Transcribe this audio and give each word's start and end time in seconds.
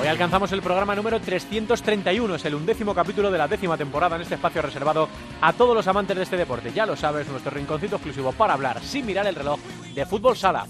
Hoy 0.00 0.06
alcanzamos 0.06 0.52
el 0.52 0.62
programa 0.62 0.94
número 0.94 1.20
331, 1.20 2.36
es 2.36 2.44
el 2.44 2.54
undécimo 2.54 2.94
capítulo 2.94 3.32
de 3.32 3.38
la 3.38 3.48
décima 3.48 3.76
temporada 3.76 4.14
en 4.14 4.22
este 4.22 4.36
espacio 4.36 4.62
reservado 4.62 5.08
a 5.40 5.52
todos 5.52 5.74
los 5.74 5.88
amantes 5.88 6.16
de 6.16 6.22
este 6.22 6.36
deporte. 6.36 6.72
Ya 6.72 6.86
lo 6.86 6.96
sabes, 6.96 7.26
nuestro 7.26 7.50
rinconcito 7.50 7.96
exclusivo 7.96 8.30
para 8.30 8.54
hablar 8.54 8.80
sin 8.80 9.04
mirar 9.04 9.26
el 9.26 9.34
reloj 9.34 9.58
de 9.94 10.06
fútbol 10.06 10.36
sala. 10.36 10.66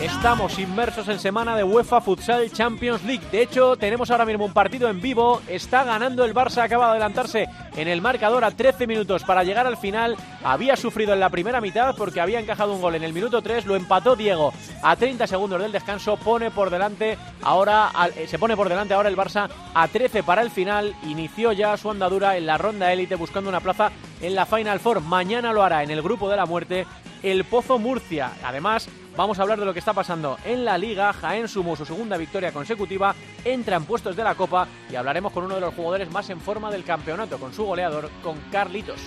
Estamos 0.00 0.60
inmersos 0.60 1.08
en 1.08 1.18
semana 1.18 1.56
de 1.56 1.64
UEFA 1.64 2.00
Futsal 2.00 2.52
Champions 2.52 3.02
League. 3.02 3.26
De 3.32 3.42
hecho, 3.42 3.76
tenemos 3.76 4.08
ahora 4.12 4.24
mismo 4.24 4.44
un 4.44 4.52
partido 4.52 4.88
en 4.88 5.00
vivo. 5.00 5.42
Está 5.48 5.82
ganando 5.82 6.24
el 6.24 6.32
Barça, 6.32 6.62
acaba 6.62 6.84
de 6.84 6.90
adelantarse 6.92 7.48
en 7.76 7.88
el 7.88 8.00
marcador 8.00 8.44
a 8.44 8.52
13 8.52 8.86
minutos 8.86 9.24
para 9.24 9.42
llegar 9.42 9.66
al 9.66 9.76
final. 9.76 10.16
Había 10.44 10.76
sufrido 10.76 11.14
en 11.14 11.20
la 11.20 11.30
primera 11.30 11.60
mitad 11.60 11.96
porque 11.96 12.20
había 12.20 12.38
encajado 12.38 12.74
un 12.74 12.80
gol 12.80 12.94
en 12.94 13.02
el 13.02 13.12
minuto 13.12 13.42
3. 13.42 13.66
Lo 13.66 13.74
empató 13.74 14.14
Diego 14.14 14.52
a 14.84 14.94
30 14.94 15.26
segundos 15.26 15.60
del 15.60 15.72
descanso. 15.72 16.16
Pone 16.16 16.52
por 16.52 16.70
delante 16.70 17.18
ahora 17.42 17.90
eh, 18.14 18.28
se 18.28 18.38
pone 18.38 18.56
por 18.56 18.68
delante 18.68 18.94
ahora 18.94 19.08
el 19.08 19.16
Barça 19.16 19.50
a 19.74 19.88
13 19.88 20.22
para 20.22 20.42
el 20.42 20.52
final. 20.52 20.94
Inició 21.08 21.50
ya 21.50 21.76
su 21.76 21.90
andadura 21.90 22.36
en 22.36 22.46
la 22.46 22.56
ronda 22.56 22.92
élite 22.92 23.16
buscando 23.16 23.50
una 23.50 23.58
plaza 23.58 23.90
en 24.20 24.34
la 24.34 24.46
Final 24.46 24.80
Four. 24.80 25.00
Mañana 25.00 25.52
lo 25.52 25.62
hará 25.62 25.82
en 25.82 25.90
el 25.90 26.02
grupo 26.02 26.28
de 26.28 26.36
la 26.36 26.46
muerte 26.46 26.86
el 27.22 27.44
Pozo 27.44 27.78
Murcia. 27.78 28.32
Además, 28.44 28.88
vamos 29.16 29.38
a 29.38 29.42
hablar 29.42 29.58
de 29.58 29.64
lo 29.64 29.72
que 29.72 29.78
está 29.78 29.92
pasando 29.92 30.38
en 30.44 30.64
la 30.64 30.78
Liga. 30.78 31.12
Jaén 31.12 31.48
sumó 31.48 31.76
su 31.76 31.84
segunda 31.84 32.16
victoria 32.16 32.52
consecutiva, 32.52 33.14
entra 33.44 33.76
en 33.76 33.84
puestos 33.84 34.16
de 34.16 34.24
la 34.24 34.34
Copa 34.34 34.68
y 34.90 34.96
hablaremos 34.96 35.32
con 35.32 35.44
uno 35.44 35.54
de 35.54 35.60
los 35.60 35.74
jugadores 35.74 36.10
más 36.10 36.30
en 36.30 36.40
forma 36.40 36.70
del 36.70 36.84
campeonato, 36.84 37.38
con 37.38 37.52
su 37.52 37.64
goleador, 37.64 38.10
con 38.22 38.38
Carlitos. 38.52 39.00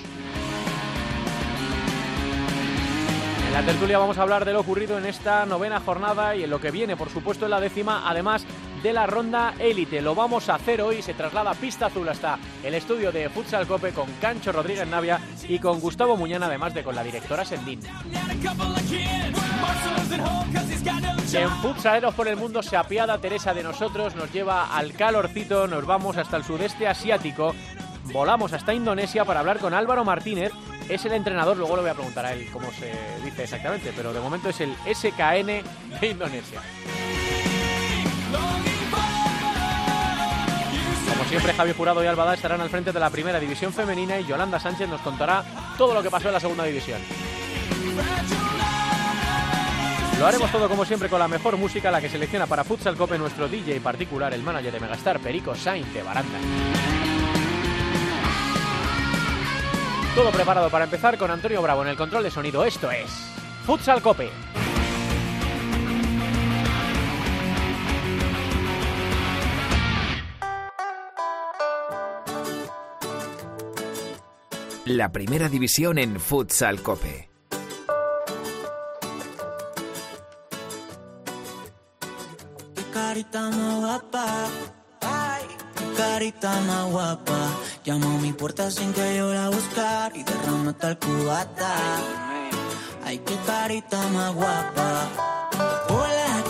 En 3.48 3.54
la 3.54 3.64
tertulia 3.64 3.98
vamos 3.98 4.18
a 4.18 4.22
hablar 4.22 4.46
de 4.46 4.54
lo 4.54 4.62
ocurrido 4.62 4.98
en 4.98 5.06
esta 5.06 5.46
novena 5.46 5.82
jornada 5.82 6.36
y 6.38 6.44
en 6.44 6.50
lo 6.50 6.62
que 6.62 6.72
viene, 6.72 6.96
por 6.96 7.10
supuesto, 7.10 7.46
en 7.46 7.52
la 7.52 7.60
décima, 7.60 8.10
además 8.10 8.46
de 8.84 8.94
la 8.94 9.06
ronda 9.06 9.54
élite. 9.60 10.02
Lo 10.02 10.16
vamos 10.16 10.50
a 10.50 10.56
hacer 10.56 10.82
hoy, 10.82 11.02
se 11.02 11.14
traslada 11.14 11.54
pista 11.54 11.88
azul 11.88 12.08
hasta 12.10 12.40
el 12.64 12.74
estudio 12.74 13.12
de 13.12 13.30
Futsal 13.30 13.68
Cope 13.68 13.92
con 13.92 14.08
Cancho 14.20 14.52
Rodríguez 14.52 14.88
Navia 14.88 15.20
y 15.48 15.60
con 15.60 15.80
Gustavo 15.80 16.18
Muñana, 16.18 16.48
además 16.48 16.74
de 16.74 16.84
con 16.84 16.96
la 16.96 17.04
directora 17.04 17.46
Sendín. 17.46 17.80
En 21.34 21.50
Futsaleros 21.62 22.14
por 22.14 22.28
el 22.28 22.36
Mundo 22.36 22.62
se 22.62 22.76
apiada 22.76 23.18
Teresa 23.20 23.54
de 23.54 23.64
nosotros, 23.64 24.16
nos 24.16 24.32
lleva 24.34 24.76
al 24.76 24.94
calorcito, 24.94 25.68
nos 25.68 25.86
vamos 25.86 26.18
hasta 26.18 26.38
el 26.38 26.44
sudeste 26.44 26.88
asiático, 26.88 27.56
volamos 28.12 28.54
hasta 28.54 28.74
Indonesia 28.74 29.24
para 29.24 29.40
hablar 29.40 29.60
con 29.60 29.74
Álvaro 29.74 30.04
Martínez, 30.04 30.52
es 30.90 31.06
el 31.06 31.14
entrenador, 31.14 31.56
luego 31.56 31.78
le 31.78 31.84
voy 31.84 31.92
a 31.92 31.94
preguntar 31.94 32.26
a 32.26 32.34
él 32.34 32.50
cómo 32.52 32.70
se 32.72 32.92
dice 33.24 33.44
exactamente, 33.44 33.94
pero 33.96 34.12
de 34.12 34.20
momento 34.20 34.50
es 34.50 34.60
el 34.60 34.76
SKN 34.94 35.64
de 36.02 36.08
Indonesia. 36.10 36.62
Como 41.10 41.30
siempre, 41.30 41.54
Javier 41.54 41.76
Jurado 41.76 42.04
y 42.04 42.08
Albada 42.08 42.34
estarán 42.34 42.62
al 42.62 42.70
frente 42.70 42.92
de 42.92 43.00
la 43.00 43.10
primera 43.10 43.40
división 43.40 43.74
femenina 43.74 44.20
y 44.20 44.26
Yolanda 44.26 44.60
Sánchez 44.60 44.90
nos 44.90 45.02
contará 45.02 45.44
todo 45.78 45.94
lo 45.94 46.04
que 46.04 46.10
pasó 46.10 46.28
en 46.28 46.34
la 46.34 46.40
segunda 46.40 46.64
división. 46.64 47.00
Lo 50.22 50.28
haremos 50.28 50.52
todo 50.52 50.70
como 50.70 50.86
siempre 50.86 51.10
con 51.10 51.18
la 51.18 51.28
mejor 51.28 51.58
música, 51.58 51.90
la 51.90 52.00
que 52.00 52.08
selecciona 52.08 52.46
para 52.46 52.64
Futsal 52.64 52.96
Cope 52.96 53.18
nuestro 53.18 53.48
DJ 53.48 53.82
particular, 53.82 54.32
el 54.34 54.44
manager 54.44 54.72
de 54.72 54.80
Megastar, 54.80 55.20
Perico 55.20 55.56
Sainz 55.56 55.92
de 55.94 56.04
Baranda. 56.04 56.38
Todo 60.14 60.30
preparado 60.30 60.70
para 60.70 60.84
empezar 60.84 61.18
con 61.18 61.32
Antonio 61.32 61.62
Bravo 61.62 61.82
en 61.82 61.88
el 61.88 61.98
control 61.98 62.22
de 62.22 62.30
sonido. 62.30 62.64
Esto 62.66 62.92
es 62.92 63.10
Futsal 63.66 64.02
Cope. 64.04 64.30
La 74.94 75.10
primera 75.10 75.48
división 75.48 75.98
en 75.98 76.20
Futsal 76.20 76.82
Cope. 76.82 77.30
carita 82.92 83.50
más 83.52 83.76
guapa, 83.80 84.26
ay, 85.00 85.44
carita 85.96 86.60
más 86.68 86.92
guapa. 86.92 87.40
Llama 87.86 88.16
a 88.16 88.18
mi 88.18 88.34
puerta 88.34 88.70
sin 88.70 88.92
que 88.92 89.16
yo 89.16 89.34
la 89.34 89.48
buscar 89.48 90.12
y 90.14 90.24
derrama 90.24 90.74
tal 90.74 91.00
cubata. 91.00 91.74
Ay, 93.06 93.20
qué 93.20 93.38
carita 93.48 93.98
más 94.10 94.34
guapa. 94.36 95.08
Hola, 95.88 96.41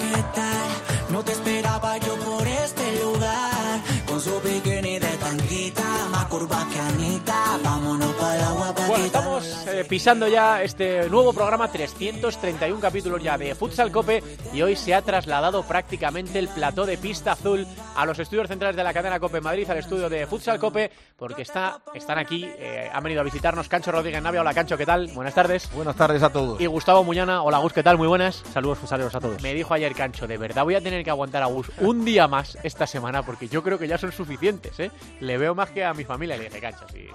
Bueno, 8.87 9.05
estamos 9.05 9.50
eh, 9.81 9.85
pisando 9.85 10.27
ya 10.27 10.61
este 10.61 11.09
nuevo 11.09 11.33
programa, 11.33 11.71
331 11.71 12.79
capítulos 12.79 13.21
ya 13.21 13.37
de 13.37 13.55
Futsal 13.55 13.91
Cope 13.91 14.23
y 14.53 14.61
hoy 14.61 14.75
se 14.75 14.93
ha 14.93 15.01
trasladado 15.01 15.63
prácticamente 15.63 16.39
el 16.39 16.47
plató 16.49 16.85
de 16.85 16.97
pista 16.97 17.33
azul 17.33 17.65
a 17.95 18.05
los 18.05 18.19
estudios 18.19 18.47
centrales 18.47 18.75
de 18.75 18.83
la 18.83 18.93
cadena 18.93 19.19
Cope 19.19 19.41
Madrid, 19.41 19.69
al 19.69 19.79
estudio 19.79 20.09
de 20.09 20.27
Futsal 20.27 20.59
Cope, 20.59 20.91
porque 21.17 21.41
está, 21.41 21.81
están 21.93 22.17
aquí, 22.17 22.45
eh, 22.45 22.89
han 22.91 23.03
venido 23.03 23.21
a 23.21 23.23
visitarnos 23.23 23.67
Cancho 23.67 23.91
Rodríguez 23.91 24.21
Navia. 24.21 24.41
Hola 24.41 24.53
Cancho, 24.53 24.77
¿qué 24.77 24.85
tal? 24.85 25.07
Buenas 25.13 25.33
tardes. 25.33 25.71
Buenas 25.73 25.95
tardes 25.95 26.21
a 26.23 26.29
todos. 26.29 26.61
Y 26.61 26.65
Gustavo 26.67 27.03
Muñana, 27.03 27.41
hola 27.41 27.57
Gus, 27.57 27.73
¿qué 27.73 27.83
tal? 27.83 27.97
Muy 27.97 28.07
buenas. 28.07 28.43
Saludos 28.53 28.77
futsaleros 28.77 29.15
a 29.15 29.19
todos. 29.19 29.41
Me 29.41 29.53
dijo 29.53 29.73
ayer 29.73 29.93
Cancho, 29.93 30.27
de 30.27 30.37
verdad 30.37 30.63
voy 30.63 30.75
a 30.75 30.81
tener 30.81 31.03
que 31.03 31.09
aguantar 31.09 31.43
a 31.43 31.47
Gus 31.47 31.71
un 31.79 32.05
día 32.05 32.27
más 32.27 32.57
esta 32.63 32.85
semana 32.85 33.23
porque 33.23 33.47
yo 33.47 33.63
creo 33.63 33.79
que 33.79 33.87
ya 33.87 33.97
son 33.97 34.11
suficientes, 34.11 34.79
¿eh? 34.79 34.91
Le 35.19 35.37
veo 35.37 35.55
más 35.55 35.71
que 35.71 35.83
a 35.83 35.93
mi 35.93 36.03
familia. 36.03 36.37
Le 36.37 36.45
dije, 36.45 36.59
Cancho, 36.59 36.85
sí. 36.91 37.07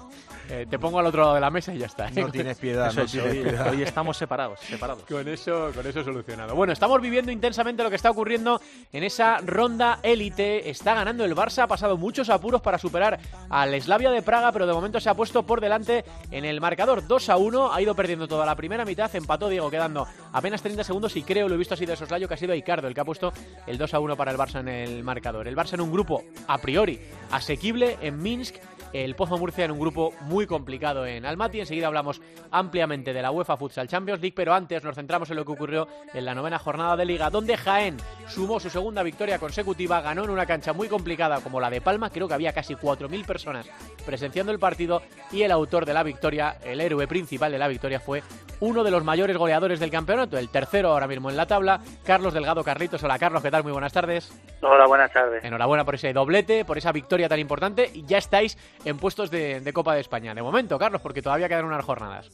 Eh, 0.48 0.66
te 0.68 0.78
pongo 0.78 0.98
al 1.00 1.06
otro 1.06 1.22
lado 1.22 1.34
de 1.34 1.40
la 1.40 1.50
mesa 1.50 1.74
y 1.74 1.78
ya 1.78 1.86
está. 1.86 2.08
¿eh? 2.08 2.12
No 2.14 2.30
tienes 2.56 2.58
piedad, 2.58 2.88
Eso 2.88 3.00
no 3.00 3.04
es, 3.04 3.12
tienes 3.12 3.30
hoy, 3.30 3.42
piedad. 3.42 3.70
hoy 3.70 3.82
estamos 3.82 4.16
separados, 4.16 4.60
separados. 4.60 5.04
Con 5.04 5.28
eso, 5.28 5.70
con 5.74 5.86
eso 5.86 6.02
solucionado. 6.04 6.54
Bueno, 6.54 6.72
estamos 6.72 7.00
viviendo 7.00 7.30
intensamente 7.32 7.82
lo 7.82 7.90
que 7.90 7.96
está 7.96 8.10
ocurriendo 8.10 8.60
en 8.92 9.04
esa 9.04 9.38
ronda 9.38 10.00
élite. 10.02 10.70
Está 10.70 10.94
ganando 10.94 11.24
el 11.24 11.34
Barça, 11.34 11.62
ha 11.62 11.66
pasado 11.66 11.96
muchos 11.96 12.28
apuros 12.30 12.60
para 12.60 12.78
superar 12.78 13.18
al 13.50 13.80
Slavia 13.80 14.10
de 14.10 14.22
Praga, 14.22 14.52
pero 14.52 14.66
de 14.66 14.72
momento 14.72 15.00
se 15.00 15.08
ha 15.08 15.14
puesto 15.14 15.44
por 15.44 15.60
delante 15.60 16.04
en 16.30 16.44
el 16.44 16.60
marcador 16.60 17.06
2 17.06 17.28
a 17.28 17.36
1. 17.36 17.72
Ha 17.72 17.82
ido 17.82 17.94
perdiendo 17.94 18.28
toda 18.28 18.46
la 18.46 18.54
primera 18.54 18.84
mitad, 18.84 19.14
empató 19.14 19.48
Diego 19.48 19.70
quedando 19.70 20.06
apenas 20.32 20.62
30 20.62 20.84
segundos 20.84 21.16
y 21.16 21.22
creo, 21.22 21.48
lo 21.48 21.54
he 21.54 21.58
visto 21.58 21.74
así 21.74 21.86
de 21.86 21.96
soslayo, 21.96 22.28
que 22.28 22.34
ha 22.34 22.38
sido 22.38 22.54
Icardo 22.54 22.88
el 22.88 22.94
que 22.94 23.00
ha 23.00 23.04
puesto 23.04 23.32
el 23.66 23.78
2 23.78 23.94
a 23.94 24.00
1 24.00 24.16
para 24.16 24.30
el 24.32 24.38
Barça 24.38 24.60
en 24.60 24.68
el 24.68 25.04
marcador. 25.04 25.48
El 25.48 25.56
Barça 25.56 25.74
en 25.74 25.80
un 25.80 25.92
grupo 25.92 26.24
a 26.46 26.58
priori 26.58 27.00
asequible 27.30 27.98
en 28.00 28.22
Minsk 28.22 28.56
el 29.04 29.14
Pozo 29.14 29.36
Murcia 29.36 29.64
en 29.66 29.72
un 29.72 29.78
grupo 29.78 30.14
muy 30.22 30.46
complicado 30.46 31.04
en 31.06 31.26
Almaty. 31.26 31.60
Enseguida 31.60 31.88
hablamos 31.88 32.22
ampliamente 32.50 33.12
de 33.12 33.20
la 33.20 33.30
UEFA 33.30 33.56
Futsal 33.56 33.88
Champions 33.88 34.20
League, 34.20 34.34
pero 34.34 34.54
antes 34.54 34.82
nos 34.82 34.94
centramos 34.94 35.28
en 35.30 35.36
lo 35.36 35.44
que 35.44 35.52
ocurrió 35.52 35.86
en 36.14 36.24
la 36.24 36.34
novena 36.34 36.58
jornada 36.58 36.96
de 36.96 37.04
Liga, 37.04 37.28
donde 37.28 37.56
Jaén 37.56 37.98
sumó 38.26 38.58
su 38.58 38.70
segunda 38.70 39.02
victoria 39.02 39.38
consecutiva, 39.38 40.00
ganó 40.00 40.24
en 40.24 40.30
una 40.30 40.46
cancha 40.46 40.72
muy 40.72 40.88
complicada 40.88 41.40
como 41.40 41.60
la 41.60 41.68
de 41.68 41.80
Palma, 41.80 42.10
creo 42.10 42.26
que 42.26 42.34
había 42.34 42.52
casi 42.52 42.74
4.000 42.74 43.26
personas 43.26 43.68
presenciando 44.06 44.52
el 44.52 44.58
partido 44.58 45.02
y 45.30 45.42
el 45.42 45.50
autor 45.50 45.84
de 45.84 45.92
la 45.92 46.02
victoria, 46.02 46.56
el 46.64 46.80
héroe 46.80 47.06
principal 47.06 47.52
de 47.52 47.58
la 47.58 47.68
victoria 47.68 48.00
fue 48.00 48.22
uno 48.60 48.82
de 48.82 48.90
los 48.90 49.04
mayores 49.04 49.36
goleadores 49.36 49.80
del 49.80 49.90
campeonato, 49.90 50.38
el 50.38 50.48
tercero 50.48 50.90
ahora 50.90 51.06
mismo 51.06 51.28
en 51.28 51.36
la 51.36 51.46
tabla, 51.46 51.80
Carlos 52.04 52.32
Delgado 52.32 52.64
Carlitos. 52.64 53.02
Hola 53.02 53.18
Carlos, 53.18 53.42
¿qué 53.42 53.50
tal? 53.50 53.62
Muy 53.62 53.72
buenas 53.72 53.92
tardes. 53.92 54.32
Hola, 54.62 54.86
buenas 54.86 55.12
tardes. 55.12 55.44
Enhorabuena 55.44 55.84
por 55.84 55.96
ese 55.96 56.12
doblete, 56.14 56.64
por 56.64 56.78
esa 56.78 56.92
victoria 56.92 57.28
tan 57.28 57.38
importante 57.38 57.90
y 57.92 58.06
ya 58.06 58.18
estáis 58.18 58.56
en 58.88 58.98
puestos 58.98 59.30
de, 59.30 59.60
de 59.60 59.72
Copa 59.72 59.94
de 59.94 60.00
España. 60.00 60.34
De 60.34 60.42
momento, 60.42 60.78
Carlos, 60.78 61.00
porque 61.02 61.22
todavía 61.22 61.48
quedan 61.48 61.64
unas 61.64 61.84
jornadas. 61.84 62.28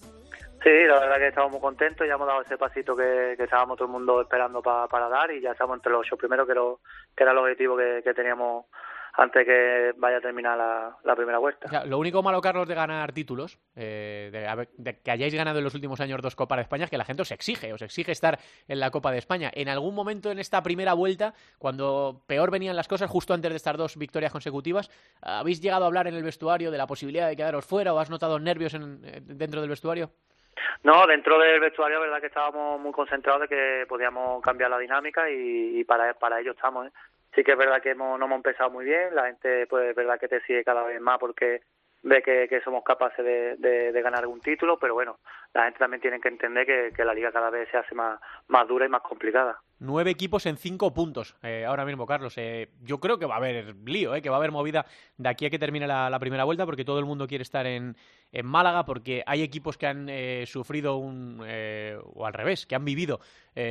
Sí, 0.63 0.71
la 0.87 1.01
verdad 1.01 1.17
que 1.17 1.29
estamos 1.29 1.51
muy 1.51 1.61
contentos, 1.61 2.07
ya 2.07 2.15
hemos 2.15 2.27
dado 2.29 2.43
ese 2.43 2.57
pasito 2.57 2.95
que, 2.97 3.33
estábamos 3.33 3.77
todo 3.77 3.87
el 3.87 3.93
mundo 3.93 4.21
esperando 4.21 4.63
pa- 4.63 4.87
para 4.87 5.09
dar 5.09 5.31
y 5.33 5.41
ya 5.41 5.51
estamos 5.51 5.77
entre 5.77 5.91
los 5.91 6.03
ocho 6.07 6.17
primeros, 6.17 6.47
que, 6.47 6.55
lo- 6.55 6.79
que 7.17 7.25
era 7.25 7.33
el 7.33 7.39
objetivo 7.39 7.77
que 7.77 8.15
teníamos 8.15 8.67
antes 9.15 9.45
que 9.45 9.93
vaya 9.97 10.19
a 10.19 10.21
terminar 10.21 10.57
la, 11.05 11.17
primera 11.17 11.39
vuelta. 11.39 11.85
lo 11.85 11.99
único 11.99 12.23
malo, 12.23 12.41
Carlos, 12.41 12.67
de 12.67 12.75
ganar 12.75 13.13
títulos, 13.13 13.59
eh, 13.77 14.31
de, 14.79 15.01
que 15.01 15.11
hayáis 15.11 15.35
ganado 15.35 15.59
en 15.59 15.65
los 15.65 15.75
últimos 15.75 16.01
años 16.01 16.23
dos 16.23 16.35
Copas 16.35 16.57
de 16.57 16.63
España, 16.63 16.85
es 16.85 16.91
que 16.91 16.97
la 16.97 17.05
gente 17.05 17.23
os 17.23 17.31
exige, 17.31 17.73
os 17.73 17.83
exige 17.83 18.13
estar 18.13 18.39
en 18.69 18.81
la 18.81 18.91
Copa 18.91 19.13
de 19.13 19.19
España. 19.19 19.51
En 19.55 19.69
algún 19.69 19.95
momento 19.95 20.31
en 20.31 20.39
esta 20.39 20.63
primera 20.63 20.95
vuelta, 20.95 21.35
cuando 21.59 22.23
peor 22.27 22.51
venían 22.51 22.77
las 22.77 22.89
cosas, 22.89 23.11
justo 23.11 23.35
antes 23.35 23.51
de 23.51 23.57
estas 23.57 23.77
dos 23.77 23.97
victorias 23.97 24.33
consecutivas, 24.33 24.91
¿habéis 25.21 25.61
llegado 25.61 25.85
a 25.85 25.89
hablar 25.89 26.07
en 26.07 26.15
el 26.15 26.23
vestuario 26.23 26.71
de 26.71 26.79
la 26.79 26.87
posibilidad 26.87 27.29
de 27.29 27.37
quedaros 27.37 27.67
fuera 27.67 27.93
o 27.93 27.99
has 27.99 28.11
notado 28.11 28.39
nervios 28.39 28.75
eh, 28.75 28.79
dentro 29.23 29.61
del 29.61 29.71
vestuario? 29.71 30.11
No, 30.83 31.07
dentro 31.07 31.39
del 31.39 31.61
vestuario, 31.61 32.01
verdad 32.01 32.21
que 32.21 32.27
estábamos 32.27 32.81
muy 32.81 32.93
concentrados 32.93 33.43
de 33.43 33.49
que 33.49 33.87
podíamos 33.89 34.43
cambiar 34.43 34.71
la 34.71 34.79
dinámica 34.79 35.31
y, 35.31 35.85
para, 35.85 36.15
para 36.15 36.41
ello 36.41 36.53
estamos. 36.53 36.87
¿eh? 36.87 36.91
Sí 37.35 37.43
que 37.43 37.53
es 37.53 37.59
verdad 37.59 37.81
que 37.81 37.91
hemos, 37.91 38.19
no 38.19 38.27
hemos 38.27 38.37
empezado 38.37 38.71
muy 38.71 38.85
bien, 38.85 39.15
la 39.15 39.27
gente 39.27 39.67
pues 39.67 39.91
es 39.91 39.97
verdad 39.97 40.21
que 40.21 40.29
te 40.29 40.41
sigue 40.43 40.65
cada 40.65 40.83
vez 40.85 41.01
más 41.01 41.19
porque 41.19 41.63
ve 42.03 42.23
que, 42.23 42.61
somos 42.63 42.83
capaces 42.85 43.25
de, 43.25 43.57
de, 43.93 44.03
ganar 44.03 44.21
algún 44.21 44.41
título, 44.41 44.79
pero 44.79 44.95
bueno, 44.95 45.19
la 45.55 45.65
gente 45.65 45.79
también 45.79 46.01
tiene 46.01 46.21
que 46.21 46.29
entender 46.29 46.67
que, 46.67 46.93
que 46.95 47.05
la 47.05 47.15
liga 47.15 47.33
cada 47.33 47.51
vez 47.51 47.69
se 47.71 47.77
hace 47.77 47.95
más, 47.95 48.19
más 48.49 48.67
dura 48.67 48.87
y 48.87 48.89
más 48.89 49.03
complicada. 49.03 49.61
Nueve 49.85 50.13
equipos 50.13 50.47
en 50.47 50.57
cinco 50.57 50.95
puntos 50.95 51.35
eh, 51.43 51.65
ahora 51.67 51.85
mismo, 51.85 52.07
Carlos. 52.07 52.35
Eh, 52.37 52.71
yo 52.85 53.01
creo 53.01 53.19
que 53.19 53.27
va 53.27 53.35
a 53.35 53.39
haber 53.39 53.75
lío, 53.85 54.15
eh, 54.15 54.23
que 54.23 54.31
va 54.31 54.37
a 54.37 54.39
haber 54.39 54.53
movida 54.53 54.87
de 55.17 55.29
aquí 55.29 55.45
a 55.45 55.51
que 55.51 55.59
termine 55.59 55.89
la, 55.89 56.17
primera 56.21 56.45
vuelta, 56.45 56.65
porque 56.65 56.85
todo 56.85 57.01
el 57.01 57.05
mundo 57.05 57.27
quiere 57.27 57.43
estar 57.43 57.67
en, 57.67 57.97
en 58.31 58.47
Málaga, 58.47 58.85
porque 58.85 59.25
hay 59.27 59.43
equipos 59.43 59.77
que 59.77 59.89
han 59.89 60.09
eh, 60.09 60.45
sufrido 60.47 60.99
un, 60.99 61.41
o 62.15 62.25
al 62.25 62.33
revés, 62.33 62.65
que 62.65 62.77
han 62.77 62.85
vivido 62.85 63.19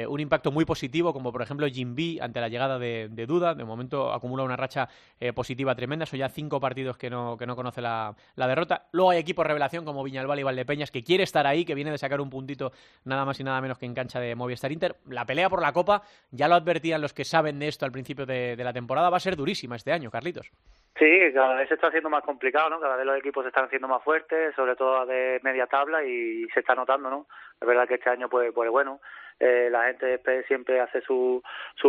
un 0.10 0.19
impacto 0.19 0.51
muy 0.51 0.63
positivo, 0.63 1.12
como 1.12 1.31
por 1.31 1.42
ejemplo 1.42 1.66
Jimby 1.66 2.19
ante 2.19 2.39
la 2.39 2.50
llegada 2.50 2.77
de, 2.77 3.25
Duda. 3.25 3.56
De 3.56 3.63
momento 3.63 4.13
acumula 4.13 4.44
una 4.44 4.56
racha 4.56 4.89
positiva 5.34 5.74
tremenda. 5.74 6.06
Son 6.06 6.19
ya 6.19 6.30
cinco 6.30 6.60
partidos 6.60 6.98
que 6.98 7.10
no, 7.10 7.36
que 7.36 7.48
no 7.48 7.56
conoce 7.56 7.81
la, 7.81 8.16
la 8.36 8.48
derrota. 8.48 8.89
Luego 8.92 9.10
hay 9.10 9.18
equipos 9.18 9.48
revelación 9.48 9.84
como 9.84 10.04
Viñalbal 10.04 10.39
y 10.39 10.44
Valdepeñas, 10.44 10.92
que 10.92 11.04
quiere 11.04 11.24
estar 11.24 11.48
ahí, 11.48 11.66
que 11.66 11.70
viene 11.75 11.91
de 11.91 11.97
sacar 11.97 12.21
un 12.21 12.29
puntito 12.29 12.71
nada 13.06 13.25
más 13.25 13.39
y 13.39 13.44
nada 13.44 13.62
menos 13.62 13.77
que 13.77 13.85
en 13.85 13.94
cancha 13.94 14.19
de 14.19 14.35
Movistar 14.35 14.71
Inter. 14.71 14.95
La 15.07 15.25
pelea 15.25 15.50
por 15.50 15.62
la 15.62 15.73
Copa 15.73 16.03
ya 16.31 16.47
lo 16.47 16.56
advertían 16.56 17.01
los 17.01 17.13
que 17.13 17.23
saben 17.23 17.59
de 17.59 17.68
esto 17.68 17.85
al 17.85 17.91
principio 17.91 18.25
de, 18.25 18.56
la 18.57 18.73
temporada, 18.73 19.09
va 19.09 19.18
a 19.18 19.21
ser 19.21 19.35
durísima 19.35 19.75
este 19.75 19.91
año, 19.91 20.12
Carlitos. 20.12 20.51
Sí, 20.97 21.19
cada 21.33 21.56
vez 21.56 21.68
se 21.69 21.75
está 21.75 21.88
haciendo 21.88 22.09
más 22.09 22.23
complicado, 22.23 22.69
¿no? 22.69 22.79
Cada 22.79 22.95
vez 22.95 23.06
los 23.06 23.18
equipos 23.18 23.44
se 23.44 23.50
están 23.50 23.65
haciendo 23.65 23.88
más 23.88 24.03
fuertes, 24.03 24.53
sobre 24.56 24.75
todo 24.75 25.06
de 25.06 25.39
media 25.41 25.65
tabla 25.65 26.03
y 26.03 26.45
se 26.53 26.59
está 26.59 26.75
notando, 26.75 27.09
¿no? 27.09 27.27
Es 27.59 27.68
verdad 27.68 27.88
que 27.88 27.95
este 27.95 28.09
año, 28.09 28.29
pues, 28.29 28.51
pues 28.53 28.69
bueno, 28.69 29.00
eh, 29.39 29.69
la 29.71 29.85
gente 29.85 30.21
siempre 30.47 30.79
hace 30.79 31.01
sus 31.01 31.41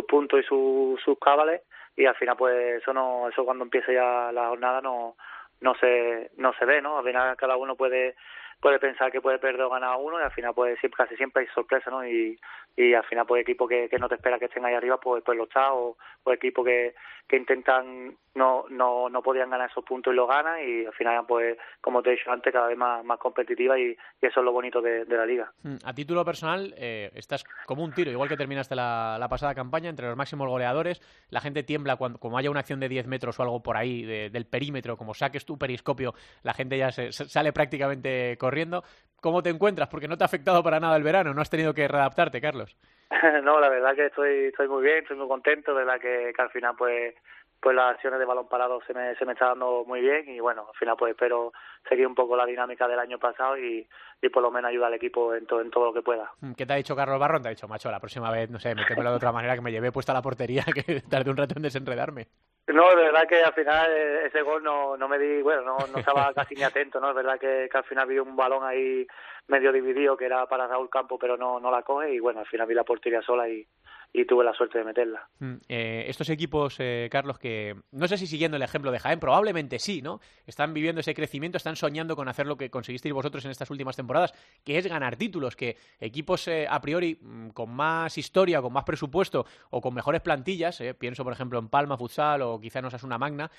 puntos 0.08 0.40
y 0.40 0.44
sus 0.44 1.18
cábales 1.20 1.62
y 1.96 2.06
al 2.06 2.14
final, 2.14 2.36
pues 2.36 2.80
eso 2.80 2.92
no, 2.94 3.28
eso 3.28 3.44
cuando 3.44 3.64
empiece 3.64 3.92
ya 3.92 4.32
la 4.32 4.48
jornada 4.48 4.80
no, 4.80 5.16
no 5.60 5.74
se, 5.76 6.30
no 6.36 6.52
se 6.54 6.64
ve, 6.64 6.80
¿no? 6.80 6.98
Al 6.98 7.04
final 7.04 7.36
cada 7.36 7.56
uno 7.56 7.76
puede 7.76 8.14
puede 8.62 8.78
pensar 8.78 9.10
que 9.10 9.20
puede 9.20 9.40
perder 9.40 9.62
o 9.62 9.70
ganar 9.70 9.96
uno 10.00 10.20
y 10.20 10.22
al 10.22 10.30
final 10.30 10.54
pues 10.54 10.78
siempre, 10.78 10.96
casi 10.96 11.16
siempre 11.16 11.42
hay 11.42 11.48
sorpresa, 11.48 11.90
¿no? 11.90 12.06
Y, 12.06 12.38
y 12.76 12.94
al 12.94 13.04
final 13.04 13.26
pues 13.26 13.42
equipo 13.42 13.68
que, 13.68 13.88
no 13.98 14.08
te 14.08 14.14
espera 14.14 14.38
que 14.38 14.46
estén 14.46 14.64
ahí 14.64 14.74
arriba 14.74 14.98
pues, 14.98 15.22
pues 15.24 15.36
lo 15.36 15.44
está 15.44 15.72
o, 15.74 15.96
o 16.24 16.32
equipo 16.32 16.64
que, 16.64 16.94
intentan 17.32 18.14
no, 18.34 18.66
no, 18.68 19.08
no 19.08 19.22
podían 19.22 19.48
ganar 19.48 19.70
esos 19.70 19.84
puntos 19.84 20.12
y 20.12 20.16
lo 20.16 20.26
ganan 20.26 20.58
y 20.60 20.84
al 20.84 20.92
final 20.92 21.24
pues 21.26 21.56
como 21.80 22.02
te 22.02 22.10
he 22.10 22.12
dicho 22.12 22.30
antes 22.30 22.52
cada 22.52 22.66
vez 22.68 22.76
más, 22.76 23.02
más 23.04 23.18
competitiva 23.18 23.78
y, 23.78 23.96
eso 24.20 24.40
es 24.40 24.44
lo 24.44 24.52
bonito 24.52 24.82
de, 24.82 25.06
la 25.06 25.24
liga. 25.24 25.50
Mm, 25.62 25.76
a 25.82 25.94
título 25.94 26.24
personal 26.26 26.74
eh, 26.76 27.10
estás 27.14 27.44
como 27.66 27.84
un 27.84 27.92
tiro, 27.92 28.10
igual 28.10 28.28
que 28.28 28.36
terminaste 28.36 28.74
la, 28.74 29.16
la, 29.18 29.28
pasada 29.28 29.54
campaña 29.54 29.88
entre 29.88 30.08
los 30.08 30.16
máximos 30.16 30.46
goleadores, 30.48 31.00
la 31.30 31.40
gente 31.40 31.62
tiembla 31.62 31.96
cuando 31.96 32.18
como 32.18 32.36
haya 32.36 32.50
una 32.50 32.60
acción 32.60 32.80
de 32.80 32.88
10 32.88 33.06
metros 33.06 33.40
o 33.40 33.42
algo 33.42 33.62
por 33.62 33.76
ahí 33.76 34.04
del 34.04 34.46
perímetro, 34.46 34.96
como 34.96 35.14
saques 35.14 35.46
tu 35.46 35.58
periscopio, 35.58 36.14
la 36.42 36.54
gente 36.54 36.76
ya 36.76 36.92
se, 36.92 37.12
sale 37.12 37.52
prácticamente 37.52 38.36
corriendo. 38.38 38.84
¿Cómo 39.22 39.40
te 39.40 39.50
encuentras? 39.50 39.88
Porque 39.88 40.08
no 40.08 40.18
te 40.18 40.24
ha 40.24 40.26
afectado 40.26 40.64
para 40.64 40.80
nada 40.80 40.96
el 40.96 41.04
verano, 41.04 41.32
no 41.32 41.40
has 41.40 41.48
tenido 41.48 41.72
que 41.72 41.86
readaptarte, 41.86 42.40
Carlos. 42.40 42.76
no, 43.44 43.60
la 43.60 43.68
verdad 43.68 43.94
que 43.94 44.06
estoy 44.06 44.46
estoy 44.46 44.66
muy 44.66 44.82
bien, 44.82 44.98
estoy 44.98 45.16
muy 45.16 45.28
contento, 45.28 45.72
de 45.72 45.84
que 46.00 46.34
al 46.36 46.50
final 46.50 46.74
pues 46.76 47.14
pues 47.62 47.76
las 47.76 47.94
acciones 47.94 48.18
de 48.18 48.24
balón 48.24 48.48
parado 48.48 48.80
se 48.84 48.92
me, 48.92 49.14
se 49.14 49.24
me 49.24 49.34
está 49.34 49.46
dando 49.46 49.84
muy 49.86 50.00
bien 50.00 50.28
y 50.28 50.40
bueno, 50.40 50.66
al 50.68 50.74
final 50.74 50.96
pues 50.98 51.12
espero 51.12 51.52
seguir 51.88 52.08
un 52.08 52.14
poco 52.14 52.36
la 52.36 52.44
dinámica 52.44 52.88
del 52.88 52.98
año 52.98 53.20
pasado 53.20 53.56
y, 53.56 53.86
y 54.20 54.28
por 54.30 54.42
lo 54.42 54.50
menos 54.50 54.68
ayudar 54.68 54.88
al 54.88 54.94
equipo 54.94 55.32
en, 55.32 55.46
todo 55.46 55.60
en 55.60 55.70
todo 55.70 55.84
lo 55.86 55.92
que 55.92 56.02
pueda. 56.02 56.32
Mm, 56.40 56.54
¿Qué 56.54 56.66
te 56.66 56.72
ha 56.72 56.76
dicho 56.76 56.96
Carlos 56.96 57.20
Barrón? 57.20 57.40
Te 57.40 57.48
ha 57.48 57.52
dicho, 57.52 57.68
macho, 57.68 57.88
la 57.88 58.00
próxima 58.00 58.32
vez, 58.32 58.50
no 58.50 58.58
sé, 58.58 58.74
metémelo 58.74 59.10
de 59.10 59.16
otra 59.16 59.30
manera 59.30 59.54
que 59.54 59.60
me 59.60 59.70
llevé 59.70 59.92
puesta 59.92 60.10
a 60.10 60.16
la 60.16 60.22
portería 60.22 60.64
que 60.74 61.02
tardé 61.02 61.30
un 61.30 61.36
rato 61.36 61.54
en 61.56 61.62
desenredarme. 61.62 62.26
No, 62.66 62.88
de 62.90 63.02
verdad 63.04 63.28
que 63.28 63.42
al 63.42 63.52
final 63.54 63.90
eh, 63.92 64.26
ese 64.26 64.42
gol 64.42 64.64
no, 64.64 64.96
no 64.96 65.08
me 65.08 65.18
di, 65.20 65.40
bueno, 65.42 65.62
no, 65.62 65.76
no 65.86 65.98
estaba 65.98 66.32
casi 66.34 66.56
ni 66.56 66.64
atento, 66.64 66.98
¿no? 66.98 67.10
Es 67.10 67.14
verdad 67.14 67.38
que, 67.38 67.68
que 67.70 67.78
al 67.78 67.84
final 67.84 68.08
vi 68.08 68.18
un 68.18 68.34
balón 68.34 68.64
ahí 68.64 69.06
medio 69.46 69.72
dividido 69.72 70.16
que 70.16 70.26
era 70.26 70.46
para 70.46 70.66
Raúl 70.66 70.90
Campo, 70.90 71.16
pero 71.16 71.36
no, 71.36 71.60
no 71.60 71.70
la 71.70 71.82
coge 71.82 72.12
y 72.12 72.18
bueno, 72.18 72.40
al 72.40 72.46
final 72.46 72.66
vi 72.66 72.74
la 72.74 72.84
portería 72.84 73.22
sola 73.22 73.48
y, 73.48 73.66
y 74.12 74.26
tuve 74.26 74.44
la 74.44 74.52
suerte 74.52 74.78
de 74.78 74.84
meterla. 74.84 75.28
Mm, 75.38 75.54
eh, 75.68 76.04
estos 76.08 76.28
equipos, 76.28 76.76
eh, 76.78 77.08
Carlos, 77.10 77.38
que 77.38 77.74
no 77.92 78.06
sé 78.06 78.18
si 78.18 78.26
siguiendo 78.26 78.56
el 78.58 78.62
ejemplo 78.62 78.90
de 78.90 78.98
Jaén, 78.98 79.18
probablemente 79.18 79.78
sí, 79.78 80.02
¿no? 80.02 80.20
Están 80.46 80.74
viviendo 80.74 81.00
ese 81.00 81.14
crecimiento, 81.14 81.56
están 81.56 81.76
soñando 81.76 82.14
con 82.14 82.28
hacer 82.28 82.46
lo 82.46 82.56
que 82.56 82.70
conseguisteis 82.70 83.14
vosotros 83.14 83.44
en 83.46 83.50
estas 83.50 83.70
últimas 83.70 83.96
temporadas, 83.96 84.34
que 84.64 84.76
es 84.76 84.86
ganar 84.86 85.16
títulos, 85.16 85.56
que 85.56 85.76
equipos 85.98 86.46
eh, 86.48 86.66
a 86.68 86.80
priori 86.80 87.18
mm, 87.20 87.48
con 87.50 87.70
más 87.70 88.18
historia, 88.18 88.60
con 88.60 88.72
más 88.72 88.84
presupuesto 88.84 89.46
o 89.70 89.80
con 89.80 89.94
mejores 89.94 90.20
plantillas, 90.20 90.82
pienso 90.98 91.24
por 91.24 91.32
ejemplo 91.32 91.58
en 91.58 91.68
Palma 91.68 91.96
Futsal 91.96 92.42
o 92.42 92.60
quizá 92.60 92.80
en 92.80 92.86
una 93.04 93.18
Magna, 93.18 93.50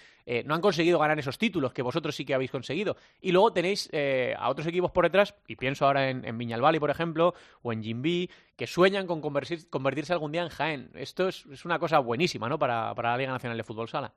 no 0.45 0.53
han 0.53 0.61
conseguido 0.61 0.99
ganar 0.99 1.17
esos 1.17 1.37
títulos 1.37 1.73
que 1.73 1.81
vosotros 1.81 2.15
sí 2.15 2.25
que 2.25 2.33
habéis 2.33 2.51
conseguido. 2.51 2.95
Y 3.21 3.31
luego 3.31 3.51
tenéis 3.51 3.89
a 4.37 4.49
otros 4.49 4.67
equipos 4.67 4.91
por 4.91 5.05
detrás, 5.05 5.35
y 5.47 5.55
pienso 5.55 5.85
ahora 5.85 6.09
en, 6.09 6.25
en 6.25 6.79
por 6.79 6.89
ejemplo, 6.89 7.33
o 7.61 7.73
en 7.73 7.81
Jimby, 7.81 8.29
que 8.57 8.67
sueñan 8.67 9.07
con 9.07 9.21
convertirse 9.21 10.13
algún 10.13 10.31
día 10.31 10.43
en 10.43 10.49
Jaén. 10.49 10.89
Esto 10.93 11.27
es, 11.27 11.45
es 11.47 11.65
una 11.65 11.79
cosa 11.79 11.99
buenísima, 11.99 12.47
¿no? 12.47 12.59
Para, 12.59 12.93
para 12.95 13.11
la 13.11 13.17
Liga 13.17 13.31
Nacional 13.31 13.57
de 13.57 13.63
Fútbol 13.63 13.87
Sala. 13.87 14.11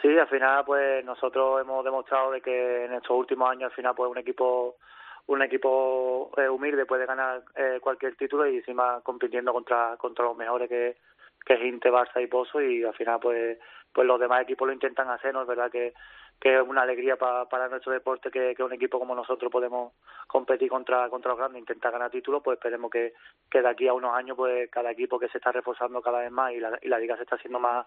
Sí, 0.00 0.18
al 0.18 0.28
final, 0.28 0.64
pues 0.64 1.04
nosotros 1.04 1.60
hemos 1.60 1.84
demostrado 1.84 2.32
de 2.32 2.40
que 2.40 2.84
en 2.84 2.92
estos 2.92 3.16
últimos 3.16 3.50
años, 3.50 3.70
al 3.70 3.76
final, 3.76 3.94
pues 3.94 4.10
un 4.10 4.18
equipo 4.18 4.76
un 5.26 5.42
equipo 5.42 6.30
eh, 6.36 6.48
humilde 6.48 6.84
puede 6.84 7.06
ganar 7.06 7.42
eh, 7.56 7.78
cualquier 7.80 8.14
título 8.16 8.46
y 8.46 8.56
encima 8.56 9.00
compitiendo 9.02 9.52
contra 9.52 9.96
contra 9.96 10.24
los 10.26 10.36
mejores 10.36 10.68
que 10.68 10.96
que 11.46 11.54
es 11.54 11.62
Inte, 11.62 11.90
Barça 11.90 12.22
y 12.22 12.26
Pozo 12.26 12.60
y 12.60 12.84
al 12.84 12.94
final 12.94 13.20
pues 13.20 13.58
pues 13.92 14.06
los 14.06 14.18
demás 14.18 14.42
equipos 14.42 14.66
lo 14.66 14.74
intentan 14.74 15.08
hacer, 15.08 15.32
¿no? 15.32 15.42
Es 15.42 15.48
verdad 15.48 15.70
que 15.70 15.94
que 16.44 16.56
es 16.56 16.60
una 16.60 16.82
alegría 16.82 17.16
para 17.16 17.68
nuestro 17.70 17.90
deporte 17.90 18.30
que, 18.30 18.54
que, 18.54 18.62
un 18.62 18.74
equipo 18.74 18.98
como 18.98 19.14
nosotros 19.14 19.50
podemos 19.50 19.94
competir 20.26 20.68
contra 20.68 21.08
contra 21.08 21.30
los 21.30 21.38
grandes, 21.38 21.58
intentar 21.58 21.90
ganar 21.90 22.10
títulos, 22.10 22.42
pues 22.44 22.58
esperemos 22.58 22.90
que, 22.90 23.14
que 23.50 23.62
de 23.62 23.68
aquí 23.70 23.88
a 23.88 23.94
unos 23.94 24.14
años 24.14 24.36
pues 24.36 24.70
cada 24.70 24.90
equipo 24.90 25.18
que 25.18 25.28
se 25.28 25.38
está 25.38 25.52
reforzando 25.52 26.02
cada 26.02 26.20
vez 26.20 26.30
más 26.30 26.52
y 26.52 26.60
la, 26.60 26.78
y 26.82 26.88
la 26.88 26.98
liga 26.98 27.16
se 27.16 27.22
está 27.22 27.36
haciendo 27.36 27.58
más 27.60 27.86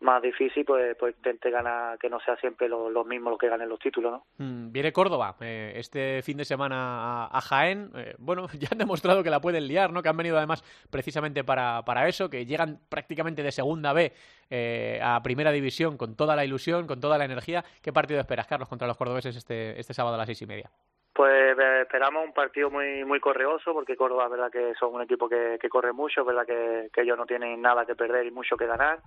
más 0.00 0.22
difícil, 0.22 0.64
pues, 0.64 0.96
pues 0.96 1.16
intente 1.16 1.50
ganar, 1.50 1.98
que 1.98 2.08
no 2.08 2.20
sea 2.20 2.36
siempre 2.36 2.68
los 2.68 2.92
lo 2.92 3.04
mismos 3.04 3.32
los 3.32 3.38
que 3.38 3.48
ganen 3.48 3.68
los 3.68 3.80
títulos, 3.80 4.12
¿no? 4.12 4.26
Mm, 4.38 4.70
viene 4.70 4.92
Córdoba 4.92 5.34
eh, 5.40 5.72
este 5.74 6.22
fin 6.22 6.36
de 6.36 6.44
semana 6.44 7.26
a, 7.26 7.40
Jaén. 7.40 7.90
Eh, 7.96 8.14
bueno, 8.18 8.46
ya 8.58 8.68
han 8.70 8.78
demostrado 8.78 9.22
que 9.22 9.30
la 9.30 9.40
pueden 9.40 9.66
liar, 9.66 9.92
¿no? 9.92 10.02
Que 10.02 10.08
han 10.08 10.16
venido 10.16 10.36
además 10.36 10.62
precisamente 10.90 11.42
para, 11.42 11.82
para 11.84 12.06
eso, 12.08 12.30
que 12.30 12.46
llegan 12.46 12.78
prácticamente 12.88 13.42
de 13.42 13.50
segunda 13.50 13.92
B 13.92 14.12
eh, 14.50 15.00
a 15.02 15.20
primera 15.22 15.50
división 15.50 15.96
con 15.96 16.16
toda 16.16 16.36
la 16.36 16.44
ilusión, 16.44 16.86
con 16.86 17.00
toda 17.00 17.18
la 17.18 17.24
energía. 17.24 17.64
¿Qué 17.82 17.92
partido 17.92 18.20
esperas, 18.20 18.46
Carlos, 18.46 18.68
contra 18.68 18.86
los 18.86 18.96
cordobeses 18.96 19.34
este, 19.34 19.78
este 19.80 19.94
sábado 19.94 20.14
a 20.14 20.18
las 20.18 20.26
seis 20.26 20.42
y 20.42 20.46
media? 20.46 20.70
Pues 21.12 21.58
esperamos 21.82 22.24
un 22.24 22.32
partido 22.32 22.70
muy 22.70 23.04
muy 23.04 23.18
correoso 23.18 23.72
porque 23.72 23.96
Córdoba 23.96 24.26
es 24.26 24.30
verdad 24.30 24.52
que 24.52 24.74
son 24.78 24.94
un 24.94 25.02
equipo 25.02 25.28
que, 25.28 25.58
que 25.60 25.68
corre 25.68 25.92
mucho, 25.92 26.20
es 26.20 26.26
verdad 26.28 26.46
que, 26.46 26.90
que 26.92 27.00
ellos 27.00 27.18
no 27.18 27.26
tienen 27.26 27.60
nada 27.60 27.84
que 27.84 27.96
perder 27.96 28.24
y 28.26 28.30
mucho 28.30 28.56
que 28.56 28.66
ganar 28.66 29.00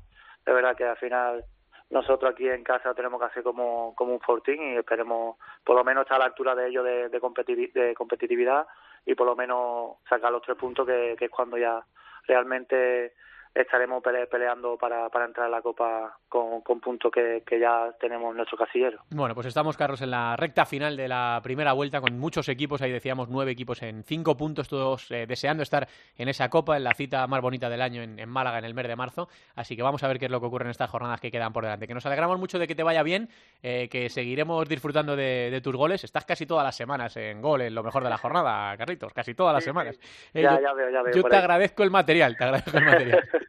de 0.46 0.54
verdad 0.54 0.76
que 0.76 0.86
al 0.86 0.98
final 0.98 1.46
nosotros 1.90 2.32
aquí 2.32 2.48
en 2.48 2.64
casa 2.64 2.94
tenemos 2.94 3.20
que 3.20 3.28
hacer 3.28 3.44
como, 3.44 3.94
como 3.96 4.14
un 4.14 4.22
fortín 4.22 4.74
y 4.74 4.78
esperemos 4.78 5.38
por 5.64 5.76
lo 5.76 5.84
menos 5.84 6.04
estar 6.04 6.16
a 6.16 6.20
la 6.20 6.26
altura 6.26 6.56
de 6.56 6.70
ellos 6.70 6.86
de, 6.86 7.10
de, 7.10 7.94
competitividad 7.96 8.66
y 9.06 9.14
por 9.14 9.28
lo 9.28 9.36
menos 9.36 9.98
sacar 10.10 10.32
los 10.32 10.42
tres 10.42 10.58
puntos 10.58 10.88
que 10.88 11.18
es 11.20 11.32
cuando 11.32 11.58
ya 11.58 11.86
realmente 12.28 13.14
estaremos 13.54 14.02
peleando 14.30 14.78
para, 14.78 15.10
para 15.10 15.26
entrar 15.26 15.48
a 15.48 15.50
la 15.50 15.62
Copa 15.62 16.18
con, 16.30 16.62
con 16.62 16.80
puntos 16.80 17.12
que, 17.12 17.44
que, 17.46 17.60
ya 17.60 17.94
tenemos 18.00 18.32
en 18.32 18.38
nuestro 18.38 18.58
casillero. 18.58 19.00
Bueno, 19.10 19.36
pues 19.36 19.48
estamos, 19.48 19.76
Carlos, 19.76 20.02
en 20.02 20.12
la 20.12 20.36
recta 20.38 20.66
final 20.66 20.96
de 20.96 21.08
la 21.08 21.40
primera 21.44 21.74
vuelta 21.74 22.00
con 22.00 22.18
muchos 22.18 22.48
equipos, 22.48 22.82
ahí 22.82 22.92
decíamos 22.92 23.30
nueve 23.30 23.52
equipos 23.52 23.82
en 23.82 24.04
cinco 24.04 24.38
puntos, 24.38 24.70
todos 24.70 25.12
eh, 25.12 25.26
deseando 25.28 25.64
estar 25.64 25.88
en 26.18 26.30
esa 26.30 26.50
Copa, 26.50 26.78
en 26.78 26.84
la 26.84 26.94
cita 26.94 27.28
más 27.28 27.42
bonita 27.42 27.70
del 27.70 27.82
año 27.82 28.02
en, 28.02 28.30
Málaga 28.30 28.60
en 28.60 28.66
el 28.66 28.74
mes 28.74 28.88
de 28.88 28.96
marzo. 28.96 29.28
Así 29.56 29.76
que 29.76 29.84
vamos 29.84 30.04
a 30.04 30.08
ver 30.08 30.18
qué 30.18 30.26
es 30.26 30.32
lo 30.32 30.40
que 30.40 30.46
ocurre 30.46 30.66
en 30.66 30.72
estas 30.72 30.90
jornadas 30.90 31.20
que 31.20 31.32
quedan 31.32 31.52
por 31.52 31.64
delante. 31.64 31.88
Que 31.88 31.94
nos 31.94 32.06
alegramos 32.06 32.40
mucho 32.40 32.58
de 32.58 32.68
que 32.68 32.76
te 32.76 32.84
vaya 32.84 33.04
bien, 33.04 33.30
eh, 33.62 33.90
que 33.90 34.10
seguiremos 34.10 34.68
disfrutando 34.70 35.16
de, 35.16 35.60
tus 35.62 35.76
goles. 35.76 36.04
Estás 36.04 36.26
casi 36.26 36.46
todas 36.46 36.64
las 36.64 36.76
semanas 36.76 37.18
en 37.18 37.42
gol, 37.42 37.62
en 37.62 37.76
lo 37.76 37.84
mejor 37.84 38.04
de 38.04 38.10
la 38.10 38.18
jornada, 38.18 38.76
Carlitos, 38.78 39.14
casi 39.14 39.34
todas 39.34 39.54
las 39.54 39.64
semanas. 39.64 40.00
Eh, 40.34 40.42
ya, 40.42 40.60
ya 40.62 40.74
veo, 40.74 40.90
ya 40.90 41.02
veo. 41.02 41.14
Yo 41.14 41.24
te 41.24 41.36
agradezco 41.36 41.84
el 41.84 41.92
material, 41.92 42.38
te 42.38 42.44
agradezco 42.46 42.78
el 42.78 42.86
material. 42.86 43.30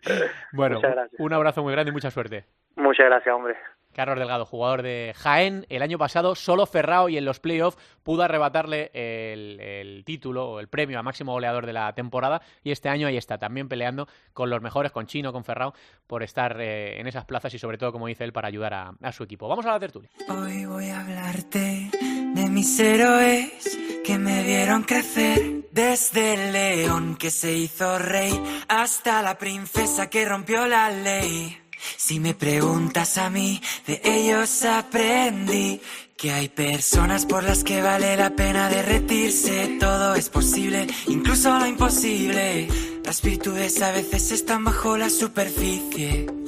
bueno, 0.53 0.81
un 1.19 1.33
abrazo 1.33 1.63
muy 1.63 1.73
grande 1.73 1.91
y 1.91 1.93
mucha 1.93 2.11
suerte. 2.11 2.45
Muchas 2.77 3.07
gracias, 3.07 3.35
hombre. 3.35 3.57
Carlos 3.93 4.19
Delgado, 4.19 4.47
jugador 4.47 4.83
de 4.83 5.13
Jaén, 5.17 5.67
el 5.69 5.83
año 5.83 5.99
pasado 5.99 6.35
solo 6.35 6.67
Ferrao 6.67 7.09
y 7.09 7.19
en 7.19 7.25
los 7.25 7.41
playoffs 7.41 7.79
pudo 8.03 8.23
arrebatarle 8.23 8.91
el, 8.95 10.03
título 10.05 10.49
o 10.49 10.61
el 10.61 10.69
premio 10.69 10.99
a 10.99 11.03
máximo 11.03 11.33
goleador 11.33 11.67
de 11.67 11.75
la 11.75 11.93
temporada 11.95 12.41
y 12.65 12.71
este 12.71 12.89
año 12.89 13.07
ahí 13.07 13.17
está, 13.17 13.39
también 13.39 13.69
peleando 13.69 14.09
con 14.33 14.51
los 14.51 14.63
mejores, 14.63 14.93
con 14.93 15.07
Chino, 15.07 15.33
con 15.33 15.45
Ferrao, 15.45 15.75
por 16.07 16.23
estar 16.23 16.59
eh, 16.61 16.99
en 17.01 17.07
esas 17.07 17.25
plazas 17.25 17.53
y 17.55 17.59
sobre 17.59 17.79
todo, 17.79 17.93
como 17.93 18.07
dice 18.07 18.25
él, 18.25 18.33
para 18.33 18.49
ayudar 18.49 18.75
a, 18.75 18.93
a, 19.03 19.13
su 19.13 19.25
equipo. 19.25 19.47
Vamos 19.47 19.67
a 19.67 19.73
la 19.73 19.81
tertulia. 19.81 20.11
Hoy 20.29 20.65
voy 20.65 20.89
a 20.89 21.01
hablarte 21.01 21.91
de 22.35 22.49
mis 22.51 22.81
héroes 22.81 23.79
que 24.05 24.19
me 24.19 24.43
vieron 24.43 24.83
crecer 24.85 25.62
desde 25.73 26.35
el 26.35 26.53
león 26.53 27.17
que 27.17 27.31
se 27.31 27.53
hizo 27.53 27.99
rey 27.99 28.39
hasta 28.69 29.23
la 29.23 29.39
princesa 29.39 30.09
que 30.09 30.25
rompió 30.25 30.67
la 30.67 30.91
ley. 30.91 31.59
Si 31.97 32.21
me 32.21 32.35
preguntas 32.35 33.19
a 33.19 33.29
mí, 33.29 33.61
de 33.87 34.01
ellos 34.05 34.65
aprendí 34.65 35.81
que 36.17 36.31
hay 36.31 36.49
personas 36.49 37.27
por 37.27 37.43
las 37.43 37.65
que 37.65 37.83
vale 37.83 38.17
la 38.17 38.31
pena 38.31 38.69
derretirse. 38.69 39.79
Todo 39.81 40.15
es 40.15 40.29
posible, 40.29 40.87
incluso 41.09 41.59
lo 41.59 41.67
imposible. 41.67 42.69
Las 43.05 43.21
virtudes 43.23 43.83
a 43.83 43.91
veces 43.91 44.31
están 44.31 44.63
bajo 44.63 44.97
la 44.97 45.11
superficie. 45.11 46.42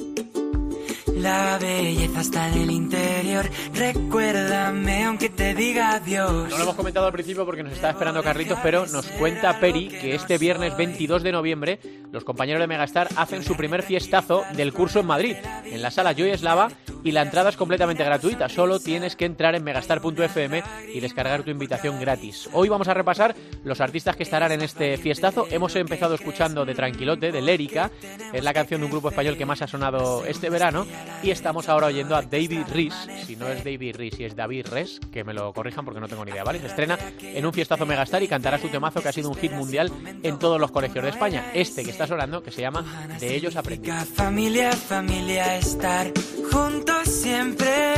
La 1.25 1.57
belleza 1.57 2.21
está 2.21 2.49
en 2.49 2.61
el 2.61 2.69
interior. 2.69 3.49
Recuérdame 3.73 5.05
aunque 5.05 5.29
te 5.29 5.55
diga 5.55 5.95
adiós. 5.95 6.51
No 6.51 6.55
lo 6.55 6.63
hemos 6.65 6.75
comentado 6.75 7.07
al 7.07 7.13
principio 7.13 7.47
porque 7.47 7.63
nos 7.63 7.73
está 7.73 7.89
esperando 7.89 8.21
Carlitos, 8.21 8.59
pero 8.61 8.85
nos 8.85 9.07
cuenta 9.07 9.59
Peri 9.59 9.87
que 9.87 10.13
este 10.13 10.37
viernes 10.37 10.77
22 10.77 11.23
de 11.23 11.31
noviembre 11.31 11.79
los 12.11 12.23
compañeros 12.23 12.61
de 12.61 12.67
Megastar 12.67 13.09
hacen 13.15 13.43
su 13.43 13.57
primer 13.57 13.81
fiestazo 13.81 14.43
del 14.55 14.71
curso 14.71 14.99
en 14.99 15.07
Madrid, 15.07 15.35
en 15.65 15.81
la 15.81 15.89
sala 15.89 16.13
Joy 16.13 16.29
Eslava, 16.29 16.69
y 17.03 17.11
la 17.11 17.23
entrada 17.23 17.49
es 17.49 17.57
completamente 17.57 18.03
gratuita. 18.03 18.47
Solo 18.47 18.79
tienes 18.79 19.15
que 19.15 19.25
entrar 19.25 19.53
en 19.53 19.63
megastar.fm 19.63 20.63
y 20.93 20.99
descargar 20.99 21.43
tu 21.43 21.51
invitación 21.51 21.99
gratis. 21.99 22.49
Hoy 22.53 22.69
vamos 22.69 22.87
a 22.87 22.93
repasar 22.93 23.35
los 23.63 23.81
artistas 23.81 24.15
que 24.15 24.23
estarán 24.23 24.51
en 24.51 24.61
este 24.61 24.97
fiestazo. 24.97 25.47
Hemos 25.51 25.75
empezado 25.75 26.15
escuchando 26.15 26.65
de 26.65 26.73
Tranquilote, 26.73 27.31
de 27.31 27.41
Lérica, 27.41 27.91
es 28.31 28.43
la 28.43 28.53
canción 28.53 28.79
de 28.79 28.85
un 28.85 28.91
grupo 28.91 29.09
español 29.09 29.37
que 29.37 29.45
más 29.45 29.61
ha 29.61 29.67
sonado 29.67 30.23
este 30.25 30.49
verano. 30.49 30.85
Y 31.23 31.31
estamos 31.31 31.69
ahora 31.69 31.87
oyendo 31.87 32.15
a 32.15 32.21
David 32.21 32.63
Rees, 32.71 32.93
si 33.25 33.35
no 33.35 33.47
es 33.47 33.63
David 33.63 33.95
Rees, 33.95 34.15
si 34.15 34.23
es 34.25 34.35
David 34.35 34.67
Res, 34.67 34.99
que 35.11 35.23
me 35.23 35.33
lo 35.33 35.53
corrijan 35.53 35.83
porque 35.85 35.99
no 35.99 36.07
tengo 36.07 36.23
ni 36.23 36.31
idea, 36.31 36.43
¿vale? 36.43 36.59
Se 36.59 36.67
estrena 36.67 36.97
en 37.21 37.45
un 37.45 37.53
fiestazo 37.53 37.85
Megastar 37.85 38.21
y 38.23 38.27
cantará 38.27 38.57
su 38.57 38.69
temazo 38.69 39.01
que 39.01 39.09
ha 39.09 39.11
sido 39.11 39.29
un 39.29 39.35
hit 39.35 39.51
mundial 39.51 39.91
en 40.23 40.39
todos 40.39 40.59
los 40.59 40.71
colegios 40.71 41.03
de 41.03 41.09
España. 41.09 41.51
Este 41.53 41.83
que 41.83 41.91
está 41.91 42.07
sonando, 42.07 42.43
que 42.43 42.51
se 42.51 42.61
llama 42.61 42.83
De 43.19 43.35
ellos 43.35 43.55
aprendí. 43.55 43.89
Familia, 44.15 44.71
familia, 44.71 45.57
estar 45.57 46.11
juntos 46.51 47.07
siempre. 47.07 47.94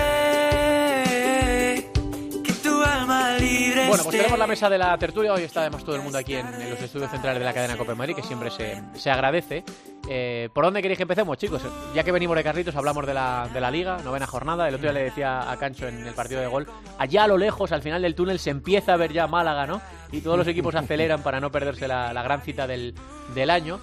Pues 4.07 4.19
tenemos 4.19 4.39
la 4.39 4.47
mesa 4.47 4.69
de 4.69 4.77
la 4.77 4.97
tertulia. 4.97 5.33
Hoy 5.33 5.43
está 5.43 5.59
además 5.59 5.83
todo 5.83 5.97
el 5.97 6.01
mundo 6.01 6.17
aquí 6.17 6.33
en, 6.33 6.69
los 6.69 6.81
estudios 6.81 7.11
centrales 7.11 7.39
de 7.39 7.45
la 7.45 7.53
cadena 7.53 7.75
Copa 7.75 7.93
Madrid, 7.93 8.15
que 8.15 8.23
siempre 8.23 8.49
se, 8.49 8.81
se 8.95 9.11
agradece. 9.11 9.65
Eh, 10.07 10.47
¿Por 10.53 10.63
dónde 10.63 10.81
queréis 10.81 10.95
que 10.95 11.03
empecemos, 11.03 11.37
chicos? 11.37 11.61
Ya 11.93 12.05
que 12.05 12.13
venimos 12.13 12.37
de 12.37 12.41
Carlitos, 12.41 12.73
hablamos 12.77 13.05
de 13.05 13.13
la, 13.13 13.49
de 13.53 13.59
la 13.59 13.69
Liga, 13.69 13.97
novena 14.05 14.25
jornada. 14.25 14.65
El 14.69 14.75
otro 14.75 14.83
día 14.83 14.93
le 14.93 15.03
decía 15.03 15.51
a 15.51 15.57
Cancho 15.57 15.89
en 15.89 16.07
el 16.07 16.13
partido 16.13 16.39
de 16.39 16.47
gol, 16.47 16.67
allá 16.97 17.25
a 17.25 17.27
lo 17.27 17.37
lejos, 17.37 17.73
al 17.73 17.81
final 17.81 18.01
del 18.01 18.15
túnel, 18.15 18.39
se 18.39 18.49
empieza 18.49 18.93
a 18.93 18.95
ver 18.95 19.11
ya 19.11 19.27
Málaga, 19.27 19.67
¿no? 19.67 19.81
Y 20.13 20.21
todos 20.21 20.37
los 20.37 20.47
equipos 20.47 20.73
aceleran 20.73 21.21
para 21.21 21.41
no 21.41 21.51
perderse 21.51 21.85
la, 21.85 22.13
la 22.13 22.23
gran 22.23 22.41
cita 22.41 22.65
del, 22.65 22.95
del 23.35 23.49
año. 23.49 23.77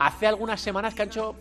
Hace 0.00 0.26
algunas 0.26 0.60
semanas, 0.60 0.96
Cancho, 0.96 1.36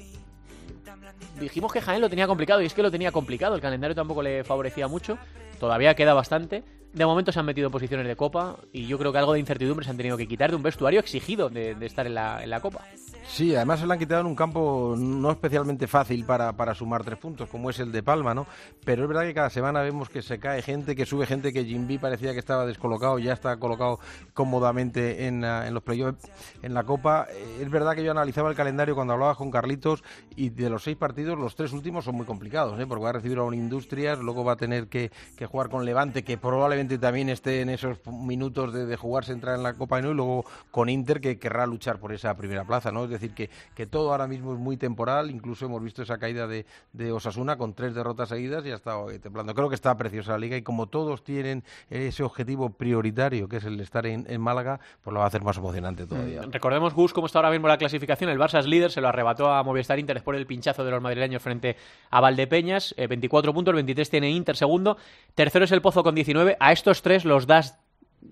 dijimos 1.40 1.74
que 1.74 1.82
Jaén 1.82 2.02
lo 2.02 2.10
tenía 2.10 2.28
complicado 2.28 2.62
y 2.62 2.68
es 2.68 2.76
que 2.76 2.84
lo 2.84 2.92
tenía 2.92 3.12
complicado. 3.12 3.56
El 3.56 3.62
calendario 3.62 3.96
tampoco 3.96 4.22
le 4.22 4.44
favorecía 4.44 4.88
mucho. 4.88 5.18
Todavía 5.60 5.96
queda 5.96 6.14
bastante. 6.14 6.64
De 6.94 7.06
momento 7.06 7.32
se 7.32 7.40
han 7.40 7.46
metido 7.46 7.68
en 7.68 7.72
posiciones 7.72 8.08
de 8.08 8.16
copa 8.16 8.58
y 8.72 8.88
yo 8.88 8.98
creo 8.98 9.12
que 9.12 9.18
algo 9.20 9.34
de 9.34 9.40
incertidumbre 9.40 9.84
se 9.86 9.92
han 9.92 9.98
tenido 9.98 10.18
que 10.18 10.28
quitar 10.28 10.50
de 10.50 10.56
un 10.56 10.64
vestuario 10.64 11.00
exigido 11.00 11.50
de, 11.50 11.76
estar 11.82 12.08
en 12.08 12.16
la, 12.16 12.44
en 12.44 12.50
la 12.50 12.60
copa. 12.60 12.84
Sí, 13.28 13.54
además 13.56 13.82
se 13.82 13.88
le 13.88 13.94
han 13.94 14.00
quitado 14.00 14.22
en 14.22 14.28
un 14.28 14.36
campo 14.36 14.96
no 14.98 15.30
especialmente 15.32 15.86
fácil 15.86 16.26
para, 16.26 16.54
para, 16.54 16.74
sumar 16.74 17.04
tres 17.04 17.20
puntos, 17.20 17.50
como 17.50 17.70
es 17.70 17.80
el 17.80 17.92
de 17.92 18.02
Palma, 18.02 18.34
¿no? 18.34 18.48
Pero 18.86 19.04
es 19.04 19.10
verdad 19.10 19.24
que 19.24 19.34
cada 19.34 19.50
semana 19.50 19.82
vemos 19.82 20.10
que 20.10 20.22
se 20.22 20.40
cae 20.40 20.62
gente, 20.62 20.96
que 20.96 21.06
sube 21.06 21.26
gente, 21.26 21.52
que 21.52 21.66
Jimby 21.66 21.98
parecía 21.98 22.32
que 22.32 22.40
estaba 22.40 22.66
descolocado, 22.66 23.20
ya 23.20 23.34
está 23.34 23.58
colocado 23.58 24.00
cómodamente 24.34 25.28
en, 25.28 25.44
en 25.44 25.74
los 25.74 25.84
playoffs, 25.84 26.32
en 26.64 26.74
la 26.74 26.84
Copa. 26.84 27.28
Eh, 27.30 27.60
es 27.62 27.70
verdad 27.70 27.96
que 27.96 28.04
yo 28.04 28.12
analizaba 28.12 28.50
el 28.50 28.56
calendario 28.56 28.96
cuando 28.96 29.14
hablaba 29.14 29.36
con 29.36 29.52
Carlitos 29.52 30.04
y 30.36 30.50
de 30.50 30.70
los 30.70 30.84
seis 30.84 30.96
partidos, 30.96 31.38
los 31.38 31.56
tres 31.56 31.74
últimos 31.74 32.06
son 32.06 32.16
muy 32.16 32.26
complicados, 32.26 32.80
¿eh? 32.80 32.88
Porque 32.88 33.04
va 33.04 33.10
a 33.10 33.14
recibir 33.14 33.38
a 33.40 33.44
un 33.44 33.54
Industrias, 33.54 34.20
luego 34.20 34.46
va 34.46 34.54
a 34.54 34.58
tener 34.58 34.88
que, 34.88 35.12
que 35.36 35.46
jugar 35.46 35.70
con 35.70 35.84
Levante, 35.84 36.24
que 36.24 36.38
probablemente 36.38 36.77
también 37.00 37.30
esté 37.30 37.62
en 37.62 37.70
esos 37.70 37.98
minutos 38.08 38.74
de, 38.74 38.86
de 38.86 38.96
jugarse 38.96 39.32
entrar 39.32 39.56
en 39.56 39.64
la 39.64 39.74
Copa 39.74 40.00
y 40.00 40.04
luego 40.04 40.46
con 40.72 40.90
Inter, 40.90 41.20
que 41.20 41.40
querrá 41.40 41.66
luchar 41.66 42.00
por 42.00 42.14
esa 42.14 42.36
primera 42.36 42.64
plaza, 42.66 42.92
¿no? 42.92 43.08
decir, 43.08 43.34
que, 43.34 43.50
que 43.76 43.86
todo 43.86 44.12
ahora 44.12 44.28
mismo 44.28 44.54
es 44.54 44.60
muy 44.60 44.78
temporal, 44.78 45.32
incluso 45.32 45.66
hemos 45.66 45.84
visto 45.84 46.02
esa 46.02 46.18
caída 46.18 46.48
de, 46.48 46.66
de 46.94 47.12
Osasuna 47.12 47.58
con 47.58 47.74
tres 47.74 47.96
derrotas 47.96 48.30
seguidas 48.30 48.66
y 48.66 48.72
ha 48.72 48.76
estado 48.76 49.08
templando. 49.20 49.54
Creo 49.54 49.70
que 49.70 49.76
está 49.76 49.96
preciosa 49.98 50.34
la 50.34 50.38
liga 50.38 50.58
y 50.58 50.62
como 50.62 50.88
todos 50.88 51.24
tienen 51.24 51.64
ese 51.90 52.24
objetivo 52.24 52.70
prioritario, 52.70 53.48
que 53.48 53.58
es 53.58 53.64
el 53.66 53.80
estar 53.80 54.06
en, 54.06 54.26
Málaga, 54.38 54.80
pues 55.04 55.14
lo 55.14 55.20
va 55.20 55.26
a 55.26 55.28
hacer 55.30 55.42
más 55.42 55.58
emocionante 55.58 56.06
todavía. 56.06 56.44
Mm, 56.44 56.52
recordemos, 56.52 56.94
Gus, 56.94 57.12
cómo 57.12 57.28
está 57.28 57.40
ahora 57.40 57.50
mismo 57.50 57.68
la 57.68 57.78
clasificación. 57.78 58.30
El 58.30 58.38
Barça 58.38 58.60
es 58.60 58.68
líder, 58.68 58.92
se 58.92 59.02
lo 59.02 59.08
arrebató 59.08 59.52
a 59.52 59.64
Movistar 59.64 59.98
Inter 59.98 60.16
después 60.16 60.38
del 60.38 60.46
pinchazo 60.46 60.86
de 60.86 60.92
los 60.92 61.02
madrileños 61.02 61.42
frente 61.42 61.76
a 62.12 62.22
Valdepeñas. 62.22 62.94
24 62.98 63.50
eh, 63.50 63.54
puntos, 63.54 63.74
23 63.74 64.10
tiene 64.10 64.30
Inter 64.30 64.56
segundo. 64.56 64.98
Tercero 65.34 65.66
es 65.66 65.72
el 65.72 65.82
Pozo 65.82 66.04
con 66.04 66.14
19. 66.14 66.58
A 66.68 66.74
estos 66.74 67.02
tres 67.02 67.24
los 67.24 67.48
das 67.48 67.80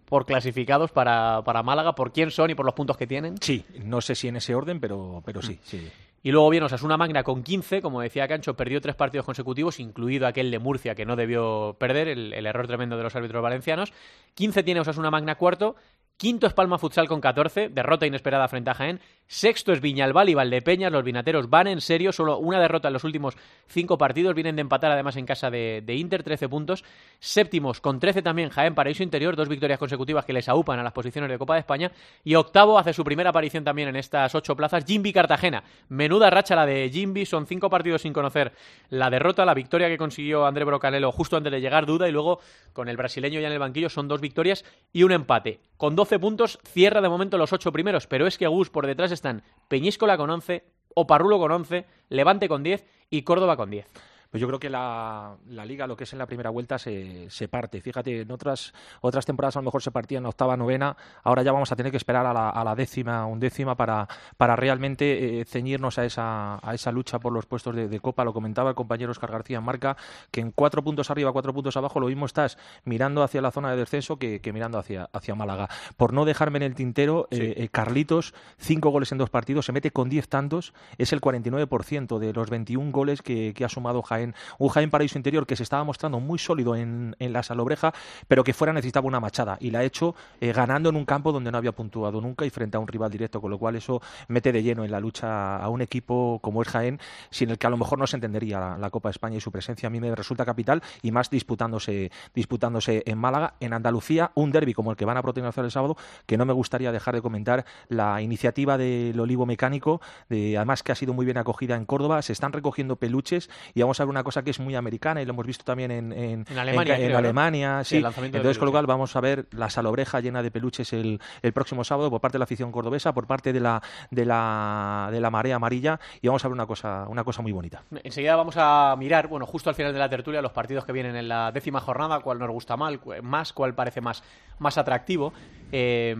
por 0.03 0.25
clasificados 0.25 0.91
para, 0.91 1.41
para, 1.45 1.63
Málaga, 1.63 1.95
por 1.95 2.11
quién 2.11 2.31
son 2.31 2.49
y 2.49 2.53
por 2.53 2.65
los 2.65 2.75
puntos 2.75 2.97
que 2.97 3.07
tienen. 3.07 3.37
Sí, 3.39 3.63
no 3.81 4.01
sé 4.01 4.13
si 4.13 4.27
en 4.27 4.35
ese 4.35 4.53
orden, 4.53 4.81
pero, 4.81 5.23
pero 5.25 5.41
sí, 5.41 5.57
sí. 5.63 5.89
Y 6.21 6.31
luego 6.31 6.49
viene 6.49 6.65
Osasuna 6.65 6.97
Magna 6.97 7.23
con 7.23 7.43
15, 7.43 7.81
como 7.81 8.01
decía 8.01 8.27
Cancho, 8.27 8.53
perdió 8.57 8.81
tres 8.81 8.95
partidos 8.95 9.25
consecutivos, 9.25 9.79
incluido 9.79 10.27
aquel 10.27 10.51
de 10.51 10.59
Murcia 10.59 10.95
que 10.95 11.05
no 11.05 11.15
debió 11.15 11.77
perder, 11.79 12.09
el, 12.09 12.33
el 12.33 12.45
error 12.45 12.67
tremendo 12.67 12.97
de 12.97 13.03
los 13.03 13.15
árbitros 13.15 13.41
valencianos. 13.41 13.93
15 14.33 14.63
tiene 14.63 14.81
Osasuna 14.81 15.09
Magna 15.09 15.35
cuarto, 15.35 15.77
Quinto 16.17 16.47
es 16.47 16.53
Palma 16.53 16.77
Futsal 16.77 17.09
con 17.09 17.19
14, 17.19 17.67
derrota 17.67 18.05
inesperada 18.05 18.47
frente 18.47 18.69
a 18.69 18.73
Jaén. 18.73 19.01
Sexto 19.27 19.73
es 19.73 19.81
Viñalbal 19.81 20.29
y 20.29 20.33
Valdepeñas. 20.33 20.89
Los 20.89 21.03
vinateros 21.03 21.49
van 21.49 21.67
en 21.67 21.81
serio, 21.81 22.13
solo 22.13 22.37
una 22.37 22.57
derrota 22.57 22.87
en 22.87 22.93
los 22.93 23.03
últimos 23.03 23.35
cinco 23.67 23.97
partidos. 23.97 24.33
Vienen 24.33 24.55
de 24.55 24.61
empatar 24.61 24.91
además 24.91 25.17
en 25.17 25.25
casa 25.25 25.49
de, 25.49 25.83
Inter, 25.89 26.23
13 26.23 26.47
puntos. 26.47 26.85
Séptimos 27.19 27.81
con 27.81 27.99
13 27.99 28.21
también 28.21 28.49
Jaén 28.49 28.75
Paraíso 28.75 29.03
Interior, 29.03 29.35
dos 29.35 29.49
victorias 29.49 29.77
consecutivas 29.77 30.23
que 30.23 30.31
les 30.31 30.47
aupan 30.47 30.79
a 30.79 30.83
las 30.83 30.93
posiciones 30.93 31.29
de 31.29 31.37
Copa 31.37 31.55
de 31.55 31.59
España. 31.59 31.91
Y 32.23 32.35
octavo 32.35 32.79
hace 32.79 32.93
su 32.93 33.03
primera 33.03 33.31
aparición 33.31 33.65
también 33.65 33.89
en 33.89 33.97
estas 33.97 34.33
ocho 34.35 34.55
plazas, 34.55 34.85
Jimby 34.85 35.11
Cartagena. 35.11 35.65
Menuda 35.89 36.29
racha 36.29 36.55
la 36.55 36.65
de 36.65 36.89
Jimby, 36.93 37.25
son 37.25 37.45
cinco 37.45 37.69
partidos 37.69 38.03
sin 38.03 38.13
conocer 38.13 38.53
la 38.89 39.09
derrota, 39.09 39.43
la 39.43 39.53
victoria 39.53 39.89
que 39.89 39.97
consiguió 39.97 40.45
André 40.45 40.63
Brocanelo 40.63 41.11
justo 41.11 41.35
antes 41.35 41.51
de 41.51 41.59
llegar, 41.59 41.85
duda, 41.85 42.07
y 42.07 42.13
luego 42.13 42.39
con 42.71 42.87
el 42.87 42.95
brasileño 42.95 43.41
ya 43.41 43.47
en 43.47 43.53
el 43.53 43.59
banquillo 43.59 43.89
son 43.89 44.07
dos 44.07 44.21
victorias 44.21 44.63
y 44.93 45.03
un 45.03 45.11
empate. 45.11 45.59
Con 45.77 45.95
12 45.95 46.19
puntos 46.19 46.59
cierra 46.63 47.01
de 47.01 47.09
momento 47.09 47.37
los 47.37 47.51
8 47.51 47.71
primeros, 47.71 48.07
pero 48.07 48.27
es 48.27 48.37
que 48.37 48.47
Gus 48.47 48.69
por 48.69 48.87
detrás 48.87 49.11
están 49.11 49.43
Peñíscola 49.67 50.17
con 50.17 50.29
11, 50.29 50.63
Oparrulo 50.93 51.37
con 51.37 51.51
11, 51.51 51.85
Levante 52.09 52.47
con 52.47 52.63
10 52.63 52.85
y 53.09 53.23
Córdoba 53.23 53.57
con 53.57 53.69
10. 53.69 53.85
Pues 54.29 54.41
yo 54.41 54.47
creo 54.47 54.59
que 54.59 54.69
la, 54.69 55.37
liga, 55.65 55.87
lo 55.87 55.95
que 55.95 56.03
es 56.03 56.13
en 56.13 56.19
la 56.19 56.25
primera 56.25 56.49
vuelta, 56.49 56.77
se, 56.77 57.29
se, 57.29 57.47
parte. 57.47 57.81
Fíjate, 57.81 58.21
en 58.21 58.31
otras, 58.31 58.73
otras 59.01 59.25
temporadas 59.25 59.55
a 59.55 59.59
lo 59.59 59.65
mejor 59.65 59.81
se 59.81 59.91
partía 59.91 60.17
en 60.17 60.23
la 60.23 60.29
octava, 60.29 60.57
novena, 60.57 60.97
ahora 61.23 61.43
ya 61.43 61.51
vamos 61.51 61.71
a 61.71 61.75
tener 61.75 61.91
que 61.91 61.97
esperar 61.97 62.25
a 62.25 62.33
la, 62.33 62.49
a 62.49 62.63
la 62.63 62.75
décima, 62.75 63.25
undécima 63.25 63.75
para, 63.75 64.07
para 64.37 64.55
realmente 64.55 65.39
eh, 65.39 65.45
ceñirnos 65.45 65.97
a 65.97 66.05
esa, 66.05 66.59
a 66.61 66.73
esa 66.73 66.91
lucha 66.91 67.19
por 67.19 67.31
los 67.31 67.45
puestos 67.45 67.75
de, 67.75 67.99
Copa. 67.99 68.25
Lo 68.25 68.33
comentaba 68.33 68.69
el 68.69 68.75
compañero 68.75 69.11
Oscar 69.11 69.31
García 69.31 69.59
en 69.59 69.63
Marca, 69.63 69.95
que 70.31 70.41
en 70.41 70.51
cuatro 70.51 70.83
puntos 70.83 71.09
arriba, 71.09 71.31
cuatro 71.31 71.53
puntos 71.53 71.77
abajo, 71.77 71.99
lo 71.99 72.07
mismo 72.07 72.25
estás 72.25 72.57
mirando 72.83 73.23
hacia 73.23 73.41
la 73.41 73.51
zona 73.51 73.71
de 73.71 73.77
descenso 73.77 74.17
que, 74.17 74.41
mirando 74.53 74.77
hacia, 74.77 75.09
hacia 75.13 75.33
Málaga. 75.33 75.69
Por 75.95 76.13
no 76.13 76.25
dejarme 76.25 76.57
en 76.57 76.63
el 76.63 76.75
tintero, 76.75 77.27
eh, 77.31 77.53
eh, 77.57 77.69
Carlitos, 77.69 78.33
cinco 78.57 78.89
goles 78.89 79.11
en 79.11 79.17
dos 79.17 79.29
partidos, 79.29 79.65
se 79.65 79.71
mete 79.71 79.91
con 79.91 80.09
diez 80.09 80.27
tantos, 80.27 80.73
es 80.97 81.13
el 81.13 81.21
49% 81.21 82.19
de 82.19 82.33
los 82.33 82.49
21 82.49 82.91
goles 82.91 83.21
que, 83.21 83.53
que 83.53 83.63
ha 83.63 83.69
sumado 83.69 84.01
Jaime 84.01 84.14
Un 84.57 84.69
Jaén 84.69 84.89
paraíso 84.89 85.17
interior 85.17 85.45
que 85.45 85.55
se 85.55 85.63
estaba 85.63 85.83
mostrando 85.83 86.19
muy 86.19 86.39
sólido 86.39 86.75
en, 86.75 87.15
la 87.19 87.43
salobreja, 87.43 87.93
pero 88.27 88.43
que 88.43 88.53
fuera 88.53 88.71
necesitaba 88.71 89.07
una 89.07 89.19
machada 89.19 89.57
y 89.59 89.71
la 89.71 89.79
ha 89.79 89.83
hecho 89.83 90.15
eh, 90.39 90.53
ganando 90.53 90.89
en 90.89 90.95
un 90.95 91.05
campo 91.05 91.31
donde 91.31 91.51
no 91.51 91.57
había 91.57 91.71
puntuado 91.71 92.21
nunca 92.21 92.45
y 92.45 92.49
frente 92.49 92.77
a 92.77 92.79
un 92.79 92.87
rival 92.87 93.11
directo, 93.11 93.41
con 93.41 93.51
lo 93.51 93.57
cual 93.57 93.75
eso 93.75 94.01
mete 94.27 94.51
de 94.51 94.63
lleno 94.63 94.83
en 94.83 94.91
la 94.91 94.99
lucha 94.99 95.57
a 95.57 95.69
un 95.69 95.81
equipo 95.81 96.39
como 96.41 96.61
es 96.61 96.67
Jaén, 96.67 96.99
sin 97.29 97.49
el 97.49 97.57
que 97.57 97.67
a 97.67 97.69
lo 97.69 97.77
mejor 97.77 97.99
no 97.99 98.07
se 98.07 98.17
entendería 98.17 98.77
la, 98.77 98.89
Copa 98.89 99.09
de 99.09 99.11
España 99.11 99.37
y 99.37 99.41
su 99.41 99.51
presencia. 99.51 99.87
A 99.87 99.89
mí 99.89 99.99
me 99.99 100.13
resulta 100.15 100.45
capital 100.45 100.81
y 101.01 101.11
más 101.11 101.29
disputándose, 101.29 102.11
disputándose 102.33 103.03
en 103.05 103.17
Málaga, 103.17 103.55
en 103.59 103.73
Andalucía, 103.73 104.31
un 104.35 104.51
derby 104.51 104.73
como 104.73 104.91
el 104.91 104.97
que 104.97 105.05
van 105.05 105.17
a 105.17 105.21
protagonizar 105.21 105.65
el 105.65 105.71
sábado, 105.71 105.97
que 106.25 106.37
no 106.37 106.45
me 106.45 106.53
gustaría 106.53 106.91
dejar 106.91 107.15
de 107.15 107.21
comentar 107.21 107.65
la 107.89 108.21
iniciativa 108.21 108.77
del 108.77 109.19
Olivo 109.19 109.45
Mecánico, 109.45 110.01
de, 110.29 110.57
además 110.57 110.83
que 110.83 110.91
ha 110.91 110.95
sido 110.95 111.13
muy 111.13 111.25
bien 111.25 111.37
acogida 111.37 111.75
en 111.75 111.85
Córdoba, 111.85 112.21
se 112.21 112.33
están 112.33 112.53
recogiendo 112.53 112.95
peluches 112.95 113.49
y 113.73 113.81
vamos 113.81 113.99
a 113.99 114.04
una 114.09 114.23
cosa 114.23 114.43
que 114.43 114.51
es 114.51 114.59
muy 114.59 114.75
americana 114.75 115.21
y 115.21 115.25
lo 115.25 115.33
hemos 115.33 115.45
visto 115.45 115.63
también 115.63 115.91
en, 115.91 116.11
en, 116.11 116.45
Alemania. 116.57 116.99
En, 116.99 117.15
Alemania 117.15 117.83
sí. 117.83 117.97
Entonces, 117.97 118.57
con 118.57 118.67
lo 118.67 118.71
cual 118.71 118.85
vamos 118.85 119.15
a 119.15 119.21
ver 119.21 119.47
la 119.51 119.69
salobreja 119.69 120.19
llena 120.19 120.41
de 120.43 120.51
peluches 120.51 120.93
el, 120.93 121.19
el, 121.41 121.53
próximo 121.53 121.83
sábado 121.83 122.09
por 122.09 122.21
parte 122.21 122.35
de 122.35 122.39
la 122.39 122.43
afición 122.43 122.71
cordobesa, 122.71 123.13
por 123.13 123.27
parte 123.27 123.53
de 123.53 123.59
la, 123.59 123.81
de 124.11 124.25
la, 124.25 125.09
de 125.11 125.19
la 125.19 125.29
marea 125.29 125.55
amarilla 125.55 125.99
y 126.21 126.27
vamos 126.27 126.43
a 126.45 126.47
ver 126.47 126.53
una 126.53 126.65
cosa, 126.65 127.05
una 127.07 127.23
cosa 127.23 127.41
muy 127.41 127.51
bonita. 127.51 127.83
Enseguida 128.03 128.35
vamos 128.35 128.55
a 128.57 128.95
mirar, 128.97 129.27
bueno, 129.27 129.45
justo 129.45 129.69
al 129.69 129.75
final 129.75 129.93
de 129.93 129.99
la 129.99 130.09
tertulia, 130.09 130.41
los 130.41 130.51
partidos 130.51 130.85
que 130.85 130.91
vienen 130.91 131.15
en 131.15 131.27
la 131.27 131.51
décima 131.51 131.79
jornada, 131.79 132.19
cuál 132.19 132.39
nos 132.39 132.49
gusta 132.49 132.77
mal, 132.77 132.99
más, 133.21 133.53
cuál 133.53 133.73
parece 133.75 134.01
más, 134.01 134.23
más 134.59 134.77
atractivo. 134.77 135.33
Eh, 135.71 136.15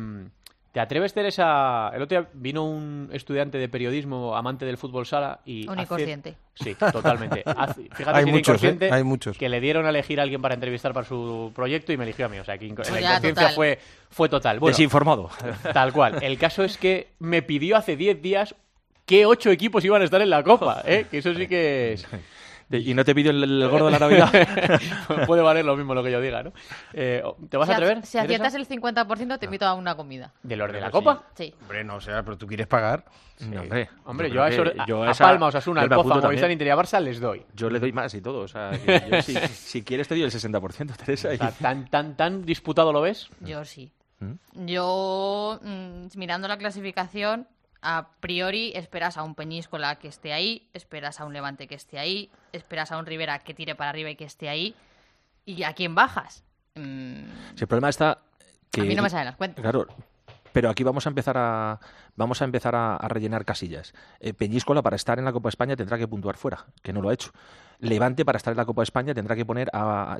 ¿Te 0.75 0.81
atreves, 0.81 1.13
Teresa? 1.13 1.89
El 1.95 2.01
otro 2.01 2.19
día 2.19 2.29
vino 2.33 2.65
un 2.65 3.07
estudiante 3.13 3.57
de 3.57 3.69
periodismo, 3.69 4.35
amante 4.35 4.65
del 4.65 4.75
fútbol 4.77 5.05
sala 5.05 5.39
y... 5.45 5.65
Un 5.69 5.79
inconsciente. 5.79 6.35
Sí, 6.53 6.75
totalmente. 6.75 7.45
fíjate, 7.95 8.19
hay, 8.19 8.25
muchos, 8.25 8.61
¿eh? 8.61 8.89
hay 8.91 9.05
muchos. 9.05 9.37
Que 9.37 9.47
le 9.47 9.61
dieron 9.61 9.85
a 9.85 9.89
elegir 9.91 10.19
a 10.19 10.23
alguien 10.23 10.41
para 10.41 10.53
entrevistar 10.53 10.93
para 10.93 11.07
su 11.07 11.53
proyecto 11.55 11.93
y 11.93 11.97
me 11.97 12.03
eligió 12.03 12.25
a 12.25 12.27
mí. 12.27 12.39
O 12.39 12.43
sea, 12.43 12.57
que 12.57 12.65
la 12.65 12.71
inconsciencia 12.71 13.51
fue, 13.51 13.79
fue 14.09 14.27
total. 14.27 14.59
Desinformado. 14.59 15.29
Tal 15.73 15.93
cual. 15.93 16.21
El 16.21 16.37
caso 16.37 16.65
es 16.65 16.77
que 16.77 17.07
me 17.19 17.41
pidió 17.41 17.77
hace 17.77 17.95
10 17.95 18.21
días 18.21 18.53
qué 19.05 19.25
ocho 19.25 19.51
equipos 19.51 19.85
iban 19.85 20.01
a 20.01 20.03
estar 20.03 20.21
en 20.21 20.29
la 20.29 20.43
Copa, 20.43 20.83
¿eh? 20.85 21.05
Que 21.09 21.19
eso 21.19 21.33
sí 21.35 21.47
que 21.47 21.93
es... 21.93 22.05
y 22.69 22.93
no 22.93 23.05
te 23.05 23.13
pido 23.13 23.31
el, 23.31 23.67
gordo 23.69 23.85
de 23.85 23.91
la 23.91 23.99
Navidad. 23.99 24.31
Puede 25.27 25.41
valer 25.41 25.65
lo 25.65 25.75
mismo 25.75 25.93
lo 25.93 26.03
que 26.03 26.11
yo 26.11 26.19
diga, 26.19 26.43
¿no? 26.43 26.51
Eh, 26.93 27.23
¿Te 27.49 27.57
vas 27.57 27.69
a 27.69 27.73
atrever? 27.73 28.05
Si 28.05 28.17
aciertas 28.17 28.55
el 28.55 28.67
50%, 28.67 29.39
te 29.39 29.45
invito 29.45 29.65
a 29.65 29.73
una 29.73 29.95
comida. 29.95 30.33
¿De 30.43 30.55
los 30.55 30.71
de 30.71 30.81
la 30.81 30.91
Copa? 30.91 31.23
Sí. 31.35 31.53
Hombre, 31.61 31.83
no, 31.83 31.95
o 31.95 32.01
sea, 32.01 32.23
pero 32.23 32.37
tú 32.37 32.47
quieres 32.47 32.67
pagar. 32.67 33.05
hombre, 33.41 33.89
hombre 34.05 34.31
yo, 34.31 34.41
a, 34.41 34.49
eso, 34.49 34.63
yo 34.87 35.03
a, 35.03 35.13
Palma, 35.13 35.47
Osasuna, 35.47 35.81
al 35.81 35.89
Pozo, 35.89 36.15
Movistar, 36.21 36.49
Interior 36.49 36.77
Barça 36.77 36.99
les 36.99 37.19
doy. 37.19 37.45
Yo 37.53 37.69
le 37.69 37.79
doy 37.79 37.91
más 37.91 38.13
y 38.13 38.21
todo. 38.21 38.41
O 38.41 38.47
sea, 38.47 38.71
si, 39.21 39.83
quieres 39.83 40.07
te 40.07 40.15
doy 40.15 40.23
el 40.23 40.31
60%, 40.31 40.95
Teresa. 40.95 41.29
¿Tan, 41.59 41.85
tan, 41.89 42.17
tan 42.17 42.45
disputado 42.45 42.91
lo 42.91 43.01
ves? 43.01 43.29
Yo 43.41 43.63
sí. 43.65 43.91
¿Mm? 44.19 44.65
Yo, 44.65 45.59
mm, 45.61 46.07
mirando 46.15 46.47
la 46.47 46.57
clasificación, 46.57 47.47
a 47.85 48.07
priori 48.19 48.71
esperas 48.75 49.15
a 49.15 49.23
un 49.23 49.35
Peñíscola 49.35 49.97
que 49.97 50.07
esté 50.07 50.33
ahí, 50.33 50.67
esperas 50.73 51.21
a 51.21 51.25
un 51.25 51.33
Levante 51.33 51.67
que 51.67 51.75
esté 51.75 51.99
ahí, 51.99 52.31
esperas 52.51 52.91
a 52.91 52.97
un 52.97 53.05
Rivera 53.05 53.37
que 53.39 53.53
tire 53.53 53.75
para 53.75 53.91
arriba 53.91 54.09
y 54.09 54.15
que 54.15 54.25
esté 54.25 54.49
ahí. 54.49 54.73
¿Y 55.45 55.61
a 55.61 55.73
quién 55.73 55.93
bajas? 55.93 56.43
Mm. 56.73 57.25
el 57.57 57.67
problema 57.67 57.89
está 57.89 58.17
que... 58.71 58.81
A 58.81 58.85
mí 58.85 58.95
no 58.95 59.03
me 59.03 59.09
salen 59.11 59.27
las 59.27 59.35
cuentas. 59.35 59.61
Claro, 59.61 59.85
pero 60.55 60.69
aquí 60.69 60.85
vamos 60.85 61.05
a 61.05 61.09
empezar 61.09 61.37
a 61.37 61.81
vamos 62.15 62.41
a 62.41 62.45
empezar 62.45 62.75
a, 62.77 62.97
rellenar 63.09 63.43
casillas. 63.43 63.93
Eh, 64.21 64.33
Peñíscola 64.33 64.81
para 64.81 64.95
estar 64.95 65.19
en 65.19 65.25
la 65.25 65.33
Copa 65.33 65.47
de 65.47 65.49
España 65.49 65.75
tendrá 65.75 65.97
que 65.97 66.07
puntuar 66.07 66.37
fuera, 66.37 66.67
que 66.81 66.93
no 66.93 67.01
lo 67.01 67.09
ha 67.09 67.13
hecho. 67.13 67.31
Levante 67.79 68.23
para 68.23 68.37
estar 68.37 68.53
en 68.53 68.57
la 68.57 68.63
Copa 68.63 68.79
de 68.79 68.85
España 68.85 69.13
tendrá 69.13 69.35
que 69.35 69.45
poner 69.45 69.69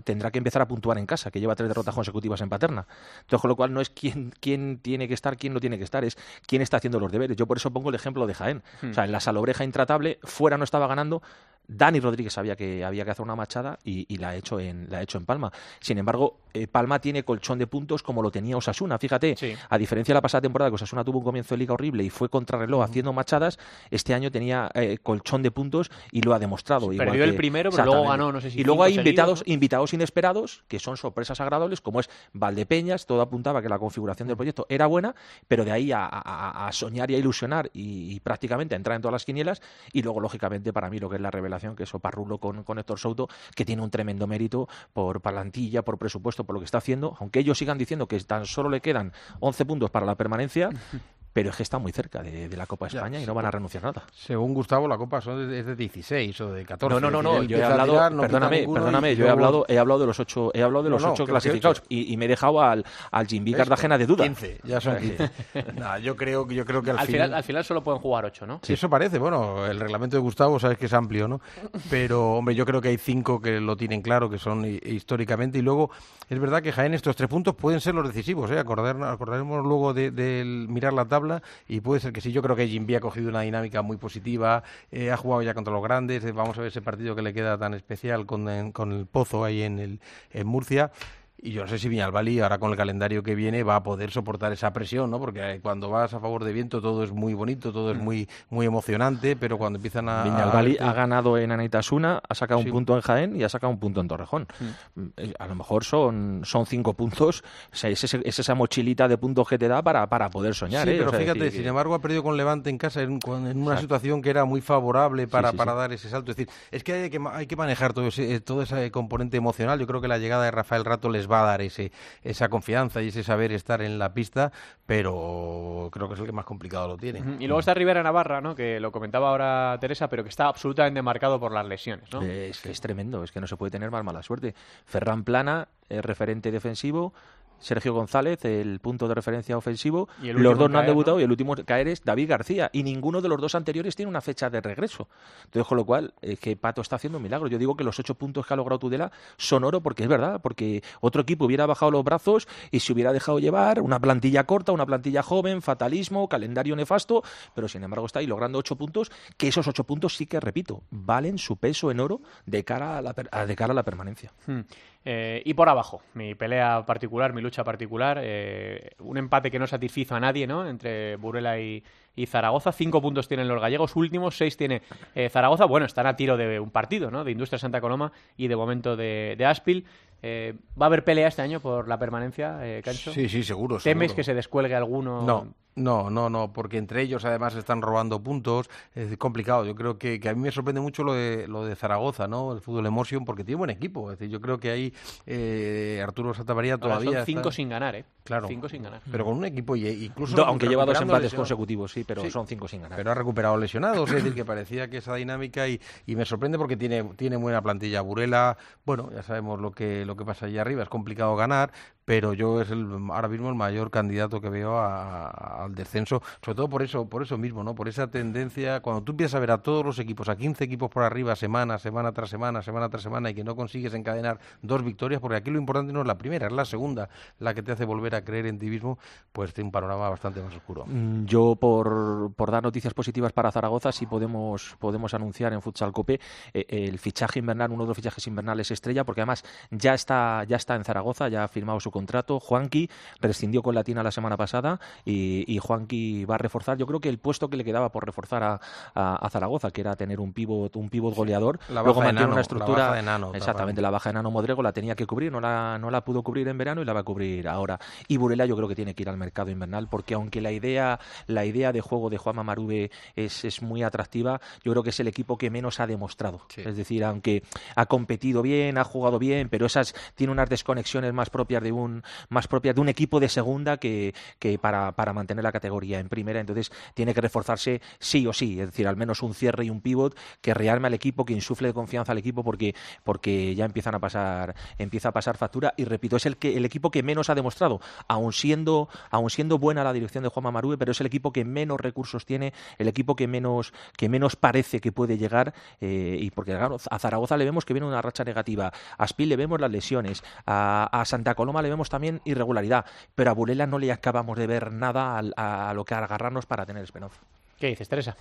tendrá 0.04 0.32
que 0.32 0.38
empezar 0.39 0.62
a 0.62 0.68
puntuar 0.68 0.98
en 0.98 1.06
casa, 1.06 1.32
que 1.32 1.39
lleva 1.39 1.56
tres 1.56 1.70
derrotas 1.70 1.96
consecutivas 1.96 2.42
en 2.42 2.50
Paterna. 2.50 2.86
Entonces, 3.22 3.39
con 3.39 3.48
lo 3.48 3.56
cual 3.56 3.74
no 3.74 3.80
es 3.80 3.89
quién, 3.89 4.34
quién 4.42 4.80
tiene 4.80 5.08
que 5.08 5.13
estar, 5.13 5.38
quién 5.38 5.54
no 5.54 5.62
tiene 5.62 5.77
que 5.77 5.86
estar, 5.86 6.04
es 6.04 6.18
quién 6.46 6.62
está 6.62 6.75
haciendo 6.77 7.00
los 7.00 7.13
deberes. 7.13 7.38
Yo 7.38 7.48
por 7.48 7.56
eso 7.56 7.72
pongo 7.72 7.88
el 7.88 7.96
ejemplo 7.96 8.27
de 8.27 8.34
Jaén. 8.34 8.62
O 8.84 8.94
sea, 8.94 9.06
en 9.06 9.13
la 9.13 9.22
salobreja 9.22 9.63
intratable, 9.63 10.20
fuera 10.22 10.58
no 10.58 10.65
estaba 10.65 10.86
ganando, 10.88 11.22
Dani 11.67 12.00
Rodríguez 12.00 12.34
sabía 12.34 12.55
que 12.55 12.84
había 12.84 13.05
que 13.05 13.12
hacer 13.12 13.24
una 13.24 13.36
machada 13.36 13.79
y, 13.84 14.17
la, 14.17 14.29
ha 14.29 14.36
hecho 14.36 14.60
en, 14.60 14.88
la 14.89 15.00
ha 15.00 15.01
hecho 15.01 15.17
en 15.17 15.25
Palma. 15.25 15.51
Sin 15.79 15.98
embargo, 15.98 16.39
eh, 16.53 16.67
Palma 16.67 17.00
tiene 17.00 17.24
colchón 17.24 17.60
de 17.60 17.67
puntos 17.67 18.03
como 18.03 18.22
lo 18.22 18.31
tenía 18.31 18.57
Osasuna. 18.57 18.98
Fíjate, 18.98 19.36
a 19.69 19.77
diferencia 19.77 20.13
de 20.13 20.17
la 20.17 20.22
pasada 20.22 20.41
temporada 20.41 20.72
que 20.72 20.75
Osasuna 20.75 21.03
tuvo 21.03 21.19
un 21.19 21.24
comienzo 21.24 21.55
de 21.55 21.60
liga 21.60 21.74
horrible 21.74 22.03
y 22.03 22.10
fue 22.10 22.29
contrarreloj 22.29 22.84
haciendo 22.84 23.13
machadas, 23.13 23.60
este 23.91 24.13
año 24.13 24.31
tenía 24.31 24.69
eh, 24.74 24.98
colchón 25.01 25.43
de 25.43 25.51
puntos 25.51 25.91
y 26.12 26.22
lo 26.22 26.34
ha 26.34 26.39
demostrado. 26.39 26.89
perdió 26.89 27.24
el 27.24 27.36
primero, 27.36 27.72
pero 27.72 27.86
luego 27.86 28.10
ganó, 28.10 28.31
no 28.31 28.41
sé 28.41 28.51
si 28.51 28.62
Y 28.62 28.63
luego 28.63 28.84
hay 28.84 28.95
invitados, 28.95 29.43
invitados 29.45 29.93
inesperados, 29.93 30.63
que 30.67 30.79
son 30.79 30.98
sorpresas 30.98 31.39
agradables, 31.41 31.81
como 31.81 32.00
es 32.00 32.10
Valdepeñas, 32.34 33.05
todo 33.05 33.22
apuntaba 33.22 33.62
que 33.62 33.69
la 33.69 33.79
configuración 33.79 34.27
del 34.27 34.38
proyecto 34.38 34.65
era 34.69 34.88
buena, 34.88 35.15
pero 35.48 35.65
de 35.65 35.72
ahí 35.72 35.91
a, 35.93 36.69
soñar 36.72 37.12
y 37.12 37.15
a 37.15 37.17
ilusionar 37.17 37.69
y, 37.74 38.19
prácticamente 38.22 38.75
a 38.75 38.77
entrar 38.77 38.95
en 38.95 39.01
todas 39.01 39.13
las 39.13 39.25
quinielas, 39.25 39.62
y 39.91 40.01
luego, 40.01 40.19
lógicamente, 40.19 40.74
para 40.74 40.89
mí 40.89 41.00
lo 41.00 41.10
que 41.10 41.15
es 41.15 41.22
la 41.22 41.31
revelación, 41.31 41.54
que 41.75 41.83
es 41.83 41.93
Oparrulo 41.93 42.38
con, 42.38 42.63
con 42.63 42.79
Héctor 42.79 43.00
Souto, 43.00 43.27
que 43.55 43.65
tiene 43.65 43.81
un 43.81 43.89
tremendo 43.89 44.27
mérito 44.27 44.67
por 44.93 45.21
plantilla, 45.21 45.83
por 45.83 45.98
presupuesto, 45.98 46.44
por 46.44 46.53
lo 46.53 46.59
que 46.59 46.65
está 46.65 46.79
haciendo, 46.79 47.15
aunque 47.20 47.39
ellos 47.39 47.57
sigan 47.57 47.77
diciendo 47.77 48.07
que 48.07 48.20
tan 48.20 48.46
solo 48.46 48.70
le 48.70 48.81
quedan 48.81 49.13
11 49.39 49.65
puntos 49.65 49.89
para 49.89 50.05
la 50.05 50.15
permanencia, 50.15 50.70
pero 51.35 51.50
es 51.50 51.57
que 51.57 51.63
está 51.63 51.79
muy 51.79 51.91
cerca 51.91 52.24
de, 52.24 52.48
la 52.55 52.65
Copa 52.65 52.87
de 52.87 52.95
España 52.95 53.19
y 53.19 53.25
no 53.25 53.33
van 53.33 53.45
a 53.45 53.51
renunciar 53.51 53.83
nada. 53.83 54.03
Según 54.13 54.53
Gustavo, 54.53 54.87
la 54.87 54.98
Copa 54.98 55.19
son 55.19 55.50
de, 55.50 55.59
es 55.59 55.65
de 55.65 55.75
16 55.75 56.39
o 56.39 56.53
de 56.53 56.63
14. 56.65 57.01
No, 57.01 57.11
no, 57.11 57.21
no, 57.21 57.43
yo 57.43 57.57
he 57.57 57.61
hablado, 57.61 58.21
perdóname, 58.21 58.65
perdóname, 58.65 59.17
yo 59.17 59.25
he 59.25 59.29
hablado, 59.29 59.65
he 59.67 59.77
hablado 59.77 60.00
de 60.00 60.05
los 60.05 60.17
ocho, 60.17 60.51
he 60.53 60.63
hablado 60.63 60.83
de 60.85 60.91
los 60.91 61.03
ocho 61.03 61.25
clasificados 61.25 61.83
y, 61.89 62.15
me 62.15 62.24
he 62.24 62.27
dejado 62.29 62.61
al, 62.61 62.85
al 63.11 63.27
Jimmy 63.27 63.53
Cartagena 63.53 63.98
de 63.98 64.05
duda. 64.05 64.24
15, 64.24 64.61
ya 64.63 64.79
son 64.79 64.98
15. 64.98 65.29
yo 66.03 66.15
creo, 66.15 66.48
yo 66.48 66.63
creo 66.63 66.81
que 66.81 66.91
al, 66.91 67.05
final, 67.05 67.33
al 67.33 67.43
final 67.43 67.65
solo 67.65 67.83
pueden 67.83 68.00
jugar 68.00 68.24
ocho, 68.24 68.48
¿no? 68.48 68.61
Sí, 68.63 68.71
eso 68.71 68.89
parece. 68.89 69.19
Bueno, 69.19 69.65
el 69.65 69.77
reglamento 69.77 70.15
de 70.15 70.21
Gustavo 70.21 70.57
sabes 70.57 70.77
que 70.77 70.85
es 70.85 70.93
amplio, 70.93 71.27
¿no? 71.27 71.41
Pero, 71.89 72.35
hombre, 72.35 72.55
yo 72.55 72.65
creo 72.65 72.79
que 72.79 72.87
hay 72.87 72.98
cinco 72.98 73.41
que 73.41 73.59
lo 73.59 73.75
tienen 73.75 74.01
claro, 74.01 74.29
que 74.29 74.37
son 74.37 74.65
históricamente. 74.65 75.57
Y 75.57 75.63
luego, 75.63 75.91
es 76.29 76.39
verdad 76.39 76.61
que 76.61 76.71
Jaén 76.71 76.93
estos 76.93 77.17
tres 77.17 77.27
puntos 77.27 77.55
pueden 77.55 77.81
ser 77.81 77.93
los 77.93 78.07
decisivos, 78.07 78.50
¿eh? 78.51 78.57
acordaremos 78.57 79.65
luego 79.65 79.93
de, 79.93 80.11
de 80.11 80.45
mirar 80.69 80.93
la 80.93 81.03
tabla 81.03 81.25
y 81.68 81.81
puede 81.81 82.11
que 82.14 82.22
sí. 82.22 82.31
Yo 82.31 82.42
creo 82.42 82.55
que 82.55 82.68
Jimby 82.68 82.96
ha 82.96 83.00
cogido 83.00 83.29
una 83.29 83.42
dinámica 83.42 83.81
muy 83.81 83.98
positiva, 83.98 84.64
eh, 84.92 85.11
ha 85.11 85.18
jugado 85.18 85.42
ya 85.42 85.53
contra 85.53 85.74
los 85.74 85.83
grandes. 85.83 86.24
Eh, 86.24 86.31
vamos 86.31 86.57
a 86.57 86.61
ver 86.61 86.70
ese 86.70 86.81
partido 86.81 87.16
que 87.16 87.22
le 87.22 87.33
queda 87.33 87.57
tan 87.57 87.74
especial 87.74 88.25
con, 88.25 88.72
con 88.72 88.92
el 88.92 89.05
Pozo 89.05 89.44
ahí 89.44 89.61
en, 89.64 89.79
el, 89.79 90.00
en 90.31 90.48
Murcia. 90.48 90.92
Y 91.37 91.51
yo 91.51 91.63
no 91.63 91.67
sé 91.67 91.77
si 91.77 91.89
Viñalbali, 91.89 92.39
ahora 92.39 92.57
con 92.59 92.71
el 92.71 92.77
calendario 92.77 93.21
que 93.21 93.35
viene, 93.35 93.63
va 93.63 93.75
a 93.75 93.83
poder 93.83 94.09
soportar 94.09 94.53
esa 94.53 94.71
presión, 94.71 95.11
¿no? 95.11 95.19
Porque 95.19 95.55
eh, 95.55 95.59
cuando 95.61 95.89
vas 95.89 96.13
a 96.13 96.19
favor 96.19 96.43
de 96.43 96.53
viento 96.53 96.81
todo 96.81 97.03
es 97.03 97.11
muy 97.11 97.33
bonito, 97.33 97.71
todo 97.74 97.91
es 97.91 97.98
mm. 97.98 98.03
muy 98.03 98.29
muy 98.50 98.65
emocionante, 98.65 99.35
pero 99.35 99.57
cuando 99.57 99.77
empiezan 99.77 100.07
a... 100.09 100.24
Viñalbali 100.24 100.77
ha 100.79 100.93
ganado 100.93 101.37
en 101.37 101.51
Anaitasuna, 101.51 102.21
ha 102.27 102.35
sacado 102.35 102.61
un 102.61 102.71
punto 102.71 102.95
en 102.95 103.01
Jaén 103.01 103.35
y 103.35 103.43
ha 103.43 103.50
sacado 103.50 103.71
un 103.71 103.79
punto 103.79 104.01
en 104.01 104.07
Torrejón. 104.07 104.48
Mm. 104.95 105.05
Eh, 105.17 105.33
a 105.37 105.48
lo 105.48 105.55
mejor 105.55 105.83
son, 105.83 106.41
son 106.45 106.65
cinco 106.65 106.93
puntos, 106.93 107.43
o 107.71 107.75
sea, 107.75 107.89
es, 107.89 108.03
esa 108.03 108.55
mochilita 108.55 109.07
de 109.07 109.17
puntos 109.17 109.48
que 109.48 109.57
te 109.57 109.67
da 109.67 109.83
para, 109.83 110.07
para 110.07 110.29
poder 110.29 110.55
soñar. 110.55 110.87
Sí, 110.87 110.93
¿eh? 110.93 110.98
pero 110.98 111.11
fíjate, 111.11 111.51
sin 111.51 111.67
embargo 111.67 111.95
ha 111.95 112.00
perdido 112.00 112.24
con 112.24 112.37
Levante 112.37 112.69
en 112.69 112.77
casa 112.77 113.01
en, 113.01 113.19
una 113.25 113.77
situación 113.77 114.21
que 114.21 114.29
era 114.29 114.45
muy 114.45 114.61
favorable 114.61 115.27
para, 115.27 115.51
para 115.51 115.74
dar 115.74 115.91
ese 115.91 116.09
salto. 116.09 116.31
Es 116.31 116.37
decir, 116.37 116.53
es 116.71 116.83
que 116.83 116.93
hay 116.93 117.09
que, 117.09 117.21
hay 117.31 117.45
que 117.45 117.55
manejar 117.55 117.93
todo 117.93 118.07
ese, 118.07 118.39
todo 118.39 118.61
ese 118.61 118.89
componente 118.91 119.37
emocional. 119.37 119.79
Yo 119.79 119.87
creo 119.87 120.01
que 120.01 120.07
la 120.07 120.17
llegada 120.17 120.45
de 120.45 120.51
Rafael 120.51 120.85
Rato 120.85 121.09
les 121.09 121.25
va 121.31 121.42
a 121.42 121.46
dar 121.46 121.61
ese 121.61 121.92
esa 122.24 122.50
confianza 122.50 123.01
y 123.01 123.09
ese 123.09 123.24
saber 123.24 123.51
estar 123.51 123.81
en 123.81 124.00
la 124.00 124.14
pista, 124.14 124.51
pero 124.85 125.90
creo 125.92 126.07
que 126.07 126.16
es 126.16 126.20
el 126.20 126.25
que 126.25 126.31
más 126.31 126.46
complicado 126.46 126.88
lo 126.88 126.98
tiene. 126.98 127.20
Y 127.40 127.48
luego 127.48 127.59
está 127.59 127.74
Rivera 127.74 128.03
Navarra, 128.03 128.42
¿no? 128.42 128.55
que 128.55 128.79
lo 128.79 128.92
comentaba 128.92 129.29
ahora 129.29 129.77
Teresa, 129.79 130.07
pero 130.09 130.24
que 130.24 130.29
está 130.29 130.48
absolutamente 130.48 131.01
marcado 131.01 131.40
por 131.40 131.51
las 131.51 131.66
lesiones. 131.66 132.11
¿no? 132.11 132.22
Es 132.22 132.61
que 132.61 132.72
es 132.72 132.81
tremendo, 132.81 133.24
es 133.24 133.31
que 133.31 133.42
no 133.42 133.48
se 133.48 133.57
puede 133.57 133.72
tener 133.72 133.92
más 133.92 134.03
mala 134.03 134.24
suerte. 134.24 134.55
Ferran 134.85 135.24
Plana, 135.24 135.68
referente 135.90 136.51
defensivo, 136.51 137.14
Sergio 137.59 137.94
González, 137.94 138.44
el 138.46 138.79
punto 138.79 139.07
de 139.07 139.15
referencia 139.15 139.57
ofensivo. 139.57 140.07
los 140.22 140.57
dos 140.57 140.70
no 140.70 140.79
han 140.79 140.85
debutado 140.85 141.20
y 141.20 141.24
el 141.24 141.31
último 141.31 141.55
caer 141.65 141.87
es 141.87 142.03
David 142.03 142.29
García. 142.29 142.70
Y 142.74 142.83
ninguno 142.83 143.22
de 143.22 143.29
los 143.29 143.39
dos 143.39 143.55
anteriores 143.55 143.96
tiene 143.96 144.09
una 144.09 144.22
fecha 144.22 144.50
de 144.50 144.61
regreso. 144.61 145.07
Entonces, 145.46 145.68
con 145.68 145.77
lo 145.77 145.85
cual, 145.85 146.13
es 146.22 146.39
que 146.39 146.55
Pato 146.55 146.81
está 146.81 146.98
haciendo 146.98 147.18
un 147.18 147.24
milagro. 147.24 147.48
Yo 147.48 147.57
digo 147.57 147.75
que 147.75 147.83
los 147.83 148.00
ocho 148.00 148.15
puntos 148.15 148.46
que 148.46 148.53
ha 148.53 148.57
logrado 148.57 148.79
Tudela 148.79 149.11
son 149.37 149.63
oro 149.63 149.81
porque 149.81 150.03
es 150.03 150.09
verdad, 150.09 150.41
porque 150.41 150.83
otro 151.01 151.22
equipo 151.22 151.46
hubiera 151.46 151.65
bajado 151.65 151.91
los 151.91 152.03
brazos 152.03 152.48
y 152.72 152.79
se 152.79 152.94
hubiera 152.94 153.13
dejado 153.13 153.39
llevar 153.39 153.81
una 153.81 154.00
plantilla 154.00 154.46
corta, 154.46 154.72
una 154.72 154.85
plantilla 154.85 155.24
joven, 155.24 155.61
fatalismo, 155.61 156.29
calendario 156.29 156.75
nefasto, 156.75 157.24
pero 157.53 157.68
sin 157.68 157.83
embargo 157.83 158.05
está 158.05 158.20
ahí 158.20 158.27
logrando 158.27 158.59
ocho 158.59 158.75
puntos, 158.75 159.11
que 159.37 159.48
esos 159.48 159.68
ocho 159.68 159.83
puntos 159.83 160.15
sí 160.15 160.25
que, 160.25 160.39
repito, 160.39 160.83
valen 160.91 161.37
su 161.37 161.57
peso 161.57 161.91
en 161.91 162.00
oro 162.00 162.22
de 162.46 162.63
cara 162.63 162.98
a 162.98 163.01
la, 163.01 163.13
de 163.13 163.55
cara 163.55 163.72
a 163.72 163.75
la 163.75 163.83
permanencia. 163.83 164.31
Hmm. 164.46 164.61
Eh, 165.07 165.44
y 165.46 165.53
por 165.53 165.70
abajo, 165.70 166.01
mi 166.15 166.33
pelea 166.33 166.83
particular, 166.87 167.31
mi 167.31 167.39
lucha 167.39 167.63
particular, 167.63 168.20
eh, 168.22 168.96
un 169.00 169.18
empate 169.18 169.51
que 169.51 169.59
no 169.59 169.68
satisfizo 169.68 170.15
a 170.15 170.20
nadie, 170.20 170.48
¿no? 170.48 170.68
Entre 170.68 171.15
Burela 171.18 171.59
y, 171.59 171.83
Zaragoza. 172.27 172.72
Cinco 172.72 173.01
puntos 173.01 173.27
tienen 173.27 173.48
los 173.48 173.61
gallegos, 173.61 173.96
últimos 173.96 174.37
seis 174.37 174.57
tiene 174.57 174.81
eh, 175.13 175.29
Zaragoza. 175.29 175.65
Bueno, 175.65 175.85
están 175.85 176.07
a 176.07 176.15
tiro 176.15 176.37
de 176.37 176.59
un 176.59 176.72
partido, 176.72 177.11
¿no? 177.11 177.24
De 177.24 177.31
Industria 177.31 177.59
Santa 177.59 177.81
Coloma 177.81 178.11
y 178.35 178.48
de 178.48 178.55
momento 178.55 178.96
de, 178.96 179.35
de 179.37 179.46
Aspil. 179.46 179.85
Eh, 180.27 180.55
¿Va 180.81 180.85
a 180.85 180.88
haber 180.88 181.03
pelea 181.03 181.27
este 181.27 181.44
año 181.44 181.59
por 181.59 181.88
la 181.88 182.00
permanencia, 182.00 182.57
eh, 182.64 182.81
Cancho? 182.83 183.14
Sí, 183.14 183.29
sí, 183.29 183.44
seguro. 183.44 183.77
¿Temes 183.77 184.07
seguro. 184.07 184.16
que 184.16 184.24
se 184.24 184.33
descuelgue 184.33 184.74
alguno? 184.75 185.22
No, 185.22 185.53
no, 185.75 186.09
no, 186.09 186.29
no, 186.31 186.51
porque 186.51 186.77
entre 186.79 187.01
ellos 187.03 187.24
además 187.25 187.53
están 187.55 187.81
robando 187.83 188.24
puntos. 188.24 188.68
Es 188.96 189.16
complicado. 189.18 189.66
Yo 189.66 189.75
creo 189.75 190.00
que, 190.00 190.20
que 190.20 190.29
a 190.29 190.33
mí 190.33 190.42
me 190.42 190.51
sorprende 190.51 190.81
mucho 190.81 191.03
lo 191.03 191.14
de, 191.14 191.48
lo 191.48 191.64
de 191.66 191.75
Zaragoza, 191.75 192.27
¿no? 192.27 192.53
El 192.53 192.61
fútbol 192.61 192.85
Emotion, 192.88 193.24
porque 193.24 193.44
tiene 193.44 193.57
buen 193.59 193.70
equipo. 193.70 194.11
Es 194.11 194.18
decir, 194.18 194.31
yo 194.33 194.42
creo 194.42 194.57
que 194.59 194.72
ahí 194.72 194.94
eh, 195.27 196.01
Arturo 196.01 196.33
Santamaría 196.33 196.74
Ahora 196.74 196.81
todavía. 197.00 197.18
son 197.20 197.25
cinco 197.25 197.40
está- 197.42 197.51
sin 197.51 197.70
ganar, 197.70 197.96
¿eh? 197.96 198.05
Claro. 198.24 198.48
Cinco 198.48 198.68
sin 198.70 198.81
ganar. 198.81 199.01
Pero 199.11 199.24
con 199.25 199.38
un 199.38 199.46
equipo 199.46 199.75
y 199.75 199.88
incluso. 200.05 200.35
Do- 200.35 200.46
aunque 200.46 200.68
lleva 200.68 200.85
dos 200.85 201.00
empates 201.00 201.24
lesionados. 201.25 201.35
consecutivos, 201.35 201.92
sí, 201.92 202.03
pero 202.03 202.24
Sí. 202.24 202.31
son 202.31 202.48
cinco 202.48 202.68
sin 202.68 202.81
ganar. 202.81 202.98
Pero 202.98 203.11
ha 203.11 203.14
recuperado 203.14 203.55
lesionados, 203.57 204.09
es 204.09 204.16
decir, 204.16 204.33
que 204.33 204.44
parecía 204.46 204.90
que 204.90 204.98
esa 204.98 205.14
dinámica 205.16 205.68
y, 205.68 205.79
y 206.07 206.16
me 206.16 206.25
sorprende 206.25 206.57
porque 206.57 206.75
tiene, 206.77 207.03
tiene 207.16 207.35
buena 207.35 207.61
plantilla. 207.61 208.01
Burela, 208.01 208.57
bueno, 208.85 209.11
ya 209.14 209.22
sabemos 209.22 209.59
lo 209.61 209.72
que, 209.72 210.05
lo 210.05 210.15
que 210.16 210.25
pasa 210.25 210.46
allá 210.46 210.62
arriba, 210.62 210.84
es 210.84 210.90
complicado 210.90 211.36
ganar, 211.36 211.72
pero 212.05 212.33
yo 212.33 212.61
es 212.61 212.70
el, 212.70 212.87
ahora 213.09 213.27
mismo 213.27 213.50
el 213.50 213.55
mayor 213.55 213.89
candidato 213.89 214.39
que 214.39 214.50
veo 214.50 214.77
a- 214.77 215.63
al 215.63 215.74
descenso, 215.74 216.22
sobre 216.44 216.55
todo 216.55 216.70
por 216.70 216.83
eso, 216.83 217.09
por 217.09 217.24
eso 217.24 217.37
mismo, 217.37 217.63
¿no? 217.63 217.74
Por 217.74 217.87
esa 217.87 218.07
tendencia, 218.11 218.79
cuando 218.81 219.01
tú 219.03 219.11
empiezas 219.13 219.35
a 219.35 219.39
ver 219.39 219.51
a 219.51 219.57
todos 219.63 219.83
los 219.83 219.98
equipos, 220.00 220.29
a 220.29 220.35
15 220.35 220.63
equipos 220.63 220.89
por 220.91 221.03
arriba, 221.03 221.35
semana, 221.35 221.79
semana 221.79 222.11
tras 222.11 222.29
semana, 222.29 222.61
semana 222.61 222.89
tras 222.89 223.01
semana, 223.01 223.31
y 223.31 223.33
que 223.33 223.44
no 223.44 223.55
consigues 223.55 223.94
encadenar 223.96 224.39
dos 224.61 224.83
victorias, 224.83 225.20
porque 225.20 225.37
aquí 225.37 225.50
lo 225.50 225.57
importante 225.57 225.91
no 225.94 226.01
es 226.01 226.07
la 226.07 226.18
primera, 226.18 226.46
es 226.48 226.53
la 226.53 226.65
segunda, 226.65 227.09
la 227.39 227.53
que 227.55 227.63
te 227.63 227.72
hace 227.72 227.85
volver 227.85 228.13
a 228.15 228.24
creer 228.24 228.46
en 228.46 228.59
ti 228.59 228.68
mismo, 228.68 229.00
pues 229.31 229.53
tiene 229.53 229.68
un 229.68 229.72
panorama 229.72 230.07
bastante 230.09 230.41
más 230.41 230.55
oscuro. 230.55 230.85
Mm, 230.85 231.25
Yo, 231.25 231.55
por, 231.55 232.31
por 232.35 232.51
dar 232.51 232.61
noticias 232.61 232.94
positivas 232.94 233.33
para 233.33 233.51
Zaragoza, 233.51 233.91
sí 233.91 234.05
podemos, 234.05 234.75
podemos 234.79 235.13
anunciar 235.15 235.53
en 235.53 235.61
Futsal 235.61 235.91
Cope 235.91 236.20
eh, 236.53 236.65
el 236.70 237.00
fichaje 237.00 237.39
invernal, 237.39 237.72
uno 237.72 237.83
de 237.83 237.87
los 237.87 237.98
fichajes 237.98 238.27
invernales 238.27 238.70
estrella, 238.70 239.03
porque 239.03 239.22
además 239.22 239.44
ya 239.72 239.96
está, 239.96 240.44
ya 240.44 240.57
está 240.57 240.75
en 240.75 240.83
Zaragoza, 240.83 241.29
ya 241.29 241.44
ha 241.44 241.48
firmado 241.48 241.79
su 241.79 241.95
contrato. 241.96 242.40
Juanqui 242.42 242.90
rescindió 243.22 243.62
con 243.64 243.74
Latina 243.74 244.03
la 244.03 244.12
semana 244.12 244.36
pasada 244.38 244.79
y, 245.05 245.44
y 245.48 245.58
Juanqui 245.60 246.25
va 246.25 246.36
a 246.36 246.38
reforzar, 246.38 246.77
yo 246.77 246.86
creo 246.86 247.00
que 247.00 247.08
el 247.10 247.18
puesto 247.20 247.50
que 247.50 247.55
le 247.58 247.64
quedaba 247.64 247.90
por 247.90 248.05
reforzar 248.05 248.44
a, 248.44 248.60
a- 248.94 249.16
a 249.16 249.29
Zaragoza, 249.29 249.72
que 249.72 249.81
era 249.81 249.96
tener 249.96 250.20
un 250.20 250.34
pivot, 250.34 250.75
un 250.75 250.90
pivot 250.90 251.16
goleador, 251.16 251.58
La 251.70 251.81
luego 251.84 252.01
mantiene 252.01 252.25
una 252.25 252.36
la 252.36 252.42
estructura. 252.42 252.84
baja 252.88 252.96
de 252.96 253.01
Nano, 253.03 253.31
exactamente, 253.34 253.81
la 253.81 253.90
baja 253.90 254.10
de 254.10 254.14
Nano 254.16 254.29
Modrego 254.31 254.62
la 254.62 254.74
tenía 254.74 254.96
que 254.96 255.05
cubrir, 255.05 255.31
no 255.31 255.40
la, 255.40 255.77
no 255.79 255.90
la 255.90 256.01
pudo 256.03 256.22
cubrir 256.22 256.48
en 256.50 256.58
verano 256.58 256.81
y 256.81 256.86
la 256.86 256.94
va 256.94 257.00
a 257.00 257.03
cubrir 257.03 257.48
ahora. 257.48 257.79
Y 258.08 258.18
Burela 258.18 258.46
yo 258.46 258.55
creo 258.58 258.68
que 258.68 258.75
tiene 258.75 258.94
que 258.94 259.03
ir 259.03 259.10
al 259.10 259.18
mercado 259.18 259.50
invernal, 259.50 259.88
porque 259.90 260.14
aunque 260.16 260.42
la 260.42 260.51
idea, 260.51 261.00
la 261.27 261.46
idea 261.46 261.72
de 261.72 261.79
juego 261.81 262.10
de 262.10 262.18
Juanma 262.18 262.44
Marube 262.44 262.92
es, 263.16 263.46
es 263.46 263.62
muy 263.62 263.84
atractiva, 263.84 264.42
yo 264.64 264.72
creo 264.74 264.84
que 264.84 264.90
es 264.90 265.00
el 265.00 265.08
equipo 265.08 265.38
que 265.38 265.50
menos 265.50 265.79
ha 265.79 265.88
demostrado. 265.88 266.42
Sí. 266.50 266.62
Es 266.66 266.75
decir, 266.75 267.03
aunque 267.03 267.44
ha 267.75 267.86
competido 267.86 268.42
bien, 268.42 268.77
ha 268.77 268.84
jugado 268.84 269.20
bien, 269.20 269.48
pero 269.50 269.66
esas 269.66 269.94
tiene 270.16 270.34
unas 270.34 270.50
desconexiones 270.50 271.14
más 271.14 271.29
propias 271.29 271.64
de 271.64 271.72
un, 271.72 271.84
más 272.29 272.48
propias 272.48 272.75
de 272.75 272.81
un 272.81 272.89
equipo 272.89 273.19
de 273.19 273.29
segunda 273.29 273.77
que, 273.77 274.13
que 274.39 274.57
para, 274.59 274.91
para 274.93 275.13
mantener 275.13 275.43
la 275.43 275.51
categoría 275.51 276.00
en 276.00 276.09
primera. 276.09 276.39
Entonces 276.39 276.71
tiene 276.93 277.13
que 277.13 277.21
reforzarse 277.21 277.81
sí 278.00 278.25
o 278.27 278.33
sí, 278.33 278.59
es 278.59 278.67
decir, 278.67 278.87
al 278.87 278.98
menos 278.98 279.21
un 279.24 279.33
cierre 279.33 279.65
y 279.65 279.69
un 279.69 279.81
pivot 279.81 280.17
que 280.41 280.53
rearme 280.53 280.87
al 280.87 280.93
equipo, 280.93 281.25
que 281.25 281.33
insufle 281.33 281.67
de 281.67 281.74
confianza 281.74 282.11
al 282.11 282.17
equipo, 282.17 282.43
porque, 282.43 282.75
porque 283.03 283.55
ya 283.55 283.65
empiezan 283.65 283.95
a 283.95 284.00
pasar, 284.00 284.55
empieza 284.77 285.09
a 285.09 285.11
pasar 285.11 285.37
factura. 285.37 285.74
Y 285.77 285.85
repito, 285.85 286.17
es 286.17 286.25
el 286.25 286.37
que 286.37 286.57
el 286.57 286.65
equipo 286.65 286.91
que 286.91 287.03
menos 287.03 287.29
ha 287.29 287.35
demostrado, 287.35 287.81
aun 288.07 288.33
siendo, 288.33 288.89
aun 289.09 289.29
siendo 289.29 289.57
buena 289.57 289.83
la 289.83 289.93
dirección 289.93 290.24
de 290.24 290.29
Juanma 290.29 290.51
Marube, 290.51 290.77
pero 290.77 290.91
es 290.91 291.00
el 291.01 291.07
equipo 291.07 291.31
que 291.31 291.45
menos 291.45 291.79
recursos 291.79 292.25
tiene, 292.25 292.53
el 292.77 292.87
equipo 292.87 293.15
que 293.15 293.27
menos, 293.27 293.74
que 293.98 294.09
menos 294.09 294.35
parece 294.35 294.79
que 294.79 294.91
puede 294.91 295.17
llegar, 295.17 295.53
eh, 295.81 296.17
y 296.19 296.31
porque 296.31 296.51
claro, 296.51 296.77
a 296.89 297.00
Zaragoza 297.00 297.37
le 297.37 297.45
vemos 297.45 297.65
que 297.65 297.74
viene 297.74 297.87
una 297.87 298.01
racha 298.01 298.24
negativa, 298.24 298.71
a 298.98 299.03
Aspil 299.03 299.29
le 299.29 299.35
vemos 299.35 299.59
las 299.59 299.71
lesiones, 299.71 300.24
a, 300.45 300.89
a 300.91 301.05
Santa 301.05 301.35
Coloma 301.35 301.61
le 301.61 301.69
vemos 301.69 301.75
también 301.90 302.22
irregularidad, 302.25 302.85
pero 303.16 303.31
a 303.31 303.33
Burela 303.33 303.68
no 303.68 303.79
le 303.79 303.92
acabamos 303.92 304.38
de 304.38 304.48
ver 304.48 304.72
nada 304.72 305.18
al- 305.18 305.33
a, 305.38 305.74
lo 305.74 305.85
que 305.85 305.94
agarrarnos 305.96 306.46
para 306.46 306.66
tener 306.66 306.83
esperanza. 306.83 307.20
¿Qué 307.59 307.68
dices, 307.68 307.90
Teresa? 307.90 308.16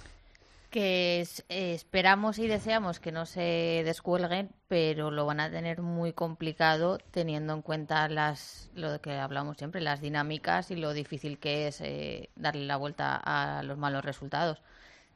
que 0.70 1.20
es- 1.20 1.44
eh, 1.50 1.72
esperamos 1.72 2.40
y 2.40 2.48
deseamos 2.48 2.98
que 2.98 3.12
no 3.12 3.26
se 3.26 3.82
descuelguen, 3.84 4.50
pero 4.66 5.12
lo 5.12 5.24
van 5.24 5.38
a 5.38 5.48
tener 5.48 5.82
muy 5.82 6.12
complicado 6.12 6.98
teniendo 7.12 7.52
en 7.52 7.62
cuenta 7.62 8.08
las 8.08 8.70
lo 8.74 9.00
que 9.00 9.12
hablamos 9.14 9.56
siempre, 9.56 9.80
las 9.80 10.00
dinámicas 10.00 10.72
y 10.72 10.76
lo 10.76 10.92
difícil 10.92 11.38
que 11.38 11.68
es 11.68 11.80
eh, 11.80 12.28
darle 12.34 12.64
la 12.66 12.76
vuelta 12.76 13.14
a 13.22 13.62
los 13.62 13.78
malos 13.78 14.04
resultados. 14.04 14.62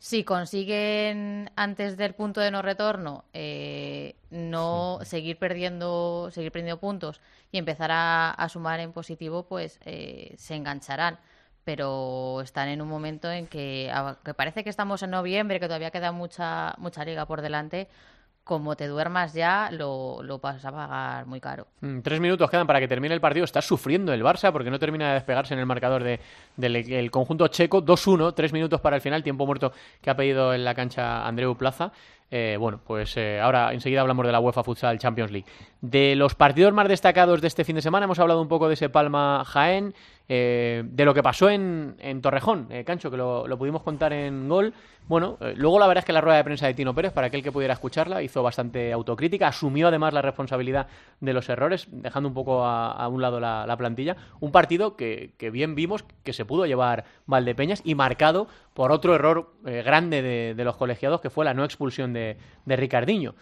Si 0.01 0.23
consiguen 0.23 1.51
antes 1.57 1.97
del 1.97 2.15
punto 2.15 2.41
de 2.41 2.53
no 2.53 2.63
retorno 2.63 3.25
eh, 3.33 4.15
no 4.31 5.01
seguir 5.03 5.39
perdiendo 5.39 6.31
seguir 6.31 6.53
perdiendo 6.53 6.79
puntos 6.79 7.21
y 7.51 7.59
empezar 7.59 7.91
a, 7.91 8.31
a 8.31 8.49
sumar 8.49 8.79
en 8.81 8.93
positivo, 8.93 9.47
pues 9.49 9.81
eh, 9.85 10.35
se 10.39 10.55
engancharán 10.55 11.19
pero 11.65 12.41
están 12.41 12.69
en 12.69 12.81
un 12.81 12.89
momento 12.89 13.31
en 13.31 13.47
que, 13.47 13.93
que 14.25 14.33
parece 14.33 14.65
que 14.65 14.71
estamos 14.71 15.03
en 15.03 15.11
noviembre, 15.11 15.61
que 15.61 15.67
todavía 15.67 15.91
queda 15.91 16.13
mucha 16.13 16.75
mucha 16.79 17.05
liga 17.05 17.27
por 17.27 17.43
delante. 17.43 17.89
Como 18.49 18.77
te 18.77 18.87
duermas 18.87 19.35
ya, 19.35 19.69
lo, 19.71 20.23
lo 20.23 20.39
vas 20.39 20.65
a 20.65 20.73
pagar 20.73 21.27
muy 21.27 21.39
caro. 21.39 21.67
Mm, 21.83 22.01
Tres 22.01 22.19
minutos 22.19 22.49
quedan 22.49 22.67
para 22.67 22.81
que 22.81 22.89
termine 22.89 23.15
el 23.15 23.21
partido. 23.21 23.45
Está 23.45 23.61
sufriendo 23.61 24.11
el 24.15 24.23
Barça 24.25 24.51
porque 24.53 24.71
no 24.71 24.79
termina 24.79 25.09
de 25.09 25.15
despegarse 25.17 25.53
en 25.53 25.61
el 25.61 25.67
marcador 25.67 26.03
de- 26.03 26.19
del 26.57 26.77
el 26.77 27.11
conjunto 27.11 27.47
checo. 27.49 27.83
2-1, 27.85 28.33
tres 28.33 28.55
minutos 28.55 28.81
para 28.81 28.97
el 28.97 29.03
final, 29.03 29.23
tiempo 29.23 29.45
muerto 29.45 29.71
que 30.01 30.09
ha 30.09 30.17
pedido 30.17 30.55
en 30.55 30.65
la 30.65 30.75
cancha 30.75 31.27
Andreu 31.27 31.55
Plaza. 31.59 31.93
Eh, 32.31 32.57
bueno, 32.59 32.81
pues 32.87 33.15
eh, 33.19 33.39
ahora 33.39 33.73
enseguida 33.75 34.01
hablamos 34.01 34.25
de 34.25 34.33
la 34.33 34.41
UEFA 34.41 34.63
Futsal 34.65 34.99
Champions 34.99 35.31
League. 35.31 35.47
De 35.83 36.17
los 36.17 36.35
partidos 36.35 36.73
más 36.73 36.89
destacados 36.89 37.43
de 37.43 37.49
este 37.49 37.65
fin 37.65 37.77
de 37.77 37.83
semana, 37.83 38.05
hemos 38.05 38.19
hablado 38.19 38.41
un 38.41 38.49
poco 38.49 38.67
de 38.69 38.75
ese 38.75 38.89
Palma 38.89 39.45
Jaén, 39.47 39.95
eh, 40.31 40.83
de 40.85 41.05
lo 41.07 41.15
que 41.15 41.23
pasó 41.23 41.49
en, 41.49 41.97
Torrejón, 42.21 42.67
eh, 42.71 42.85
Cancho, 42.85 43.11
que 43.11 43.17
lo, 43.17 43.59
pudimos 43.59 43.83
contar 43.83 44.13
en 44.13 44.49
gol. 44.49 44.75
Bueno, 45.07 45.39
eh, 45.41 45.55
luego 45.57 45.79
la 45.79 45.87
verdad 45.87 46.03
es 46.03 46.05
que 46.05 46.13
la 46.13 46.21
rueda 46.21 46.37
de 46.37 46.45
prensa 46.45 46.67
de 46.67 46.75
Tino 46.75 46.95
Pérez, 46.95 47.13
para 47.13 47.29
aquel 47.29 47.43
que 47.43 47.51
pudiera 47.51 47.73
escucharla, 47.73 48.23
hizo 48.23 48.43
bastante 48.43 48.93
autocrítica, 48.93 49.49
asumió 49.49 49.89
además 49.89 50.13
la 50.13 50.21
responsabilidad 50.21 50.89
de 51.21 51.33
los 51.33 51.49
errores, 51.49 51.89
dejando 51.91 52.29
un 52.29 52.35
poco 52.35 52.63
a, 52.65 53.09
un 53.09 53.23
lado 53.23 53.41
la, 53.41 53.67
la 53.67 53.77
plantilla. 53.79 54.17
Un 54.41 54.53
partido 54.53 54.97
que, 54.97 55.33
bien 55.51 55.75
vimos 55.75 56.05
que 56.23 56.35
se 56.35 56.45
pudo 56.45 56.67
llevar 56.67 57.05
Valdepeñas 57.27 57.81
y 57.85 57.95
marcado 57.95 58.49
por 58.75 58.93
otro 58.93 59.15
error 59.15 59.55
eh, 59.65 59.83
grande 59.83 60.21
de, 60.21 60.55
de 60.55 60.65
los 60.65 60.77
colegiados, 60.77 61.23
que 61.23 61.31
fue 61.31 61.47
la 61.47 61.55
no 61.55 61.65
expulsión 61.65 62.13
de, 62.13 62.37
de 62.67 62.77
Ricardinho. 62.77 63.35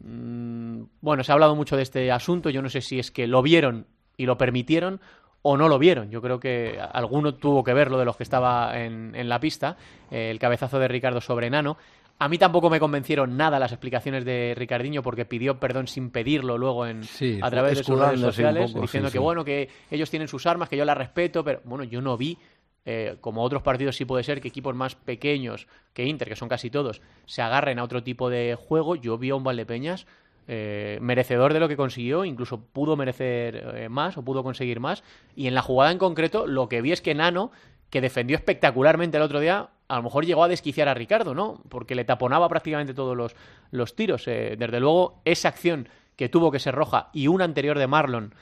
Mm, 0.00 0.82
bueno, 1.00 1.22
se 1.22 1.30
ha 1.30 1.34
hablado 1.34 1.54
mucho 1.54 1.76
de 1.76 1.82
este 1.82 2.10
asunto. 2.10 2.50
Yo 2.50 2.60
no 2.60 2.68
sé 2.68 2.80
si 2.80 2.98
es 2.98 3.12
que 3.12 3.28
lo 3.28 3.40
vieron 3.40 3.86
y 4.16 4.26
lo 4.26 4.36
permitieron 4.36 5.00
o 5.46 5.56
no 5.58 5.68
lo 5.68 5.78
vieron. 5.78 6.10
Yo 6.10 6.22
creo 6.22 6.40
que 6.40 6.80
alguno 6.92 7.34
tuvo 7.34 7.62
que 7.62 7.74
verlo 7.74 7.98
de 7.98 8.06
los 8.06 8.16
que 8.16 8.22
estaba 8.22 8.80
en, 8.80 9.14
en 9.14 9.28
la 9.28 9.38
pista. 9.38 9.76
eh, 10.10 10.30
el 10.30 10.38
cabezazo 10.38 10.78
de 10.78 10.88
Ricardo 10.88 11.20
sobre 11.20 11.50
Nano. 11.50 11.76
A 12.18 12.28
mí 12.28 12.38
tampoco 12.38 12.70
me 12.70 12.80
convencieron 12.80 13.36
nada 13.36 13.58
las 13.58 13.72
explicaciones 13.72 14.24
de 14.24 14.54
Ricardinho 14.56 15.02
porque 15.02 15.24
pidió 15.26 15.58
perdón 15.58 15.86
sin 15.86 16.10
pedirlo 16.10 16.56
luego 16.56 16.86
en, 16.86 17.02
Sí, 17.04 17.38
a 17.42 17.50
través 17.50 17.76
de 17.78 17.84
sus 17.84 17.98
redes 18.00 18.20
sociales, 18.20 18.70
poco, 18.70 18.82
diciendo 18.82 19.08
sí, 19.08 19.12
que 19.12 19.18
sí. 19.18 19.22
bueno, 19.22 19.44
que 19.44 19.68
ellos 19.90 20.08
tienen 20.10 20.28
sus 20.28 20.46
armas, 20.46 20.68
que 20.68 20.76
yo 20.76 20.84
las 20.84 20.96
respeto, 20.96 21.44
pero 21.44 21.60
bueno, 21.64 21.84
yo 21.84 22.00
no 22.00 22.16
vi 22.16 22.38
eh, 22.86 23.16
como 23.20 23.42
otros 23.42 23.62
partidos 23.62 23.96
sí 23.96 24.04
puede 24.04 24.22
ser 24.24 24.40
que 24.40 24.48
equipos 24.48 24.74
más 24.74 24.94
pequeños 24.94 25.66
que 25.92 26.04
Inter, 26.04 26.28
que 26.28 26.36
son 26.36 26.48
casi 26.48 26.70
todos, 26.70 27.02
se 27.26 27.42
agarren 27.42 27.78
a 27.78 27.84
otro 27.84 28.02
tipo 28.02 28.30
de 28.30 28.54
juego. 28.54 28.94
Yo 28.96 29.18
vi 29.18 29.30
a 29.30 29.34
un 29.34 29.42
Valdepeñas 29.44 30.06
eh, 30.46 30.98
merecedor 31.00 31.52
de 31.52 31.60
lo 31.60 31.68
que 31.68 31.76
consiguió, 31.76 32.24
incluso 32.24 32.60
pudo 32.60 32.96
merecer 32.96 33.56
eh, 33.76 33.88
más 33.88 34.18
o 34.18 34.22
pudo 34.22 34.42
conseguir 34.42 34.80
más. 34.80 35.02
Y 35.34 35.46
en 35.46 35.54
la 35.54 35.62
jugada 35.62 35.92
en 35.92 35.98
concreto, 35.98 36.46
lo 36.46 36.68
que 36.68 36.82
vi 36.82 36.92
es 36.92 37.00
que 37.00 37.14
Nano, 37.14 37.50
que 37.90 38.00
defendió 38.00 38.36
espectacularmente 38.36 39.16
el 39.16 39.22
otro 39.22 39.40
día, 39.40 39.70
a 39.88 39.96
lo 39.96 40.02
mejor 40.02 40.26
llegó 40.26 40.44
a 40.44 40.48
desquiciar 40.48 40.88
a 40.88 40.94
Ricardo, 40.94 41.34
¿no? 41.34 41.62
Porque 41.68 41.94
le 41.94 42.04
taponaba 42.04 42.48
prácticamente 42.48 42.94
todos 42.94 43.16
los, 43.16 43.34
los 43.70 43.94
tiros. 43.96 44.26
Eh, 44.28 44.56
desde 44.58 44.80
luego, 44.80 45.20
esa 45.24 45.48
acción 45.48 45.88
que 46.16 46.28
tuvo 46.28 46.50
que 46.50 46.58
ser 46.58 46.74
roja 46.74 47.10
y 47.12 47.28
una 47.28 47.44
anterior 47.44 47.78
de 47.78 47.86
Marlon, 47.86 48.34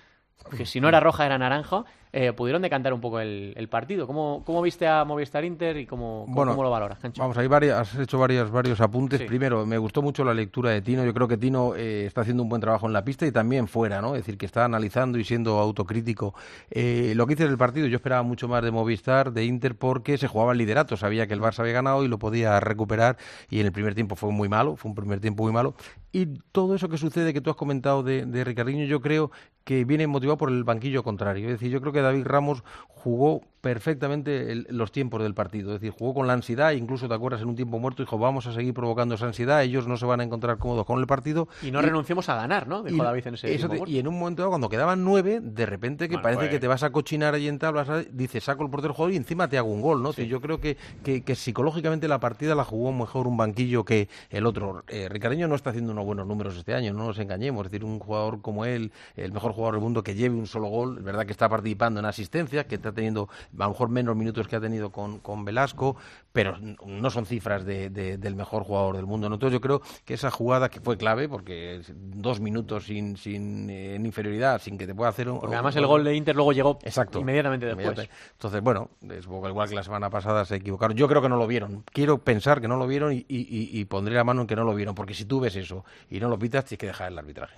que 0.57 0.67
si 0.67 0.81
no 0.81 0.88
era 0.88 1.01
roja 1.01 1.27
era 1.27 1.38
naranja, 1.38 1.85
eh, 2.12 2.33
pudieron 2.33 2.61
decantar 2.61 2.92
un 2.92 3.01
poco 3.01 3.20
el, 3.20 3.55
el 3.57 3.68
partido. 3.68 4.07
¿Cómo, 4.07 4.42
¿Cómo 4.44 4.61
viste 4.61 4.87
a 4.87 5.05
Movistar 5.05 5.44
Inter 5.44 5.79
y 5.79 5.87
cómo, 5.87 6.25
cómo, 6.25 6.35
Bueno, 6.35 6.53
cómo 6.53 6.64
lo 6.64 6.70
valoras, 6.70 6.98
Cancho? 6.98 7.22
Vamos, 7.22 7.38
hay 7.38 7.46
varias, 7.46 7.79
has 7.79 7.98
hecho 7.98 8.18
varios, 8.18 8.51
varios 8.51 8.81
apuntes. 8.81 9.20
Sí. 9.20 9.27
Primero, 9.27 9.64
me 9.64 9.79
gustó 9.79 10.03
mucho 10.03 10.22
la 10.25 10.35
lectura 10.35 10.70
de 10.70 10.83
Tino. 10.83 11.05
Yo 11.05 11.14
creo 11.14 11.27
que 11.27 11.38
Tino 11.38 11.75
eh, 11.75 12.05
está 12.07 12.20
haciendo 12.20 12.42
un 12.42 12.48
buen 12.48 12.61
trabajo 12.61 12.87
en 12.87 12.92
la 12.92 13.05
pista 13.05 13.27
y 13.27 13.33
también 13.33 13.66
fuera, 13.66 14.03
¿no? 14.03 14.14
Es 14.14 14.22
decir, 14.22 14.37
que 14.37 14.46
está 14.46 14.64
analizando 14.64 15.18
y 15.18 15.25
siendo 15.25 15.59
autocrítico. 15.59 16.35
Eh, 16.70 17.14
lo 17.16 17.27
que 17.27 17.33
hice 17.33 17.44
en 17.44 17.51
el 17.51 17.59
partido, 17.59 17.87
yo 17.87 17.96
esperaba 17.96 18.22
mucho 18.22 18.46
más 18.46 18.62
de 18.62 18.70
Movistar, 18.70 19.33
de 19.33 19.44
Inter, 19.44 19.75
porque 19.75 20.18
se 20.18 20.29
jugaba 20.29 20.53
el 20.53 20.59
liderato. 20.59 20.96
Sabía 20.96 21.27
que 21.27 21.35
el 21.35 21.40
Barça 21.40 21.61
había 21.61 21.72
ganado 21.72 22.05
y 22.05 22.09
lo 22.09 22.18
podía 22.18 22.61
recuperar. 22.61 23.16
Y 23.48 23.61
en 23.61 23.66
el 23.66 23.72
primer 23.72 23.94
tiempo 23.94 24.16
fue 24.16 24.31
muy 24.31 24.48
malo, 24.48 24.77
fue 24.77 24.90
un 24.90 24.94
primer 24.94 25.20
tiempo 25.20 25.44
muy 25.44 25.53
malo. 25.53 25.75
Y 26.12 26.27
todo 26.53 26.75
eso 26.75 26.90
que 26.90 26.98
sucede, 26.98 27.33
que 27.33 27.40
tú 27.40 27.48
has 27.48 27.57
comentado 27.57 28.03
de, 28.03 28.27
de 28.27 28.44
Ricardinho, 28.44 28.85
yo 28.85 29.01
creo 29.01 29.31
que 29.64 29.85
viene 29.85 30.07
motivado 30.07 30.37
por 30.37 30.51
el 30.51 30.64
banquillo 30.64 31.03
contrario. 31.03 31.46
Es 31.46 31.53
decir, 31.55 31.70
yo 31.70 31.81
creo 31.81 31.92
que 31.92 32.02
David 32.03 32.25
Ramos 32.25 32.62
jugó 33.03 33.43
perfectamente 33.62 34.65
los 34.71 34.91
tiempos 34.91 35.23
del 35.23 35.35
partido. 35.35 35.73
Es 35.73 35.81
decir, 35.81 35.95
jugó 35.97 36.15
con 36.15 36.27
la 36.27 36.33
ansiedad, 36.33 36.73
incluso 36.73 37.09
te 37.09 37.15
acuerdas 37.15 37.43
en 37.43 37.49
un 37.49 37.55
tiempo 37.55 37.79
muerto, 37.79 38.03
dijo, 38.03 38.19
vamos 38.19 38.47
a 38.49 38.53
seguir 38.53 38.75
provocando 38.75 39.15
esa 39.15 39.27
ansiedad, 39.27 39.62
ellos 39.62 39.87
no 39.87 39.97
se 39.97 40.05
van 40.05 40.21
a 40.21 40.25
encontrar 40.25 40.59
cómodos 40.59 40.85
con 40.85 40.99
el 40.99 41.07
partido. 41.07 41.49
Y 41.62 41.71
no 41.71 41.81
renunciemos 41.81 42.29
a 42.29 42.35
ganar, 42.35 42.67
¿no? 42.67 42.83
Dijo 42.83 43.03
David 43.03 43.29
en 43.29 43.35
ese 43.35 43.55
Y 43.87 43.99
en 43.99 44.09
un 44.09 44.19
momento 44.19 44.49
cuando 44.49 44.69
quedaban 44.69 45.05
nueve, 45.05 45.38
de 45.41 45.65
repente 45.65 46.09
que 46.09 46.19
parece 46.19 46.51
que 46.51 46.59
te 46.59 46.67
vas 46.67 46.83
a 46.83 46.91
cochinar 46.91 47.35
allí 47.35 47.47
en 47.47 47.61
tablas, 47.61 47.88
dice, 48.11 48.41
saco 48.41 48.65
el 48.65 48.71
portero 48.71 48.95
jugador 48.95 49.15
y 49.15 49.17
encima 49.17 49.49
te 49.49 49.59
hago 49.59 49.71
un 49.71 49.81
gol, 49.81 50.03
¿no? 50.03 50.12
Yo 50.12 50.41
creo 50.41 50.61
que, 50.61 50.77
que, 51.05 51.35
psicológicamente 51.37 52.09
la 52.09 52.19
partida 52.19 52.57
la 52.57 52.65
jugó 52.65 52.93
mejor 52.93 53.29
un 53.29 53.37
banquillo 53.37 53.85
que 53.85 54.09
el 54.31 54.47
otro. 54.47 54.85
Eh, 54.88 55.09
no 55.33 55.55
está 55.55 55.71
haciendo 55.71 55.93
unos 55.93 56.05
buenos 56.05 56.27
números 56.27 56.57
este 56.57 56.75
año, 56.75 56.93
no 56.93 57.07
nos 57.07 57.19
engañemos. 57.19 57.67
Es 57.67 57.73
decir, 57.73 57.85
un 57.85 57.99
jugador 58.01 58.43
como 58.43 58.65
él, 58.65 58.93
el 59.17 59.33
mejor 59.33 59.53
jugador 59.53 59.75
del 59.75 59.83
mundo 59.83 60.03
que 60.03 60.15
lleve 60.15 60.35
un 60.35 60.47
solo 60.47 60.67
gol, 60.67 60.99
es 60.99 61.05
verdad 61.05 61.27
que 61.27 61.33
está 61.33 61.49
participando 61.49 61.92
en 62.01 62.07
asistencia, 62.07 62.67
que 62.67 62.77
está 62.77 62.93
teniendo 62.93 63.29
a 63.59 63.65
lo 63.65 63.71
mejor 63.71 63.89
menos 63.89 64.17
minutos 64.17 64.49
que 64.49 64.57
ha 64.57 64.61
tenido 64.61 64.91
con, 64.91 65.19
con 65.19 65.45
Velasco, 65.45 65.97
pero 66.33 66.57
no 66.59 67.11
son 67.11 67.27
cifras 67.27 67.65
de, 67.65 67.91
del 67.91 68.35
mejor 68.35 68.65
jugador 68.65 68.97
del 68.97 69.07
mundo. 69.07 69.27
Entonces 69.27 69.53
yo 69.53 69.61
creo 69.61 69.83
que 70.05 70.15
esa 70.15 70.31
jugada 70.31 70.69
que 70.69 70.81
fue 70.81 70.97
clave, 70.97 71.29
porque 71.29 71.83
dos 71.95 72.41
minutos 72.41 72.85
sin, 72.85 73.17
sin 73.17 73.69
eh, 73.71 73.97
en 73.97 74.07
inferioridad, 74.07 74.61
sin 74.61 74.79
que 74.79 74.87
te 74.87 74.95
pueda 74.95 75.11
hacer 75.11 75.29
un... 75.29 75.41
Porque 75.41 75.55
además 75.55 75.77
el 75.77 75.87
gol 75.87 76.05
de 76.05 76.15
Inter 76.15 76.35
luego 76.35 76.53
llegó 76.53 76.79
Exacto, 76.83 77.21
inmediatamente 77.21 77.67
después. 77.67 78.09
Entonces, 78.33 78.63
bueno, 78.63 78.91
es 79.09 79.25
igual 79.27 79.69
que 79.69 79.75
la 79.75 79.83
semana 79.83 80.11
pasada 80.11 80.45
se 80.45 80.57
equivocaron. 80.57 80.97
Yo 80.97 81.09
creo 81.09 81.23
que 81.23 81.29
no 81.29 81.37
lo 81.37 81.47
vieron. 81.47 81.85
Quiero 81.93 82.19
pensar 82.19 82.61
que 82.61 82.69
no 82.69 82.77
lo 82.77 82.87
vieron 82.87 83.13
y, 83.13 83.25
y, 83.29 83.85
pondré 83.85 84.15
la 84.15 84.25
mano 84.25 84.43
en 84.43 84.47
que 84.47 84.57
no 84.57 84.65
lo 84.65 84.75
vieron, 84.75 84.95
porque 84.95 85.15
si 85.15 85.25
tú 85.25 85.41
ves 85.41 85.57
eso 85.57 85.85
y 86.11 86.21
no 86.21 86.29
lo 86.29 86.39
pitas, 86.39 86.65
tienes 86.65 86.81
que 86.81 86.87
dejar 86.87 87.13
el 87.13 87.19
arbitraje. 87.19 87.57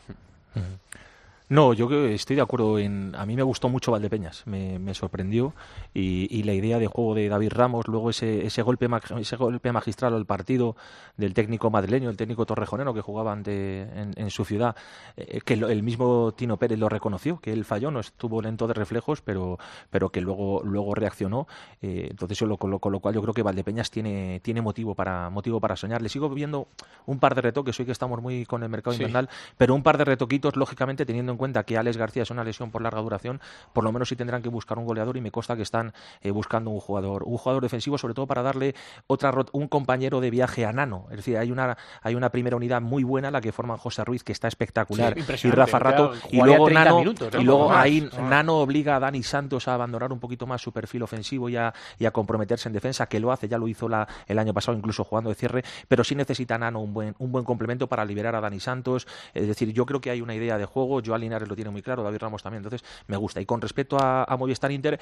No, 1.51 1.75
yo 1.75 1.91
estoy 2.07 2.37
de 2.37 2.43
acuerdo 2.43 2.79
en... 2.79 3.15
A 3.17 3.27
mí 3.27 3.37
me 3.37 3.43
gustó 3.43 3.69
mucho 3.69 3.93
Valdepeñas, 3.93 4.47
me, 4.47 4.79
me 4.79 4.95
sorprendió 4.95 5.53
y, 5.93 6.43
la 6.43 6.55
idea 6.55 6.79
de 6.79 6.87
juego 6.87 7.15
de 7.15 7.29
David 7.29 7.53
Ramos, 7.53 7.87
luego 7.87 8.09
ese, 8.09 8.47
ese, 8.47 8.63
golpe, 8.63 8.89
ese 9.19 9.37
golpe 9.37 9.71
magistral 9.71 10.15
al 10.15 10.25
partido 10.25 10.75
del 11.19 11.35
técnico 11.35 11.71
madrileño, 11.71 12.09
el 12.09 12.17
técnico 12.17 12.47
torrejonero 12.47 12.95
que 12.95 13.03
jugaba 13.03 13.33
ante, 13.33 13.83
en, 13.83 14.31
su 14.31 14.47
ciudad, 14.47 14.75
eh, 15.19 15.43
que 15.45 15.55
el 15.55 15.83
mismo 15.83 16.33
Tino 16.33 16.57
Pérez 16.57 16.79
lo 16.79 16.89
reconoció, 16.89 17.39
que 17.41 17.53
él 17.53 17.67
falló, 17.67 17.91
no 17.91 18.01
estuvo 18.01 18.41
lento 18.41 18.67
de 18.67 18.75
reflejos, 18.75 19.21
pero, 19.21 19.59
pero 19.91 20.09
que 20.09 20.23
luego, 20.23 20.63
luego 20.65 20.95
reaccionó. 20.95 21.47
Eh, 21.83 22.09
entonces, 22.11 22.39
yo 22.39 22.47
lo, 22.47 22.57
con, 22.57 22.71
lo, 22.71 22.79
cual 22.79 23.15
yo 23.15 23.21
creo 23.21 23.35
que 23.35 23.43
Valdepeñas 23.43 23.91
tiene, 23.91 24.41
tiene 24.41 24.63
motivo, 24.63 24.95
para, 24.95 25.29
motivo 25.29 25.61
para 25.61 25.77
soñar. 25.77 26.01
Le 26.01 26.09
sigo 26.09 26.31
viendo 26.31 26.69
un 27.05 27.19
par 27.19 27.35
de 27.35 27.43
retoques, 27.43 27.79
hoy 27.79 27.87
que 27.87 27.93
estamos 27.93 28.23
muy 28.23 28.47
con 28.47 28.63
el 28.63 28.71
mercado 28.71 28.97
invernal, 28.97 29.29
pero 29.59 29.75
un 29.75 29.83
par 29.83 29.99
de 29.99 30.05
retoquitos, 30.07 30.57
lógicamente, 30.57 31.05
teniendo 31.05 31.34
en 31.35 31.39
cuenta 31.39 31.65
que 31.65 31.77
Alex 31.77 31.97
García 31.97 32.23
es 32.23 32.31
una 32.31 32.45
lesión 32.45 32.71
por 32.71 32.83
larga 32.83 33.01
duración, 33.01 33.41
por 33.73 33.85
lo 33.85 33.93
menos 33.93 34.09
sí 34.09 34.17
tendrán 34.17 34.43
que 34.43 34.49
buscar 34.49 34.79
un 34.79 34.87
goleador 34.87 35.17
y 35.17 35.21
me 35.21 35.31
consta 35.31 35.57
que 35.57 35.63
están 35.63 35.93
eh, 36.23 36.31
buscando 36.31 36.71
un 36.71 36.81
jugador, 36.81 37.25
un 37.25 37.37
jugador 37.37 37.63
defensivo, 37.63 37.99
sobre 37.99 38.15
todo 38.15 38.27
para 38.27 38.43
darle 38.43 38.75
otra 39.07 39.35
un 39.53 39.69
compañero 39.69 40.21
de 40.21 40.31
viaje 40.31 40.65
a 40.65 40.73
Nano. 40.73 41.07
Es 41.11 41.17
decir, 41.17 41.37
hay 41.37 41.51
una, 41.51 41.77
hay 42.03 42.15
una 42.15 42.31
primera 42.31 42.57
unidad 42.57 42.81
muy 42.81 43.03
buena, 43.03 43.31
la 43.31 43.41
que 43.41 43.53
forman 43.53 43.77
José 43.77 44.05
Ruiz, 44.05 44.23
que 44.23 44.33
está 44.33 44.49
espectacular, 44.49 45.17
y 45.19 45.51
Rafa 45.51 45.79
Rato, 45.79 46.13
y 46.31 46.41
luego 46.41 46.71
Nano, 46.71 47.03
y 47.03 47.45
luego 47.45 47.73
ahí 47.73 48.09
Nano 48.21 48.59
obliga 48.59 48.97
a 48.97 49.01
Dani 49.01 49.23
Santos 49.23 49.67
a 49.69 49.75
abandonar 49.75 50.13
un 50.13 50.21
poquito 50.21 50.47
más 50.47 50.63
su 50.63 50.73
perfil 50.73 51.03
ofensivo 51.03 51.49
y 51.49 51.57
a, 51.57 51.75
y 51.99 52.07
a 52.07 52.13
comprometerse 52.13 52.69
en 52.69 52.73
defensa, 52.73 53.07
que 53.07 53.19
lo 53.19 53.33
hace, 53.33 53.49
ya 53.49 53.59
lo 53.59 53.67
hizo 53.67 53.89
la, 53.89 54.07
el 54.27 54.39
año 54.39 54.55
pasado, 54.55 54.77
incluso 54.77 55.05
jugando 55.05 55.31
de 55.31 55.37
cierre, 55.37 55.65
pero 55.89 56.05
sí 56.05 56.15
necesita 56.15 56.57
Nano 56.59 56.81
un 56.81 56.95
buen, 56.95 57.15
un 57.19 57.33
buen 57.33 57.45
complemento 57.45 57.89
para 57.89 58.05
liberar 58.05 58.37
a 58.37 58.41
Dani 58.41 58.61
Santos. 58.61 59.07
Es 59.33 59.49
decir, 59.49 59.73
yo 59.73 59.87
creo 59.87 60.01
que 60.01 60.11
hay 60.11 60.21
una 60.21 60.35
idea 60.35 60.59
de 60.59 60.65
juego, 60.65 61.01
yo 61.01 61.15
Linares 61.25 61.49
lo 61.49 61.55
tiene 61.55 61.71
muy 61.71 61.83
claro, 61.83 62.03
David 62.03 62.19
Ramos 62.19 62.43
también, 62.43 62.65
entonces 62.65 62.87
me 63.07 63.17
gusta. 63.17 63.41
Y 63.41 63.47
con 63.47 63.61
respecto 63.61 63.97
a, 64.01 64.27
Movistar 64.39 64.73
Inter, 64.73 64.99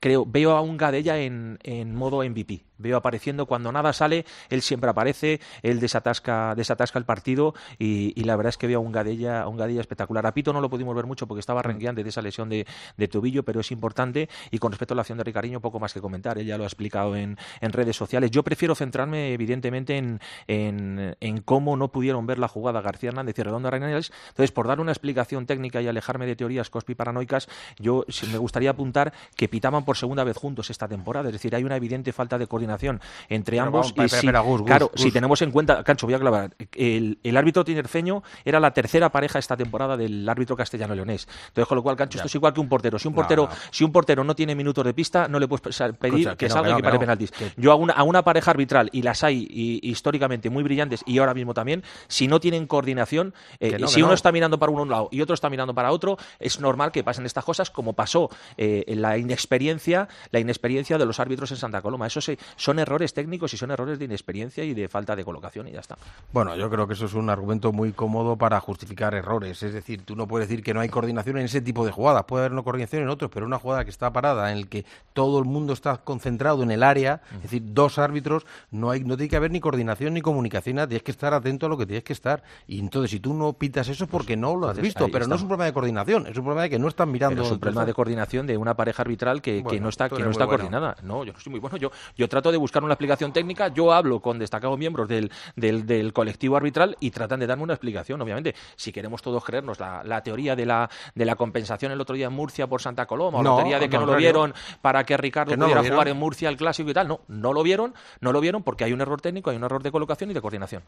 creo, 0.00 0.24
veo 0.26 0.52
a 0.52 0.60
un 0.60 0.76
Gadella 0.76 1.18
en, 1.18 1.58
en 1.62 1.94
modo 1.94 2.22
MVP. 2.22 2.62
Veo 2.78 2.96
apareciendo 2.96 3.46
cuando 3.46 3.72
nada 3.72 3.92
sale, 3.92 4.24
él 4.50 4.62
siempre 4.62 4.88
aparece, 4.88 5.40
él 5.62 5.80
desatasca, 5.80 6.54
desatasca 6.54 6.98
el 6.98 7.04
partido 7.04 7.54
y, 7.78 8.22
la 8.22 8.36
verdad 8.36 8.50
es 8.50 8.58
que 8.58 8.66
veo 8.66 8.78
a 8.78 8.82
un 8.82 8.92
Gadella, 8.92 9.48
un 9.48 9.56
Gadella 9.56 9.80
espectacular. 9.80 10.24
A 10.26 10.32
Pito 10.32 10.52
no 10.52 10.60
lo 10.60 10.70
pudimos 10.70 10.94
ver 10.94 11.06
mucho 11.06 11.26
porque 11.26 11.40
estaba 11.40 11.62
rengueante 11.62 12.04
de 12.04 12.08
esa 12.08 12.22
lesión 12.22 12.48
de, 12.48 12.66
de, 12.96 13.08
tobillo, 13.08 13.42
pero 13.42 13.60
es 13.60 13.72
importante. 13.72 14.28
Y 14.50 14.58
con 14.58 14.70
respecto 14.70 14.94
a 14.94 14.96
la 14.96 15.02
acción 15.02 15.18
de 15.18 15.24
Ricariño, 15.24 15.60
poco 15.60 15.80
más 15.80 15.92
que 15.92 16.00
comentar, 16.00 16.38
él 16.38 16.46
ya 16.46 16.56
lo 16.56 16.64
ha 16.64 16.66
explicado 16.66 17.16
en, 17.16 17.36
en 17.60 17.72
redes 17.72 17.96
sociales. 17.96 18.30
Yo 18.30 18.44
prefiero 18.44 18.74
centrarme, 18.74 19.32
evidentemente, 19.32 19.96
en, 19.96 20.20
en, 20.46 21.16
en, 21.20 21.40
cómo 21.40 21.76
no 21.76 21.88
pudieron 21.90 22.26
ver 22.26 22.38
la 22.38 22.48
jugada 22.48 22.80
García 22.80 23.08
Hernández 23.08 23.38
y 23.38 23.42
Redondo 23.42 23.68
Arenales. 23.68 24.12
Entonces, 24.28 24.52
por 24.52 24.68
dar 24.68 24.80
una 24.80 24.92
explicación 24.92 25.46
técnica 25.46 25.57
y 25.64 25.86
alejarme 25.86 26.26
de 26.26 26.36
teorías 26.36 26.70
cospi 26.70 26.94
paranoicas, 26.94 27.48
yo 27.78 28.04
me 28.30 28.38
gustaría 28.38 28.70
apuntar 28.70 29.12
que 29.36 29.48
pitaban 29.48 29.84
por 29.84 29.96
segunda 29.96 30.24
vez 30.24 30.36
juntos 30.36 30.70
esta 30.70 30.88
temporada. 30.88 31.28
Es 31.28 31.32
decir, 31.32 31.54
hay 31.54 31.64
una 31.64 31.76
evidente 31.76 32.12
falta 32.12 32.38
de 32.38 32.46
coordinación 32.46 33.00
entre 33.28 33.60
ambos. 33.60 33.94
y 33.96 34.08
si, 34.08 34.28
claro, 34.64 34.90
si 34.94 35.10
tenemos 35.10 35.42
en 35.42 35.50
cuenta, 35.50 35.82
Cancho, 35.84 36.06
voy 36.06 36.14
a 36.14 36.18
clavar, 36.18 36.54
el, 36.74 37.18
el, 37.22 37.36
árbitro 37.36 37.64
tinerfeño 37.64 38.22
era 38.44 38.60
la 38.60 38.72
tercera 38.72 39.10
pareja 39.10 39.38
esta 39.38 39.56
temporada 39.56 39.96
del 39.96 40.28
árbitro 40.28 40.56
castellano-leonés. 40.56 41.28
Entonces, 41.48 41.66
con 41.66 41.76
lo 41.76 41.82
cual, 41.82 41.96
Cancho, 41.96 42.18
esto 42.18 42.28
es 42.28 42.34
igual 42.34 42.52
que 42.52 42.60
un 42.60 42.68
portero. 42.68 42.98
Si 42.98 43.08
un 43.08 43.14
portero, 43.14 43.48
si 43.70 43.84
un 43.84 43.92
portero 43.92 44.24
no 44.24 44.34
tiene 44.34 44.54
minutos 44.54 44.84
de 44.84 44.94
pista, 44.94 45.28
no 45.28 45.38
le 45.38 45.48
puedes 45.48 45.62
pedir 45.98 46.36
que, 46.36 46.48
salga 46.48 46.72
y 46.72 46.76
que 46.76 46.82
pare 46.82 46.98
penaltis. 46.98 47.32
Yo 47.56 47.72
a 47.72 47.74
una, 47.74 47.92
a 47.92 48.02
una 48.02 48.22
pareja 48.22 48.50
arbitral, 48.50 48.88
y 48.92 49.02
las 49.02 49.24
hay 49.24 49.46
históricamente 49.82 50.50
muy 50.50 50.62
brillantes, 50.62 51.02
y 51.06 51.18
ahora 51.18 51.34
mismo 51.34 51.54
también, 51.54 51.82
si 52.06 52.28
no 52.28 52.40
tienen 52.40 52.66
coordinación, 52.66 53.34
eh, 53.60 53.78
si 53.86 54.02
uno 54.02 54.14
está 54.14 54.32
mirando 54.32 54.58
para 54.58 54.72
un 54.72 54.88
lado 54.88 55.08
y 55.10 55.20
otro 55.20 55.34
está 55.34 55.47
mirando 55.50 55.74
para 55.74 55.92
otro, 55.92 56.16
es 56.38 56.60
normal 56.60 56.92
que 56.92 57.04
pasen 57.04 57.26
estas 57.26 57.44
cosas, 57.44 57.70
como 57.70 57.92
pasó 57.92 58.30
eh, 58.56 58.84
en 58.86 59.02
la 59.02 59.18
inexperiencia, 59.18 60.08
la 60.30 60.40
inexperiencia 60.40 60.98
de 60.98 61.06
los 61.06 61.20
árbitros 61.20 61.50
en 61.50 61.56
Santa 61.56 61.82
Coloma. 61.82 62.06
Eso 62.06 62.20
son 62.56 62.78
errores 62.78 63.14
técnicos 63.14 63.52
y 63.54 63.56
son 63.56 63.70
errores 63.70 63.98
de 63.98 64.04
inexperiencia 64.04 64.64
y 64.64 64.74
de 64.74 64.88
falta 64.88 65.16
de 65.16 65.24
colocación 65.24 65.68
y 65.68 65.72
ya 65.72 65.80
está. 65.80 65.96
Bueno, 66.32 66.56
yo 66.56 66.70
creo 66.70 66.86
que 66.86 66.94
eso 66.94 67.06
es 67.06 67.14
un 67.14 67.30
argumento 67.30 67.72
muy 67.72 67.92
cómodo 67.92 68.36
para 68.36 68.60
justificar 68.60 69.14
errores. 69.14 69.62
Es 69.62 69.72
decir, 69.72 70.02
tú 70.04 70.16
no 70.16 70.26
puedes 70.26 70.48
decir 70.48 70.62
que 70.62 70.74
no 70.74 70.80
hay 70.80 70.88
coordinación 70.88 71.38
en 71.38 71.44
ese 71.44 71.60
tipo 71.60 71.84
de 71.84 71.92
jugadas. 71.92 72.24
Puede 72.24 72.44
haber 72.44 72.52
una 72.52 72.62
coordinación 72.62 73.02
en 73.02 73.08
otros, 73.08 73.30
pero 73.32 73.46
una 73.46 73.58
jugada 73.58 73.84
que 73.84 73.90
está 73.90 74.12
parada, 74.12 74.52
en 74.52 74.58
el 74.58 74.68
que 74.68 74.84
todo 75.12 75.38
el 75.38 75.44
mundo 75.44 75.72
está 75.72 75.98
concentrado 75.98 76.62
en 76.62 76.70
el 76.70 76.82
área, 76.82 77.22
es 77.36 77.42
decir, 77.42 77.62
dos 77.64 77.98
árbitros, 77.98 78.46
no 78.70 78.90
hay, 78.90 79.04
no 79.04 79.16
tiene 79.16 79.30
que 79.30 79.36
haber 79.36 79.50
ni 79.50 79.60
coordinación 79.60 80.14
ni 80.14 80.20
comunicación, 80.20 80.76
tienes 80.76 81.02
que 81.02 81.10
estar 81.10 81.32
atento 81.34 81.66
a 81.66 81.68
lo 81.68 81.78
que 81.78 81.86
tienes 81.86 82.04
que 82.04 82.12
estar. 82.12 82.42
Y 82.66 82.78
entonces, 82.78 83.10
si 83.10 83.20
tú 83.20 83.34
no 83.34 83.52
pitas 83.54 83.88
eso 83.88 84.04
es 84.04 84.10
porque 84.10 84.36
no 84.36 84.56
lo 84.56 84.68
has 84.68 84.78
visto, 84.78 85.08
pero 85.10 85.26
no 85.26 85.37
es 85.38 85.42
un 85.42 85.48
problema 85.48 85.64
de 85.66 85.72
coordinación, 85.72 86.26
es 86.26 86.36
un 86.36 86.44
problema 86.44 86.62
de 86.62 86.70
que 86.70 86.78
no 86.78 86.88
están 86.88 87.10
mirando. 87.10 87.42
es 87.42 87.50
un 87.50 87.58
problema 87.58 87.86
de 87.86 87.94
coordinación 87.94 88.46
de 88.46 88.56
una 88.56 88.74
pareja 88.74 89.02
arbitral 89.02 89.40
que, 89.40 89.64
que 89.64 89.80
no 89.80 89.88
está, 89.88 90.08
que 90.08 90.22
no 90.22 90.30
está 90.30 90.46
coordinada. 90.46 90.96
No, 91.02 91.24
yo 91.24 91.32
no 91.32 91.40
soy 91.40 91.50
muy 91.50 91.60
bueno. 91.60 91.76
Yo, 91.76 91.90
yo 92.16 92.28
trato 92.28 92.50
de 92.50 92.58
buscar 92.58 92.84
una 92.84 92.94
explicación 92.94 93.32
técnica, 93.32 93.68
yo 93.68 93.92
hablo 93.92 94.20
con 94.20 94.38
destacados 94.38 94.78
miembros 94.78 95.08
del, 95.08 95.30
del, 95.56 95.86
del 95.86 96.12
colectivo 96.12 96.56
arbitral 96.56 96.96
y 97.00 97.10
tratan 97.10 97.40
de 97.40 97.46
darme 97.46 97.64
una 97.64 97.74
explicación. 97.74 98.20
Obviamente, 98.20 98.54
si 98.76 98.92
queremos 98.92 99.22
todos 99.22 99.44
creernos 99.44 99.80
la, 99.80 100.02
la 100.04 100.22
teoría 100.22 100.56
de 100.56 100.66
la, 100.66 100.90
de 101.14 101.24
la 101.24 101.36
compensación 101.36 101.92
el 101.92 102.00
otro 102.00 102.14
día 102.14 102.26
en 102.26 102.32
Murcia 102.32 102.66
por 102.66 102.82
Santa 102.82 103.06
Coloma, 103.06 103.38
o 103.38 103.42
la 103.42 103.56
teoría 103.56 103.78
de 103.78 103.88
que 103.88 103.98
no, 103.98 104.06
lo 104.06 104.16
vieron 104.16 104.54
para 104.80 105.04
que 105.04 105.16
Ricardo 105.16 105.56
pudiera 105.56 105.82
jugar 105.82 106.08
en 106.08 106.16
Murcia 106.16 106.48
el 106.48 106.56
clásico 106.56 106.90
y 106.90 106.94
tal, 106.94 107.08
no, 107.08 107.20
no 107.28 107.52
lo 107.52 107.62
vieron, 107.62 107.94
no 108.20 108.32
lo 108.32 108.40
vieron 108.40 108.62
porque 108.62 108.84
hay 108.84 108.92
un 108.92 109.00
error 109.00 109.20
técnico, 109.20 109.50
hay 109.50 109.56
un 109.56 109.64
error 109.64 109.82
de 109.82 109.90
colocación 109.90 110.30
y 110.30 110.34
de 110.34 110.40
coordinación. 110.40 110.82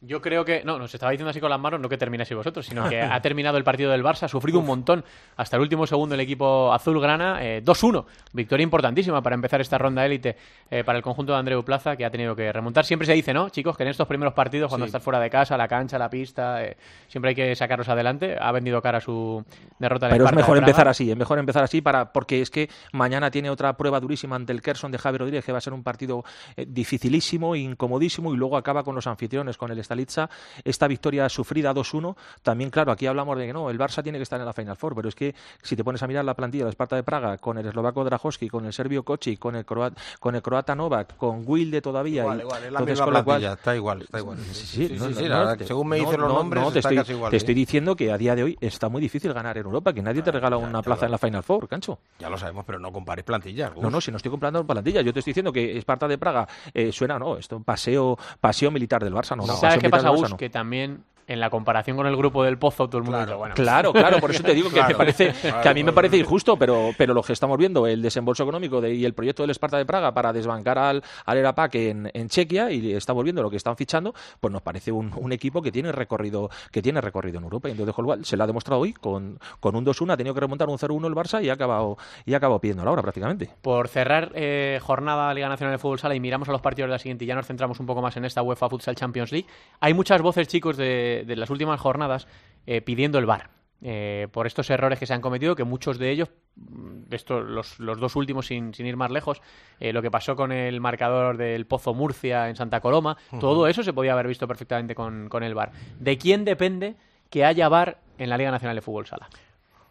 Yo 0.00 0.20
creo 0.20 0.44
que, 0.44 0.62
no, 0.64 0.78
nos 0.78 0.92
estaba 0.94 1.12
diciendo 1.12 1.30
así 1.30 1.40
con 1.40 1.50
las 1.50 1.60
manos, 1.60 1.80
no 1.80 1.88
que 1.88 1.98
termine 1.98 2.22
así 2.22 2.34
vosotros, 2.34 2.66
sino 2.66 2.88
que 2.88 3.00
ha 3.02 3.20
terminado 3.20 3.56
el 3.56 3.64
partido 3.64 3.90
del 3.94 4.04
Barça, 4.04 4.24
ha 4.24 4.28
sufrido 4.28 4.58
un 4.60 4.66
montón 4.66 5.04
hasta 5.36 5.56
el 5.56 5.62
último 5.62 5.86
segundo 5.86 6.14
el 6.14 6.20
equipo 6.20 6.72
azulgrana, 6.72 7.38
eh, 7.44 7.62
2-1, 7.64 8.04
victoria 8.32 8.62
importantísima 8.62 9.22
para 9.22 9.34
empezar 9.34 9.60
esta 9.60 9.78
ronda 9.78 10.04
élite 10.04 10.36
eh, 10.70 10.84
para 10.84 10.98
el 10.98 11.02
conjunto 11.02 11.32
de 11.32 11.38
Andreu 11.38 11.62
Plaza, 11.64 11.96
que 11.96 12.04
ha 12.04 12.10
tenido 12.10 12.34
que 12.36 12.52
remontar. 12.52 12.84
Siempre 12.84 13.06
se 13.06 13.12
dice, 13.12 13.32
¿no, 13.32 13.48
chicos, 13.48 13.76
que 13.76 13.82
en 13.82 13.90
estos 13.90 14.06
primeros 14.06 14.34
partidos, 14.34 14.68
cuando 14.68 14.86
estás 14.86 15.02
fuera 15.02 15.20
de 15.20 15.30
casa, 15.30 15.56
la 15.56 15.68
cancha, 15.68 15.98
la 15.98 16.10
pista, 16.10 16.64
eh, 16.64 16.76
siempre 17.08 17.30
hay 17.30 17.34
que 17.34 17.54
sacarlos 17.54 17.88
adelante. 17.88 18.36
Ha 18.40 18.52
vendido 18.52 18.80
cara 18.82 19.00
su 19.00 19.44
derrota. 19.78 20.08
Pero 20.08 20.26
es 20.26 20.32
mejor 20.32 20.58
empezar 20.58 20.88
así, 20.88 21.10
es 21.10 21.16
mejor 21.16 21.38
empezar 21.38 21.62
así 21.62 21.80
para 21.80 22.12
porque 22.12 22.40
es 22.40 22.50
que 22.50 22.68
mañana 22.92 23.30
tiene 23.30 23.50
otra 23.50 23.76
prueba 23.76 24.00
durísima 24.00 24.36
ante 24.36 24.52
el 24.52 24.62
Kerson 24.62 24.90
de 24.90 24.98
Javier 24.98 25.20
Rodríguez, 25.20 25.44
que 25.44 25.52
va 25.52 25.58
a 25.58 25.60
ser 25.60 25.72
un 25.72 25.82
partido 25.82 26.24
eh, 26.56 26.66
dificilísimo, 26.68 27.56
incomodísimo, 27.56 28.32
y 28.32 28.36
luego 28.36 28.56
acaba 28.56 28.82
con 28.84 28.94
los 28.94 29.06
anfitriones, 29.06 29.56
con 29.56 29.70
el 29.70 29.82
Stalitza. 29.82 30.28
Esta 30.64 30.88
victoria 30.88 31.28
sufrida 31.28 31.74
2-1, 31.74 32.16
también, 32.42 32.70
claro, 32.70 32.92
aquí 32.92 33.06
hablamos 33.06 33.38
de 33.38 33.46
que 33.46 33.52
no, 33.52 33.70
el 33.70 33.78
Barça 33.84 34.02
tiene 34.02 34.18
que 34.18 34.22
estar 34.22 34.40
en 34.40 34.46
la 34.46 34.52
Final 34.52 34.76
Four, 34.76 34.94
pero 34.94 35.08
es 35.08 35.14
que 35.14 35.34
si 35.62 35.76
te 35.76 35.84
pones 35.84 36.02
a 36.02 36.06
mirar 36.06 36.24
la 36.24 36.34
plantilla 36.34 36.64
de 36.64 36.70
Esparta 36.70 36.96
de 36.96 37.02
Praga, 37.02 37.38
con 37.38 37.58
el 37.58 37.66
eslovaco 37.66 38.04
Drahovski, 38.04 38.48
con 38.48 38.64
el 38.66 38.72
serbio 38.72 39.04
Kochi, 39.04 39.36
con 39.36 39.56
el, 39.56 39.64
croata, 39.64 40.00
con 40.18 40.34
el 40.34 40.42
croata 40.42 40.74
Novak, 40.74 41.16
con 41.16 41.42
Wilde 41.46 41.80
todavía. 41.80 42.22
Igual, 42.22 42.40
igual, 42.40 42.64
es 42.64 42.72
la 42.72 42.80
misma 42.80 43.06
plantilla, 43.06 43.52
está 43.54 43.76
igual, 43.76 44.02
está 44.02 44.18
igual. 44.18 44.38
Sí, 44.52 44.88
sí, 44.88 44.98
sí, 44.98 45.28
la 45.28 45.38
verdad, 45.38 45.66
según 45.66 45.88
me 45.88 45.96
dicen 45.98 46.20
los 46.20 46.32
nombres, 46.32 46.62
te 46.72 46.78
está 46.78 46.88
estoy, 46.90 46.96
casi 46.96 47.12
igual. 47.12 47.30
Te 47.30 47.36
estoy 47.36 47.54
diciendo 47.54 47.96
que 47.96 48.12
a 48.12 48.18
día 48.18 48.34
de 48.34 48.42
hoy 48.42 48.58
está 48.60 48.88
muy 48.88 49.00
difícil 49.00 49.32
ganar 49.32 49.56
en 49.58 49.66
Europa, 49.66 49.92
que 49.92 50.02
nadie 50.02 50.22
te 50.22 50.32
regala 50.32 50.56
una 50.56 50.82
plaza 50.82 51.06
en 51.06 51.12
la 51.12 51.18
Final 51.18 51.42
Four, 51.42 51.68
cancho. 51.68 51.98
Ya 52.18 52.30
lo 52.30 52.38
sabemos, 52.38 52.64
pero 52.64 52.78
no 52.78 52.92
compares 52.92 53.24
plantillas. 53.24 53.76
No, 53.76 53.90
no, 53.90 54.00
si 54.00 54.10
no 54.10 54.16
estoy 54.16 54.30
comprando 54.30 54.66
plantillas. 54.66 55.04
Yo 55.04 55.12
te 55.12 55.20
estoy 55.20 55.32
diciendo 55.32 55.52
que 55.52 55.76
Esparta 55.76 56.08
de 56.08 56.18
Praga 56.18 56.48
eh, 56.72 56.92
suena, 56.92 57.18
no, 57.18 57.36
esto 57.36 57.60
paseo, 57.60 58.18
paseo 58.40 58.70
militar 58.70 59.02
del 59.04 59.14
Barça, 59.14 59.36
no. 59.36 59.46
¿Sabes 59.46 59.78
qué 59.78 59.90
pasa, 59.90 60.10
Gus? 60.10 60.34
Que 60.34 60.50
también 60.50 61.04
en 61.26 61.40
la 61.40 61.50
comparación 61.50 61.96
con 61.96 62.06
el 62.06 62.16
grupo 62.16 62.42
del 62.44 62.58
Pozo, 62.58 62.88
todo 62.88 62.98
el 62.98 63.04
mundo 63.04 63.18
Claro. 63.18 63.26
dice, 63.32 63.38
bueno, 63.38 63.54
Claro, 63.54 63.92
claro, 63.92 64.18
por 64.18 64.30
eso 64.30 64.42
te 64.42 64.54
digo 64.54 64.68
que 64.70 64.76
me 64.76 64.80
Claro. 64.86 64.98
parece 64.98 65.32
Claro, 65.32 65.62
que 65.62 65.68
a 65.68 65.74
mí 65.74 65.80
me 65.80 65.84
claro. 65.86 65.94
parece 65.96 66.16
injusto, 66.18 66.56
pero, 66.56 66.90
pero 66.98 67.14
lo 67.14 67.22
que 67.22 67.32
estamos 67.32 67.56
viendo, 67.58 67.86
el 67.86 68.02
desembolso 68.02 68.42
económico 68.42 68.80
de- 68.80 68.94
y 68.94 69.04
el 69.04 69.14
proyecto 69.14 69.42
del 69.42 69.50
Esparta 69.50 69.78
de 69.78 69.86
Praga 69.86 70.12
para 70.12 70.32
desbancar 70.32 70.78
al, 70.78 71.02
al 71.24 71.36
Erapac 71.38 71.74
en, 71.76 72.10
en 72.12 72.28
Chequia 72.28 72.70
y 72.70 72.92
estamos 72.92 73.24
viendo 73.24 73.42
lo 73.42 73.50
que 73.50 73.56
están 73.56 73.76
fichando, 73.76 74.14
pues 74.40 74.52
nos 74.52 74.62
parece 74.62 74.92
un, 74.92 75.12
un 75.16 75.32
equipo 75.32 75.62
que 75.62 75.72
tiene 75.72 75.92
recorrido 75.92 76.50
que 76.70 76.82
tiene 76.82 77.00
recorrido 77.00 77.38
en 77.38 77.44
Europa. 77.44 77.68
Y 77.68 77.72
entonces, 77.72 77.94
con 77.94 78.04
lo 78.04 78.08
cual, 78.08 78.24
se 78.24 78.36
lo 78.36 78.44
ha 78.44 78.46
demostrado 78.46 78.80
hoy 78.80 78.92
con, 78.92 79.38
con 79.60 79.76
un 79.76 79.84
2-1, 79.84 80.12
ha 80.12 80.16
tenido 80.16 80.34
que 80.34 80.40
remontar 80.40 80.68
un 80.68 80.78
0-1 80.78 81.06
el 81.06 81.14
Barça 81.14 81.42
y 81.42 81.48
ha 81.48 81.54
acabado, 81.54 81.96
y 82.26 82.34
ha 82.34 82.36
acabado 82.36 82.60
pidiendo 82.60 82.84
la 82.84 82.90
hora 82.90 83.02
prácticamente. 83.02 83.50
Por 83.62 83.88
cerrar 83.88 84.30
eh, 84.34 84.78
jornada 84.82 85.32
Liga 85.32 85.48
Nacional 85.48 85.74
de 85.74 85.78
Fútbol 85.78 85.98
Sala 85.98 86.14
y 86.14 86.20
miramos 86.20 86.48
a 86.48 86.52
los 86.52 86.60
partidos 86.60 86.88
de 86.88 86.92
la 86.92 86.98
siguiente 86.98 87.24
y 87.24 87.28
ya 87.28 87.34
nos 87.34 87.46
centramos 87.46 87.80
un 87.80 87.86
poco 87.86 88.02
más 88.02 88.16
en 88.16 88.24
esta 88.24 88.42
UEFA 88.42 88.68
Futsal 88.68 88.94
Champions 88.94 89.32
League, 89.32 89.46
hay 89.80 89.94
muchas 89.94 90.20
voces, 90.22 90.48
chicos, 90.48 90.76
de, 90.76 91.13
de 91.22 91.36
las 91.36 91.50
últimas 91.50 91.78
jornadas 91.80 92.26
eh, 92.66 92.80
pidiendo 92.80 93.18
el 93.18 93.26
VAR. 93.26 93.50
eh, 93.86 94.28
por 94.32 94.46
estos 94.46 94.70
errores 94.70 94.98
que 94.98 95.04
se 95.04 95.12
han 95.12 95.20
cometido, 95.20 95.54
que 95.54 95.64
muchos 95.64 95.98
de 95.98 96.10
ellos, 96.10 96.30
mm, 96.56 97.12
estos, 97.12 97.44
los, 97.44 97.78
los 97.78 98.00
dos 98.00 98.16
últimos 98.16 98.46
sin, 98.46 98.72
sin 98.72 98.86
ir 98.86 98.96
más 98.96 99.10
lejos, 99.10 99.42
eh, 99.78 99.92
lo 99.92 100.00
que 100.00 100.10
pasó 100.10 100.34
con 100.36 100.52
el 100.52 100.80
marcador 100.80 101.36
del 101.36 101.66
Pozo 101.66 101.92
Murcia 101.92 102.48
en 102.48 102.56
Santa 102.56 102.80
Coloma, 102.80 103.18
todo 103.40 103.66
eso 103.68 103.82
se 103.82 103.92
podía 103.92 104.14
haber 104.14 104.26
visto 104.26 104.48
perfectamente 104.48 104.94
con, 104.94 105.28
con 105.28 105.42
el 105.42 105.54
VAR. 105.54 105.72
¿De 106.00 106.16
quién 106.16 106.46
depende 106.46 106.96
que 107.28 107.44
haya 107.44 107.68
VAR 107.68 107.98
en 108.16 108.30
la 108.30 108.38
Liga 108.38 108.50
Nacional 108.50 108.74
de 108.76 108.80
Fútbol 108.82 109.06
Sala? 109.06 109.28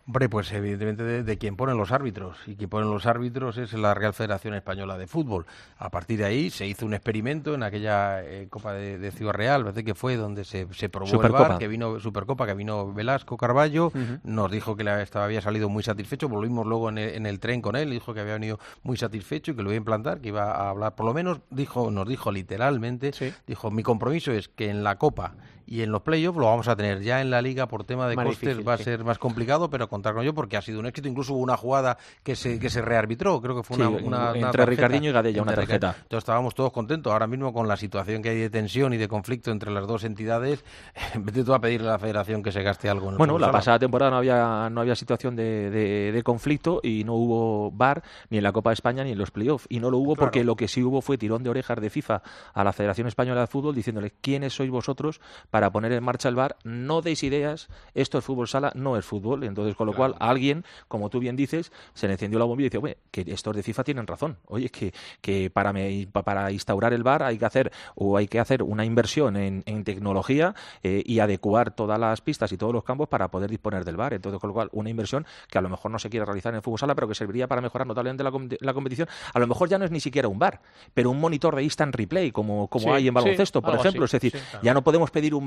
Hombre, 0.06 0.28
pues 0.28 0.52
evidentemente 0.52 1.02
de, 1.04 1.24
de 1.24 1.38
quien 1.38 1.56
ponen 1.56 1.78
los 1.78 1.94
árbitros. 1.94 2.38
Y 2.46 2.56
quien 2.58 2.70
pone 2.70 2.86
los 2.86 3.06
árbitros 3.06 3.58
es 3.58 3.72
la 3.72 3.94
Real 3.94 4.14
Federación 4.14 4.54
Española 4.54 4.98
de 4.98 5.08
Fútbol. 5.08 5.46
A 5.78 5.90
partir 5.92 6.20
de 6.20 6.26
ahí 6.26 6.50
se 6.50 6.68
hizo 6.68 6.86
un 6.86 6.94
experimento 6.94 7.54
en 7.54 7.64
aquella 7.64 8.22
eh, 8.22 8.48
Copa 8.50 8.74
de, 8.74 8.98
de 8.98 9.12
Ciudad 9.12 9.32
Real, 9.32 9.64
parece 9.64 9.86
que 9.86 9.96
fue 9.96 10.18
donde 10.18 10.44
se, 10.44 10.68
se 10.74 10.90
probó 10.90 11.08
Supercopa. 11.08 11.44
el 11.44 11.50
VAR, 11.52 11.58
que 11.60 11.70
vino 11.70 12.00
Supercopa, 12.02 12.46
que 12.46 12.54
vino 12.54 12.92
Velasco 12.94 13.38
Carballo, 13.38 13.94
nos 14.24 14.52
dijo 14.52 14.76
que 14.76 14.84
le 14.84 15.02
estaba, 15.02 15.24
había 15.24 15.42
salido 15.42 15.70
muy 15.70 15.84
satisfecho, 15.84 16.28
volvimos 16.28 16.68
luego 16.68 16.90
en 16.90 16.98
el, 16.98 17.10
en 17.16 17.26
el 17.26 17.40
tren 17.40 17.62
con 17.62 17.78
él, 17.78 17.90
dijo 17.92 18.14
que 18.14 18.20
había 18.20 18.34
venido 18.34 18.60
muy 18.84 18.98
satisfecho 18.98 19.52
y 19.52 19.56
que 19.56 19.64
lo 19.64 19.70
iba 19.70 19.76
a 19.76 19.78
implantar, 19.78 20.20
que 20.20 20.28
iba 20.28 20.52
a 20.52 20.70
hablar, 20.70 20.96
por 20.96 21.06
lo 21.06 21.14
menos 21.14 21.40
dijo, 21.50 21.92
nos 21.92 22.08
dijo 22.10 22.30
literalmente, 22.30 23.14
Sí. 23.14 23.34
dijo, 23.48 23.72
mi 23.72 23.84
compromiso 23.84 24.34
es 24.34 24.50
que 24.50 24.70
en 24.70 24.84
la 24.84 24.98
Copa 24.98 25.36
y 25.66 25.82
en 25.82 25.92
los 25.92 26.02
playoffs 26.02 26.38
lo 26.38 26.46
vamos 26.46 26.68
a 26.68 26.76
tener 26.76 27.02
ya 27.02 27.22
en 27.22 27.30
la 27.30 27.42
liga 27.42 27.68
por 27.68 27.84
tema 27.84 28.08
de 28.08 28.16
Más 28.16 28.26
costes 28.26 28.50
difícil, 28.50 28.68
va 28.68 28.74
a 28.74 28.78
sí. 28.78 28.84
ser 28.84 29.04
más 29.04 29.18
complicado, 29.18 29.70
pero 29.70 29.88
contar 29.90 30.14
con 30.14 30.24
ello 30.24 30.34
porque 30.34 30.58
ha 30.58 30.62
sido 30.62 30.80
un 30.80 30.86
éxito. 30.86 31.08
Incluso 31.08 31.34
hubo 31.34 31.42
una 31.42 31.58
jugada 31.58 31.98
que 32.24 32.36
se, 32.36 32.60
que 32.60 32.70
se 32.70 32.82
rearbitró, 32.82 33.42
creo 33.42 33.56
que 33.56 33.64
fue 33.64 33.78
Sí, 33.78 33.82
una, 33.84 33.90
una- 33.90 34.02
una 34.02 34.28
entre 34.32 34.42
tarjeta. 34.42 34.66
Ricardinho 34.66 35.10
y 35.10 35.14
Gadella, 35.14 35.42
una 35.42 35.54
tarjeta. 35.54 35.88
Rica- 35.92 36.02
Entonces 36.04 36.18
estábamos 36.24 36.56
todos 36.56 36.72
contentos. 36.72 37.12
Ahora 37.14 37.28
mismo 37.28 37.54
con 37.54 37.68
la 37.68 37.78
situación 37.78 38.22
que 38.22 38.30
hay 38.30 38.38
de 38.40 38.50
tensión 38.50 38.94
y 38.94 38.98
de 38.98 39.08
conflicto 39.08 39.52
entre 39.52 39.72
las 39.72 39.88
dos 39.88 40.04
entidades, 40.04 40.64
en 41.14 41.26
vez 41.26 41.36
de 41.36 41.44
tú 41.44 41.54
a 41.54 41.60
pedirle 41.60 41.88
a 41.88 41.92
la 41.92 42.00
federación 42.00 42.44
que 42.44 42.52
se 42.52 42.62
gaste 42.64 42.90
algo 42.90 43.10
en 43.10 43.18
Bueno, 43.18 43.38
la 43.40 43.48
sala. 43.48 43.58
pasada 43.58 43.80
temporada 43.80 44.12
no 44.12 44.18
había, 44.18 44.70
no 44.70 44.82
había 44.82 44.96
situación 44.96 45.36
de, 45.36 45.70
de- 45.70 46.12
de 46.12 46.24
conflicto 46.24 46.80
y 46.84 47.04
no 47.04 47.14
hubo 47.14 47.72
VAR 47.72 48.04
ni 48.30 48.38
en 48.38 48.44
la 48.44 48.52
Copa 48.52 48.70
de 48.72 48.76
España 48.76 49.04
ni 49.04 49.12
en 49.12 49.18
los 49.18 49.32
playoffs. 49.32 49.66
Y 49.70 49.80
no 49.80 49.90
lo 49.90 49.98
hubo 49.98 50.16
porque 50.16 50.44
lo 50.44 50.56
que 50.56 50.68
sí 50.68 50.84
hubo 50.84 51.02
fue 51.02 51.18
tirón 51.18 51.44
de 51.44 51.50
orejas 51.50 51.80
de 51.80 51.90
FIFA 51.90 52.22
a 52.54 52.64
la 52.64 52.74
Federación 52.74 53.08
Española 53.08 53.42
de 53.42 53.48
Fútbol 53.48 53.76
diciéndole 53.76 54.12
quiénes 54.22 54.54
sois 54.54 54.70
vosotros 54.70 55.22
para 55.54 55.72
poner 55.72 55.92
en 55.92 56.04
marcha 56.04 56.30
el 56.30 56.36
VAR. 56.36 56.56
No 56.64 57.04
deis 57.04 57.22
ideas, 57.22 57.68
esto 57.94 58.18
es 58.18 58.26
fútbol 58.26 58.48
sala, 58.48 58.72
no 58.74 58.98
es 58.98 59.06
fútbol. 59.06 59.44
Entonces, 59.44 59.76
con 59.76 59.86
lo 59.86 59.94
cual, 59.94 60.16
alguien, 60.20 60.66
como 60.88 61.12
tú 61.12 61.20
bien 61.20 61.36
dices, 61.36 61.72
se 61.94 62.08
le 62.08 62.14
encendió 62.14 62.40
la 62.40 62.46
bombilla 62.46 62.66
y 62.66 62.70
dice, 62.72 62.80
oye, 62.80 62.98
que 63.12 63.24
estos 63.28 63.56
de 63.56 63.62
FIFA 63.62 63.84
tienen 63.84 64.08
razón. 64.08 64.38
Oye, 64.48 64.70
que, 64.70 64.92
que 65.22 65.52
para, 65.52 65.72
me- 65.72 66.08
para 66.12 66.52
instaurar 66.52 66.92
el 66.94 67.04
VAR 67.04 67.22
hay 67.22 67.38
que 67.38 67.46
hacer 67.46 67.72
o 67.94 68.18
hay 68.18 68.28
que 68.28 68.40
hacer 68.40 68.64
una 68.64 68.84
inversión 68.84 69.38
en, 69.38 69.62
en 69.68 69.84
tecnología 69.84 70.56
eh, 70.82 71.04
y 71.06 71.20
adecuar 71.20 71.70
todas 71.70 72.00
las 72.00 72.22
pistas 72.22 72.52
y 72.52 72.58
todos 72.58 72.74
los 72.74 72.84
campos 72.84 73.08
para 73.08 73.28
poder 73.30 73.52
disponer 73.52 73.86
del 73.86 73.96
VAR. 73.96 74.16
Entonces, 74.16 74.42
con 74.42 74.48
lo 74.48 74.56
cual, 74.56 74.70
una 74.72 74.90
inversión 74.90 75.24
que 75.50 75.60
a 75.60 75.62
lo 75.62 75.70
mejor 75.70 75.92
no 75.92 76.00
se 76.00 76.10
quiere 76.10 76.26
realizar 76.26 76.52
en 76.52 76.56
el 76.58 76.62
fútbol 76.64 76.80
sala, 76.80 76.96
pero 76.96 77.08
que 77.08 77.14
serviría 77.14 77.48
para 77.48 77.62
mejorar 77.62 77.86
notablemente 77.86 78.24
la, 78.24 78.32
com- 78.32 78.50
la 78.60 78.74
competición. 78.74 79.08
A 79.36 79.38
lo 79.38 79.46
mejor 79.46 79.70
ya 79.70 79.78
no 79.78 79.86
es 79.86 79.92
ni 79.92 80.00
siquiera 80.00 80.28
un 80.28 80.40
VAR, 80.40 80.62
pero 80.96 81.12
un 81.12 81.20
monitor 81.20 81.56
de 81.56 81.62
instant 81.62 81.94
replay, 81.94 82.32
como, 82.32 82.68
como 82.70 82.86
Sí, 82.86 82.90
hay 82.90 83.08
en 83.08 83.14
sí, 83.14 83.22
baloncesto, 83.22 83.62
por 83.62 83.76
ejemplo. 83.76 84.06
así, 84.06 84.16
es 84.16 84.22
decir, 84.24 84.42
sí, 84.42 84.58
ya 84.64 84.74
no 84.74 84.84
podemos 84.84 85.12
pedir 85.12 85.36
un 85.36 85.43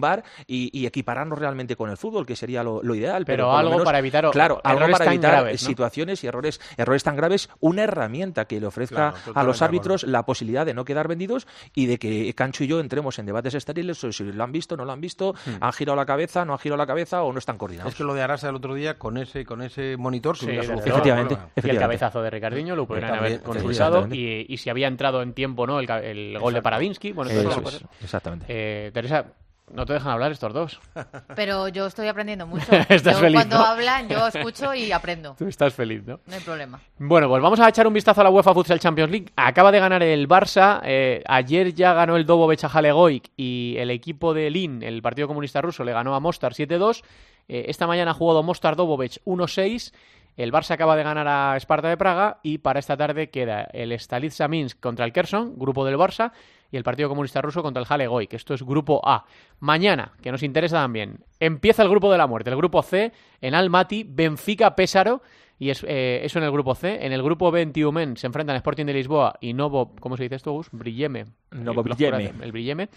Y, 0.46 0.70
y 0.72 0.86
equipararnos 0.86 1.38
realmente 1.38 1.76
con 1.76 1.90
el 1.90 1.96
fútbol, 1.96 2.26
que 2.26 2.36
sería 2.36 2.62
lo, 2.62 2.82
lo 2.82 2.94
ideal. 2.94 3.24
Pero, 3.24 3.56
algo 3.56 3.70
menos, 3.72 3.84
para 3.84 3.98
evitar 3.98 4.30
claro, 4.30 4.60
algo 4.64 4.88
para 4.90 5.06
evitar 5.06 5.32
graves, 5.32 5.62
¿no? 5.62 5.68
situaciones 5.68 6.22
y 6.24 6.26
errores, 6.26 6.60
errores 6.76 7.02
tan 7.02 7.16
graves, 7.16 7.48
una 7.60 7.84
herramienta 7.84 8.44
que 8.46 8.60
le 8.60 8.66
ofrezca 8.66 9.12
Claro, 9.12 9.32
a 9.38 9.42
los 9.44 9.62
árbitros 9.62 10.04
la 10.04 10.24
posibilidad 10.24 10.64
de 10.66 10.74
no 10.74 10.84
quedar 10.84 11.08
vendidos 11.08 11.46
y 11.74 11.86
de 11.86 11.98
que 11.98 12.32
Cancho 12.34 12.64
y 12.64 12.66
yo 12.66 12.80
entremos 12.80 13.18
en 13.18 13.26
debates 13.26 13.54
estériles 13.54 13.98
sobre 13.98 14.12
si 14.12 14.24
lo 14.24 14.44
han 14.44 14.52
visto, 14.52 14.76
no 14.76 14.84
lo 14.84 14.92
han 14.92 15.00
visto, 15.00 15.34
han 15.60 15.72
girado 15.72 15.96
la 15.96 16.06
cabeza, 16.06 16.44
no 16.44 16.52
han 16.52 16.58
girado 16.58 16.76
la 16.78 16.86
cabeza 16.86 17.22
o 17.22 17.32
no 17.32 17.38
están 17.38 17.58
coordinados. 17.58 17.92
Es 17.92 17.96
que 17.98 18.04
lo 18.04 18.14
de 18.14 18.22
Arasa 18.22 18.48
el 18.48 18.54
otro 18.56 18.74
día 18.74 18.98
con 18.98 19.16
ese 19.16 19.44
con 19.44 19.62
ese 19.62 19.96
monitor 19.96 20.36
Sí, 20.36 20.46
Efectivamente. 20.50 20.84
problema. 20.86 21.30
Y 21.30 21.36
el 21.36 21.50
Efectivamente. 21.56 21.80
cabezazo 21.80 22.22
de 22.22 22.30
Ricardinho 22.30 22.76
lo 22.76 22.86
También, 22.86 23.14
haber 23.14 23.42
consultado. 23.42 23.98
efectivamente. 24.00 24.16
Y, 24.48 24.54
y 24.54 24.56
si 24.58 24.70
había 24.70 24.88
entrado 24.88 25.22
en 25.22 25.32
tiempo 25.32 25.66
no 25.66 25.80
el, 25.80 25.88
el 25.90 26.38
gol 26.38 26.54
de 26.54 26.62
Paradinsky. 26.62 27.12
Bueno, 27.12 27.30
Eso 27.30 27.48
todo 27.48 27.68
es, 27.68 27.74
eso. 27.76 27.88
exactamente. 28.02 28.46
Eh, 28.48 28.90
Teresa, 28.92 29.26
no 29.72 29.84
te 29.84 29.94
dejan 29.94 30.12
hablar 30.12 30.32
estos 30.32 30.52
dos. 30.52 30.80
Pero 31.34 31.68
yo 31.68 31.86
estoy 31.86 32.08
aprendiendo 32.08 32.46
mucho. 32.46 32.72
Estás 32.88 33.14
Yo 33.14 33.20
feliz, 33.20 33.36
cuando 33.36 33.58
¿no? 33.58 33.64
hablan, 33.64 34.08
yo 34.08 34.26
escucho 34.34 34.74
y 34.74 34.92
aprendo. 34.92 35.34
Tú 35.38 35.46
estás 35.46 35.74
feliz, 35.74 36.02
¿no? 36.06 36.20
No 36.26 36.34
hay 36.34 36.40
problema. 36.40 36.80
Bueno, 36.98 37.28
pues 37.28 37.42
vamos 37.42 37.58
a 37.60 37.68
echar 37.68 37.86
un 37.86 37.92
vistazo 37.94 38.20
a 38.20 38.24
la 38.24 38.30
UEFA 38.30 38.54
Futsal 38.54 38.78
Champions 38.80 39.10
League. 39.10 39.26
Acaba 39.36 39.72
de 39.72 39.80
ganar 39.80 40.02
el 40.02 40.28
Barça. 40.28 40.80
eh, 40.84 41.22
ayer 41.26 41.74
ya 41.74 41.92
ganó 41.94 42.16
el 42.16 42.26
Dobovec 42.26 42.62
a 42.64 42.68
Jalegoik 42.68 43.30
y 43.36 43.74
el 43.78 43.90
equipo 43.90 44.32
de 44.34 44.50
Lin, 44.50 44.82
el 44.82 45.02
Partido 45.02 45.28
Comunista 45.28 45.60
Ruso, 45.60 45.84
le 45.84 45.92
ganó 45.92 46.14
a 46.14 46.20
Mostar 46.20 46.52
7-2. 46.52 47.02
Eh, 47.48 47.66
esta 47.68 47.86
mañana 47.86 48.12
ha 48.12 48.14
jugado 48.14 48.42
Mostar 48.42 48.76
Dobovec 48.76 49.20
1-6. 49.24 49.92
El 50.36 50.52
Barça 50.52 50.72
acaba 50.72 50.96
de 50.96 51.02
ganar 51.02 51.26
a 51.28 51.56
Esparta 51.56 51.88
de 51.88 51.96
Praga 51.96 52.40
y 52.42 52.58
para 52.58 52.78
esta 52.78 52.94
tarde 52.96 53.30
queda 53.30 53.62
el 53.72 53.92
Stalitza 53.98 54.48
Minsk 54.48 54.78
contra 54.80 55.06
el 55.06 55.12
Kherson, 55.12 55.54
grupo 55.56 55.84
del 55.86 55.96
Barça, 55.96 56.32
y 56.70 56.76
el 56.76 56.84
Partido 56.84 57.08
Comunista 57.08 57.40
Ruso 57.40 57.62
contra 57.62 57.80
el 57.80 57.86
Jalegoik. 57.86 58.34
Esto 58.34 58.54
es 58.54 58.62
grupo 58.62 59.00
A. 59.04 59.24
Mañana, 59.60 60.12
que 60.22 60.30
nos 60.30 60.42
interesa 60.42 60.76
también, 60.76 61.20
empieza 61.40 61.82
el 61.82 61.88
grupo 61.88 62.10
de 62.10 62.18
la 62.18 62.26
muerte, 62.26 62.50
el 62.50 62.56
grupo 62.56 62.82
C, 62.82 63.12
en 63.40 63.54
Almaty, 63.54 64.04
Benfica, 64.08 64.74
Pésaro, 64.74 65.22
y 65.58 65.70
es, 65.70 65.84
eh, 65.88 66.20
eso 66.22 66.38
en 66.38 66.44
el 66.44 66.50
grupo 66.50 66.74
C. 66.74 67.04
En 67.04 67.12
el 67.12 67.22
grupo 67.22 67.50
B, 67.50 67.62
en 67.62 67.72
Tiumen, 67.72 68.16
se 68.16 68.26
enfrentan 68.26 68.56
Sporting 68.56 68.84
de 68.84 68.92
Lisboa 68.92 69.36
y 69.40 69.54
Novo, 69.54 69.94
¿cómo 70.00 70.16
se 70.16 70.24
dice 70.24 70.34
esto, 70.34 70.52
Gus? 70.52 70.68
Brilleme. 70.70 71.24
Novo 71.50 71.82
Brilleme. 71.82 72.32
El 72.42 72.52
Brilleme. 72.52 72.88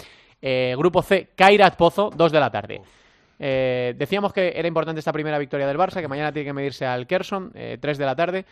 Eh, 0.41 0.75
grupo 0.77 1.01
C, 1.01 1.29
Kairat 1.35 1.75
Pozo, 1.75 2.09
2 2.15 2.31
de 2.31 2.39
la 2.39 2.49
tarde. 2.49 2.81
Eh, 3.41 3.93
decíamos 3.97 4.33
que 4.33 4.53
era 4.55 4.67
importante 4.67 4.99
esta 4.99 5.13
primera 5.13 5.37
victoria 5.37 5.65
del 5.65 5.77
Barça, 5.77 6.01
que 6.01 6.07
mañana 6.07 6.31
tiene 6.31 6.49
que 6.49 6.53
medirse 6.53 6.85
al 6.85 7.07
Kerson, 7.07 7.51
eh, 7.55 7.77
3 7.79 7.97
de 7.97 8.05
la 8.05 8.15
tarde. 8.15 8.45